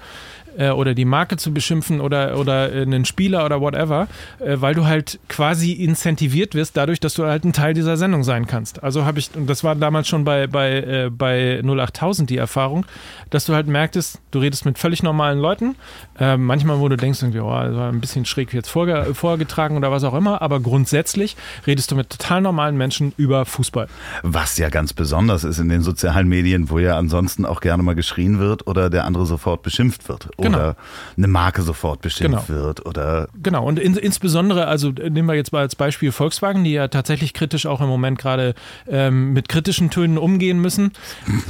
äh, 0.58 0.70
oder 0.70 0.94
die 0.94 1.04
Marke 1.04 1.36
zu 1.36 1.52
beschimpfen 1.52 2.00
oder, 2.00 2.38
oder 2.38 2.72
äh, 2.72 2.82
einen 2.82 3.04
Spieler 3.04 3.44
oder 3.44 3.60
whatever, 3.60 4.08
äh, 4.38 4.56
weil 4.58 4.74
du 4.74 4.86
halt 4.86 5.18
quasi 5.28 5.72
incentiviert 5.72 6.54
wirst 6.54 6.76
dadurch, 6.76 7.00
dass 7.00 7.14
du 7.14 7.24
halt 7.24 7.44
ein 7.44 7.52
Teil 7.52 7.74
dieser 7.74 7.96
Sendung 7.96 8.24
sein 8.24 8.46
kannst. 8.46 8.82
Also 8.82 9.04
habe 9.04 9.18
ich, 9.18 9.30
und 9.34 9.48
das 9.48 9.64
war 9.64 9.74
damals 9.74 10.08
schon 10.08 10.24
bei, 10.24 10.46
bei, 10.46 11.10
bei 11.10 11.62
08000 11.62 12.28
die 12.30 12.36
Erfahrung, 12.36 12.86
dass 13.30 13.44
du 13.44 13.54
halt 13.54 13.66
merktest, 13.66 14.20
du 14.30 14.38
redest 14.38 14.64
mit 14.64 14.78
völlig 14.78 15.02
normalen 15.02 15.38
Leuten, 15.38 15.76
äh, 16.18 16.36
manchmal 16.36 16.80
wo 16.80 16.88
du 16.88 16.96
denkst, 16.96 17.22
irgendwie, 17.22 17.40
oh, 17.40 17.50
das 17.50 17.74
war 17.74 17.92
ein 17.92 18.00
bisschen 18.00 18.24
schräg 18.24 18.52
jetzt 18.52 18.68
vorge 18.68 19.14
vorgetragen 19.14 19.76
oder 19.76 19.90
was 19.90 20.04
auch 20.04 20.14
immer, 20.14 20.42
aber 20.42 20.60
grundsätzlich 20.60 21.36
redest 21.66 21.90
du 21.90 21.96
mit 21.96 22.10
total 22.10 22.40
normalen 22.40 22.76
Menschen 22.76 23.12
über 23.16 23.44
Fußball. 23.44 23.88
Was 24.22 24.58
ja 24.58 24.68
ganz 24.68 24.92
besonders 24.92 25.44
ist 25.44 25.58
in 25.58 25.68
den 25.68 25.82
sozialen 25.82 26.28
Medien, 26.28 26.70
wo 26.70 26.78
ja 26.78 26.96
ansonsten 26.96 27.44
auch 27.44 27.60
gerne 27.60 27.82
mal 27.82 27.94
geschrien 27.94 28.38
wird 28.38 28.66
oder 28.66 28.90
der 28.90 29.04
andere 29.04 29.26
sofort 29.26 29.62
beschimpft 29.62 30.08
wird. 30.08 30.28
Genau. 30.46 30.58
Oder 30.58 30.76
eine 31.16 31.28
Marke 31.28 31.62
sofort 31.62 32.00
beschimpft 32.00 32.46
Genau. 32.48 32.60
wird. 32.62 32.86
Oder 32.86 33.28
Genau, 33.42 33.64
und 33.66 33.78
in, 33.78 33.96
insbesondere, 33.96 34.66
also 34.66 34.90
äh, 34.90 35.10
nehmen 35.10 35.28
wir 35.28 35.34
jetzt 35.34 35.52
mal 35.52 35.60
als 35.60 35.76
Beispiel 35.76 36.12
Volkswagen, 36.12 36.64
die 36.64 36.72
ja 36.72 36.88
tatsächlich 36.88 37.34
kritisch 37.34 37.66
auch 37.66 37.80
im 37.80 37.88
Moment 37.88 38.18
gerade 38.18 38.54
ähm, 38.88 39.32
mit 39.32 39.48
kritischen 39.48 39.90
Tönen 39.90 40.18
umgehen 40.18 40.60
müssen. 40.60 40.92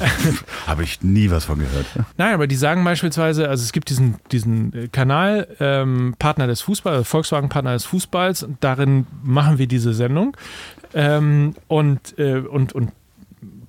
habe 0.66 0.82
ich 0.82 1.02
nie 1.02 1.30
was 1.30 1.44
von 1.44 1.58
gehört. 1.58 1.86
Nein, 2.16 2.34
aber 2.34 2.46
die 2.46 2.56
sagen 2.56 2.84
beispielsweise, 2.84 3.48
also 3.48 3.62
es 3.62 3.72
gibt 3.72 3.88
diesen, 3.90 4.16
diesen 4.32 4.72
äh, 4.74 4.88
Kanal, 4.88 5.48
ähm, 5.60 6.14
Partner 6.18 6.46
des 6.46 6.60
Fußballs, 6.62 7.06
Volkswagen 7.08 7.48
Partner 7.48 7.72
des 7.72 7.84
Fußballs, 7.84 8.46
darin 8.60 9.06
machen 9.22 9.58
wir 9.58 9.66
diese 9.66 9.94
Sendung. 9.94 10.36
Ähm, 10.94 11.54
und, 11.68 12.18
äh, 12.18 12.38
und, 12.38 12.72
und 12.72 12.92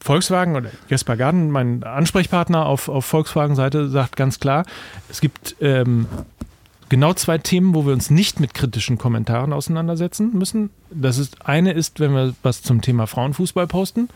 Volkswagen 0.07 0.55
oder 0.55 0.69
Jesper 0.87 1.17
Garden, 1.17 1.51
mein 1.51 1.83
Ansprechpartner 1.83 2.65
auf, 2.65 2.87
auf 2.87 3.03
Volkswagen-Seite, 3.03 3.89
sagt 3.89 4.15
ganz 4.15 4.39
klar, 4.39 4.63
es 5.09 5.19
gibt 5.19 5.57
ähm, 5.59 6.07
genau 6.87 7.13
zwei 7.13 7.37
Themen, 7.37 7.75
wo 7.75 7.85
wir 7.85 7.91
uns 7.91 8.09
nicht 8.09 8.39
mit 8.39 8.53
kritischen 8.53 8.97
Kommentaren 8.97 9.51
auseinandersetzen 9.51 10.31
müssen. 10.31 10.69
Das 10.91 11.17
ist 11.17 11.45
eine 11.45 11.73
ist, 11.73 11.99
wenn 11.99 12.13
wir 12.13 12.33
was 12.41 12.61
zum 12.61 12.81
Thema 12.81 13.05
Frauenfußball 13.05 13.67
posten. 13.67 14.07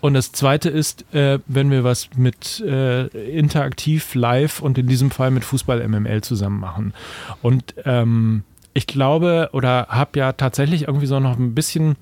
Und 0.00 0.14
das 0.14 0.32
zweite 0.32 0.70
ist, 0.70 1.04
äh, 1.14 1.38
wenn 1.46 1.70
wir 1.70 1.84
was 1.84 2.08
mit 2.16 2.60
äh, 2.60 3.06
interaktiv, 3.28 4.14
live 4.14 4.62
und 4.62 4.78
in 4.78 4.86
diesem 4.86 5.10
Fall 5.10 5.30
mit 5.30 5.44
Fußball 5.44 5.86
MML 5.86 6.22
zusammen 6.22 6.60
machen. 6.60 6.94
Und 7.42 7.74
ähm, 7.84 8.42
ich 8.72 8.86
glaube 8.86 9.50
oder 9.52 9.88
habe 9.90 10.18
ja 10.18 10.32
tatsächlich 10.32 10.88
irgendwie 10.88 11.06
so 11.06 11.20
noch 11.20 11.38
ein 11.38 11.54
bisschen, 11.54 11.96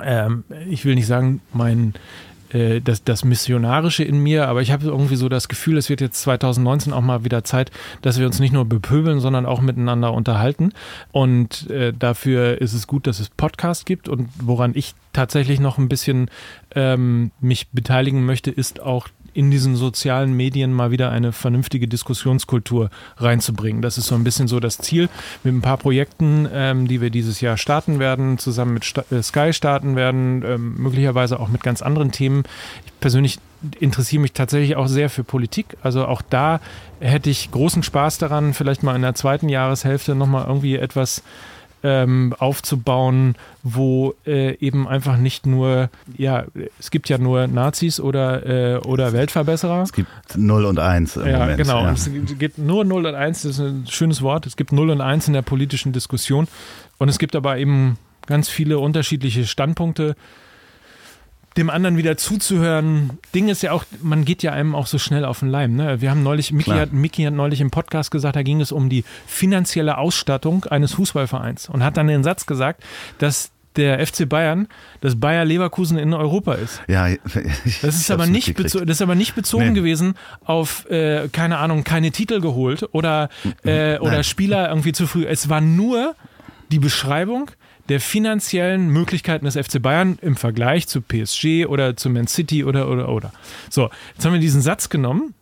ähm, 0.00 0.44
ich 0.70 0.84
will 0.84 0.94
nicht 0.94 1.08
sagen, 1.08 1.40
mein 1.52 1.94
äh, 2.50 2.80
das, 2.80 3.04
das 3.04 3.24
Missionarische 3.24 4.04
in 4.04 4.18
mir, 4.18 4.48
aber 4.48 4.62
ich 4.62 4.70
habe 4.70 4.86
irgendwie 4.86 5.16
so 5.16 5.28
das 5.28 5.48
Gefühl, 5.48 5.76
es 5.76 5.88
wird 5.88 6.00
jetzt 6.00 6.20
2019 6.22 6.92
auch 6.92 7.00
mal 7.00 7.24
wieder 7.24 7.44
Zeit, 7.44 7.70
dass 8.02 8.18
wir 8.18 8.26
uns 8.26 8.40
nicht 8.40 8.52
nur 8.52 8.64
bepöbeln, 8.64 9.20
sondern 9.20 9.46
auch 9.46 9.60
miteinander 9.60 10.12
unterhalten. 10.12 10.72
Und 11.12 11.70
äh, 11.70 11.92
dafür 11.92 12.60
ist 12.60 12.74
es 12.74 12.86
gut, 12.86 13.06
dass 13.06 13.20
es 13.20 13.30
Podcasts 13.30 13.84
gibt. 13.84 14.08
Und 14.08 14.28
woran 14.40 14.72
ich 14.74 14.94
tatsächlich 15.12 15.60
noch 15.60 15.78
ein 15.78 15.88
bisschen 15.88 16.30
ähm, 16.74 17.30
mich 17.40 17.68
beteiligen 17.70 18.24
möchte, 18.24 18.50
ist 18.50 18.80
auch 18.80 19.08
in 19.34 19.50
diesen 19.50 19.76
sozialen 19.76 20.34
Medien 20.34 20.72
mal 20.72 20.90
wieder 20.90 21.10
eine 21.10 21.32
vernünftige 21.32 21.88
Diskussionskultur 21.88 22.90
reinzubringen. 23.18 23.82
Das 23.82 23.98
ist 23.98 24.06
so 24.06 24.14
ein 24.14 24.24
bisschen 24.24 24.48
so 24.48 24.60
das 24.60 24.78
Ziel 24.78 25.08
mit 25.42 25.54
ein 25.54 25.60
paar 25.60 25.76
Projekten, 25.76 26.48
ähm, 26.52 26.88
die 26.88 27.00
wir 27.00 27.10
dieses 27.10 27.40
Jahr 27.40 27.56
starten 27.56 27.98
werden, 27.98 28.38
zusammen 28.38 28.74
mit 28.74 28.84
Sta 28.84 29.04
äh, 29.10 29.22
Sky 29.22 29.52
starten 29.52 29.96
werden, 29.96 30.42
ähm, 30.46 30.74
möglicherweise 30.78 31.40
auch 31.40 31.48
mit 31.48 31.62
ganz 31.62 31.82
anderen 31.82 32.12
Themen. 32.12 32.44
Ich 32.86 32.92
persönlich 33.00 33.38
interessiere 33.80 34.22
mich 34.22 34.32
tatsächlich 34.32 34.76
auch 34.76 34.86
sehr 34.86 35.10
für 35.10 35.24
Politik. 35.24 35.76
Also 35.82 36.06
auch 36.06 36.22
da 36.22 36.60
hätte 37.00 37.30
ich 37.30 37.50
großen 37.50 37.82
Spaß 37.82 38.18
daran, 38.18 38.54
vielleicht 38.54 38.82
mal 38.82 38.94
in 38.94 39.02
der 39.02 39.14
zweiten 39.14 39.48
Jahreshälfte 39.48 40.14
nochmal 40.14 40.46
irgendwie 40.46 40.76
etwas 40.76 41.22
ähm, 41.84 42.34
aufzubauen, 42.38 43.36
wo 43.62 44.14
äh, 44.26 44.56
eben 44.56 44.88
einfach 44.88 45.18
nicht 45.18 45.46
nur, 45.46 45.90
ja, 46.16 46.44
es 46.80 46.90
gibt 46.90 47.10
ja 47.10 47.18
nur 47.18 47.46
Nazis 47.46 48.00
oder, 48.00 48.46
äh, 48.46 48.78
oder 48.78 49.12
Weltverbesserer. 49.12 49.82
Es 49.82 49.92
gibt 49.92 50.08
0 50.34 50.64
und 50.64 50.78
1 50.78 51.16
im 51.18 51.26
ja, 51.26 51.38
Moment. 51.40 51.58
Genau. 51.58 51.82
Ja. 51.82 51.92
Es 51.92 52.10
gibt 52.38 52.58
nur 52.58 52.84
0 52.84 53.06
und 53.06 53.14
1, 53.14 53.42
das 53.42 53.52
ist 53.52 53.60
ein 53.60 53.86
schönes 53.88 54.22
Wort. 54.22 54.46
Es 54.46 54.56
gibt 54.56 54.72
0 54.72 54.90
und 54.90 55.02
1 55.02 55.28
in 55.28 55.34
der 55.34 55.42
politischen 55.42 55.92
Diskussion. 55.92 56.48
Und 56.98 57.10
es 57.10 57.18
gibt 57.18 57.36
aber 57.36 57.58
eben 57.58 57.98
ganz 58.26 58.48
viele 58.48 58.78
unterschiedliche 58.78 59.46
Standpunkte 59.46 60.16
dem 61.56 61.70
anderen 61.70 61.96
wieder 61.96 62.16
zuzuhören. 62.16 63.18
Ding 63.34 63.48
ist 63.48 63.62
ja 63.62 63.72
auch, 63.72 63.84
man 64.02 64.24
geht 64.24 64.42
ja 64.42 64.52
einem 64.52 64.74
auch 64.74 64.86
so 64.86 64.98
schnell 64.98 65.24
auf 65.24 65.40
den 65.40 65.48
Leim. 65.48 65.76
Ne? 65.76 66.00
Wir 66.00 66.10
haben 66.10 66.22
neulich, 66.22 66.52
Miki 66.52 66.70
hat, 66.70 66.92
Miki 66.92 67.22
hat 67.22 67.34
neulich 67.34 67.60
im 67.60 67.70
Podcast 67.70 68.10
gesagt, 68.10 68.36
da 68.36 68.42
ging 68.42 68.60
es 68.60 68.72
um 68.72 68.88
die 68.88 69.04
finanzielle 69.26 69.98
Ausstattung 69.98 70.64
eines 70.64 70.94
Fußballvereins 70.94 71.68
und 71.68 71.84
hat 71.84 71.96
dann 71.96 72.08
den 72.08 72.24
Satz 72.24 72.46
gesagt, 72.46 72.82
dass 73.18 73.52
der 73.76 74.04
FC 74.04 74.28
Bayern 74.28 74.68
das 75.00 75.18
Bayer 75.18 75.44
Leverkusen 75.44 75.98
in 75.98 76.14
Europa 76.14 76.54
ist. 76.54 76.80
Ja, 76.86 77.08
das 77.82 77.96
ist 77.96 78.10
aber 78.10 78.26
nicht 78.26 78.58
das 78.58 78.74
ist 78.74 79.02
aber 79.02 79.14
nicht 79.14 79.34
bezogen 79.34 79.68
nee. 79.68 79.74
gewesen 79.74 80.14
auf 80.44 80.88
äh, 80.90 81.28
keine 81.32 81.58
Ahnung 81.58 81.82
keine 81.82 82.12
Titel 82.12 82.40
geholt 82.40 82.88
oder 82.92 83.30
äh, 83.64 83.98
oder 83.98 84.22
Spieler 84.22 84.68
irgendwie 84.68 84.92
zu 84.92 85.06
früh. 85.06 85.26
Es 85.26 85.48
war 85.48 85.60
nur 85.60 86.14
die 86.70 86.78
Beschreibung 86.78 87.50
der 87.88 88.00
finanziellen 88.00 88.88
Möglichkeiten 88.88 89.44
des 89.44 89.56
FC 89.56 89.80
Bayern 89.80 90.18
im 90.22 90.36
Vergleich 90.36 90.88
zu 90.88 91.00
PSG 91.00 91.66
oder 91.66 91.96
zu 91.96 92.10
Man 92.10 92.26
City 92.26 92.64
oder 92.64 92.88
oder 92.88 93.08
oder. 93.08 93.32
So, 93.70 93.90
jetzt 94.14 94.24
haben 94.24 94.32
wir 94.32 94.40
diesen 94.40 94.62
Satz 94.62 94.88
genommen 94.88 95.34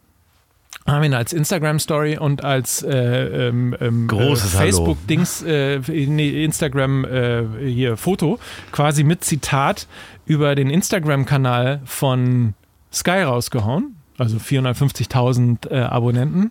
haben 0.86 1.04
ihn 1.04 1.14
als 1.14 1.32
Instagram-Story 1.32 2.18
und 2.18 2.44
als 2.44 2.82
äh, 2.82 3.48
ähm, 3.48 3.76
ähm, 3.80 4.08
äh, 4.10 4.36
Facebook-Dings, 4.36 5.42
äh, 5.42 5.76
Instagram 5.76 7.04
äh, 7.04 7.44
hier 7.64 7.96
Foto, 7.96 8.38
quasi 8.72 9.04
mit 9.04 9.22
Zitat 9.22 9.86
über 10.26 10.54
den 10.54 10.70
Instagram-Kanal 10.70 11.82
von 11.84 12.54
Sky 12.92 13.22
rausgehauen. 13.22 13.96
Also 14.18 14.38
450.000 14.38 15.70
äh, 15.70 15.80
Abonnenten. 15.80 16.50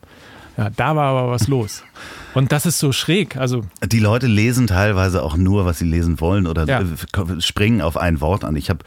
Ja, 0.57 0.69
da 0.69 0.95
war 0.95 1.15
aber 1.15 1.31
was 1.31 1.47
los. 1.47 1.83
Und 2.33 2.51
das 2.51 2.65
ist 2.65 2.79
so 2.79 2.91
schräg. 2.91 3.37
Also 3.37 3.63
die 3.85 3.99
Leute 3.99 4.27
lesen 4.27 4.67
teilweise 4.67 5.23
auch 5.23 5.35
nur, 5.35 5.65
was 5.65 5.79
sie 5.79 5.85
lesen 5.85 6.19
wollen 6.19 6.47
oder 6.47 6.65
ja. 6.65 6.81
Äh, 6.81 7.41
springen 7.41 7.81
auf 7.81 7.97
ein 7.97 8.21
Wort 8.21 8.43
an. 8.43 8.55
Ich 8.55 8.69
habe, 8.69 8.79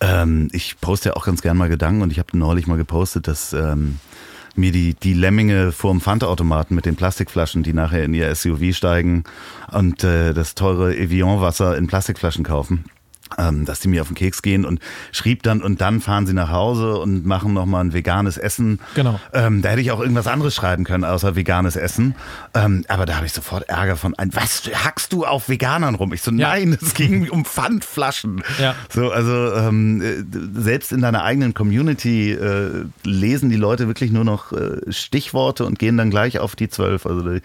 ähm, 0.00 0.48
ich 0.52 0.80
poste 0.80 1.10
ja 1.10 1.16
auch 1.16 1.24
ganz 1.24 1.42
gern 1.42 1.56
mal 1.56 1.68
Gedanken 1.68 2.02
und 2.02 2.10
ich 2.10 2.18
habe 2.18 2.36
neulich 2.36 2.66
mal 2.66 2.78
gepostet, 2.78 3.28
dass 3.28 3.52
ähm, 3.52 3.98
mir 4.54 4.72
die, 4.72 4.94
die 4.94 5.14
Lemminge 5.14 5.72
vorm 5.72 6.00
Pfandautomaten 6.00 6.74
mit 6.74 6.86
den 6.86 6.96
Plastikflaschen, 6.96 7.62
die 7.62 7.72
nachher 7.72 8.04
in 8.04 8.14
ihr 8.14 8.34
SUV 8.34 8.74
steigen 8.74 9.24
und 9.70 10.02
äh, 10.02 10.32
das 10.34 10.54
teure 10.54 10.96
Evian-Wasser 10.96 11.76
in 11.76 11.86
Plastikflaschen 11.86 12.44
kaufen 12.44 12.84
ähm, 13.36 13.64
dass 13.64 13.80
die 13.80 13.88
mir 13.88 14.02
auf 14.02 14.08
den 14.08 14.16
Keks 14.16 14.42
gehen 14.42 14.64
und 14.64 14.80
schrieb 15.12 15.42
dann 15.42 15.62
und 15.62 15.80
dann 15.80 16.00
fahren 16.00 16.26
sie 16.26 16.32
nach 16.32 16.50
Hause 16.50 16.98
und 16.98 17.26
machen 17.26 17.52
nochmal 17.52 17.84
ein 17.84 17.92
veganes 17.92 18.38
Essen. 18.38 18.80
Genau. 18.94 19.20
Ähm, 19.32 19.62
da 19.62 19.70
hätte 19.70 19.80
ich 19.80 19.90
auch 19.90 20.00
irgendwas 20.00 20.26
anderes 20.26 20.54
schreiben 20.54 20.84
können, 20.84 21.04
außer 21.04 21.36
veganes 21.36 21.76
Essen. 21.76 22.14
Ähm, 22.54 22.84
aber 22.88 23.06
da 23.06 23.16
habe 23.16 23.26
ich 23.26 23.32
sofort 23.32 23.68
Ärger 23.68 23.96
von 23.96 24.14
ein, 24.14 24.34
was 24.34 24.62
hackst 24.72 25.12
du 25.12 25.24
auf 25.24 25.48
Veganern 25.48 25.94
rum? 25.94 26.12
Ich 26.12 26.22
so, 26.22 26.30
ja. 26.30 26.48
nein, 26.48 26.76
es 26.80 26.94
ging 26.94 27.28
um 27.30 27.44
Pfandflaschen. 27.44 28.42
Ja. 28.60 28.74
So, 28.88 29.10
also 29.10 29.52
ähm, 29.54 30.00
äh, 30.00 30.60
selbst 30.60 30.92
in 30.92 31.00
deiner 31.00 31.24
eigenen 31.24 31.54
Community 31.54 32.32
äh, 32.32 32.84
lesen 33.04 33.50
die 33.50 33.56
Leute 33.56 33.86
wirklich 33.86 34.10
nur 34.10 34.24
noch 34.24 34.52
äh, 34.52 34.80
Stichworte 34.90 35.64
und 35.64 35.78
gehen 35.78 35.96
dann 35.96 36.10
gleich 36.10 36.38
auf 36.38 36.56
die 36.56 36.68
zwölf. 36.68 37.06
Also 37.06 37.22
die 37.28 37.42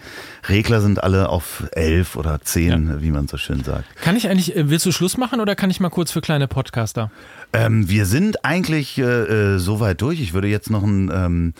Regler 0.48 0.80
sind 0.80 1.02
alle 1.02 1.28
auf 1.28 1.64
elf 1.72 2.16
oder 2.16 2.40
zehn, 2.42 2.88
ja. 2.88 3.02
wie 3.02 3.10
man 3.10 3.28
so 3.28 3.36
schön 3.36 3.64
sagt. 3.64 3.84
Kann 4.00 4.16
ich 4.16 4.28
eigentlich, 4.28 4.56
äh, 4.56 4.70
willst 4.70 4.86
du 4.86 4.92
Schluss 4.92 5.16
machen 5.16 5.40
oder 5.40 5.56
kann 5.56 5.70
ich 5.70 5.73
mal 5.80 5.90
kurz 5.90 6.10
für 6.10 6.20
kleine 6.20 6.48
Podcaster? 6.48 7.10
Ähm, 7.52 7.88
wir 7.88 8.06
sind 8.06 8.44
eigentlich 8.44 8.98
äh, 8.98 9.02
äh 9.02 9.58
so 9.58 9.80
weit 9.80 10.00
durch. 10.00 10.20
Ich 10.20 10.34
würde 10.34 10.48
jetzt 10.48 10.70
noch 10.70 10.82
ein 10.82 11.10
ähm, 11.12 11.54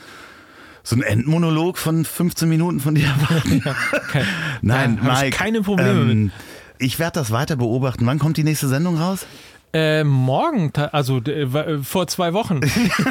so 0.82 0.96
ein 0.96 1.02
Endmonolog 1.02 1.78
von 1.78 2.04
15 2.04 2.48
Minuten 2.48 2.78
von 2.78 2.94
dir 2.94 3.06
erwarten. 3.06 3.62
Ja, 3.64 3.74
okay. 3.92 4.24
Nein, 4.62 5.00
ja, 5.02 5.14
Mike. 5.14 5.36
keine 5.36 5.62
Probleme 5.62 5.90
ähm, 5.90 6.24
mit. 6.24 6.32
Ich 6.78 6.98
werde 6.98 7.20
das 7.20 7.30
weiter 7.30 7.56
beobachten. 7.56 8.04
Wann 8.06 8.18
kommt 8.18 8.36
die 8.36 8.44
nächste 8.44 8.68
Sendung 8.68 8.98
raus? 8.98 9.26
Äh, 9.74 10.04
morgen, 10.04 10.72
also 10.92 11.18
äh, 11.18 11.78
vor 11.82 12.06
zwei 12.06 12.32
Wochen. 12.32 12.60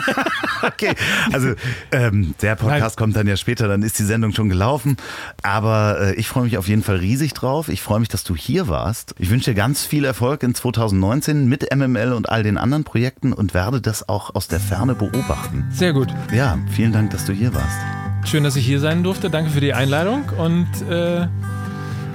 okay, 0.62 0.94
also 1.34 1.56
ähm, 1.92 2.36
der 2.42 2.56
Podcast 2.56 2.98
Nein. 2.98 3.04
kommt 3.04 3.16
dann 3.18 3.28
ja 3.28 3.36
später, 3.36 3.68
dann 3.68 3.84
ist 3.84 4.00
die 4.00 4.04
Sendung 4.04 4.32
schon 4.32 4.48
gelaufen. 4.48 4.96
Aber 5.42 5.98
äh, 6.00 6.14
ich 6.16 6.30
freue 6.30 6.46
mich 6.46 6.58
auf 6.58 6.70
jeden 6.70 6.82
Fall 6.82 6.96
riesig 6.96 7.34
drauf. 7.34 7.68
Ich 7.68 7.82
freue 7.82 8.00
mich, 8.00 8.08
dass 8.08 8.24
du 8.24 8.34
hier 8.34 8.70
warst. 8.70 9.14
Ich 9.20 9.30
wünsche 9.30 9.52
dir 9.52 9.56
ganz 9.56 9.86
viel 9.86 10.06
Erfolg 10.06 10.42
in 10.42 10.56
2019 10.56 11.50
mit 11.50 11.76
MML 11.76 12.14
und 12.14 12.30
all 12.30 12.44
den 12.44 12.58
anderen 12.58 12.86
Projekten 12.86 13.34
und 13.34 13.54
werde 13.54 13.82
das 13.82 14.08
auch 14.08 14.34
aus 14.34 14.48
der 14.48 14.62
Ferne 14.62 14.96
beobachten. 14.96 15.66
Sehr 15.70 15.92
gut. 15.92 16.08
Ja, 16.34 16.58
vielen 16.72 16.94
Dank, 16.94 17.12
dass 17.12 17.26
du 17.26 17.34
hier 17.34 17.54
warst. 17.54 17.78
Schön, 18.24 18.46
dass 18.46 18.56
ich 18.56 18.66
hier 18.66 18.80
sein 18.80 19.04
durfte. 19.04 19.30
Danke 19.30 19.52
für 19.52 19.60
die 19.60 19.74
Einladung 19.74 20.24
und 20.38 20.68
äh 20.90 21.28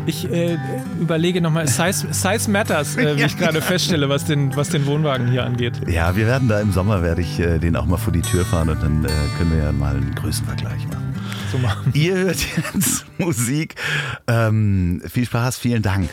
ich 0.09 0.30
äh, 0.30 0.59
überlege 1.00 1.40
nochmal, 1.40 1.68
Size, 1.68 2.09
Size 2.11 2.50
Matters, 2.50 2.96
äh, 2.96 3.16
wie 3.16 3.22
ich 3.26 3.36
gerade 3.36 3.61
feststelle, 3.61 4.09
was 4.09 4.24
den, 4.24 4.56
was 4.56 4.70
den 4.70 4.86
Wohnwagen 4.86 5.30
hier 5.30 5.44
angeht. 5.44 5.74
Ja, 5.86 6.16
wir 6.16 6.26
werden 6.26 6.48
da 6.48 6.61
im 6.61 6.72
Sommer, 6.72 7.02
werde 7.02 7.20
ich 7.20 7.38
äh, 7.38 7.59
den 7.59 7.76
auch 7.76 7.86
mal 7.86 7.98
vor 7.98 8.12
die 8.12 8.22
Tür 8.22 8.44
fahren 8.44 8.70
und 8.70 8.82
dann 8.82 9.04
äh, 9.04 9.09
können 9.36 9.52
wir 9.52 9.64
ja 9.64 9.72
mal 9.72 9.96
einen 9.96 10.14
Größenvergleich 10.14 10.86
machen. 10.88 11.14
So 11.52 11.59
machen. 11.59 11.92
Ihr 11.94 12.16
hört 12.16 12.38
jetzt 12.56 13.06
Musik. 13.18 13.74
Ähm, 14.26 15.02
viel 15.09 15.26
Spaß, 15.26 15.59
vielen 15.59 15.82
Dank. 15.82 16.09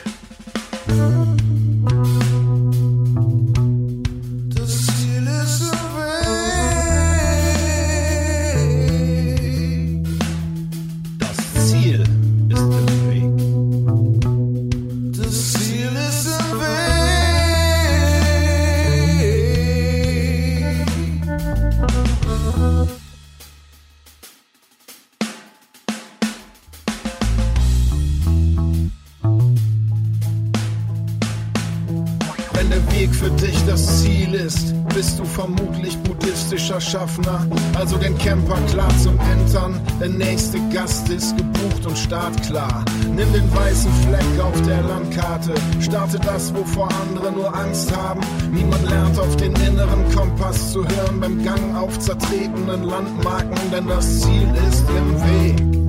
Schaffner, 36.65 37.45
also 37.77 37.95
den 37.95 38.17
Camper 38.17 38.57
klar 38.71 38.89
zum 38.97 39.19
Entern. 39.19 39.79
Der 39.99 40.09
nächste 40.09 40.57
Gast 40.73 41.07
ist 41.09 41.37
gebucht 41.37 41.85
und 41.85 41.95
startklar. 41.95 42.83
Nimm 43.15 43.31
den 43.33 43.55
weißen 43.55 43.91
Fleck 44.07 44.43
auf 44.43 44.59
der 44.63 44.81
Landkarte, 44.81 45.53
starte 45.79 46.19
das, 46.19 46.51
wovor 46.55 46.89
andere 47.03 47.31
nur 47.31 47.55
Angst 47.55 47.95
haben. 47.95 48.19
Niemand 48.51 48.89
lernt 48.89 49.19
auf 49.19 49.35
den 49.37 49.53
inneren 49.57 50.11
Kompass 50.15 50.71
zu 50.71 50.79
hören 50.79 51.19
beim 51.19 51.43
Gang 51.43 51.75
auf 51.77 51.99
zertretenen 51.99 52.83
Landmarken, 52.83 53.71
denn 53.71 53.87
das 53.87 54.21
Ziel 54.21 54.49
ist 54.67 54.85
im 54.89 55.21
Weg. 55.21 55.85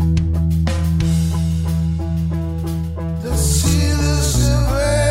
Das 3.24 3.62
Ziel 3.62 3.96
ist 4.20 4.46
im 4.46 4.76
Weg. 4.76 5.05